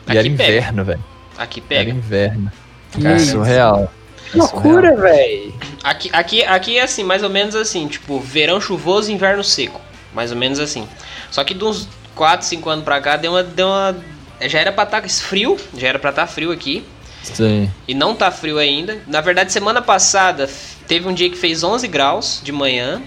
E 0.08 0.12
Aqui 0.12 0.18
era 0.20 0.30
pega. 0.30 0.43
inverno, 0.43 0.84
velho. 0.86 1.04
Aqui 1.38 1.60
Era 1.60 1.68
pega. 1.86 1.91
inverno. 1.91 2.52
Que 2.91 3.02
Cara, 3.02 3.18
isso? 3.18 3.32
surreal. 3.32 3.91
Que 4.32 4.38
loucura, 4.38 4.95
velho. 4.95 5.53
Aqui, 5.84 6.09
aqui, 6.11 6.43
aqui 6.43 6.78
é 6.78 6.84
assim, 6.84 7.03
mais 7.03 7.23
ou 7.23 7.30
menos 7.30 7.55
assim, 7.55 7.88
tipo, 7.88 8.19
verão 8.19 8.59
chuvoso, 8.59 9.11
inverno 9.11 9.43
seco. 9.43 9.82
Mais 10.13 10.32
ou 10.32 10.38
menos 10.38 10.59
assim. 10.59 10.88
Só 11.30 11.43
que 11.43 11.53
de 11.53 11.63
uns 11.63 11.88
4, 12.15 12.45
5 12.45 12.69
anos 12.69 12.86
pra 12.86 13.01
cá 13.01 13.17
deu 13.17 13.32
uma. 13.32 13.43
Deu 13.43 13.67
uma 13.67 13.95
já 14.41 14.59
era 14.59 14.71
pra 14.71 14.84
estar 14.84 15.07
frio, 15.09 15.57
já 15.78 15.88
era 15.88 15.99
pra 15.99 16.09
estar 16.09 16.28
frio 16.28 16.51
aqui. 16.51 16.84
Sim. 17.23 17.71
E 17.88 17.93
não 17.93 18.15
tá 18.15 18.32
frio 18.32 18.57
ainda. 18.57 19.01
Na 19.07 19.21
verdade, 19.21 19.51
semana 19.51 19.82
passada 19.82 20.49
teve 20.88 21.07
um 21.07 21.13
dia 21.13 21.30
que 21.30 21.38
fez 21.38 21.63
11 21.63 21.88
graus 21.88 22.41
de 22.43 22.51
manhã. 22.51 23.01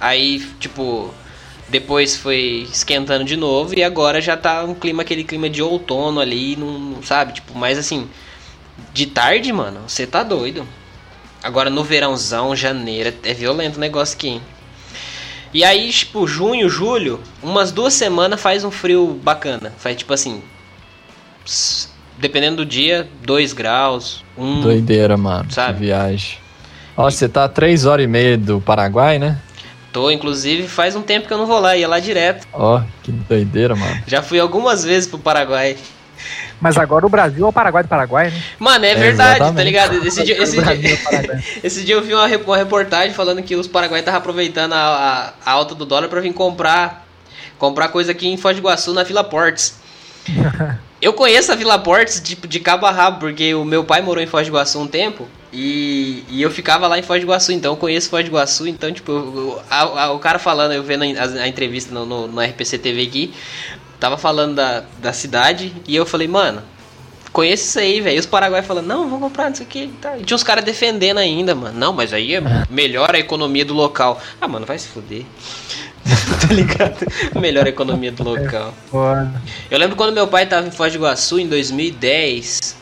Aí, 0.00 0.40
tipo, 0.60 1.12
depois 1.68 2.16
foi 2.16 2.68
esquentando 2.70 3.24
de 3.24 3.36
novo. 3.36 3.76
E 3.76 3.82
agora 3.82 4.20
já 4.20 4.36
tá 4.36 4.64
um 4.64 4.74
clima, 4.74 5.02
aquele 5.02 5.24
clima 5.24 5.48
de 5.48 5.62
outono 5.62 6.20
ali, 6.20 6.56
não, 6.56 6.78
não 6.78 7.02
sabe? 7.02 7.34
Tipo, 7.34 7.56
mas 7.58 7.78
assim, 7.78 8.08
de 8.94 9.06
tarde, 9.06 9.52
mano, 9.52 9.80
você 9.88 10.06
tá 10.06 10.22
doido. 10.22 10.64
Agora 11.42 11.68
no 11.68 11.82
verãozão, 11.82 12.54
janeiro, 12.54 13.12
é 13.24 13.34
violento 13.34 13.76
o 13.76 13.80
negócio 13.80 14.14
aqui, 14.16 14.28
hein? 14.28 14.42
E 15.52 15.62
aí, 15.64 15.90
tipo, 15.90 16.26
junho, 16.26 16.68
julho, 16.68 17.20
umas 17.42 17.70
duas 17.70 17.92
semanas 17.92 18.40
faz 18.40 18.64
um 18.64 18.70
frio 18.70 19.20
bacana. 19.22 19.72
Faz 19.78 19.96
tipo 19.96 20.14
assim. 20.14 20.42
Dependendo 22.18 22.58
do 22.58 22.66
dia, 22.66 23.08
2 23.22 23.52
graus, 23.52 24.24
1. 24.38 24.44
Um, 24.44 24.60
Doideira, 24.60 25.16
mano. 25.16 25.50
Sabe? 25.50 25.74
Que 25.74 25.84
viagem. 25.86 26.38
Ó, 26.96 27.10
você 27.10 27.28
tá 27.28 27.44
a 27.44 27.48
3 27.48 27.86
horas 27.86 28.04
e 28.04 28.06
meia 28.06 28.38
do 28.38 28.60
Paraguai, 28.60 29.18
né? 29.18 29.38
Tô, 29.92 30.10
inclusive, 30.10 30.66
faz 30.66 30.96
um 30.96 31.02
tempo 31.02 31.26
que 31.26 31.32
eu 31.32 31.38
não 31.38 31.46
vou 31.46 31.60
lá, 31.60 31.76
ia 31.76 31.86
lá 31.86 32.00
direto. 32.00 32.46
Ó, 32.52 32.80
que 33.02 33.12
doideira, 33.12 33.76
mano. 33.76 34.02
Já 34.06 34.22
fui 34.22 34.40
algumas 34.40 34.84
vezes 34.84 35.08
pro 35.08 35.18
Paraguai. 35.18 35.76
Mas 36.64 36.78
agora 36.78 37.04
o 37.04 37.08
Brasil 37.10 37.44
é 37.44 37.48
o 37.48 37.52
Paraguai 37.52 37.82
do 37.82 37.88
Paraguai, 37.88 38.30
né? 38.30 38.42
Mano, 38.58 38.84
é, 38.86 38.92
É, 38.92 38.94
verdade, 38.94 39.38
tá 39.38 39.44
exatamente. 39.44 39.64
ligado? 39.66 40.06
Esse 40.06 40.24
dia, 40.24 40.42
esse, 40.42 40.58
é 40.58 40.74
dia, 40.76 40.96
Paraguai. 40.96 41.44
esse 41.62 41.84
dia 41.84 41.94
eu 41.94 42.02
vi 42.02 42.14
uma, 42.14 42.26
uma 42.26 42.56
reportagem 42.56 43.12
falando 43.14 43.42
que 43.42 43.54
os 43.54 43.66
paraguaios 43.68 44.00
estavam 44.00 44.18
aproveitando 44.18 44.72
a, 44.72 44.78
a- 44.78 45.32
a 45.44 45.52
alta 45.52 45.74
do 45.74 45.84
dólar 45.84 46.08
pra 46.08 46.20
vir 46.20 46.32
comprar 46.32 47.06
comprar 47.58 47.88
coisa 47.88 48.12
aqui 48.12 48.26
em 48.26 48.36
Foz 48.36 48.56
do 48.56 48.60
Iguaçu, 48.60 48.92
na 48.94 49.02
Vila 49.04 49.22
Portes. 49.22 49.74
Eu 51.02 51.12
conheço 51.12 51.52
a 51.52 51.54
Vila 51.54 51.78
Portes 51.78 52.18
tipo, 52.18 52.48
de 52.48 52.58
cabo 52.58 52.86
a 52.86 52.90
rabo, 52.90 53.18
porque 53.20 53.54
o 53.54 53.62
meu 53.62 53.84
pai 53.84 54.00
morou 54.00 54.22
em 54.22 54.26
Foz 54.26 54.46
do 54.46 54.50
Iguaçu 54.50 54.80
um 54.80 54.86
tempo 54.86 55.28
e, 55.52 56.24
e 56.30 56.40
eu 56.40 56.50
ficava 56.50 56.86
lá 56.88 56.98
em 56.98 57.02
Foz 57.02 57.20
do 57.20 57.26
Iguaçu, 57.26 57.52
então 57.52 57.72
eu 57.72 57.76
conheço 57.76 58.08
Foz 58.08 58.24
do 58.24 58.28
Iguaçu, 58.30 58.66
então, 58.66 58.90
tipo, 58.90 59.12
eu- 59.12 59.18
eu- 59.36 59.62
a- 59.70 60.04
a- 60.04 60.12
o 60.12 60.18
cara 60.18 60.38
falando, 60.38 60.72
eu 60.72 60.82
vendo 60.82 61.04
a, 61.04 61.42
a 61.42 61.46
entrevista 61.46 61.92
no, 61.92 62.06
no, 62.06 62.26
no 62.26 62.40
RPC 62.40 62.78
TV 62.78 63.02
aqui, 63.02 63.34
tava 64.00 64.16
falando 64.16 64.56
da, 64.56 64.84
da 64.98 65.12
cidade 65.12 65.74
e 65.86 65.94
eu 65.94 66.04
falei, 66.04 66.28
mano, 66.28 66.62
conheço 67.32 67.64
isso 67.64 67.78
aí, 67.78 68.00
velho. 68.00 68.16
E 68.16 68.20
os 68.20 68.26
paraguaios 68.26 68.66
falando, 68.66 68.86
não, 68.86 69.04
vamos 69.04 69.20
comprar, 69.20 69.48
não 69.48 69.56
sei 69.56 69.66
o 69.66 69.68
que. 69.68 69.88
Tá. 70.00 70.16
E 70.16 70.24
tinha 70.24 70.36
uns 70.36 70.44
caras 70.44 70.64
defendendo 70.64 71.18
ainda, 71.18 71.54
mano. 71.54 71.78
Não, 71.78 71.92
mas 71.92 72.12
aí 72.12 72.34
é 72.34 72.42
melhor 72.70 73.14
a 73.14 73.18
economia 73.18 73.64
do 73.64 73.74
local. 73.74 74.20
Ah, 74.40 74.48
mano, 74.48 74.64
vai 74.64 74.78
se 74.78 74.88
fuder. 74.88 75.24
tá 76.46 76.52
ligado? 76.52 77.06
Melhor 77.40 77.66
a 77.66 77.68
economia 77.68 78.12
do 78.12 78.22
local. 78.22 78.74
Foda. 78.90 79.42
Eu 79.70 79.78
lembro 79.78 79.96
quando 79.96 80.12
meu 80.12 80.28
pai 80.28 80.46
tava 80.46 80.66
em 80.66 80.70
Foz 80.70 80.92
do 80.92 80.98
Iguaçu 80.98 81.38
em 81.38 81.48
2010. 81.48 82.76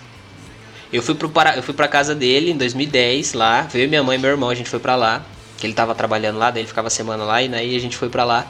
Eu 0.92 1.02
fui, 1.02 1.14
pro 1.14 1.28
para... 1.28 1.56
eu 1.56 1.62
fui 1.62 1.72
pra 1.72 1.88
casa 1.88 2.14
dele 2.14 2.50
em 2.50 2.56
2010 2.56 3.32
lá. 3.34 3.62
Veio 3.62 3.88
minha 3.88 4.02
mãe 4.02 4.18
e 4.18 4.20
meu 4.20 4.30
irmão, 4.30 4.50
a 4.50 4.54
gente 4.54 4.68
foi 4.68 4.80
pra 4.80 4.96
lá. 4.96 5.22
Que 5.56 5.66
ele 5.66 5.74
tava 5.74 5.94
trabalhando 5.94 6.38
lá, 6.38 6.50
daí 6.50 6.62
ele 6.62 6.68
ficava 6.68 6.90
semana 6.90 7.22
lá 7.22 7.40
e 7.40 7.48
daí 7.48 7.76
a 7.76 7.80
gente 7.80 7.96
foi 7.96 8.08
pra 8.08 8.24
lá. 8.24 8.46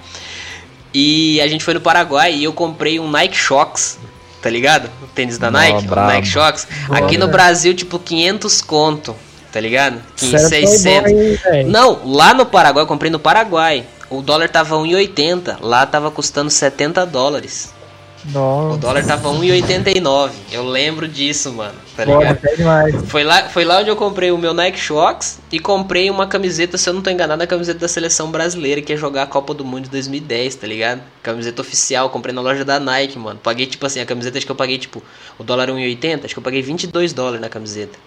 E 0.95 1.41
a 1.41 1.49
gente 1.49 1.65
foi 1.65 1.75
no 1.75 1.81
Paraguai 1.81 2.35
e 2.35 2.45
eu 2.45 2.53
comprei 2.53 3.01
um 3.01 3.11
Nike 3.11 3.37
Shox, 3.37 3.99
tá 4.41 4.51
ligado? 4.51 4.91
O 5.03 5.07
tênis 5.07 5.39
da 5.39 5.51
Nike, 5.51 5.87
brabo. 5.87 6.13
Nike 6.13 6.29
Shox. 6.29 6.67
Aqui 6.91 7.17
no 7.17 7.29
Brasil, 7.29 7.75
tipo, 7.75 7.99
500 7.99 8.61
conto, 8.63 9.17
tá 9.51 9.61
ligado? 9.61 10.01
Sério, 10.17 10.49
600. 10.49 10.83
foi 10.83 11.13
bom, 11.13 11.21
hein, 11.21 11.39
velho? 11.43 11.71
Não, 11.71 12.01
lá 12.05 12.35
no 12.35 12.45
Paraguai, 12.45 12.83
eu 12.83 12.89
comprei 12.89 13.11
no 13.11 13.19
Paraguai. 13.19 13.85
O 14.11 14.21
dólar 14.21 14.49
tava 14.51 14.77
1,80. 14.77 15.57
Lá 15.61 15.87
tava 15.87 16.11
custando 16.11 16.51
70 16.51 17.07
dólares. 17.07 17.73
O 18.25 18.31
Nossa. 18.31 18.79
dólar 18.79 19.05
tava 19.05 19.31
1,89. 19.31 20.31
Eu 20.53 20.65
lembro 20.65 21.09
disso, 21.09 21.53
mano. 21.53 21.75
Tá 21.97 22.05
ligado? 22.05 22.39
Foi 23.07 23.25
lá, 23.25 23.49
foi 23.49 23.65
lá 23.65 23.81
onde 23.81 23.91
eu 23.91 23.97
comprei 23.97 24.31
o 24.31 24.39
meu 24.39 24.55
Nike 24.55 24.79
Shox 24.79 25.41
e 25.51 25.59
comprei 25.59 26.09
uma 26.09 26.27
camiseta, 26.27 26.79
se 26.79 26.89
eu 26.89 26.95
não 26.95 27.03
tô 27.03 27.11
enganado, 27.11 27.43
a 27.43 27.47
camiseta 27.47 27.81
da 27.81 27.89
seleção 27.89 28.31
brasileira 28.31 28.81
que 28.81 28.93
ia 28.93 28.97
jogar 28.97 29.25
a 29.25 29.27
Copa 29.27 29.53
do 29.53 29.65
Mundo 29.65 29.85
de 29.85 29.91
2010, 29.91 30.55
tá 30.55 30.67
ligado? 30.67 31.03
Camiseta 31.23 31.61
oficial, 31.61 32.11
comprei 32.11 32.35
na 32.35 32.41
loja 32.41 32.65
da 32.65 32.79
Nike, 32.79 33.19
mano. 33.19 33.41
Paguei 33.43 33.67
tipo 33.67 33.85
assim, 33.85 34.01
a 34.01 34.07
camiseta 34.07 34.39
acho 34.39 34.47
que 34.47 34.53
eu 34.53 34.57
paguei 34.57 34.79
tipo, 34.79 35.03
o 35.39 35.43
dólar 35.43 35.69
1,80, 35.69 36.25
acho 36.25 36.35
que 36.35 36.39
eu 36.39 36.45
paguei 36.45 36.63
22 36.63 37.13
dólares 37.13 37.41
na 37.41 37.49
camiseta. 37.49 37.99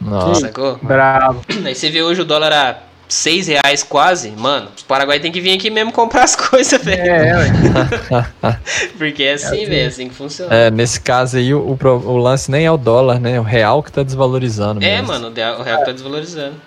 Nossa. 0.00 0.40
Sacou? 0.40 0.78
Bravo. 0.82 1.42
Aí 1.64 1.74
você 1.74 1.90
vê 1.90 2.02
hoje 2.02 2.22
o 2.22 2.24
dólar 2.24 2.52
a 2.52 2.78
6 3.08 3.46
reais 3.48 3.82
quase, 3.82 4.30
mano. 4.30 4.68
Os 4.76 4.82
Paraguai 4.82 5.20
tem 5.20 5.30
que 5.30 5.40
vir 5.40 5.52
aqui 5.54 5.70
mesmo 5.70 5.92
comprar 5.92 6.24
as 6.24 6.34
coisas, 6.36 6.82
velho. 6.82 7.02
É, 7.02 7.32
ué. 7.36 8.58
Porque 8.98 9.22
é 9.22 9.34
assim, 9.34 9.64
velho, 9.64 9.74
é 9.82 9.86
assim 9.86 10.08
que 10.08 10.14
funciona. 10.14 10.54
É, 10.54 10.70
nesse 10.70 11.00
caso 11.00 11.36
aí, 11.36 11.54
o, 11.54 11.60
o 11.60 11.78
o 11.86 12.16
lance 12.18 12.50
nem 12.50 12.66
é 12.66 12.70
o 12.70 12.76
dólar, 12.76 13.20
né? 13.20 13.32
É 13.36 13.40
o 13.40 13.44
real 13.44 13.82
que 13.82 13.92
tá 13.92 14.02
desvalorizando 14.02 14.82
É, 14.84 14.96
mesmo. 14.96 15.08
mano, 15.08 15.28
o 15.28 15.32
real 15.32 15.62
real 15.62 15.84
tá 15.84 15.92
desvalorizando. 15.92 16.60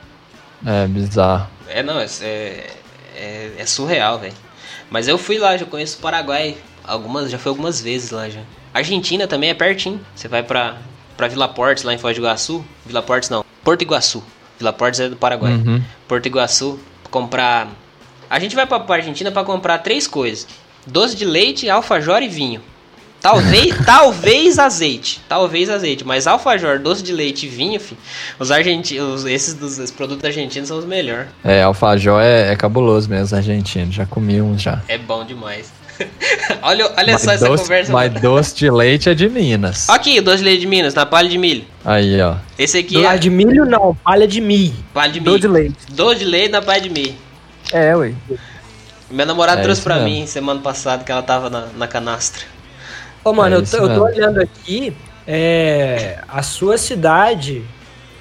É, 0.66 0.88
bizarro. 0.88 1.48
É, 1.68 1.84
não, 1.84 1.99
é, 1.99 2.06
é, 2.22 2.68
é- 3.16 3.52
é 3.57 3.66
surreal, 3.66 4.20
velho. 4.20 4.34
Mas 4.90 5.07
eu 5.07 5.18
fui 5.18 5.38
lá, 5.38 5.56
já 5.57 5.66
conheço 5.66 5.98
o 5.98 6.02
Paraguai 6.02 6.57
algumas, 6.84 7.30
já 7.30 7.38
fui 7.38 7.49
algumas 7.49 7.80
vezes 7.82 8.11
lá 8.11 8.30
já. 8.30 8.41
Argentina 8.74 9.28
também 9.28 9.49
é 9.49 9.53
pertinho. 9.53 9.99
Você 10.16 10.28
vai 10.28 10.41
pra, 10.44 10.78
pra 11.18 11.28
Vila 11.28 11.48
Portes, 11.48 11.84
lá 11.84 11.94
em 11.94 11.98
Foz 11.98 12.16
do 12.16 12.22
Iguaçu. 12.22 12.64
Vila 12.86 13.02
Portes 13.02 13.30
não, 13.30 13.44
Porto 13.64 13.82
Iguaçu. 13.82 14.24
Vila 14.60 14.73
Portes 14.73 14.99
é 14.99 15.10
do 15.10 15.15
Paraguai. 15.15 15.53
Uhum. 15.53 15.81
Porto 16.07 16.26
Iguaçu, 16.26 16.77
comprar. 17.10 17.69
A 18.30 18.38
gente 18.40 18.56
vai 18.56 18.68
pra, 18.68 18.80
pra 18.80 18.98
Argentina 18.98 19.31
pra 19.31 19.44
comprar 19.44 19.80
três 19.80 20.06
coisas: 20.06 20.45
doce 20.86 21.15
de 21.15 21.26
leite, 21.26 21.69
alfajor 21.69 22.22
e 22.22 22.27
vinho. 22.27 22.61
Talvez, 23.22 23.76
talvez 23.86 24.60
azeite, 24.60 25.22
talvez 25.27 25.69
azeite, 25.69 26.06
mas 26.06 26.26
alfajor, 26.26 26.80
doce 26.80 27.03
de 27.03 27.11
leite 27.11 27.45
e 27.45 27.49
vinho, 27.49 27.81
os 28.38 28.49
argentinos, 28.49 29.26
esses 29.26 29.53
dos 29.53 29.77
esses 29.77 29.91
produtos 29.91 30.23
argentinos 30.23 30.68
são 30.69 30.77
os 30.77 30.86
melhores. 30.86 31.27
É, 31.44 31.64
alfajor 31.64 32.22
é, 32.22 32.52
é 32.52 32.56
cabuloso 32.56 33.10
mesmo, 33.10 33.36
argentino. 33.36 33.91
Já 33.91 34.06
comi 34.06 34.41
uns 34.41 34.61
já. 34.61 34.81
É 34.88 34.98
bom 34.98 35.26
demais. 35.26 35.78
olha, 36.61 36.91
olha 36.97 37.17
só 37.17 37.31
essa 37.31 37.47
doce, 37.47 37.63
conversa. 37.63 37.91
Mas 37.91 38.13
doce 38.21 38.55
de 38.55 38.69
leite 38.71 39.09
é 39.09 39.13
de 39.13 39.30
Minas. 39.30 39.89
Aqui, 39.89 40.19
doce 40.21 40.38
de 40.38 40.43
leite 40.43 40.61
de 40.61 40.67
Minas, 40.67 40.93
na 40.93 41.05
palha 41.05 41.27
de 41.30 41.38
milho. 41.38 41.65
Aí, 41.84 42.21
ó. 42.21 42.35
Esse 42.57 42.77
aqui 42.80 42.95
Do 42.95 43.05
é 43.05 43.17
de 43.17 43.30
milho, 43.30 43.65
não. 43.65 43.95
Palha 44.03 44.27
de 44.27 44.41
milho. 44.41 44.73
palha 44.93 45.11
de 45.11 45.19
milho. 45.19 45.39
de 45.39 45.47
leite. 45.47 45.76
Doce 45.91 46.19
de 46.19 46.26
leite 46.26 46.51
na 46.51 46.61
palha 46.61 46.81
de 46.81 46.89
milho. 46.89 47.15
É, 47.71 47.95
ué. 47.95 48.13
Minha 49.11 49.26
namorada 49.26 49.61
É 49.61 49.63
trouxe 49.63 49.81
pra 49.81 49.95
mesmo. 49.95 50.09
mim 50.09 50.27
semana 50.27 50.59
passada 50.61 51.03
que 51.03 51.11
ela 51.11 51.21
tava 51.23 51.49
na, 51.49 51.67
na 51.76 51.88
canastra. 51.88 52.43
Ô, 53.23 53.34
mano, 53.34 53.55
É 53.55 53.59
eu, 53.59 53.65
tô, 53.65 53.77
eu 53.77 53.95
tô 53.95 54.03
olhando 54.05 54.39
aqui. 54.41 54.93
É, 55.27 56.19
a 56.27 56.41
sua 56.41 56.77
cidade 56.77 57.63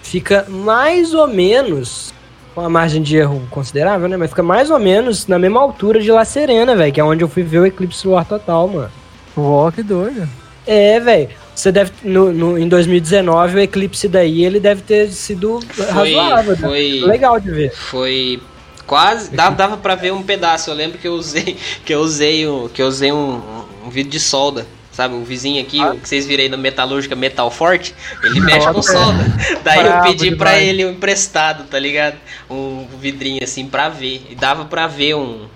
fica 0.03 0.45
mais 0.49 1.15
ou 1.15 1.27
menos. 1.29 2.13
Com 2.59 2.63
uma 2.65 2.69
margem 2.71 3.01
de 3.01 3.17
erro 3.17 3.41
considerável, 3.53 4.09
né? 4.09 4.17
Mas 4.17 4.31
fica 4.31 4.43
mais 4.43 4.69
ou 4.69 4.81
menos 4.81 5.29
na 5.29 5.39
mesma 5.39 5.61
altura 5.61 6.01
de 6.01 6.11
La 6.11 6.25
Serena, 6.25 6.75
velho. 6.75 6.93
Que 6.93 7.01
é 7.01 7.05
onde 7.05 7.23
eu 7.23 7.29
fui 7.29 7.45
ver 7.45 7.61
o 7.61 7.67
eclipse 7.67 8.01
solar 8.01 8.25
total, 8.25 8.67
mano. 8.67 8.91
Pô, 9.33 9.71
que 9.71 9.81
doido. 9.81 10.29
É, 10.67 10.99
velho. 10.99 11.29
Você 11.55 11.71
deve. 11.71 11.93
No, 12.03 12.33
no- 12.33 12.59
em 12.59 12.67
2019, 12.67 13.55
o 13.55 13.61
eclipse 13.61 14.09
daí 14.09 14.45
ele 14.45 14.59
deve 14.59 14.83
ter 14.83 15.09
sido 15.13 15.61
Foi, 15.71 15.87
razoável. 16.15 16.53
né? 16.57 16.59
foi, 16.69 17.01
Legal 17.05 17.39
de 17.39 17.49
ver. 17.49 17.71
foi 17.73 18.43
quase 18.89 19.31
dava, 19.31 19.55
dava 19.55 19.77
para 19.77 19.95
ver 19.95 20.13
um 20.13 20.25
pedaço. 20.25 20.69
Eu 20.69 20.75
lembro 20.75 20.99
que 20.99 21.07
eu 21.07 21.13
usei 21.13 21.57
que 21.87 21.95
eu 21.95 22.01
usei 22.01 22.49
um, 22.49 22.67
que 22.67 22.83
eu 22.83 22.89
usei 22.89 23.13
um, 23.13 23.41
um 23.87 23.89
vidro 23.89 24.11
de 24.11 24.19
solda. 24.19 24.67
Sabe, 24.99 25.15
o 25.15 25.23
vizinho 25.23 25.63
aqui, 25.63 25.81
o 25.81 25.97
que 25.97 26.09
vocês 26.09 26.27
viram 26.27 26.43
aí 26.43 26.49
na 26.49 26.57
metalúrgica 26.57 27.15
Metal 27.15 27.49
Forte, 27.53 27.95
ele 28.21 28.41
mexe 28.41 28.67
com 28.67 28.73
Nossa, 28.73 28.91
solda. 28.95 29.25
Daí 29.63 29.87
eu 29.87 30.01
pedi 30.03 30.35
pra 30.35 30.51
demais. 30.55 30.69
ele 30.69 30.85
um 30.87 30.91
emprestado, 30.91 31.63
tá 31.71 31.79
ligado? 31.79 32.17
Um 32.51 32.85
vidrinho 33.01 33.39
assim 33.45 33.69
pra 33.69 33.89
ver. 33.89 34.27
E 34.29 34.35
dava 34.35 34.65
pra 34.65 34.89
ver 34.89 35.15
um. 35.15 35.47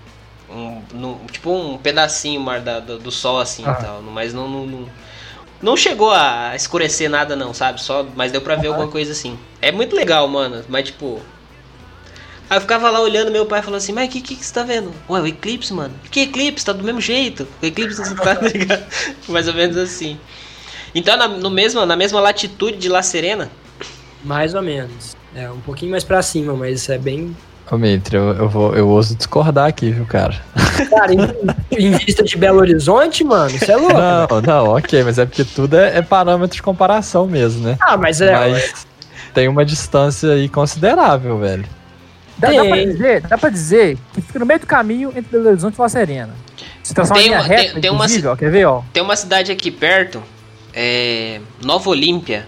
um 0.49 0.81
no- 0.95 1.21
tipo 1.33 1.51
um 1.53 1.77
pedacinho 1.77 2.41
da- 2.61 2.79
do, 2.79 3.01
do 3.01 3.11
sol 3.11 3.41
assim 3.41 3.65
Ah. 3.67 3.77
e 3.81 3.83
tal. 3.85 4.01
Mas 4.03 4.33
não, 4.33 4.49
não, 4.49 4.65
não, 4.65 4.89
não 5.61 5.77
chegou 5.77 6.13
a 6.13 6.53
escurecer 6.55 7.11
nada, 7.11 7.35
não, 7.35 7.53
sabe? 7.53 7.83
Só, 7.83 8.07
mas 8.15 8.31
deu 8.31 8.43
pra 8.43 8.55
ver 8.55 8.69
alguma 8.69 8.87
coisa 8.87 9.11
assim. 9.11 9.37
É 9.61 9.73
muito 9.73 9.97
legal, 9.97 10.29
mano. 10.29 10.65
Mas 10.69 10.85
tipo. 10.85 11.21
Aí 12.53 12.59
eu 12.59 12.61
ficava 12.61 12.91
lá 12.91 13.01
olhando, 13.01 13.31
meu 13.31 13.47
pai 13.47 13.63
falou 13.63 13.79
assim, 13.79 13.95
mas 13.95 14.11
o 14.11 14.13
que, 14.13 14.21
que, 14.21 14.37
que 14.37 14.45
você 14.45 14.53
tá 14.53 14.63
vendo? 14.63 14.93
Ué, 15.09 15.23
o 15.23 15.27
eclipse, 15.27 15.73
mano. 15.73 15.95
Que 16.11 16.21
eclipse? 16.21 16.63
Tá 16.63 16.75
do 16.75 16.85
mesmo 16.85 17.01
jeito. 17.01 17.49
O 17.63 17.65
eclipse 17.65 17.99
não 17.99 18.13
tá 18.23 18.35
ligado? 18.43 18.85
Mais 19.27 19.49
ou 19.49 19.55
menos 19.55 19.75
assim. 19.79 20.19
Então, 20.95 21.17
na, 21.17 21.27
no 21.29 21.49
mesmo, 21.49 21.87
na 21.87 21.97
mesma 21.97 22.21
latitude 22.21 22.77
de 22.77 22.91
La 22.91 23.03
Serena, 23.03 23.51
Mais 24.23 24.53
ou 24.53 24.61
menos. 24.61 25.17
É, 25.35 25.51
um 25.51 25.61
pouquinho 25.61 25.93
mais 25.93 26.05
pra 26.05 26.21
cima, 26.21 26.53
mas 26.53 26.91
é 26.91 26.99
bem. 26.99 27.35
Ô, 27.71 27.79
Mitre, 27.79 28.19
eu, 28.19 28.35
eu, 28.35 28.49
vou, 28.51 28.77
eu 28.77 28.87
ouso 28.87 29.17
discordar 29.17 29.67
aqui, 29.67 29.91
viu, 29.91 30.05
cara? 30.05 30.39
Cara, 30.91 31.11
em, 31.11 31.21
em 31.71 31.91
vista 31.97 32.23
de 32.23 32.37
Belo 32.37 32.59
Horizonte, 32.59 33.25
mano, 33.25 33.57
isso 33.57 33.73
é 33.73 33.77
louco. 33.77 33.95
Não, 33.95 34.43
não, 34.43 34.77
ok, 34.77 35.03
mas 35.05 35.19
é 35.19 35.25
porque 35.25 35.43
tudo 35.43 35.79
é, 35.79 35.97
é 35.97 36.03
parâmetro 36.03 36.55
de 36.55 36.63
comparação 36.63 37.27
mesmo, 37.27 37.67
né? 37.67 37.79
Ah, 37.81 37.97
mas 37.97 38.21
é. 38.21 38.31
mas 38.31 38.87
tem 39.33 39.49
uma 39.49 39.65
distância 39.65 40.33
aí 40.33 40.51
considerável, 40.51 41.39
velho. 41.39 41.65
Dá, 42.43 42.51
dá, 42.53 42.65
pra 42.65 42.85
dizer, 42.85 43.21
dá 43.23 43.39
pra 43.39 43.51
dizer 43.51 43.99
que 44.13 44.21
fica 44.21 44.39
no 44.39 44.45
meio 44.47 44.61
do 44.61 44.67
caminho 44.67 45.11
entre 45.11 45.23
Belo 45.31 45.49
Horizonte 45.49 45.77
e 45.77 45.81
La 45.81 45.89
Serena. 45.89 46.35
Se 46.83 46.93
Tem 46.95 47.05
linha 47.29 47.39
uma- 47.39 47.43
reta, 47.47 47.73
tem- 47.73 47.81
tem 47.83 47.91
uma 47.91 48.07
ó, 48.27 48.37
quer 48.37 48.51
ver, 48.51 48.65
ó? 48.67 48.83
tem 48.93 49.03
uma 49.03 49.15
cidade 49.17 49.53
aqui 49.53 49.71
perto, 49.71 50.23
é, 50.75 51.41
Nova 51.65 51.89
Olímpia. 51.91 52.47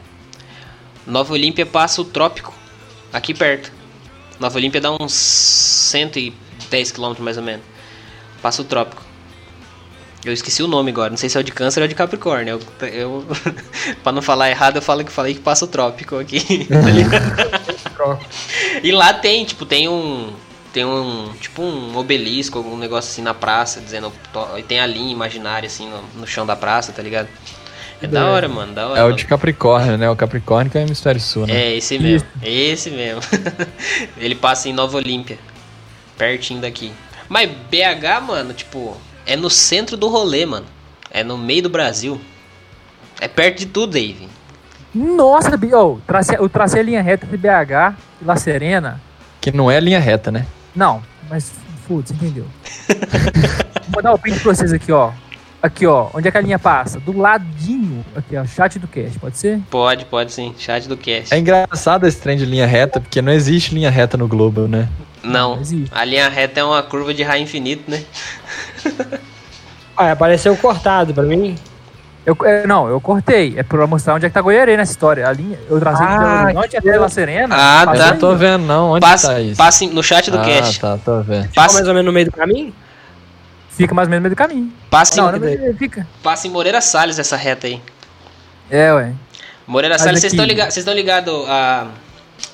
Nova 1.06 1.32
Olímpia 1.32 1.64
passa 1.64 2.00
o 2.00 2.04
trópico, 2.04 2.52
aqui 3.12 3.32
perto. 3.32 3.70
Nova 4.40 4.56
Olímpia 4.58 4.80
dá 4.80 4.90
uns 5.00 5.12
110 5.12 6.90
km 6.90 7.14
mais 7.20 7.36
ou 7.36 7.42
menos. 7.42 7.62
Passa 8.42 8.62
o 8.62 8.64
trópico. 8.64 9.02
Eu 10.24 10.32
esqueci 10.32 10.62
o 10.62 10.66
nome 10.66 10.90
agora, 10.90 11.10
não 11.10 11.16
sei 11.16 11.28
se 11.28 11.36
é 11.36 11.40
o 11.40 11.44
de 11.44 11.52
câncer 11.52 11.82
ou 11.82 11.88
de 11.88 11.94
capricórnio. 11.94 12.59
Eu, 12.80 12.88
eu 12.88 13.26
pra 14.02 14.10
não 14.10 14.22
falar 14.22 14.51
errado, 14.51 14.76
eu 14.76 14.82
falo 14.82 15.05
que 15.05 15.12
falei 15.12 15.34
que 15.34 15.40
passa 15.40 15.66
o 15.66 15.68
trópico 15.68 16.18
aqui. 16.18 16.66
e 18.82 18.90
lá 18.90 19.12
tem, 19.12 19.44
tipo, 19.44 19.66
tem 19.66 19.88
um. 19.88 20.32
Tem 20.72 20.84
um. 20.84 21.30
Tipo 21.40 21.62
um 21.62 21.96
obelisco, 21.96 22.59
algum 22.59 22.76
negócio 22.76 23.10
assim 23.10 23.22
na 23.22 23.34
praça, 23.34 23.80
dizendo. 23.80 24.10
E 24.56 24.62
tem 24.62 24.80
a 24.80 24.86
linha 24.86 25.12
imaginária 25.12 25.66
assim 25.66 25.88
no, 25.88 26.02
no 26.20 26.26
chão 26.26 26.46
da 26.46 26.56
praça, 26.56 26.90
tá 26.90 27.02
ligado? 27.02 27.28
É 28.02 28.06
da 28.06 28.26
hora, 28.26 28.48
mano, 28.48 28.72
da 28.72 28.88
hora. 28.88 29.01
É 29.01 29.05
o 29.05 29.12
de 29.12 29.24
Capricórnio, 29.24 29.96
né? 29.96 30.10
O 30.10 30.16
Capricórnio 30.16 30.70
que 30.70 30.76
é 30.76 30.82
o 30.82 30.84
hemisfério 30.84 31.20
sul, 31.20 31.46
né? 31.46 31.55
É, 31.55 31.76
esse 31.76 31.98
mesmo. 31.98 32.28
Esse 32.42 32.90
mesmo. 32.90 33.20
Ele 34.18 34.34
passa 34.34 34.68
em 34.68 34.72
Nova 34.72 34.96
Olímpia. 34.96 35.38
Pertinho 36.16 36.60
daqui. 36.60 36.92
Mas 37.28 37.51
BH, 37.51 38.22
mano, 38.26 38.52
tipo, 38.52 38.96
é 39.26 39.36
no 39.36 39.51
centro 39.51 39.96
do 39.96 40.09
rolê, 40.09 40.44
mano. 40.46 40.66
É 41.10 41.22
no 41.22 41.38
meio 41.38 41.62
do 41.62 41.68
Brasil. 41.68 42.20
É 43.20 43.28
perto 43.28 43.59
de 43.59 43.66
tudo, 43.66 43.92
Dave. 43.92 44.28
Nossa, 44.94 45.59
oh, 45.76 45.98
tracei, 46.06 46.36
eu 46.38 46.48
tracei 46.48 46.80
a 46.80 46.84
linha 46.84 47.02
reta 47.02 47.26
entre 47.26 47.36
BH 47.36 47.96
e 48.20 48.24
La 48.24 48.36
Serena. 48.36 49.01
Que 49.40 49.51
não 49.51 49.70
é 49.70 49.80
linha 49.80 49.98
reta, 49.98 50.30
né? 50.30 50.46
Não, 50.74 51.02
mas 51.28 51.52
foda-se, 51.86 52.12
entendeu? 52.12 52.46
Vou 53.90 54.02
dar 54.02 54.14
o 54.14 54.18
print 54.18 54.40
pra 54.40 54.55
vocês 54.55 54.72
aqui, 54.72 54.92
ó. 54.92 55.12
Aqui, 55.65 55.86
ó. 55.86 56.09
Onde 56.12 56.28
é 56.28 56.31
que 56.31 56.36
a 56.36 56.43
linha 56.43 56.59
passa? 56.59 57.01
Do 57.01 57.16
ladinho. 57.19 58.05
Aqui, 58.15 58.36
ó. 58.36 58.45
Chat 58.45 58.78
do 58.78 58.86
cast, 58.86 59.19
pode 59.19 59.39
ser? 59.39 59.59
Pode, 59.70 60.05
pode 60.05 60.31
sim. 60.31 60.55
Chat 60.59 60.86
do 60.86 60.95
cast. 60.95 61.32
É 61.32 61.39
engraçado 61.39 62.07
esse 62.07 62.20
trem 62.20 62.36
de 62.36 62.45
linha 62.45 62.66
reta, 62.66 63.01
porque 63.01 63.23
não 63.23 63.32
existe 63.32 63.74
linha 63.74 63.89
reta 63.89 64.19
no 64.19 64.28
globo, 64.28 64.69
né? 64.69 64.86
Não, 65.23 65.59
existe. 65.59 65.91
a 65.91 66.05
linha 66.05 66.28
reta 66.28 66.61
é 66.61 66.65
uma 66.65 66.82
curva 66.82 67.15
de 67.15 67.23
raio 67.23 67.43
infinito, 67.45 67.91
né? 67.91 68.05
Ah, 69.97 70.11
apareceu 70.11 70.57
cortado 70.57 71.15
pra 71.15 71.23
mim. 71.23 71.55
Eu, 72.27 72.36
é, 72.45 72.66
não, 72.66 72.89
eu 72.89 73.01
cortei. 73.01 73.55
É 73.57 73.62
pra 73.62 73.86
mostrar 73.86 74.15
onde 74.15 74.27
é 74.27 74.28
que 74.28 74.35
tá 74.35 74.41
Goiarei 74.41 74.77
nessa 74.77 74.91
história. 74.91 75.27
A 75.28 75.32
linha, 75.32 75.57
eu 75.70 75.78
tracei 75.78 76.05
de 76.05 76.12
Ah, 76.12 76.19
Belo 76.19 76.45
Horizonte 76.47 76.69
que 76.69 76.77
até. 76.78 76.99
La 76.99 77.09
Serena. 77.09 77.55
Ah, 77.57 77.86
tá. 77.86 77.95
eu 77.95 78.07
não 78.15 78.19
tô 78.19 78.35
vendo, 78.35 78.66
não. 78.66 78.91
Onde 78.91 79.01
Passa, 79.03 79.28
tá 79.35 79.41
isso? 79.41 79.57
passa 79.57 79.86
no 79.86 80.03
chat 80.03 80.32
do 80.32 80.39
ah, 80.41 80.45
cast. 80.45 80.81
tá, 80.81 80.99
tô 80.99 81.20
vendo. 81.23 81.43
Ficou 81.45 81.55
Passa, 81.62 81.74
mais 81.77 81.86
ou 81.86 81.95
menos 81.95 82.07
no 82.07 82.12
meio 82.12 82.27
do 82.27 82.32
caminho? 82.32 82.74
Fica 83.76 83.94
mais 83.94 84.06
ou 84.06 84.10
menos 84.10 84.20
no 84.20 84.28
meio 84.28 84.34
do 84.34 84.38
caminho. 84.38 84.72
passa, 84.90 85.16
Não, 85.20 85.36
em, 85.36 85.56
não, 85.68 85.74
fica. 85.76 86.06
passa 86.22 86.46
em 86.46 86.51
Moreira 86.51 86.80
Salles 86.80 87.18
essa 87.18 87.36
reta 87.36 87.66
aí. 87.66 87.80
É, 88.70 88.92
ué. 88.92 89.12
Moreira 89.66 89.94
Mas 89.94 90.02
Salles, 90.02 90.20
vocês 90.20 90.32
estão 90.32 90.44
ligados 90.46 90.74
vocês 90.74 90.82
estão 90.82 90.94
ligado 90.94 91.44
a, 91.48 91.86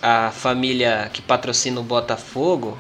a 0.02 0.30
família 0.30 1.10
que 1.12 1.20
patrocina 1.20 1.80
o 1.80 1.82
Botafogo, 1.82 2.76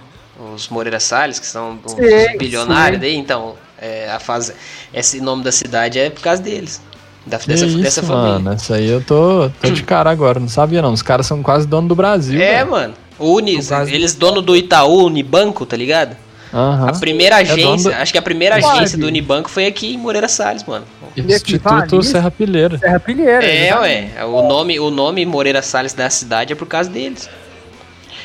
os 0.54 0.68
Moreira 0.68 1.00
Salles, 1.00 1.38
que 1.38 1.46
são 1.46 1.78
Sei, 1.86 2.36
bilionários 2.38 3.00
sei. 3.00 3.10
daí, 3.10 3.16
então, 3.18 3.56
é, 3.80 4.10
a 4.10 4.18
fase, 4.20 4.54
esse 4.94 5.20
nome 5.20 5.42
da 5.44 5.52
cidade 5.52 5.98
é 5.98 6.08
por 6.10 6.22
causa 6.22 6.40
deles. 6.42 6.80
Da, 7.26 7.36
dessa, 7.36 7.66
isso, 7.66 7.78
dessa 7.78 8.02
família. 8.02 8.38
mano. 8.38 8.52
Essa 8.52 8.76
aí 8.76 8.88
eu 8.88 9.02
tô, 9.04 9.50
tô 9.60 9.70
de 9.70 9.82
cara 9.82 10.10
agora. 10.10 10.40
Não 10.40 10.48
sabia, 10.48 10.80
não. 10.80 10.92
Os 10.94 11.02
caras 11.02 11.26
são 11.26 11.42
quase 11.42 11.66
dono 11.66 11.86
do 11.86 11.94
Brasil. 11.94 12.40
É, 12.40 12.58
velho. 12.58 12.70
mano. 12.70 12.94
O 13.18 13.34
Uni, 13.34 13.58
No 13.58 13.64
caso- 13.66 13.90
eles 13.92 14.14
dono 14.14 14.40
do 14.40 14.56
Itaú, 14.56 15.04
Unibanco, 15.04 15.66
tá 15.66 15.76
ligado? 15.76 16.16
Aham. 16.52 16.88
A 16.88 16.92
primeira 16.98 17.36
dono 17.44 17.52
agência, 17.74 17.90
do- 17.90 17.96
acho 17.96 18.12
que 18.12 18.18
a 18.18 18.22
primeira 18.22 18.56
agência 18.56 18.98
do 18.98 19.06
Unibanco 19.06 19.48
foi 19.48 19.66
aqui 19.66 19.94
em 19.94 19.98
Moreira 19.98 20.28
Salles, 20.28 20.64
mano. 20.64 20.84
Instituto 21.16 21.90
Vale, 21.90 22.02
Serra 22.04 22.30
Pilheira. 22.30 22.78
Serra 22.78 23.00
Pilheira. 23.00 23.44
É, 23.44 23.66
exatamente. 23.68 24.12
ué. 24.18 24.24
O 24.24 24.42
nome, 24.48 24.80
o 24.80 24.90
nome 24.90 25.24
Moreira 25.26 25.62
Salles 25.62 25.92
da 25.92 26.08
cidade 26.10 26.52
é 26.52 26.56
por 26.56 26.66
causa 26.66 26.90
deles. 26.90 27.28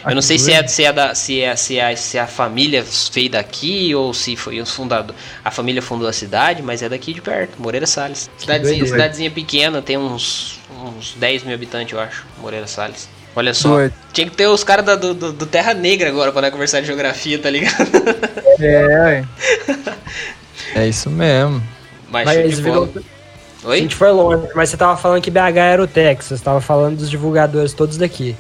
Eu 0.07 0.14
não 0.14 0.22
sei 0.22 0.38
se 0.38 0.52
é, 0.53 0.68
se, 0.68 0.84
é 0.84 0.93
da, 0.93 1.15
se, 1.15 1.41
é, 1.41 1.56
se, 1.56 1.80
é, 1.80 1.95
se 1.95 2.19
a 2.19 2.27
família 2.27 2.85
veio 3.11 3.30
daqui 3.30 3.93
ou 3.95 4.14
se 4.14 4.35
foi 4.35 4.60
os 4.61 4.69
fundadores. 4.69 5.19
A 5.43 5.49
família 5.49 5.81
fundou 5.81 6.07
a 6.07 6.14
cidade, 6.14 6.61
mas 6.61 6.84
é 6.84 6.89
daqui 6.89 7.11
de 7.11 7.22
perto, 7.22 7.60
Moreira 7.60 7.88
Salles. 7.88 8.30
Cidadezinha, 8.38 8.85
cidadezinha 8.85 9.31
pequena, 9.31 9.81
tem 9.81 9.97
uns, 9.97 10.60
uns 10.84 11.15
10 11.15 11.43
mil 11.43 11.56
habitantes, 11.56 11.91
eu 11.93 11.99
acho, 11.99 12.23
Moreira 12.39 12.68
Salles. 12.68 13.10
Olha 13.35 13.53
só. 13.53 13.69
Doido. 13.69 13.93
Tinha 14.13 14.29
que 14.29 14.35
ter 14.35 14.47
os 14.47 14.63
caras 14.63 14.85
do, 14.99 15.13
do, 15.13 15.33
do 15.33 15.45
Terra 15.45 15.73
Negra 15.73 16.09
agora 16.09 16.31
pra 16.31 16.41
nós 16.41 16.51
conversar 16.51 16.79
de 16.81 16.87
geografia, 16.87 17.37
tá 17.37 17.49
ligado? 17.49 17.75
É, 18.59 18.87
ué. 18.87 19.25
É 20.75 20.85
isso 20.87 21.09
mesmo. 21.09 21.63
Mas, 22.09 22.25
Mas 22.25 22.59
virou. 22.59 22.87
bola. 22.87 23.03
A 23.63 23.67
Oi? 23.69 23.79
gente 23.79 23.95
foi 23.95 24.11
longe, 24.11 24.47
mas 24.53 24.69
você 24.69 24.77
tava 24.77 24.95
falando 24.97 25.21
que 25.21 25.31
BH 25.31 25.57
era 25.57 25.81
o 25.81 25.87
Texas, 25.87 26.39
tava 26.41 26.59
falando 26.61 26.97
dos 26.97 27.09
divulgadores 27.09 27.73
todos 27.73 27.97
daqui. 27.97 28.35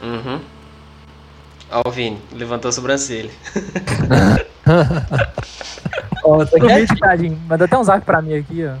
Uhum. 0.00 0.40
Ó, 1.70 1.82
o 1.86 1.90
Vini, 1.90 2.18
levantou 2.32 2.68
a 2.68 2.72
sobrancelha. 2.72 3.30
Ó, 6.24 6.44
tá 6.44 6.58
Tô 6.58 6.66
meio 6.66 6.86
tadinho. 6.98 7.38
Mandou 7.48 7.64
até 7.64 7.76
um 7.76 7.84
zap 7.84 8.04
pra 8.06 8.22
mim 8.22 8.34
aqui, 8.34 8.64
ó. 8.64 8.74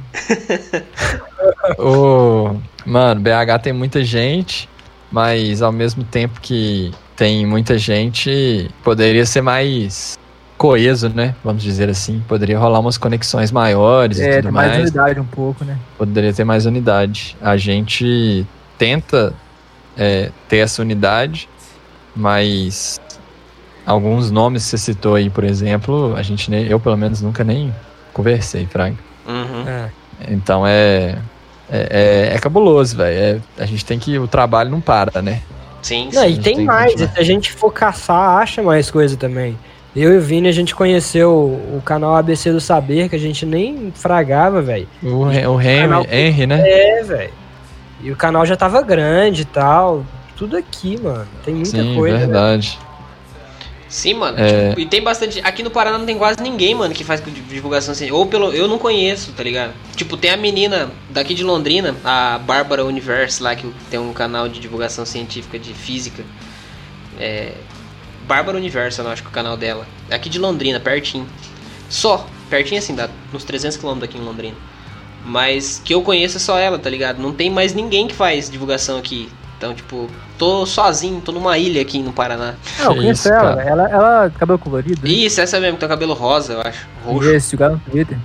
o, 1.82 2.56
mano, 2.86 3.20
BH 3.20 3.62
tem 3.62 3.72
muita 3.72 4.04
gente, 4.04 4.68
mas 5.12 5.62
ao 5.62 5.70
mesmo 5.70 6.02
tempo 6.02 6.40
que 6.40 6.90
tem 7.14 7.46
muita 7.46 7.76
gente, 7.78 8.68
poderia 8.82 9.24
ser 9.26 9.42
mais 9.42 10.18
coeso, 10.56 11.08
né? 11.08 11.34
Vamos 11.44 11.62
dizer 11.62 11.88
assim. 11.88 12.22
Poderia 12.26 12.58
rolar 12.58 12.80
umas 12.80 12.96
conexões 12.96 13.52
maiores 13.52 14.18
É, 14.18 14.24
e 14.24 14.34
tudo 14.36 14.42
tem 14.44 14.52
mais 14.52 14.68
mais. 14.68 14.80
unidade 14.82 15.20
um 15.20 15.24
pouco, 15.24 15.64
né? 15.64 15.76
Poderia 15.98 16.32
ter 16.32 16.44
mais 16.44 16.66
unidade. 16.66 17.36
A 17.40 17.56
gente 17.56 18.46
tenta 18.78 19.34
é, 19.96 20.30
ter 20.48 20.58
essa 20.58 20.80
unidade, 20.80 21.48
mas 22.16 23.00
alguns 23.84 24.30
nomes 24.30 24.64
que 24.64 24.70
você 24.70 24.78
citou 24.78 25.14
aí, 25.16 25.28
por 25.28 25.44
exemplo, 25.44 26.14
a 26.16 26.22
gente 26.22 26.50
nem, 26.50 26.66
eu 26.66 26.80
pelo 26.80 26.96
menos 26.96 27.20
nunca 27.20 27.44
nem 27.44 27.74
conversei, 28.12 28.66
Fraga. 28.66 28.96
Uhum. 29.26 29.68
É. 29.68 29.90
Então 30.28 30.64
é 30.66 31.18
é, 31.72 32.28
é, 32.32 32.36
é 32.36 32.38
cabuloso, 32.38 32.96
velho. 32.96 33.40
É, 33.58 33.62
a 33.62 33.66
gente 33.66 33.84
tem 33.84 33.98
que 33.98 34.18
o 34.18 34.28
trabalho 34.28 34.70
não 34.70 34.80
para, 34.80 35.22
né? 35.22 35.40
Sim, 35.80 36.10
Não, 36.12 36.22
sim. 36.22 36.28
e 36.28 36.38
tem 36.38 36.56
tem 36.56 36.64
mais, 36.64 36.92
se 36.92 37.10
a 37.16 37.22
gente 37.24 37.50
for 37.52 37.72
caçar, 37.72 38.38
acha 38.40 38.62
mais 38.62 38.90
coisa 38.90 39.16
também. 39.16 39.58
Eu 39.94 40.14
e 40.14 40.18
o 40.18 40.20
Vini, 40.20 40.48
a 40.48 40.52
gente 40.52 40.74
conheceu 40.74 41.30
o 41.32 41.82
canal 41.84 42.14
ABC 42.16 42.50
do 42.52 42.60
Saber, 42.60 43.08
que 43.08 43.16
a 43.16 43.18
gente 43.18 43.44
nem 43.44 43.92
fragava, 43.94 44.62
velho. 44.62 44.86
O, 45.02 45.24
o 45.26 45.30
Canal- 45.58 46.04
Henry, 46.04 46.16
Henry, 46.28 46.46
né? 46.46 46.62
É, 46.64 47.02
velho. 47.02 47.30
E 48.02 48.10
o 48.10 48.16
canal 48.16 48.46
já 48.46 48.56
tava 48.56 48.80
grande 48.82 49.42
e 49.42 49.44
tal. 49.44 50.04
Tudo 50.36 50.56
aqui, 50.56 50.98
mano. 51.00 51.26
Tem 51.44 51.52
muita 51.54 51.70
Sim, 51.70 51.94
coisa. 51.94 52.16
velho. 52.16 52.30
verdade. 52.30 52.78
Sim, 53.92 54.14
mano. 54.14 54.38
É. 54.38 54.70
Tipo, 54.70 54.80
e 54.80 54.86
tem 54.86 55.02
bastante. 55.02 55.38
Aqui 55.44 55.62
no 55.62 55.70
Paraná 55.70 55.98
não 55.98 56.06
tem 56.06 56.16
quase 56.16 56.42
ninguém, 56.42 56.74
mano, 56.74 56.94
que 56.94 57.04
faz 57.04 57.22
divulgação 57.22 57.94
científica. 57.94 58.18
Ou 58.18 58.24
pelo. 58.24 58.50
Eu 58.50 58.66
não 58.66 58.78
conheço, 58.78 59.32
tá 59.32 59.42
ligado? 59.42 59.74
Tipo, 59.94 60.16
tem 60.16 60.30
a 60.30 60.36
menina 60.36 60.90
daqui 61.10 61.34
de 61.34 61.44
Londrina, 61.44 61.94
a 62.02 62.38
Bárbara 62.38 62.86
Universe, 62.86 63.42
lá, 63.42 63.54
que 63.54 63.70
tem 63.90 64.00
um 64.00 64.14
canal 64.14 64.48
de 64.48 64.60
divulgação 64.60 65.04
científica 65.04 65.58
de 65.58 65.74
física. 65.74 66.24
É. 67.20 67.52
Bárbara 68.26 68.56
Universe, 68.56 68.98
eu 68.98 69.06
acho 69.08 69.20
que 69.20 69.28
é 69.28 69.30
o 69.30 69.34
canal 69.34 69.58
dela. 69.58 69.86
É 70.08 70.14
aqui 70.14 70.30
de 70.30 70.38
Londrina, 70.38 70.80
pertinho. 70.80 71.28
Só. 71.90 72.26
Pertinho 72.48 72.78
assim, 72.78 72.94
dá 72.94 73.10
uns 73.32 73.44
300 73.44 73.76
km 73.76 73.98
daqui 73.98 74.16
em 74.16 74.22
Londrina. 74.22 74.56
Mas 75.22 75.82
que 75.84 75.92
eu 75.92 76.00
conheço 76.00 76.38
é 76.38 76.40
só 76.40 76.58
ela, 76.58 76.78
tá 76.78 76.88
ligado? 76.88 77.20
Não 77.20 77.32
tem 77.32 77.50
mais 77.50 77.74
ninguém 77.74 78.08
que 78.08 78.14
faz 78.14 78.48
divulgação 78.48 78.98
aqui. 78.98 79.28
Então, 79.62 79.74
tipo, 79.74 80.10
tô 80.36 80.66
sozinho, 80.66 81.20
tô 81.20 81.30
numa 81.30 81.56
ilha 81.56 81.80
aqui 81.80 82.02
no 82.02 82.12
Paraná. 82.12 82.54
Não, 82.80 82.86
eu 82.86 82.90
Que 82.94 82.96
conheço 82.98 83.20
isso, 83.20 83.28
ela, 83.28 83.54
cara. 83.56 83.62
ela, 83.62 83.88
ela 83.88 84.30
cabelo 84.36 84.58
colorido. 84.58 85.00
né? 85.06 85.08
Isso, 85.08 85.40
essa 85.40 85.60
mesmo, 85.60 85.78
tem 85.78 85.86
o 85.86 85.88
cabelo 85.88 86.14
rosa, 86.14 86.54
eu 86.54 86.60
acho. 86.62 86.84
Roxo. 87.04 87.30
Esse, 87.30 87.52
jogar 87.52 87.68
no 87.68 87.78
Twitter. 87.78 88.18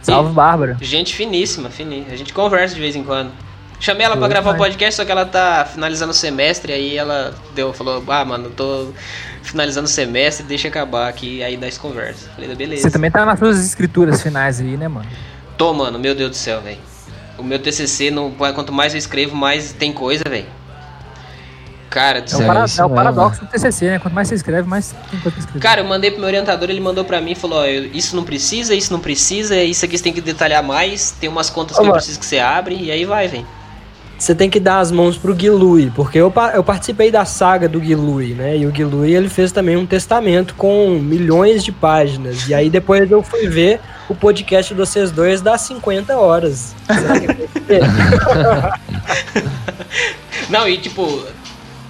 Salve, 0.00 0.32
Bárbara. 0.32 0.76
Gente 0.80 1.12
finíssima, 1.12 1.70
finíssima. 1.70 2.12
A 2.14 2.16
gente 2.16 2.32
conversa 2.32 2.72
de 2.76 2.80
vez 2.80 2.94
em 2.94 3.02
quando. 3.02 3.32
Chamei 3.80 4.06
ela 4.06 4.14
pra 4.16 4.20
Foi 4.26 4.28
gravar 4.30 4.50
o 4.50 4.52
demais. 4.52 4.70
podcast, 4.70 4.94
só 4.94 5.04
que 5.04 5.10
ela 5.10 5.26
tá 5.26 5.68
finalizando 5.74 6.12
o 6.12 6.14
semestre, 6.14 6.72
aí 6.72 6.96
ela 6.96 7.34
deu, 7.52 7.72
falou, 7.72 8.00
ah, 8.06 8.24
mano, 8.24 8.44
eu 8.44 8.50
tô 8.52 8.92
finalizando 9.42 9.86
o 9.86 9.90
semestre, 9.90 10.46
deixa 10.46 10.68
acabar 10.68 11.08
aqui, 11.08 11.42
aí 11.42 11.56
nós 11.56 11.76
conversa. 11.76 12.30
Falei, 12.32 12.54
beleza. 12.54 12.82
Você 12.82 12.90
também 12.92 13.10
tá 13.10 13.26
nas 13.26 13.40
suas 13.40 13.58
escrituras 13.66 14.22
finais 14.22 14.60
aí, 14.60 14.76
né, 14.76 14.86
mano? 14.86 15.08
Tô, 15.58 15.74
mano, 15.74 15.98
meu 15.98 16.14
Deus 16.14 16.30
do 16.30 16.36
céu, 16.36 16.60
velho. 16.60 16.78
O 17.38 17.42
meu 17.42 17.58
TCC, 17.58 18.10
não, 18.10 18.30
quanto 18.32 18.72
mais 18.72 18.92
eu 18.94 18.98
escrevo, 18.98 19.34
mais 19.34 19.72
tem 19.72 19.92
coisa, 19.92 20.24
velho. 20.28 20.46
Cara, 21.90 22.20
do 22.20 22.24
É 22.24 22.28
céu. 22.28 22.38
o, 22.40 22.42
É 22.42 22.46
para- 22.46 22.58
é 22.60 22.62
o 22.62 22.66
mesmo. 22.66 22.88
paradoxo 22.94 23.40
do 23.42 23.46
TCC, 23.46 23.86
né? 23.90 23.98
Quanto 24.00 24.14
mais 24.14 24.26
você 24.28 24.34
escreve, 24.34 24.68
mais 24.68 24.88
tem 25.10 25.20
coisa 25.20 25.30
pra 25.30 25.38
escrever. 25.38 25.60
Cara, 25.60 25.80
eu 25.80 25.84
mandei 25.84 26.10
pro 26.10 26.18
meu 26.20 26.28
orientador, 26.28 26.68
ele 26.70 26.80
mandou 26.80 27.04
pra 27.04 27.20
mim 27.20 27.32
e 27.32 27.34
falou, 27.36 27.58
ó, 27.58 27.64
eu- 27.66 27.86
isso 27.92 28.16
não 28.16 28.24
precisa, 28.24 28.74
isso 28.74 28.92
não 28.92 28.98
precisa, 29.00 29.56
isso 29.62 29.84
aqui 29.84 29.96
você 29.96 30.02
tem 30.04 30.12
que 30.12 30.20
detalhar 30.20 30.62
mais, 30.62 31.12
tem 31.12 31.28
umas 31.28 31.50
contas 31.50 31.76
Ô, 31.76 31.80
que 31.80 31.82
eu 31.82 31.86
mano. 31.90 31.96
preciso 31.96 32.18
que 32.18 32.26
você 32.26 32.38
abre, 32.40 32.74
e 32.76 32.90
aí 32.90 33.04
vai, 33.04 33.28
velho. 33.28 33.46
Você 34.18 34.34
tem 34.34 34.48
que 34.48 34.60
dar 34.60 34.78
as 34.78 34.90
mãos 34.90 35.18
pro 35.18 35.34
Guilui, 35.34 35.92
porque 35.94 36.18
eu, 36.18 36.32
eu 36.54 36.64
participei 36.64 37.10
da 37.10 37.24
saga 37.24 37.68
do 37.68 37.80
Guilui, 37.80 38.34
né? 38.34 38.56
E 38.56 38.66
o 38.66 38.70
Guilui, 38.70 39.12
ele 39.12 39.28
fez 39.28 39.52
também 39.52 39.76
um 39.76 39.84
testamento 39.84 40.54
com 40.54 40.98
milhões 40.98 41.64
de 41.64 41.72
páginas. 41.72 42.48
E 42.48 42.54
aí 42.54 42.70
depois 42.70 43.10
eu 43.10 43.22
fui 43.22 43.48
ver 43.48 43.80
o 44.08 44.14
podcast 44.14 44.72
de 44.72 44.78
vocês 44.78 45.10
dois 45.10 45.40
das 45.40 45.62
50 45.62 46.16
horas. 46.16 46.74
Não, 50.48 50.68
e 50.68 50.78
tipo, 50.78 51.24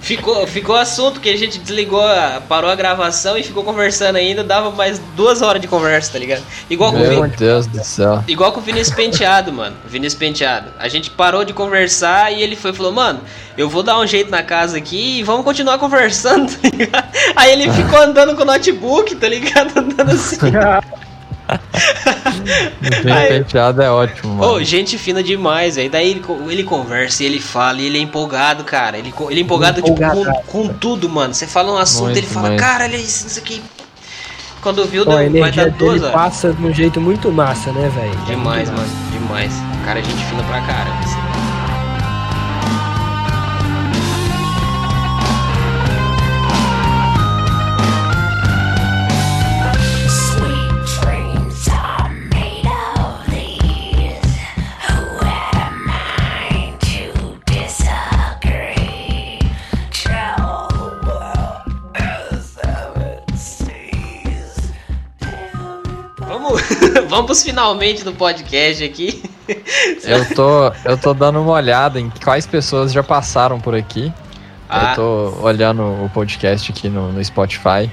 ficou, 0.04 0.46
ficou 0.46 0.76
assunto 0.76 1.18
que 1.18 1.28
a 1.28 1.36
gente 1.36 1.58
desligou, 1.58 2.00
a- 2.02 2.40
parou 2.48 2.70
a 2.70 2.74
gravação 2.74 3.36
e 3.38 3.42
ficou 3.42 3.64
conversando 3.64 4.16
ainda, 4.16 4.44
dava 4.44 4.70
mais 4.70 5.00
duas 5.16 5.40
horas 5.42 5.60
de 5.60 5.66
conversa, 5.66 6.12
tá 6.12 6.18
ligado? 6.18 6.42
Igual 6.68 6.92
com, 6.92 6.98
o 6.98 7.00
Meu 7.00 7.22
Vin- 7.24 7.32
Deus 7.36 7.66
do 7.66 7.82
céu. 7.82 8.22
igual 8.28 8.52
com 8.52 8.60
o 8.60 8.62
Vinícius 8.62 8.94
Penteado, 8.94 9.52
mano. 9.52 9.76
Vinícius 9.86 10.18
Penteado. 10.18 10.70
A 10.78 10.88
gente 10.88 11.10
parou 11.10 11.44
de 11.44 11.52
conversar 11.52 12.32
e 12.32 12.42
ele 12.42 12.54
foi 12.54 12.70
e 12.70 12.74
falou, 12.74 12.92
mano, 12.92 13.20
eu 13.56 13.68
vou 13.68 13.82
dar 13.82 13.98
um 13.98 14.06
jeito 14.06 14.30
na 14.30 14.42
casa 14.42 14.76
aqui 14.76 15.18
e 15.18 15.22
vamos 15.22 15.44
continuar 15.44 15.78
conversando, 15.78 16.52
tá 16.52 16.68
ligado? 16.76 17.08
Aí 17.34 17.50
ele 17.52 17.70
ficou 17.72 17.98
andando 18.00 18.36
com 18.36 18.42
o 18.42 18.46
notebook, 18.46 19.14
tá 19.16 19.28
ligado? 19.28 19.72
Andando 19.78 20.10
assim. 20.12 20.36
O 21.48 23.12
Ai. 23.12 23.28
penteado 23.28 23.82
é 23.82 23.90
ótimo, 23.90 24.34
mano. 24.34 24.52
Ô, 24.54 24.64
gente 24.64 24.96
fina 24.98 25.22
demais, 25.22 25.76
velho. 25.76 25.90
Daí 25.90 26.10
ele, 26.10 26.24
ele 26.48 26.64
conversa 26.64 27.22
e 27.22 27.26
ele 27.26 27.40
fala 27.40 27.80
e 27.80 27.86
ele 27.86 27.98
é 27.98 28.00
empolgado, 28.00 28.64
cara. 28.64 28.98
Ele, 28.98 29.12
ele 29.30 29.40
é 29.40 29.42
empolgado 29.42 29.82
tipo, 29.82 29.96
com, 29.96 30.04
Empolgado. 30.04 30.38
com 30.46 30.68
tudo, 30.68 31.08
mano. 31.08 31.34
Você 31.34 31.46
fala 31.46 31.72
um 31.72 31.76
assunto, 31.76 32.04
Muito 32.04 32.18
ele 32.18 32.26
fala, 32.26 32.48
mais. 32.48 32.60
cara, 32.60 32.84
olha 32.84 32.96
isso, 32.96 33.26
isso 33.26 33.38
aqui. 33.38 33.62
Quando 34.62 34.84
viu, 34.86 35.02
a 35.02 35.04
deu, 35.04 35.14
vai 35.14 35.26
energia 35.26 35.66
dar 35.66 35.72
duas 35.72 36.00
horas. 36.02 36.14
passa 36.14 36.52
de 36.52 36.64
um 36.64 36.72
jeito 36.72 37.00
muito 37.00 37.30
massa, 37.30 37.70
né, 37.72 37.90
velho? 37.94 38.16
Demais, 38.24 38.70
mano. 38.70 38.88
Demais. 39.12 39.52
Cara, 39.84 40.02
gente 40.02 40.24
fina 40.24 40.42
pra 40.44 40.60
caramba. 40.62 41.13
Vamos 67.14 67.42
finalmente 67.44 68.02
do 68.02 68.12
podcast 68.12 68.82
aqui. 68.82 69.22
Eu 70.04 70.34
tô, 70.34 70.72
eu 70.86 70.96
tô 70.96 71.12
dando 71.12 71.38
uma 71.38 71.52
olhada 71.52 72.00
em 72.00 72.08
quais 72.08 72.46
pessoas 72.46 72.90
já 72.90 73.02
passaram 73.02 73.60
por 73.60 73.74
aqui. 73.74 74.10
Ah. 74.66 74.92
Eu 74.92 74.94
tô 74.94 75.42
olhando 75.42 75.82
o 75.82 76.08
podcast 76.08 76.72
aqui 76.72 76.88
no, 76.88 77.12
no 77.12 77.22
Spotify, 77.22 77.90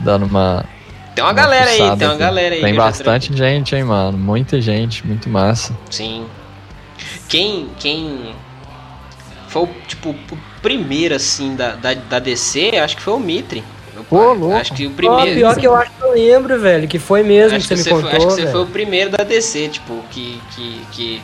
dando 0.00 0.26
uma. 0.26 0.66
Tem 1.14 1.24
uma 1.24 1.32
galera 1.32 1.70
aí, 1.70 1.78
tem 1.78 1.86
uma 1.86 2.08
aqui. 2.08 2.18
galera 2.18 2.54
aí. 2.56 2.60
Tem 2.60 2.74
bastante 2.74 3.34
gente, 3.34 3.74
hein, 3.74 3.84
mano. 3.84 4.18
Muita 4.18 4.60
gente, 4.60 5.06
muito 5.06 5.30
massa. 5.30 5.74
Sim. 5.90 6.26
Quem. 7.26 7.70
Quem. 7.78 8.34
Foi 9.48 9.62
o, 9.62 9.68
tipo, 9.88 10.10
o 10.10 10.38
primeiro, 10.60 11.14
assim, 11.14 11.56
da, 11.56 11.74
da, 11.74 11.94
da 11.94 12.18
DC, 12.18 12.72
acho 12.76 12.98
que 12.98 13.02
foi 13.02 13.14
o 13.14 13.18
Mitre. 13.18 13.64
Meu 14.12 14.22
Ô, 14.22 14.28
pai. 14.30 14.38
louco. 14.38 14.56
Acho 14.56 14.74
que 14.74 14.86
o 14.86 14.90
Pô, 14.90 14.96
primeiro. 14.96 15.34
pior 15.34 15.56
que 15.56 15.66
eu 15.66 15.74
acho 15.74 15.90
que 15.90 16.02
eu 16.02 16.12
lembro, 16.12 16.60
velho, 16.60 16.88
que 16.88 16.98
foi 16.98 17.22
mesmo 17.22 17.56
acho 17.56 17.68
que 17.68 17.76
você 17.76 17.94
me 17.94 18.02
foi, 18.02 18.10
contou, 18.10 18.16
acho 18.16 18.26
que 18.26 18.32
você 18.34 18.40
velho. 18.42 18.52
foi 18.52 18.62
o 18.62 18.66
primeiro 18.66 19.10
da 19.10 19.24
DC, 19.24 19.68
tipo, 19.68 20.02
que, 20.10 20.40
que, 20.54 20.86
que 20.92 21.22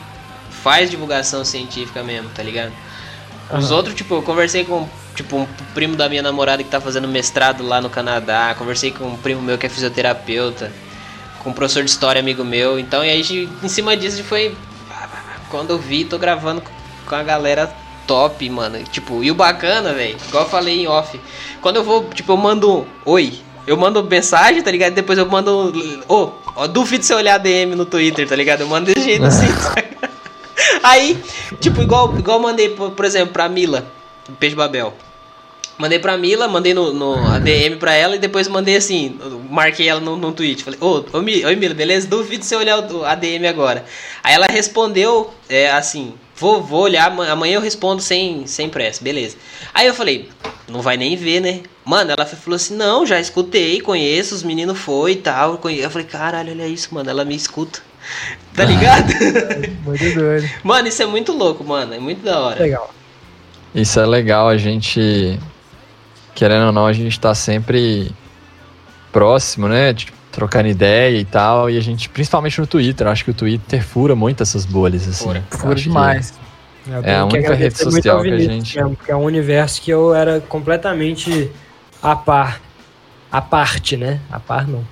faz 0.49 0.89
divulgação 0.89 1.43
científica 1.45 2.03
mesmo, 2.03 2.29
tá 2.29 2.43
ligado? 2.43 2.71
Os 3.51 3.71
outros, 3.71 3.95
tipo, 3.95 4.15
eu 4.15 4.21
conversei 4.21 4.63
com 4.63 4.87
tipo, 5.15 5.35
um 5.37 5.47
primo 5.73 5.95
da 5.95 6.07
minha 6.07 6.21
namorada 6.21 6.63
que 6.63 6.69
tá 6.69 6.79
fazendo 6.79 7.07
mestrado 7.07 7.65
lá 7.65 7.81
no 7.81 7.89
Canadá, 7.89 8.55
conversei 8.57 8.91
com 8.91 9.05
um 9.05 9.17
primo 9.17 9.41
meu 9.41 9.57
que 9.57 9.65
é 9.65 9.69
fisioterapeuta, 9.69 10.71
com 11.43 11.49
um 11.49 11.53
professor 11.53 11.83
de 11.83 11.89
história 11.89 12.19
amigo 12.19 12.43
meu, 12.43 12.77
então 12.79 13.03
e 13.03 13.09
aí 13.09 13.49
em 13.63 13.67
cima 13.67 13.97
disso 13.97 14.23
foi. 14.23 14.55
Quando 15.49 15.71
eu 15.71 15.79
vi, 15.79 16.05
tô 16.05 16.19
gravando 16.19 16.61
com 17.07 17.15
a 17.15 17.23
galera 17.23 17.73
top, 18.09 18.49
mano. 18.49 18.83
Tipo, 18.91 19.23
e 19.23 19.29
o 19.29 19.35
bacana, 19.35 19.93
velho, 19.93 20.17
igual 20.27 20.45
eu 20.45 20.49
falei 20.49 20.81
em 20.81 20.87
off. 20.87 21.19
Quando 21.61 21.75
eu 21.75 21.83
vou, 21.83 22.05
tipo, 22.05 22.31
eu 22.31 22.37
mando 22.37 22.79
um 22.79 22.85
oi. 23.05 23.39
Eu 23.67 23.77
mando 23.77 24.03
mensagem, 24.03 24.63
tá 24.63 24.71
ligado? 24.71 24.95
Depois 24.95 25.19
eu 25.19 25.27
mando. 25.27 25.71
um, 25.71 26.01
Ô, 26.11 26.31
ó, 26.55 26.65
duvido 26.65 27.05
você 27.05 27.13
olhar 27.13 27.37
DM 27.37 27.75
no 27.75 27.85
Twitter, 27.85 28.27
tá 28.27 28.35
ligado? 28.35 28.61
Eu 28.61 28.67
mando 28.67 28.87
desse 28.87 29.05
jeito 29.05 29.25
assim. 29.25 29.45
saca? 29.61 30.09
Aí, 30.81 31.21
tipo, 31.61 31.83
igual, 31.83 32.17
igual 32.17 32.37
eu 32.37 32.43
mandei, 32.43 32.69
por, 32.69 33.05
exemplo, 33.05 33.31
pra 33.31 33.47
Mila, 33.47 33.85
do 34.27 34.35
Peixe 34.35 34.55
Babel. 34.55 34.91
Mandei 35.77 35.99
pra 35.99 36.17
Mila, 36.17 36.47
mandei 36.47 36.73
no, 36.73 36.91
no 36.91 37.13
ADM 37.27 37.77
pra 37.79 37.93
ela 37.93 38.15
e 38.15 38.19
depois 38.19 38.47
mandei 38.47 38.75
assim, 38.75 39.17
marquei 39.49 39.87
ela 39.87 40.01
no, 40.01 40.17
no 40.17 40.33
tweet. 40.33 40.63
Falei, 40.63 40.79
ô, 40.81 41.05
ô, 41.13 41.21
Mila, 41.21 41.73
beleza? 41.75 42.07
Duvido 42.07 42.43
você 42.43 42.55
olhar 42.55 42.79
o 42.91 43.05
ADM 43.05 43.45
agora. 43.47 43.85
Aí 44.23 44.33
ela 44.33 44.47
respondeu 44.51 45.31
é, 45.47 45.69
assim, 45.71 46.13
vou, 46.39 46.63
vou 46.63 46.81
olhar, 46.81 47.11
ama- 47.11 47.27
amanhã 47.29 47.55
eu 47.55 47.61
respondo 47.61 48.01
sem, 48.01 48.47
sem 48.47 48.69
pressa, 48.69 49.03
beleza. 49.03 49.35
Aí 49.73 49.85
eu 49.87 49.93
falei, 49.93 50.29
não 50.67 50.81
vai 50.81 50.97
nem 50.97 51.15
ver, 51.15 51.39
né? 51.41 51.61
Mano, 51.85 52.11
ela 52.11 52.25
falou 52.25 52.55
assim, 52.55 52.75
não, 52.75 53.05
já 53.05 53.19
escutei, 53.19 53.81
conheço, 53.81 54.33
os 54.35 54.43
meninos 54.43 54.77
foi 54.79 55.13
e 55.13 55.15
tal. 55.17 55.59
Eu 55.65 55.89
falei, 55.89 56.07
caralho, 56.07 56.51
olha 56.51 56.67
isso, 56.67 56.93
mano, 56.93 57.09
ela 57.09 57.25
me 57.25 57.35
escuta. 57.35 57.79
Tá 58.55 58.65
ligado? 58.65 59.13
Muito 59.85 60.13
doido. 60.15 60.49
mano, 60.63 60.87
isso 60.87 61.01
é 61.01 61.05
muito 61.05 61.31
louco, 61.31 61.63
mano. 61.63 61.93
É 61.93 61.99
muito 61.99 62.23
da 62.23 62.39
hora. 62.39 62.61
Legal. 62.61 62.93
Isso 63.73 63.99
é 63.99 64.05
legal, 64.05 64.49
a 64.49 64.57
gente. 64.57 65.39
Querendo 66.35 66.65
ou 66.65 66.71
não, 66.71 66.85
a 66.85 66.91
gente 66.91 67.17
tá 67.19 67.33
sempre 67.35 68.11
próximo, 69.13 69.67
né? 69.67 69.93
Tipo, 69.93 70.17
trocando 70.39 70.67
ideia 70.69 71.17
e 71.17 71.25
tal. 71.25 71.69
E 71.69 71.77
a 71.77 71.81
gente, 71.81 72.07
principalmente 72.09 72.59
no 72.59 72.65
Twitter, 72.67 73.05
acho 73.07 73.23
que 73.25 73.31
o 73.31 73.33
Twitter 73.33 73.83
fura 73.83 74.15
muito 74.15 74.41
essas 74.41 74.65
bolhas, 74.65 75.07
assim. 75.07 75.25
Fura. 75.25 75.43
Fura 75.51 75.75
demais. 75.75 76.33
Eu 76.87 76.99
É 76.99 77.01
tenho 77.01 77.25
a 77.25 77.27
que 77.27 77.35
única 77.37 77.53
rede 77.53 77.77
social 77.77 78.21
que 78.21 78.29
a 78.31 78.37
gente- 78.39 78.75
mesmo, 78.77 78.95
porque 78.95 79.11
é 79.11 79.15
um 79.15 79.23
universo 79.23 79.81
que 79.81 79.91
eu 79.91 80.15
era 80.15 80.39
completamente 80.39 81.51
a 82.01 82.15
par. 82.15 82.59
A 83.31 83.41
parte, 83.41 83.95
né? 83.95 84.19
A 84.31 84.39
par 84.39 84.67
não. 84.67 84.83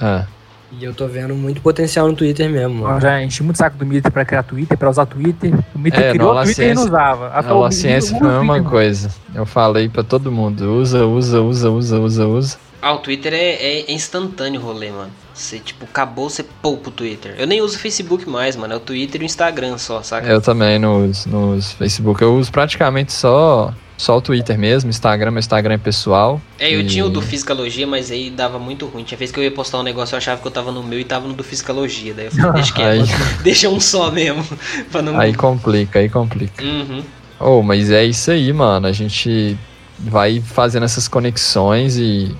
Ah, 0.00 0.24
E 0.70 0.84
eu 0.84 0.92
tô 0.92 1.06
vendo 1.06 1.34
muito 1.34 1.60
potencial 1.62 2.06
no 2.08 2.14
Twitter 2.14 2.50
mesmo, 2.50 2.80
Eu 2.84 2.88
mano. 2.88 3.00
já 3.00 3.22
enchi 3.22 3.42
muito 3.42 3.56
saco 3.56 3.76
do 3.76 3.86
Mitre 3.86 4.10
pra 4.10 4.24
criar 4.24 4.42
Twitter, 4.42 4.76
pra 4.76 4.90
usar 4.90 5.06
Twitter. 5.06 5.54
O 5.74 5.78
Mitre 5.78 6.02
É, 6.02 6.10
criou 6.10 6.34
não, 6.34 6.40
o 6.40 6.44
Twitter 6.44 6.70
e 6.70 6.74
não 6.74 6.84
usava. 6.84 7.28
a 7.28 7.38
Atual- 7.38 7.72
ciência 7.72 8.16
foi 8.18 8.28
a 8.28 8.32
mesma 8.38 8.54
Twitter, 8.54 8.70
coisa. 8.70 9.10
Eu 9.34 9.46
falei 9.46 9.88
pra 9.88 10.02
todo 10.02 10.30
mundo: 10.30 10.60
usa, 10.74 11.06
usa, 11.06 11.40
usa, 11.40 11.70
usa, 11.70 11.98
usa, 12.00 12.26
usa. 12.26 12.58
Ah, 12.82 12.92
o 12.92 12.98
Twitter 12.98 13.32
é, 13.34 13.54
é 13.88 13.92
instantâneo 13.92 14.60
o 14.60 14.64
rolê, 14.64 14.90
mano. 14.90 15.10
Você, 15.34 15.58
tipo, 15.58 15.84
acabou, 15.84 16.30
você 16.30 16.42
poupa 16.42 16.88
o 16.88 16.92
Twitter. 16.92 17.34
Eu 17.38 17.46
nem 17.46 17.60
uso 17.60 17.76
o 17.76 17.78
Facebook 17.78 18.28
mais, 18.28 18.56
mano. 18.56 18.72
É 18.74 18.76
o 18.76 18.80
Twitter 18.80 19.20
e 19.20 19.24
o 19.24 19.26
Instagram 19.26 19.76
só, 19.78 20.02
saca? 20.02 20.26
Eu 20.26 20.40
também 20.40 20.78
não 20.78 21.08
uso, 21.08 21.28
não 21.28 21.56
uso 21.56 21.74
Facebook. 21.76 22.22
Eu 22.22 22.34
uso 22.36 22.50
praticamente 22.50 23.12
só, 23.12 23.72
só 23.98 24.16
o 24.16 24.20
Twitter 24.22 24.58
mesmo. 24.58 24.88
Instagram, 24.88 25.32
meu 25.32 25.40
Instagram 25.40 25.74
é 25.74 25.78
pessoal. 25.78 26.40
É, 26.58 26.74
eu 26.74 26.80
E- 26.80 26.86
tinha 26.86 27.04
o 27.04 27.10
do 27.10 27.20
Fisicalogia, 27.20 27.86
mas 27.86 28.10
aí 28.10 28.30
dava 28.30 28.58
muito 28.58 28.86
ruim. 28.86 29.04
Tinha 29.04 29.18
vez 29.18 29.30
que 29.30 29.38
eu 29.38 29.44
ia 29.44 29.50
postar 29.50 29.78
um 29.80 29.82
negócio, 29.82 30.14
eu 30.14 30.18
achava 30.18 30.40
que 30.40 30.46
eu 30.46 30.52
tava 30.52 30.72
no 30.72 30.82
meu 30.82 30.98
e 31.00 31.04
tava 31.04 31.28
no 31.28 31.34
do 31.34 31.44
Fisicalogia. 31.44 32.14
Daí 32.14 32.26
eu 32.26 32.30
falei, 32.32 32.52
deixa 32.52 32.72
quieto, 32.72 32.88
Aí- 33.02 33.08
deixa 33.44 33.68
um 33.68 33.80
só 33.80 34.10
mesmo. 34.10 34.42
não... 35.04 35.18
Aí 35.20 35.34
complica, 35.34 35.98
aí 35.98 36.08
complica. 36.08 36.64
Uhum. 36.64 37.02
Oh, 37.38 37.62
mas 37.62 37.90
é 37.90 38.04
isso 38.04 38.30
aí, 38.30 38.50
mano. 38.54 38.86
A 38.86 38.92
gente 38.92 39.54
vai 39.98 40.40
fazendo 40.40 40.84
essas 40.84 41.06
conexões 41.08 41.98
e 41.98 42.34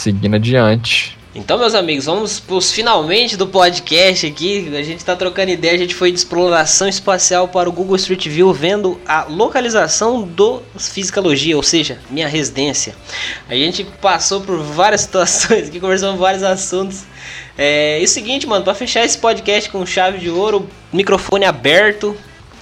seguindo 0.00 0.36
adiante. 0.36 1.18
Então, 1.34 1.58
meus 1.58 1.74
amigos, 1.74 2.06
vamos 2.06 2.40
pros 2.40 2.72
finalmente 2.72 3.36
do 3.36 3.46
podcast 3.46 4.26
aqui. 4.26 4.74
A 4.76 4.82
gente 4.82 5.04
tá 5.04 5.14
trocando 5.14 5.52
ideia, 5.52 5.74
a 5.74 5.78
gente 5.78 5.94
foi 5.94 6.10
de 6.10 6.18
exploração 6.18 6.88
espacial 6.88 7.46
para 7.46 7.68
o 7.68 7.72
Google 7.72 7.94
Street 7.96 8.26
View, 8.26 8.52
vendo 8.52 8.98
a 9.06 9.24
localização 9.24 10.22
do 10.22 10.62
Fisicalogia, 10.76 11.56
ou 11.56 11.62
seja, 11.62 12.00
minha 12.10 12.26
residência. 12.26 12.96
A 13.48 13.54
gente 13.54 13.84
passou 14.00 14.40
por 14.40 14.58
várias 14.58 15.02
situações 15.02 15.68
aqui, 15.68 15.78
conversamos 15.78 16.18
vários 16.18 16.42
assuntos. 16.42 17.04
É, 17.56 18.00
e 18.00 18.04
o 18.04 18.08
seguinte, 18.08 18.46
mano, 18.46 18.64
para 18.64 18.74
fechar 18.74 19.04
esse 19.04 19.18
podcast 19.18 19.70
com 19.70 19.84
chave 19.84 20.18
de 20.18 20.30
ouro, 20.30 20.68
microfone 20.92 21.44
aberto, 21.44 22.16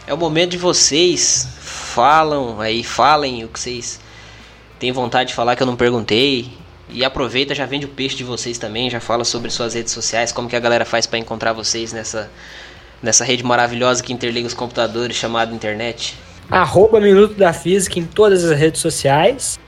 é 0.06 0.12
o 0.12 0.18
momento 0.18 0.50
de 0.50 0.58
vocês. 0.58 1.48
Falam 1.60 2.60
aí, 2.60 2.82
falem 2.82 3.44
o 3.44 3.48
que 3.48 3.58
vocês 3.58 4.00
têm 4.78 4.92
vontade 4.92 5.28
de 5.30 5.34
falar 5.34 5.56
que 5.56 5.62
eu 5.62 5.66
não 5.66 5.76
perguntei. 5.76 6.50
E 6.88 7.04
aproveita, 7.04 7.54
já 7.54 7.66
vende 7.66 7.84
o 7.84 7.88
peixe 7.88 8.16
de 8.16 8.24
vocês 8.24 8.58
também, 8.58 8.88
já 8.88 9.00
fala 9.00 9.24
sobre 9.24 9.50
suas 9.50 9.74
redes 9.74 9.92
sociais, 9.92 10.30
como 10.30 10.48
que 10.48 10.56
a 10.56 10.60
galera 10.60 10.84
faz 10.84 11.06
pra 11.06 11.18
encontrar 11.18 11.52
vocês 11.52 11.92
nessa, 11.92 12.30
nessa 13.02 13.24
rede 13.24 13.42
maravilhosa 13.42 14.02
que 14.02 14.12
interliga 14.12 14.46
os 14.46 14.54
computadores 14.54 15.16
chamada 15.16 15.54
internet. 15.54 16.16
Arroba 16.50 17.00
Minuto 17.00 17.34
da 17.34 17.52
Física 17.52 17.98
em 17.98 18.04
todas 18.04 18.44
as 18.44 18.56
redes 18.56 18.80
sociais. 18.80 19.58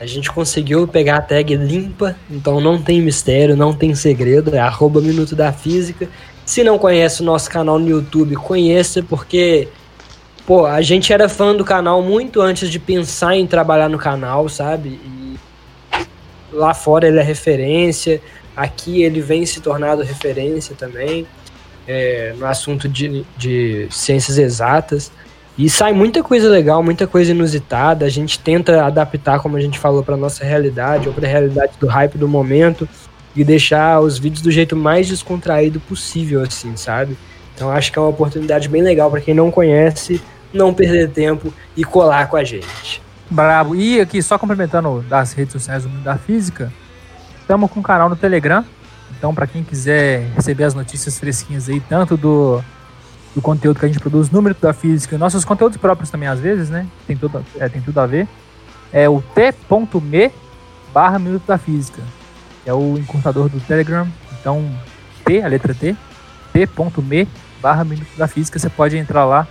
A 0.00 0.06
gente 0.06 0.30
conseguiu 0.30 0.86
pegar 0.86 1.16
a 1.16 1.20
tag 1.20 1.56
limpa, 1.56 2.16
então 2.30 2.60
não 2.60 2.80
tem 2.80 3.02
mistério, 3.02 3.56
não 3.56 3.74
tem 3.74 3.92
segredo. 3.96 4.54
É 4.54 4.60
arroba 4.60 5.00
Minuto 5.00 5.34
da 5.34 5.52
Física. 5.52 6.08
Se 6.44 6.62
não 6.62 6.78
conhece 6.78 7.20
o 7.20 7.24
nosso 7.24 7.50
canal 7.50 7.78
no 7.80 7.88
YouTube, 7.88 8.36
conheça, 8.36 9.02
porque 9.02 9.66
pô, 10.46 10.64
a 10.64 10.80
gente 10.80 11.12
era 11.12 11.28
fã 11.28 11.54
do 11.54 11.64
canal 11.64 12.00
muito 12.02 12.40
antes 12.40 12.70
de 12.70 12.78
pensar 12.78 13.36
em 13.36 13.46
trabalhar 13.46 13.88
no 13.88 13.98
canal, 13.98 14.48
sabe? 14.48 15.00
E 15.04 15.17
lá 16.58 16.74
fora 16.74 17.08
ele 17.08 17.18
é 17.18 17.22
referência, 17.22 18.20
aqui 18.56 19.02
ele 19.02 19.20
vem 19.20 19.46
se 19.46 19.60
tornando 19.60 20.02
referência 20.02 20.74
também 20.76 21.26
é, 21.86 22.34
no 22.36 22.44
assunto 22.44 22.88
de, 22.88 23.24
de 23.36 23.86
ciências 23.90 24.36
exatas. 24.36 25.10
E 25.56 25.68
sai 25.68 25.92
muita 25.92 26.22
coisa 26.22 26.48
legal, 26.48 26.82
muita 26.82 27.06
coisa 27.06 27.32
inusitada. 27.32 28.04
A 28.04 28.08
gente 28.08 28.38
tenta 28.38 28.84
adaptar, 28.84 29.40
como 29.40 29.56
a 29.56 29.60
gente 29.60 29.78
falou, 29.78 30.04
para 30.04 30.16
nossa 30.16 30.44
realidade 30.44 31.08
ou 31.08 31.14
para 31.14 31.26
a 31.26 31.30
realidade 31.30 31.72
do 31.80 31.86
hype 31.86 32.16
do 32.16 32.28
momento 32.28 32.88
e 33.34 33.42
deixar 33.42 34.00
os 34.00 34.18
vídeos 34.18 34.42
do 34.42 34.50
jeito 34.50 34.76
mais 34.76 35.08
descontraído 35.08 35.80
possível, 35.80 36.42
assim, 36.42 36.76
sabe? 36.76 37.16
Então 37.54 37.70
acho 37.70 37.90
que 37.90 37.98
é 37.98 38.02
uma 38.02 38.10
oportunidade 38.10 38.68
bem 38.68 38.82
legal 38.82 39.10
para 39.10 39.20
quem 39.20 39.34
não 39.34 39.50
conhece, 39.50 40.20
não 40.52 40.72
perder 40.72 41.10
tempo 41.10 41.52
e 41.76 41.82
colar 41.82 42.28
com 42.28 42.36
a 42.36 42.44
gente. 42.44 43.02
Brabo. 43.30 43.74
E 43.74 44.00
aqui, 44.00 44.22
só 44.22 44.38
complementando 44.38 45.04
das 45.08 45.32
redes 45.32 45.52
sociais 45.52 45.82
do 45.82 45.88
Mundo 45.90 46.02
da 46.02 46.16
Física, 46.16 46.72
estamos 47.40 47.70
com 47.70 47.80
um 47.80 47.82
canal 47.82 48.08
no 48.08 48.16
Telegram. 48.16 48.64
Então, 49.16 49.34
para 49.34 49.46
quem 49.46 49.62
quiser 49.62 50.28
receber 50.34 50.64
as 50.64 50.74
notícias 50.74 51.18
fresquinhas 51.18 51.68
aí, 51.68 51.80
tanto 51.80 52.16
do, 52.16 52.62
do 53.34 53.42
conteúdo 53.42 53.78
que 53.78 53.84
a 53.84 53.88
gente 53.88 54.00
produz 54.00 54.30
Minuto 54.30 54.60
da 54.60 54.72
Física 54.72 55.18
nossos 55.18 55.44
conteúdos 55.44 55.76
próprios 55.76 56.10
também, 56.10 56.28
às 56.28 56.40
vezes, 56.40 56.70
né? 56.70 56.86
Tem 57.06 57.16
tudo, 57.16 57.44
é, 57.58 57.68
tem 57.68 57.82
tudo 57.82 57.98
a 57.98 58.06
ver. 58.06 58.28
É 58.92 59.08
o 59.08 59.20
t.me 59.20 60.32
barra 60.92 61.18
Minuto 61.18 61.46
da 61.46 61.58
Física. 61.58 62.02
É 62.64 62.72
o 62.72 62.96
encurtador 62.98 63.48
do 63.48 63.60
Telegram. 63.60 64.06
Então, 64.40 64.64
T, 65.24 65.42
a 65.42 65.48
letra 65.48 65.74
T, 65.74 65.94
t.me 66.52 67.28
barra 67.60 67.84
Minuto 67.84 68.16
da 68.16 68.26
Física. 68.26 68.58
Você 68.58 68.70
pode 68.70 68.96
entrar 68.96 69.24
lá 69.24 69.46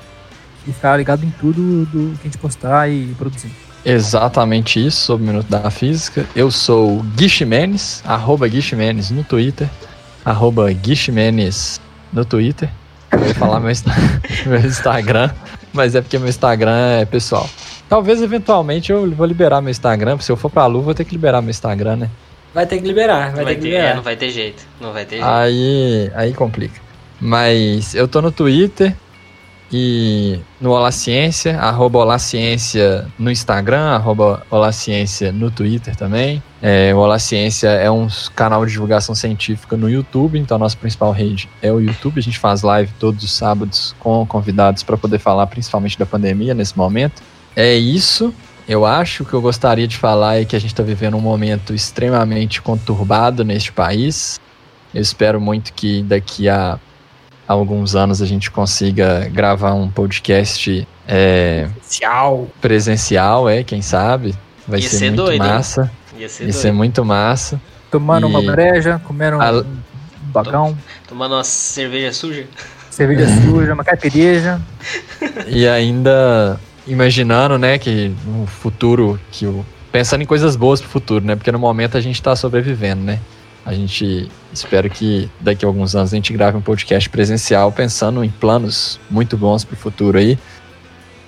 e 0.66 0.74
ficar 0.74 0.98
ligado 0.98 1.24
em 1.24 1.30
tudo 1.30 1.86
do 1.86 2.18
que 2.18 2.22
a 2.22 2.24
gente 2.24 2.38
postar 2.38 2.90
e 2.90 3.14
produzir. 3.18 3.67
Exatamente 3.90 4.86
isso 4.86 4.98
sobre 4.98 5.24
o 5.24 5.28
Minuto 5.28 5.48
da 5.48 5.72
Física. 5.72 6.26
Eu 6.36 6.52
sou 6.52 6.98
o 6.98 7.04
Gui 7.04 7.30
Ximenes, 7.30 8.04
arroba 8.06 8.46
Gui 8.46 8.62
Ximenes 8.62 9.12
no 9.12 9.24
Twitter, 9.24 9.70
arroba 10.26 10.70
Gui 10.74 10.94
Ximenes 10.94 11.80
no 12.12 12.26
Twitter. 12.26 12.70
Eu 13.14 13.26
ia 13.26 13.34
falar 13.34 13.62
meu, 13.62 13.72
meu 14.46 14.60
Instagram, 14.60 15.32
mas 15.72 15.96
é 15.96 16.02
porque 16.02 16.20
meu 16.20 16.28
Instagram 16.28 16.76
é 17.00 17.06
pessoal. 17.06 17.50
Talvez 17.88 18.22
eventualmente 18.22 18.92
eu 18.92 19.10
vou 19.12 19.26
liberar 19.26 19.62
meu 19.62 19.72
Instagram, 19.72 20.18
porque 20.18 20.26
se 20.26 20.34
eu 20.34 20.36
for 20.36 20.50
pra 20.50 20.66
Lu, 20.66 20.82
vou 20.82 20.94
ter 20.94 21.06
que 21.06 21.12
liberar 21.12 21.42
meu 21.42 21.52
Instagram, 21.52 21.96
né? 21.96 22.10
Vai 22.54 22.66
ter 22.66 22.82
que 22.82 22.86
liberar, 22.86 23.32
vai, 23.32 23.46
vai 23.46 23.46
ter 23.46 23.56
que 23.56 23.62
ter, 23.62 23.68
é, 23.68 23.72
liberar. 23.72 23.96
não 23.96 24.04
vai 24.04 24.16
ter 24.18 24.30
jeito. 24.32 24.64
Não 24.82 24.92
vai 24.92 25.06
ter 25.06 25.16
jeito. 25.16 25.30
Aí, 25.30 26.12
aí 26.14 26.34
complica. 26.34 26.82
Mas 27.22 27.96
eu 27.96 28.06
tô 28.06 28.22
no 28.22 28.34
Twitter 28.34 28.94
e 29.72 30.40
no 30.62 30.72
Olá 30.72 30.92
Ciência, 30.92 31.60
arroba 31.60 32.00
Olá 32.00 32.18
Ciência 32.18 33.08
no 33.20 33.30
Instagram, 33.30 33.90
arroba 33.90 34.46
Olá 34.50 34.72
Ciência 34.72 35.32
no 35.32 35.52
Twitter 35.52 35.96
também. 35.96 36.42
É, 36.62 36.94
o 36.96 36.98
Olá 36.98 37.20
Ciência 37.20 37.68
é 37.68 37.92
um 37.92 38.08
canal 38.34 38.66
de 38.66 38.72
divulgação 38.72 39.14
científica 39.14 39.76
no 39.76 39.90
YouTube, 39.90 40.40
então 40.40 40.56
a 40.56 40.60
nossa 40.60 40.78
principal 40.78 41.12
rede 41.12 41.50
é 41.62 41.72
o 41.72 41.80
YouTube. 41.80 42.18
A 42.18 42.24
gente 42.24 42.40
faz 42.40 42.62
live 42.62 42.92
todos 42.98 43.24
os 43.24 43.32
sábados 43.32 43.94
com 44.00 44.26
convidados 44.26 44.84
para 44.84 44.98
poder 44.98 45.20
falar 45.20 45.48
principalmente 45.48 46.00
da 46.00 46.06
pandemia 46.06 46.54
nesse 46.54 46.78
momento. 46.78 47.22
É 47.56 47.74
isso. 47.74 48.34
Eu 48.68 48.86
acho 48.86 49.26
que 49.26 49.34
eu 49.34 49.42
gostaria 49.42 49.88
de 49.88 49.98
falar 49.98 50.42
é 50.42 50.46
que 50.46 50.56
a 50.56 50.60
gente 50.60 50.74
está 50.74 50.84
vivendo 50.84 51.16
um 51.18 51.22
momento 51.22 51.74
extremamente 51.74 52.62
conturbado 52.62 53.44
neste 53.44 53.72
país. 53.72 54.40
Eu 54.94 55.02
espero 55.02 55.40
muito 55.40 55.74
que 55.74 56.04
daqui 56.04 56.48
a 56.50 56.80
alguns 57.48 57.96
anos 57.96 58.22
a 58.22 58.26
gente 58.26 58.52
consiga 58.52 59.30
gravar 59.32 59.74
um 59.74 59.90
podcast 59.90 60.88
é, 61.08 61.68
Tchau. 61.90 62.48
presencial, 62.62 63.48
é, 63.50 63.64
quem 63.64 63.82
sabe. 63.82 64.36
Vai 64.68 64.80
Ia 64.82 64.90
ser, 64.90 64.98
ser 64.98 65.06
muito 65.06 65.16
doido, 65.24 65.44
hein? 65.44 65.50
massa. 65.50 65.92
Ia 66.18 66.28
ser 66.30 66.44
Ia 66.44 66.48
doido. 66.52 66.62
ser 66.62 66.72
muito 66.74 67.06
massa. 67.06 67.62
Tomando 67.90 68.28
E- 68.28 68.30
uma 68.30 68.42
breja, 68.42 69.00
comendo 69.06 69.38
um, 69.38 69.42
A- 69.42 69.52
um 69.62 69.66
bagão, 70.32 70.78
Tomando 71.08 71.36
uma 71.36 71.44
cerveja 71.44 72.12
suja. 72.12 72.46
cerveja 72.90 73.26
suja, 73.42 73.74
uma 73.74 73.84
caipirinha. 73.84 74.62
E 75.48 75.66
ainda 75.68 76.60
imaginando, 76.86 77.58
né, 77.58 77.78
que 77.78 78.14
no 78.26 78.46
futuro, 78.46 79.20
que 79.32 79.46
o. 79.46 79.66
Pensando 79.90 80.22
em 80.22 80.26
coisas 80.26 80.56
boas 80.58 80.82
pro 80.82 80.90
futuro, 80.90 81.24
né? 81.24 81.36
Porque 81.36 81.52
no 81.52 81.58
momento 81.58 81.98
a 81.98 82.02
gente 82.02 82.22
tá 82.22 82.36
sobrevivendo, 82.36 83.02
né? 83.04 83.20
A 83.68 83.74
gente 83.74 84.32
espera 84.54 84.88
que 84.88 85.30
daqui 85.42 85.66
a 85.66 85.68
alguns 85.68 85.94
anos 85.94 86.14
a 86.14 86.16
gente 86.16 86.32
grave 86.32 86.56
um 86.56 86.62
podcast 86.62 87.10
presencial 87.10 87.70
pensando 87.70 88.24
em 88.24 88.30
planos 88.30 88.98
muito 89.12 89.36
bons 89.36 89.66
pro 89.66 89.76
futuro 89.76 90.18
aí, 90.18 90.40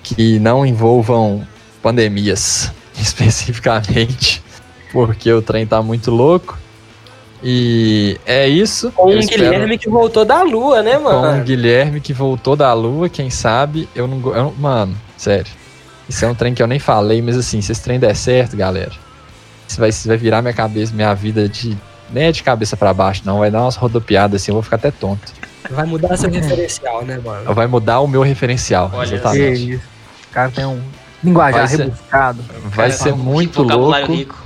que 0.02 0.38
não 0.38 0.64
envolvam 0.64 1.46
pandemias 1.82 2.72
especificamente, 2.98 4.42
porque 4.90 5.30
o 5.30 5.42
trem 5.42 5.66
tá 5.66 5.82
muito 5.82 6.10
louco. 6.10 6.58
E 7.42 8.18
é 8.24 8.48
isso. 8.48 8.90
Com 8.92 9.08
o 9.08 9.12
espero- 9.18 9.42
Guilherme 9.44 9.76
que 9.76 9.90
voltou 9.90 10.24
da 10.24 10.42
lua, 10.42 10.82
né, 10.82 10.94
com 10.96 11.00
o 11.00 11.12
mano? 11.22 11.44
Guilherme 11.44 12.00
que 12.00 12.14
voltou 12.14 12.56
da 12.56 12.72
lua, 12.72 13.10
quem 13.10 13.28
sabe, 13.28 13.86
eu 13.94 14.06
não, 14.08 14.18
eu 14.34 14.44
não- 14.44 14.52
Mano, 14.54 14.96
sério. 15.14 15.52
Isso 16.08 16.24
é 16.24 16.28
um 16.28 16.34
trem 16.34 16.54
que 16.54 16.62
eu 16.62 16.66
nem 16.66 16.78
falei, 16.78 17.20
mas 17.20 17.36
assim, 17.36 17.60
se 17.60 17.70
esse 17.70 17.82
trem 17.82 17.98
der 18.00 18.16
certo, 18.16 18.56
galera, 18.56 18.92
isso 19.68 19.78
vai, 19.78 19.90
isso 19.90 20.08
vai 20.08 20.16
virar 20.16 20.40
minha 20.40 20.54
cabeça, 20.54 20.94
minha 20.94 21.12
vida 21.12 21.46
de 21.46 21.76
Nem 22.12 22.24
é 22.24 22.32
de 22.32 22.42
cabeça 22.42 22.76
pra 22.76 22.92
baixo, 22.92 23.22
não. 23.24 23.38
Vai 23.38 23.50
dar 23.50 23.62
umas 23.62 23.76
rodopiadas 23.76 24.42
assim, 24.42 24.50
eu 24.50 24.54
vou 24.54 24.62
ficar 24.62 24.76
até 24.76 24.90
tonto. 24.90 25.32
Vai 25.70 25.86
mudar 25.86 26.16
seu 26.16 26.30
referencial, 26.30 27.04
né, 27.04 27.20
mano? 27.24 27.54
Vai 27.54 27.66
mudar 27.66 28.00
o 28.00 28.08
meu 28.08 28.22
referencial. 28.22 28.90
Olha 28.92 29.14
exatamente. 29.14 29.72
isso. 29.72 29.82
O 30.28 30.32
cara 30.32 30.50
tem 30.50 30.64
um 30.64 30.80
linguajar 31.22 31.66
Vai 31.66 31.68
ser- 31.68 31.82
rebuscado. 31.84 32.44
Vai 32.64 32.90
ser 32.90 33.14
muito 33.14 33.62
louco. 33.62 34.12
rico. 34.12 34.44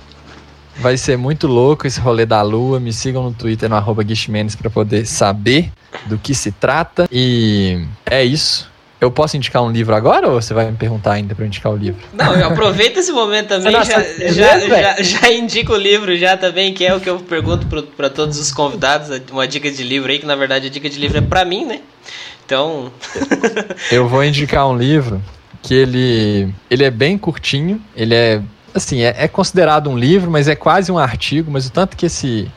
Vai 0.76 0.96
ser 0.96 1.16
muito 1.16 1.46
louco 1.46 1.86
esse 1.86 2.00
rolê 2.00 2.26
da 2.26 2.42
lua. 2.42 2.80
Me 2.80 2.92
sigam 2.92 3.22
no 3.22 3.32
Twitter, 3.32 3.68
no 3.70 3.76
arroba 3.76 4.02
pra 4.60 4.68
poder 4.70 5.06
saber 5.06 5.70
do 6.06 6.18
que 6.18 6.34
se 6.34 6.50
trata. 6.50 7.06
E 7.10 7.86
é 8.04 8.24
isso. 8.24 8.68
Eu 9.04 9.10
posso 9.10 9.36
indicar 9.36 9.62
um 9.62 9.70
livro 9.70 9.94
agora 9.94 10.28
ou 10.28 10.40
você 10.40 10.54
vai 10.54 10.70
me 10.70 10.76
perguntar 10.78 11.12
ainda 11.12 11.34
pra 11.34 11.44
eu 11.44 11.46
indicar 11.46 11.70
o 11.70 11.76
livro? 11.76 12.00
Não, 12.14 12.34
eu 12.34 12.46
aproveita 12.48 13.00
esse 13.00 13.12
momento 13.12 13.48
também, 13.48 13.70
já, 13.70 13.84
sabe 13.84 14.32
já, 14.32 14.58
já, 14.60 15.02
já 15.02 15.30
indica 15.30 15.72
o 15.74 15.76
livro 15.76 16.16
já 16.16 16.38
também, 16.38 16.72
que 16.72 16.86
é 16.86 16.94
o 16.94 16.98
que 16.98 17.10
eu 17.10 17.20
pergunto 17.20 17.66
pra 17.96 18.08
todos 18.08 18.38
os 18.38 18.50
convidados, 18.50 19.10
uma 19.30 19.46
dica 19.46 19.70
de 19.70 19.82
livro 19.82 20.10
aí, 20.10 20.18
que 20.18 20.24
na 20.24 20.34
verdade 20.34 20.68
a 20.68 20.70
dica 20.70 20.88
de 20.88 20.98
livro 20.98 21.18
é 21.18 21.20
pra 21.20 21.44
mim, 21.44 21.66
né? 21.66 21.80
Então, 22.46 22.90
Eu 23.92 24.08
vou 24.08 24.24
indicar 24.24 24.66
um 24.66 24.76
livro 24.76 25.22
que 25.62 25.74
ele, 25.74 26.54
ele 26.70 26.84
é 26.84 26.90
bem 26.90 27.18
curtinho, 27.18 27.82
ele 27.94 28.14
é 28.14 28.42
assim, 28.74 29.02
é, 29.02 29.14
é 29.18 29.28
considerado 29.28 29.90
um 29.90 29.98
livro, 29.98 30.30
mas 30.30 30.48
é 30.48 30.56
quase 30.56 30.90
um 30.90 30.98
artigo, 30.98 31.50
mas 31.50 31.66
o 31.66 31.70
tanto 31.70 31.94
que 31.94 32.06
esse 32.06 32.50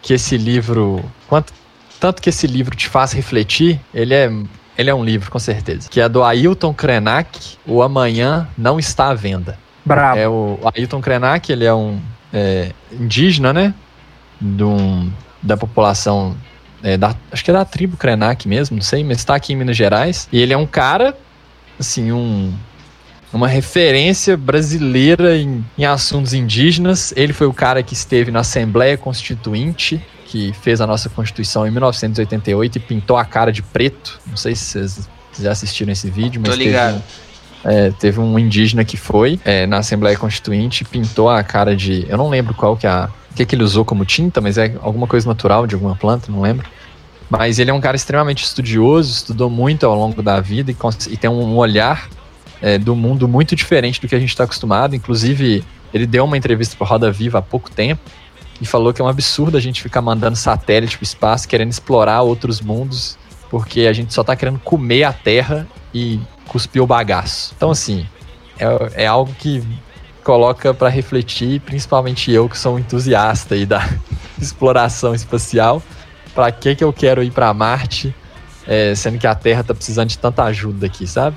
que 0.00 0.14
esse 0.14 0.36
livro, 0.36 1.04
quanto 1.26 1.52
tanto 1.98 2.20
que 2.20 2.28
esse 2.28 2.46
livro 2.46 2.76
te 2.76 2.88
faz 2.88 3.12
refletir, 3.12 3.80
ele 3.92 4.14
é 4.14 4.30
ele 4.76 4.90
é 4.90 4.94
um 4.94 5.04
livro 5.04 5.30
com 5.30 5.38
certeza, 5.38 5.88
que 5.88 6.00
é 6.00 6.08
do 6.08 6.22
Ailton 6.22 6.72
Krenak, 6.74 7.56
O 7.66 7.82
Amanhã 7.82 8.48
Não 8.56 8.78
Está 8.78 9.08
à 9.08 9.14
Venda. 9.14 9.58
Brabo. 9.84 10.18
É 10.18 10.28
o 10.28 10.58
Ailton 10.74 11.00
Krenak, 11.00 11.52
ele 11.52 11.64
é 11.64 11.74
um 11.74 12.00
é, 12.32 12.72
indígena, 12.92 13.52
né? 13.52 13.74
De 14.40 14.64
um- 14.64 15.10
da 15.42 15.56
população, 15.56 16.34
é, 16.82 16.96
da, 16.96 17.14
acho 17.30 17.44
que 17.44 17.50
é 17.50 17.54
da 17.54 17.64
tribo 17.64 17.96
Krenak 17.96 18.48
mesmo, 18.48 18.76
não 18.76 18.82
sei, 18.82 19.04
mas 19.04 19.18
está 19.18 19.34
aqui 19.34 19.52
em 19.52 19.56
Minas 19.56 19.76
Gerais. 19.76 20.26
E 20.32 20.40
ele 20.40 20.52
é 20.52 20.56
um 20.56 20.66
cara, 20.66 21.14
assim, 21.78 22.10
um, 22.12 22.52
uma 23.32 23.46
referência 23.46 24.36
brasileira 24.36 25.36
em, 25.36 25.64
em 25.76 25.84
assuntos 25.84 26.32
indígenas. 26.32 27.12
Ele 27.16 27.32
foi 27.32 27.46
o 27.46 27.52
cara 27.52 27.82
que 27.82 27.92
esteve 27.92 28.30
na 28.30 28.40
Assembleia 28.40 28.96
Constituinte, 28.96 30.02
que 30.34 30.52
fez 30.52 30.80
a 30.80 30.86
nossa 30.86 31.08
Constituição 31.08 31.64
em 31.64 31.70
1988 31.70 32.78
e 32.78 32.80
pintou 32.80 33.16
a 33.16 33.24
cara 33.24 33.52
de 33.52 33.62
preto. 33.62 34.18
Não 34.26 34.36
sei 34.36 34.56
se 34.56 34.64
vocês 34.64 35.08
já 35.40 35.52
assistiram 35.52 35.92
esse 35.92 36.10
vídeo, 36.10 36.40
mas 36.40 36.50
tô 36.50 36.56
teve 36.58 36.70
ligado. 36.70 36.96
um- 36.96 37.24
é, 37.70 37.90
teve 37.92 38.18
um 38.18 38.36
indígena 38.36 38.84
que 38.84 38.96
foi 38.96 39.38
é, 39.44 39.64
na 39.64 39.78
Assembleia 39.78 40.18
Constituinte 40.18 40.82
e 40.82 40.86
pintou 40.86 41.30
a 41.30 41.40
cara 41.44 41.76
de. 41.76 42.04
Eu 42.08 42.18
não 42.18 42.28
lembro 42.28 42.52
qual 42.52 42.76
que 42.76 42.84
é 42.84 42.90
a. 42.90 43.08
O 43.30 43.34
que, 43.36 43.46
que 43.46 43.54
ele 43.54 43.62
usou 43.62 43.84
como 43.84 44.04
tinta, 44.04 44.40
mas 44.40 44.58
é 44.58 44.74
alguma 44.82 45.06
coisa 45.06 45.28
natural 45.28 45.66
de 45.68 45.74
alguma 45.76 45.94
planta, 45.94 46.30
não 46.32 46.40
lembro. 46.40 46.68
Mas 47.30 47.60
ele 47.60 47.70
é 47.70 47.74
um 47.74 47.80
cara 47.80 47.94
extremamente 47.96 48.42
estudioso, 48.44 49.12
estudou 49.12 49.48
muito 49.48 49.86
ao 49.86 49.96
longo 49.96 50.20
da 50.20 50.40
vida 50.40 50.70
e, 50.72 50.76
e 51.12 51.16
tem 51.16 51.30
um 51.30 51.56
olhar 51.56 52.08
é, 52.60 52.76
do 52.76 52.94
mundo 52.96 53.28
muito 53.28 53.54
diferente 53.56 54.00
do 54.00 54.08
que 54.08 54.14
a 54.16 54.20
gente 54.20 54.28
está 54.30 54.44
acostumado. 54.44 54.94
Inclusive, 54.96 55.64
ele 55.92 56.06
deu 56.06 56.24
uma 56.24 56.36
entrevista 56.36 56.74
para 56.76 56.86
Roda 56.88 57.10
Viva 57.12 57.38
há 57.38 57.42
pouco 57.42 57.70
tempo 57.70 58.02
e 58.60 58.66
falou 58.66 58.92
que 58.92 59.00
é 59.00 59.04
um 59.04 59.08
absurdo 59.08 59.56
a 59.56 59.60
gente 59.60 59.82
ficar 59.82 60.00
mandando 60.00 60.36
satélite 60.36 60.96
para 60.96 61.02
o 61.02 61.06
espaço, 61.06 61.48
querendo 61.48 61.70
explorar 61.70 62.22
outros 62.22 62.60
mundos, 62.60 63.18
porque 63.50 63.82
a 63.82 63.92
gente 63.92 64.12
só 64.12 64.22
tá 64.22 64.34
querendo 64.36 64.58
comer 64.60 65.04
a 65.04 65.12
Terra 65.12 65.66
e 65.92 66.20
cuspir 66.48 66.82
o 66.82 66.86
bagaço. 66.86 67.52
Então, 67.56 67.70
assim, 67.70 68.06
é, 68.58 69.04
é 69.04 69.06
algo 69.06 69.32
que 69.34 69.62
coloca 70.22 70.72
para 70.72 70.88
refletir, 70.88 71.60
principalmente 71.60 72.32
eu 72.32 72.48
que 72.48 72.58
sou 72.58 72.76
um 72.76 72.78
entusiasta 72.78 73.54
aí 73.54 73.66
da 73.66 73.86
exploração 74.40 75.14
espacial. 75.14 75.82
Para 76.34 76.50
que 76.50 76.74
que 76.74 76.82
eu 76.82 76.92
quero 76.92 77.22
ir 77.22 77.30
para 77.30 77.52
Marte, 77.54 78.14
é, 78.66 78.94
sendo 78.94 79.18
que 79.18 79.26
a 79.26 79.34
Terra 79.34 79.62
tá 79.62 79.74
precisando 79.74 80.08
de 80.08 80.18
tanta 80.18 80.42
ajuda 80.44 80.86
aqui, 80.86 81.06
sabe? 81.06 81.36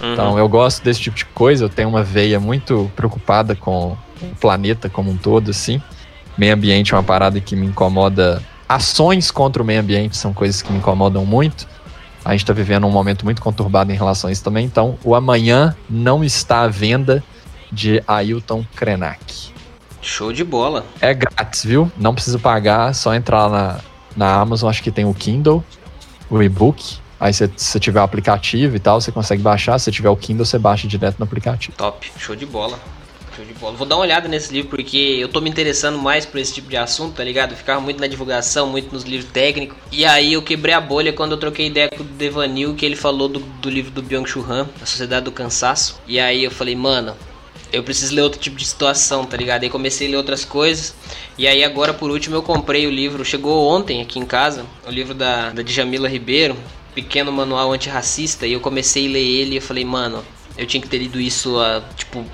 Uhum. 0.00 0.12
Então, 0.12 0.38
eu 0.38 0.48
gosto 0.48 0.82
desse 0.82 1.00
tipo 1.00 1.16
de 1.16 1.24
coisa. 1.24 1.64
Eu 1.64 1.68
tenho 1.68 1.88
uma 1.88 2.02
veia 2.02 2.38
muito 2.38 2.90
preocupada 2.94 3.56
com 3.56 3.96
o 4.20 4.36
planeta 4.38 4.90
como 4.90 5.10
um 5.10 5.16
todo, 5.16 5.50
assim. 5.50 5.80
Meio 6.36 6.54
ambiente 6.54 6.92
é 6.92 6.96
uma 6.96 7.02
parada 7.02 7.40
que 7.40 7.54
me 7.54 7.66
incomoda. 7.66 8.42
Ações 8.68 9.30
contra 9.30 9.62
o 9.62 9.66
meio 9.66 9.80
ambiente 9.80 10.16
são 10.16 10.32
coisas 10.32 10.62
que 10.62 10.72
me 10.72 10.78
incomodam 10.78 11.24
muito. 11.24 11.66
A 12.24 12.32
gente 12.32 12.40
está 12.40 12.52
vivendo 12.52 12.86
um 12.86 12.90
momento 12.90 13.24
muito 13.24 13.42
conturbado 13.42 13.92
em 13.92 13.94
relação 13.94 14.28
a 14.28 14.32
isso 14.32 14.42
também. 14.42 14.64
Então, 14.64 14.98
o 15.04 15.14
amanhã 15.14 15.76
não 15.88 16.24
está 16.24 16.62
à 16.62 16.68
venda 16.68 17.22
de 17.70 18.02
Ailton 18.06 18.64
Krenak. 18.74 19.52
Show 20.00 20.32
de 20.32 20.42
bola. 20.42 20.84
É 21.00 21.12
grátis, 21.12 21.64
viu? 21.64 21.90
Não 21.96 22.14
precisa 22.14 22.38
pagar, 22.38 22.94
só 22.94 23.14
entrar 23.14 23.48
na, 23.48 23.80
na 24.16 24.34
Amazon, 24.34 24.70
acho 24.70 24.82
que 24.82 24.90
tem 24.90 25.04
o 25.04 25.14
Kindle, 25.14 25.62
o 26.30 26.42
e-book. 26.42 26.98
Aí 27.20 27.32
se 27.32 27.50
você 27.56 27.78
tiver 27.78 28.00
o 28.00 28.02
aplicativo 28.02 28.76
e 28.76 28.78
tal, 28.78 29.00
você 29.00 29.12
consegue 29.12 29.42
baixar. 29.42 29.78
Se 29.78 29.84
você 29.84 29.92
tiver 29.92 30.10
o 30.10 30.16
Kindle, 30.16 30.44
você 30.44 30.58
baixa 30.58 30.88
direto 30.88 31.18
no 31.18 31.24
aplicativo. 31.24 31.76
Top, 31.76 32.10
show 32.18 32.34
de 32.34 32.44
bola. 32.46 32.78
Show 33.34 33.44
de 33.44 33.54
bola. 33.54 33.76
Vou 33.76 33.86
dar 33.86 33.96
uma 33.96 34.02
olhada 34.02 34.28
nesse 34.28 34.52
livro 34.52 34.70
porque 34.70 34.96
eu 34.96 35.28
tô 35.28 35.40
me 35.40 35.50
interessando 35.50 35.98
mais 35.98 36.24
por 36.24 36.38
esse 36.38 36.54
tipo 36.54 36.68
de 36.68 36.76
assunto, 36.76 37.16
tá 37.16 37.24
ligado? 37.24 37.52
Eu 37.52 37.56
ficava 37.56 37.80
muito 37.80 38.00
na 38.00 38.06
divulgação, 38.06 38.68
muito 38.68 38.92
nos 38.92 39.02
livros 39.02 39.30
técnicos. 39.30 39.76
E 39.90 40.04
aí 40.04 40.34
eu 40.34 40.42
quebrei 40.42 40.74
a 40.74 40.80
bolha 40.80 41.12
quando 41.12 41.32
eu 41.32 41.38
troquei 41.38 41.66
ideia 41.66 41.88
com 41.88 42.02
o 42.02 42.06
Devanil, 42.06 42.74
que 42.74 42.86
ele 42.86 42.96
falou 42.96 43.28
do, 43.28 43.40
do 43.40 43.68
livro 43.68 43.90
do 43.90 44.02
Byung-Chul 44.02 44.44
Han, 44.48 44.68
A 44.80 44.86
Sociedade 44.86 45.24
do 45.24 45.32
Cansaço. 45.32 46.00
E 46.06 46.20
aí 46.20 46.44
eu 46.44 46.50
falei, 46.50 46.76
mano, 46.76 47.16
eu 47.72 47.82
preciso 47.82 48.14
ler 48.14 48.22
outro 48.22 48.38
tipo 48.38 48.56
de 48.56 48.64
situação, 48.64 49.24
tá 49.24 49.36
ligado? 49.36 49.64
Aí 49.64 49.70
comecei 49.70 50.06
a 50.06 50.10
ler 50.10 50.16
outras 50.16 50.44
coisas. 50.44 50.94
E 51.36 51.48
aí 51.48 51.64
agora 51.64 51.92
por 51.92 52.10
último 52.10 52.36
eu 52.36 52.42
comprei 52.42 52.86
o 52.86 52.90
livro, 52.90 53.24
chegou 53.24 53.66
ontem 53.68 54.00
aqui 54.00 54.18
em 54.18 54.24
casa, 54.24 54.64
o 54.86 54.90
livro 54.90 55.12
da, 55.12 55.50
da 55.50 55.62
Djamila 55.62 56.08
Ribeiro, 56.08 56.56
Pequeno 56.94 57.32
Manual 57.32 57.72
Antirracista, 57.72 58.46
e 58.46 58.52
eu 58.52 58.60
comecei 58.60 59.08
a 59.08 59.10
ler 59.10 59.24
ele 59.24 59.54
e 59.54 59.56
eu 59.56 59.62
falei, 59.62 59.84
mano, 59.84 60.24
eu 60.56 60.66
tinha 60.66 60.80
que 60.80 60.88
ter 60.88 60.98
lido 60.98 61.20
isso 61.20 61.58
há, 61.58 61.82
tipo, 61.96 62.24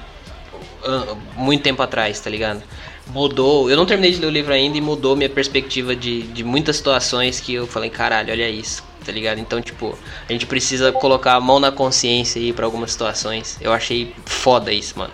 muito 1.36 1.62
tempo 1.62 1.82
atrás, 1.82 2.20
tá 2.20 2.30
ligado? 2.30 2.62
Mudou, 3.08 3.68
eu 3.70 3.76
não 3.76 3.86
terminei 3.86 4.12
de 4.12 4.20
ler 4.20 4.26
o 4.26 4.30
livro 4.30 4.52
ainda 4.52 4.78
e 4.78 4.80
mudou 4.80 5.16
minha 5.16 5.28
perspectiva 5.28 5.96
de, 5.96 6.22
de 6.22 6.44
muitas 6.44 6.76
situações 6.76 7.40
que 7.40 7.54
eu 7.54 7.66
falei, 7.66 7.90
caralho, 7.90 8.30
olha 8.32 8.48
isso, 8.48 8.84
tá 9.04 9.10
ligado? 9.10 9.38
Então, 9.40 9.60
tipo, 9.60 9.98
a 10.28 10.32
gente 10.32 10.46
precisa 10.46 10.92
colocar 10.92 11.34
a 11.34 11.40
mão 11.40 11.58
na 11.58 11.72
consciência 11.72 12.40
aí 12.40 12.52
pra 12.52 12.64
algumas 12.66 12.92
situações. 12.92 13.58
Eu 13.60 13.72
achei 13.72 14.14
foda 14.26 14.72
isso, 14.72 14.96
mano. 14.98 15.12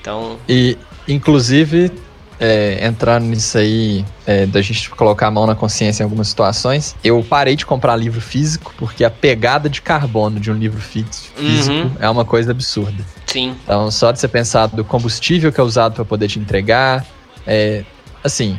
Então, 0.00 0.38
E, 0.48 0.76
inclusive, 1.06 1.92
é, 2.40 2.84
entrando 2.84 3.26
nisso 3.26 3.58
aí, 3.58 4.04
é, 4.26 4.46
da 4.46 4.60
gente 4.62 4.88
colocar 4.90 5.26
a 5.28 5.30
mão 5.30 5.46
na 5.46 5.54
consciência 5.54 6.02
em 6.02 6.04
algumas 6.04 6.28
situações, 6.28 6.96
eu 7.04 7.22
parei 7.22 7.54
de 7.54 7.64
comprar 7.66 7.94
livro 7.96 8.20
físico, 8.20 8.74
porque 8.78 9.04
a 9.04 9.10
pegada 9.10 9.68
de 9.68 9.82
carbono 9.82 10.40
de 10.40 10.50
um 10.50 10.54
livro 10.54 10.80
físico 10.80 11.30
Uhum. 11.38 11.92
é 12.00 12.08
uma 12.08 12.24
coisa 12.24 12.50
absurda. 12.50 13.04
Sim, 13.32 13.54
Então, 13.64 13.90
só 13.90 14.10
de 14.12 14.18
você 14.20 14.28
pensar 14.28 14.66
do 14.66 14.84
combustível 14.84 15.52
que 15.52 15.60
é 15.60 15.64
usado 15.64 15.94
para 15.94 16.04
poder 16.04 16.28
te 16.28 16.38
entregar, 16.38 17.04
é, 17.46 17.84
assim, 18.24 18.58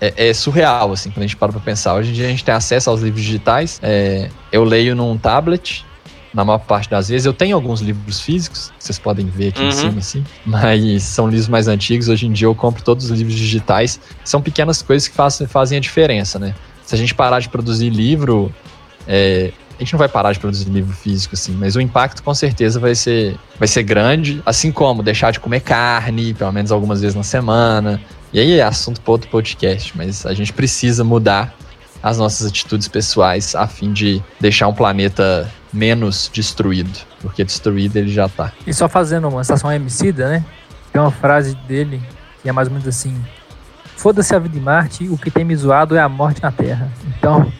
é, 0.00 0.28
é 0.28 0.34
surreal, 0.34 0.92
assim, 0.92 1.10
quando 1.10 1.24
a 1.24 1.26
gente 1.26 1.36
para 1.36 1.52
pra 1.52 1.60
pensar. 1.60 1.94
Hoje 1.94 2.10
em 2.10 2.12
dia 2.12 2.26
a 2.26 2.30
gente 2.30 2.44
tem 2.44 2.54
acesso 2.54 2.90
aos 2.90 3.00
livros 3.00 3.22
digitais, 3.22 3.80
é, 3.82 4.28
eu 4.52 4.64
leio 4.64 4.94
num 4.94 5.16
tablet, 5.16 5.84
na 6.32 6.44
maior 6.44 6.58
parte 6.58 6.90
das 6.90 7.08
vezes. 7.08 7.24
Eu 7.24 7.32
tenho 7.32 7.54
alguns 7.54 7.80
livros 7.80 8.20
físicos, 8.20 8.72
vocês 8.78 8.98
podem 8.98 9.26
ver 9.26 9.48
aqui 9.50 9.60
Uhum. 9.62 9.68
em 9.68 9.72
cima, 9.72 9.98
assim, 9.98 10.24
mas 10.44 11.02
são 11.04 11.28
livros 11.28 11.48
mais 11.48 11.68
antigos. 11.68 12.08
Hoje 12.08 12.26
em 12.26 12.32
dia 12.32 12.48
eu 12.48 12.54
compro 12.56 12.82
todos 12.82 13.08
os 13.08 13.16
livros 13.16 13.36
digitais. 13.36 14.00
São 14.24 14.42
pequenas 14.42 14.82
coisas 14.82 15.06
que 15.06 15.14
fazem, 15.14 15.46
fazem 15.46 15.78
a 15.78 15.80
diferença, 15.80 16.38
né? 16.40 16.52
Se 16.84 16.92
a 16.94 16.98
gente 16.98 17.14
parar 17.14 17.38
de 17.38 17.48
produzir 17.48 17.88
livro, 17.88 18.52
é, 19.06 19.52
a 19.76 19.82
gente 19.82 19.92
não 19.92 19.98
vai 19.98 20.08
parar 20.08 20.32
de 20.32 20.40
produzir 20.40 20.68
livro 20.68 20.94
físico, 20.94 21.34
assim, 21.34 21.52
mas 21.52 21.76
o 21.76 21.80
impacto 21.80 22.22
com 22.22 22.34
certeza 22.34 22.78
vai 22.78 22.94
ser, 22.94 23.36
vai 23.58 23.66
ser 23.68 23.82
grande, 23.82 24.42
assim 24.46 24.70
como 24.70 25.02
deixar 25.02 25.30
de 25.30 25.40
comer 25.40 25.60
carne, 25.60 26.34
pelo 26.34 26.52
menos 26.52 26.70
algumas 26.70 27.00
vezes 27.00 27.16
na 27.16 27.22
semana. 27.22 28.00
E 28.32 28.40
aí 28.40 28.58
é 28.58 28.62
assunto 28.62 29.00
para 29.00 29.12
outro 29.12 29.28
podcast, 29.30 29.96
mas 29.96 30.24
a 30.26 30.34
gente 30.34 30.52
precisa 30.52 31.04
mudar 31.04 31.54
as 32.02 32.18
nossas 32.18 32.46
atitudes 32.46 32.86
pessoais 32.86 33.54
a 33.54 33.66
fim 33.66 33.92
de 33.92 34.22
deixar 34.40 34.68
um 34.68 34.74
planeta 34.74 35.50
menos 35.72 36.30
destruído, 36.32 36.98
porque 37.20 37.42
destruído 37.42 37.96
ele 37.96 38.12
já 38.12 38.28
tá. 38.28 38.52
E 38.66 38.74
só 38.74 38.88
fazendo 38.88 39.28
uma 39.28 39.42
estação 39.42 39.72
emicida, 39.72 40.28
né? 40.28 40.44
Tem 40.92 41.00
uma 41.00 41.10
frase 41.10 41.54
dele 41.66 42.00
que 42.42 42.48
é 42.48 42.52
mais 42.52 42.68
ou 42.68 42.74
menos 42.74 42.86
assim: 42.86 43.16
Foda-se 43.96 44.34
a 44.34 44.38
vida 44.38 44.56
em 44.56 44.60
Marte, 44.60 45.08
o 45.08 45.16
que 45.16 45.30
tem 45.30 45.44
me 45.44 45.56
zoado 45.56 45.96
é 45.96 46.00
a 46.00 46.08
morte 46.08 46.42
na 46.42 46.52
Terra. 46.52 46.90
Então, 47.16 47.50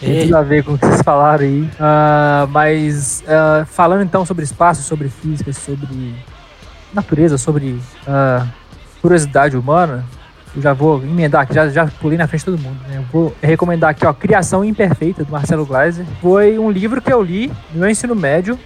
tem 0.00 0.22
tudo 0.22 0.36
a 0.36 0.42
ver 0.42 0.62
com 0.64 0.74
o 0.74 0.78
que 0.78 0.86
vocês 0.86 1.02
falaram 1.02 1.44
aí. 1.44 1.68
Ah, 1.80 2.46
mas, 2.50 3.24
ah, 3.26 3.64
falando 3.66 4.02
então 4.02 4.24
sobre 4.24 4.44
espaço, 4.44 4.82
sobre 4.82 5.08
física, 5.08 5.52
sobre 5.52 6.14
natureza, 6.92 7.38
sobre 7.38 7.80
ah, 8.06 8.46
curiosidade 9.00 9.56
humana, 9.56 10.04
eu 10.54 10.62
já 10.62 10.72
vou 10.72 11.02
emendar 11.02 11.42
aqui, 11.42 11.54
já, 11.54 11.68
já 11.68 11.86
pulei 11.86 12.16
na 12.16 12.26
frente 12.26 12.40
de 12.40 12.46
todo 12.46 12.58
mundo. 12.58 12.78
Né? 12.88 12.98
Eu 12.98 13.02
vou 13.12 13.34
recomendar 13.42 13.90
aqui, 13.90 14.06
ó, 14.06 14.12
Criação 14.12 14.64
Imperfeita, 14.64 15.24
do 15.24 15.32
Marcelo 15.32 15.66
Gleiser. 15.66 16.06
Foi 16.20 16.58
um 16.58 16.70
livro 16.70 17.00
que 17.00 17.12
eu 17.12 17.22
li 17.22 17.52
no 17.72 17.80
meu 17.80 17.90
ensino 17.90 18.14
médio 18.14 18.58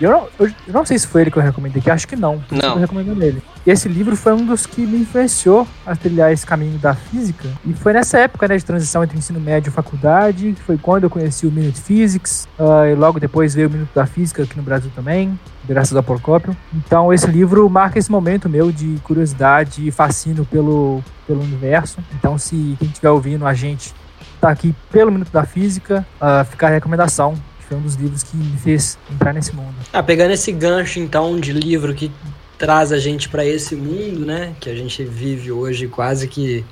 E 0.00 0.04
Eu 0.04 0.10
não, 0.10 0.28
eu, 0.38 0.52
não 0.68 0.84
sei 0.84 0.98
se 0.98 1.06
foi 1.06 1.20
ele 1.22 1.30
que 1.30 1.38
eu 1.38 1.42
recomendei 1.42 1.80
aqui, 1.80 1.90
acho 1.90 2.08
que 2.08 2.16
não. 2.16 2.42
Não. 2.50 2.58
que 2.58 2.66
Eu 2.66 2.76
recomendo 2.76 3.22
ele. 3.22 3.42
E 3.66 3.70
esse 3.70 3.88
livro 3.88 4.16
foi 4.16 4.32
um 4.32 4.46
dos 4.46 4.64
que 4.64 4.80
me 4.80 5.00
influenciou 5.00 5.68
a 5.84 5.94
trilhar 5.94 6.32
esse 6.32 6.46
caminho 6.46 6.78
da 6.78 6.94
física. 6.94 7.46
E 7.66 7.74
foi 7.74 7.92
nessa 7.92 8.18
época, 8.18 8.48
né, 8.48 8.56
de 8.56 8.64
transição 8.64 9.04
entre 9.04 9.18
ensino 9.18 9.38
médio 9.38 9.68
e 9.68 9.72
faculdade, 9.72 10.54
que 10.54 10.62
foi 10.62 10.78
quando 10.78 11.04
eu 11.04 11.10
conheci 11.10 11.46
o 11.46 11.52
Minute 11.52 11.80
Physics. 11.80 12.48
ah, 12.58 12.88
e 12.88 12.94
logo 12.94 13.20
depois 13.20 13.54
veio 13.54 13.68
o 13.68 13.70
Minuto 13.70 13.90
da 13.94 14.06
Física 14.06 14.42
aqui 14.42 14.56
no 14.56 14.62
Brasil 14.62 14.90
também, 14.94 15.38
graças 15.68 15.94
ao 15.94 16.02
Procópio. 16.02 16.56
Então 16.74 17.12
esse 17.12 17.26
livro 17.26 17.68
marca 17.68 17.98
esse 17.98 18.10
momento 18.10 18.48
meu 18.48 18.72
de 18.72 18.98
curiosidade 19.04 19.86
e 19.86 19.90
fascínio 19.90 20.46
pelo, 20.46 21.04
pelo 21.26 21.42
universo. 21.42 21.98
Então 22.14 22.38
se 22.38 22.76
quem 22.78 22.88
estiver 22.88 23.10
ouvindo 23.10 23.46
a 23.46 23.52
gente 23.52 23.94
tá 24.40 24.48
aqui 24.48 24.74
pelo 24.90 25.12
Minuto 25.12 25.30
da 25.30 25.44
Física, 25.44 26.06
ah, 26.18 26.44
fica 26.44 26.66
a 26.66 26.70
recomendação. 26.70 27.34
Foi 27.70 27.78
um 27.78 27.82
dos 27.82 27.94
livros 27.94 28.24
que 28.24 28.36
me 28.36 28.56
fez 28.58 28.98
entrar 29.08 29.32
nesse 29.32 29.54
mundo. 29.54 29.72
Ah, 29.92 30.02
pegando 30.02 30.32
esse 30.32 30.50
gancho 30.50 30.98
então 30.98 31.38
de 31.38 31.52
livro 31.52 31.94
que 31.94 32.10
traz 32.58 32.90
a 32.90 32.98
gente 32.98 33.28
pra 33.28 33.46
esse 33.46 33.76
mundo, 33.76 34.26
né, 34.26 34.54
que 34.58 34.68
a 34.68 34.74
gente 34.74 35.04
vive 35.04 35.52
hoje 35.52 35.86
quase 35.86 36.26
que 36.26 36.64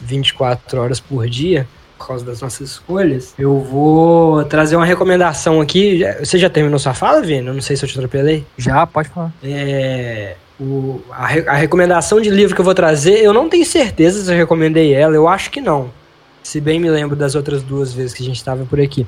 24 0.00 0.80
horas 0.80 1.00
por 1.00 1.28
dia, 1.28 1.66
por 1.98 2.06
causa 2.06 2.24
das 2.24 2.40
nossas 2.40 2.70
escolhas, 2.70 3.34
eu 3.36 3.58
vou 3.60 4.44
trazer 4.44 4.76
uma 4.76 4.84
recomendação 4.86 5.60
aqui. 5.60 6.02
Você 6.20 6.38
já 6.38 6.48
terminou 6.48 6.78
sua 6.78 6.94
fala, 6.94 7.20
Vini? 7.20 7.48
Eu 7.48 7.54
não 7.54 7.60
sei 7.60 7.76
se 7.76 7.84
eu 7.84 7.88
te 7.88 7.98
atropelei. 7.98 8.46
Já, 8.56 8.86
pode 8.86 9.08
falar. 9.08 9.32
É, 9.42 10.36
o- 10.60 11.00
a, 11.10 11.26
re- 11.26 11.48
a 11.48 11.54
recomendação 11.54 12.20
de 12.20 12.30
livro 12.30 12.54
que 12.54 12.60
eu 12.60 12.64
vou 12.64 12.74
trazer, 12.74 13.18
eu 13.24 13.32
não 13.32 13.48
tenho 13.48 13.66
certeza 13.66 14.22
se 14.22 14.30
eu 14.30 14.36
recomendei 14.36 14.94
ela, 14.94 15.16
eu 15.16 15.26
acho 15.26 15.50
que 15.50 15.60
não. 15.60 15.90
Se 16.44 16.60
bem 16.60 16.78
me 16.78 16.88
lembro 16.90 17.16
das 17.16 17.34
outras 17.34 17.60
duas 17.62 17.92
vezes 17.92 18.14
que 18.14 18.22
a 18.22 18.26
gente 18.26 18.36
estava 18.36 18.64
por 18.64 18.80
aqui. 18.80 19.04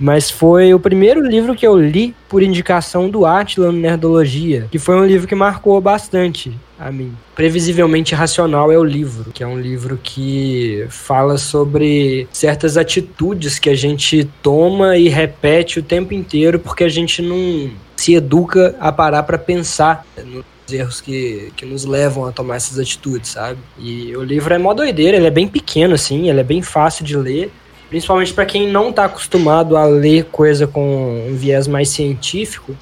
Mas 0.00 0.30
foi 0.30 0.72
o 0.72 0.80
primeiro 0.80 1.20
livro 1.20 1.54
que 1.54 1.66
eu 1.66 1.78
li 1.78 2.14
por 2.28 2.42
indicação 2.42 3.10
do 3.10 3.26
Atila 3.26 3.70
no 3.70 3.78
Nerdologia, 3.78 4.66
que 4.70 4.78
foi 4.78 4.96
um 4.96 5.04
livro 5.04 5.28
que 5.28 5.34
marcou 5.34 5.78
bastante 5.80 6.58
a 6.78 6.90
mim. 6.90 7.12
Previsivelmente 7.34 8.14
Racional 8.14 8.72
é 8.72 8.78
o 8.78 8.84
livro, 8.84 9.30
que 9.32 9.44
é 9.44 9.46
um 9.46 9.60
livro 9.60 10.00
que 10.02 10.86
fala 10.88 11.36
sobre 11.36 12.26
certas 12.32 12.78
atitudes 12.78 13.58
que 13.58 13.68
a 13.68 13.74
gente 13.74 14.28
toma 14.42 14.96
e 14.96 15.08
repete 15.08 15.78
o 15.78 15.82
tempo 15.82 16.14
inteiro 16.14 16.58
porque 16.58 16.84
a 16.84 16.88
gente 16.88 17.20
não 17.20 17.70
se 17.94 18.14
educa 18.14 18.74
a 18.80 18.90
parar 18.90 19.22
para 19.24 19.36
pensar 19.36 20.06
nos 20.24 20.44
erros 20.72 21.00
que, 21.02 21.52
que 21.54 21.66
nos 21.66 21.84
levam 21.84 22.24
a 22.24 22.32
tomar 22.32 22.56
essas 22.56 22.78
atitudes, 22.78 23.30
sabe? 23.30 23.58
E 23.78 24.16
o 24.16 24.22
livro 24.22 24.54
é 24.54 24.58
mó 24.58 24.72
doideira, 24.72 25.18
ele 25.18 25.26
é 25.26 25.30
bem 25.30 25.46
pequeno 25.46 25.94
assim, 25.94 26.30
ele 26.30 26.40
é 26.40 26.44
bem 26.44 26.62
fácil 26.62 27.04
de 27.04 27.16
ler. 27.16 27.52
Principalmente 27.90 28.32
para 28.32 28.46
quem 28.46 28.66
não 28.68 28.88
está 28.90 29.04
acostumado 29.04 29.76
a 29.76 29.84
ler 29.84 30.24
coisa 30.26 30.66
com 30.66 31.26
um 31.28 31.34
viés 31.34 31.66
mais 31.66 31.88
científico, 31.90 32.74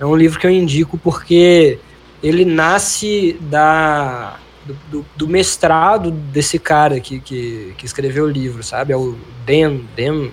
é 0.00 0.06
um 0.06 0.16
livro 0.16 0.38
que 0.40 0.46
eu 0.46 0.50
indico 0.50 0.96
porque 0.96 1.78
ele 2.22 2.44
nasce 2.44 3.36
da 3.40 4.38
do, 4.64 4.74
do- 4.90 5.06
do 5.16 5.26
mestrado 5.28 6.10
desse 6.12 6.56
cara 6.58 7.00
que, 7.00 7.18
que, 7.18 7.74
que 7.76 7.84
escreveu 7.84 8.24
o 8.24 8.30
livro, 8.30 8.62
sabe? 8.62 8.92
É 8.92 8.96
o 8.96 9.16
Dan, 9.44 9.80
Dan 9.96 10.28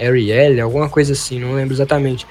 Ariely, 0.00 0.60
alguma 0.60 0.88
coisa 0.88 1.12
assim, 1.12 1.40
não 1.40 1.54
lembro 1.54 1.74
exatamente. 1.74 2.24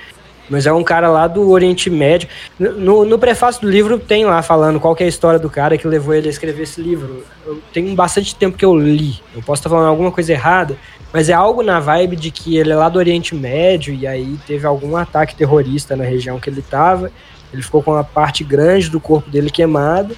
Mas 0.50 0.66
é 0.66 0.74
um 0.74 0.84
cara 0.84 1.10
lá 1.10 1.28
do 1.28 1.50
Oriente 1.50 1.90
Médio. 1.90 2.28
No, 2.60 3.06
no 3.06 3.18
prefácio 3.18 3.62
do 3.62 3.70
livro 3.70 3.98
tem 3.98 4.26
lá 4.26 4.42
falando 4.42 4.80
qual 4.80 4.96
é 5.00 5.04
a 5.04 5.08
história 5.08 5.40
do 5.40 5.50
cara 5.50 5.78
que 5.78 5.88
levou 5.88 6.14
ele 6.14 6.28
a 6.28 6.30
escrever 6.30 6.64
esse 6.64 6.82
livro. 6.82 7.24
Eu 7.46 7.62
tenho 7.72 7.94
bastante 7.96 8.36
tempo 8.36 8.58
que 8.58 8.66
eu 8.66 8.76
li. 8.76 9.22
Eu 9.34 9.42
posso 9.42 9.62
estar 9.62 9.70
falando 9.70 9.88
alguma 9.88 10.12
coisa 10.12 10.34
errada, 10.34 10.78
mas 11.12 11.30
é 11.30 11.34
algo 11.34 11.64
na 11.64 11.80
vibe 11.80 12.16
de 12.16 12.32
que 12.32 12.58
ele 12.58 12.72
é 12.72 12.76
lá 12.76 12.90
do 12.90 13.00
Oriente 13.00 13.34
Médio 13.34 13.94
e 13.94 14.06
aí 14.06 14.38
teve 14.46 14.66
algum 14.68 14.98
ataque 14.98 15.36
terrorista 15.36 15.96
na 15.96 16.04
região 16.04 16.40
que 16.40 16.50
ele 16.50 16.60
estava. 16.60 17.12
Ele 17.54 17.62
ficou 17.62 17.82
com 17.84 17.92
uma 17.92 18.04
parte 18.04 18.44
grande 18.44 18.90
do 18.90 19.00
corpo 19.00 19.30
dele 19.30 19.50
queimado 19.50 20.16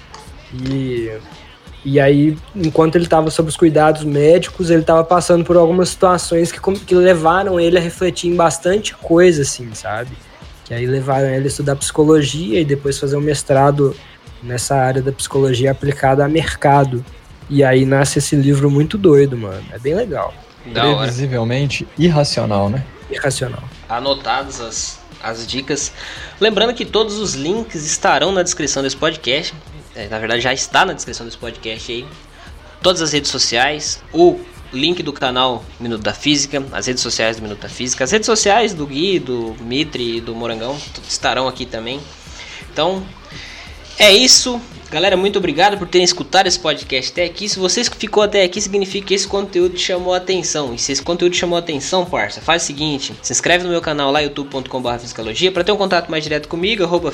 e 0.53 1.11
e 1.85 1.99
aí, 1.99 2.35
enquanto 2.55 2.95
ele 2.95 3.03
estava 3.03 3.29
sob 3.29 3.47
os 3.47 3.55
cuidados 3.55 4.03
médicos, 4.03 4.71
ele 4.71 4.81
estava 4.81 5.03
passando 5.03 5.45
por 5.45 5.55
algumas 5.55 5.89
situações 5.89 6.51
que, 6.51 6.59
que 6.77 6.95
levaram 6.95 7.59
ele 7.59 7.77
a 7.77 7.81
refletir 7.81 8.27
em 8.27 8.35
bastante 8.35 8.95
coisa, 8.95 9.43
assim, 9.43 9.71
sabe? 9.75 10.09
Que 10.63 10.73
aí 10.73 10.87
levaram 10.87 11.27
ele 11.27 11.43
a 11.43 11.47
estudar 11.47 11.75
psicologia 11.75 12.59
e 12.59 12.65
depois 12.65 12.97
fazer 12.97 13.15
um 13.15 13.21
mestrado 13.21 13.95
nessa 14.41 14.75
área 14.75 14.99
da 14.99 15.11
psicologia 15.11 15.69
aplicada 15.69 16.25
a 16.25 16.27
mercado. 16.27 17.05
E 17.47 17.63
aí 17.63 17.85
nasce 17.85 18.17
esse 18.17 18.35
livro 18.35 18.71
muito 18.71 18.97
doido, 18.97 19.37
mano. 19.37 19.63
É 19.71 19.77
bem 19.77 19.93
legal. 19.93 20.33
Da. 20.73 20.81
Previsivelmente 20.81 21.87
irracional, 21.99 22.67
né? 22.67 22.83
Irracional. 23.11 23.63
anotadas 23.87 24.59
as, 24.59 24.99
as 25.21 25.45
dicas. 25.45 25.93
Lembrando 26.41 26.73
que 26.73 26.83
todos 26.83 27.19
os 27.19 27.35
links 27.35 27.85
estarão 27.85 28.31
na 28.31 28.41
descrição 28.41 28.81
desse 28.81 28.97
podcast. 28.97 29.53
É, 29.95 30.07
na 30.07 30.19
verdade, 30.19 30.41
já 30.41 30.53
está 30.53 30.85
na 30.85 30.93
descrição 30.93 31.25
desse 31.25 31.37
podcast 31.37 31.91
aí. 31.91 32.05
Todas 32.81 33.01
as 33.01 33.13
redes 33.13 33.31
sociais, 33.31 34.03
o 34.13 34.39
link 34.73 35.01
do 35.01 35.13
canal 35.13 35.63
Minuto 35.79 36.01
da 36.01 36.13
Física, 36.13 36.63
as 36.71 36.87
redes 36.87 37.01
sociais 37.01 37.37
do 37.37 37.43
Minuto 37.43 37.61
da 37.61 37.69
Física, 37.69 38.03
as 38.03 38.11
redes 38.11 38.25
sociais 38.25 38.73
do 38.73 38.85
Gui, 38.85 39.19
do 39.19 39.55
Mitri 39.61 40.17
e 40.17 40.21
do 40.21 40.35
Morangão 40.35 40.77
estarão 41.07 41.47
aqui 41.47 41.65
também. 41.65 41.99
Então, 42.71 43.03
é 43.97 44.13
isso. 44.13 44.61
Galera, 44.91 45.17
muito 45.17 45.39
obrigado 45.39 45.77
por 45.77 45.87
terem 45.87 46.05
escutado 46.05 46.47
esse 46.47 46.59
podcast 46.59 47.11
até 47.11 47.23
aqui. 47.23 47.49
Se 47.49 47.57
você 47.57 47.83
ficou 47.83 48.21
até 48.21 48.43
aqui, 48.43 48.61
significa 48.61 49.07
que 49.07 49.13
esse 49.13 49.27
conteúdo 49.27 49.75
te 49.75 49.81
chamou 49.81 50.13
a 50.13 50.17
atenção. 50.17 50.73
E 50.73 50.77
se 50.77 50.91
esse 50.91 51.01
conteúdo 51.01 51.33
te 51.33 51.39
chamou 51.39 51.55
a 51.55 51.59
atenção, 51.59 52.05
parça, 52.05 52.39
faz 52.39 52.63
o 52.63 52.65
seguinte: 52.65 53.13
se 53.21 53.33
inscreve 53.33 53.63
no 53.63 53.71
meu 53.71 53.81
canal 53.81 54.11
lá, 54.11 54.19
youtube.com.br 54.19 55.51
para 55.53 55.63
ter 55.63 55.71
um 55.71 55.77
contato 55.77 56.09
mais 56.11 56.23
direto 56.23 56.47
comigo, 56.47 56.83
arroba 56.83 57.11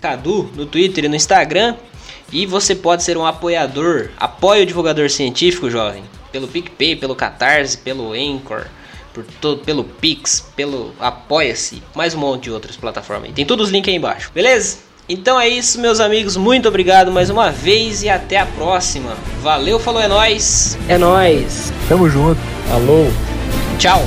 cadu, 0.00 0.50
no 0.54 0.64
Twitter 0.64 1.04
e 1.06 1.08
no 1.08 1.16
Instagram. 1.16 1.74
E 2.32 2.46
você 2.46 2.74
pode 2.74 3.02
ser 3.02 3.18
um 3.18 3.26
apoiador, 3.26 4.08
apoie 4.16 4.62
o 4.62 4.66
divulgador 4.66 5.10
científico, 5.10 5.70
jovem, 5.70 6.02
pelo 6.32 6.48
PicPay, 6.48 6.96
pelo 6.96 7.14
Catarse, 7.14 7.76
pelo 7.76 8.14
Anchor, 8.14 8.64
por 9.12 9.22
todo, 9.38 9.60
pelo 9.62 9.84
Pix, 9.84 10.40
pelo 10.56 10.94
Apoia-se, 10.98 11.82
mais 11.94 12.14
um 12.14 12.18
monte 12.18 12.44
de 12.44 12.50
outras 12.50 12.74
plataformas. 12.74 13.28
aí. 13.28 13.32
Tem 13.34 13.44
todos 13.44 13.66
os 13.66 13.72
links 13.72 13.90
aí 13.90 13.96
embaixo, 13.96 14.30
beleza? 14.34 14.78
Então 15.06 15.38
é 15.38 15.46
isso, 15.46 15.78
meus 15.78 16.00
amigos. 16.00 16.36
Muito 16.36 16.66
obrigado 16.68 17.12
mais 17.12 17.28
uma 17.28 17.50
vez 17.50 18.02
e 18.02 18.08
até 18.08 18.38
a 18.38 18.46
próxima. 18.46 19.14
Valeu, 19.42 19.78
falou, 19.78 20.00
é 20.00 20.08
nóis. 20.08 20.78
É 20.88 20.96
nóis! 20.96 21.70
Tamo 21.86 22.08
junto. 22.08 22.40
Alô? 22.72 23.10
Tchau. 23.78 24.00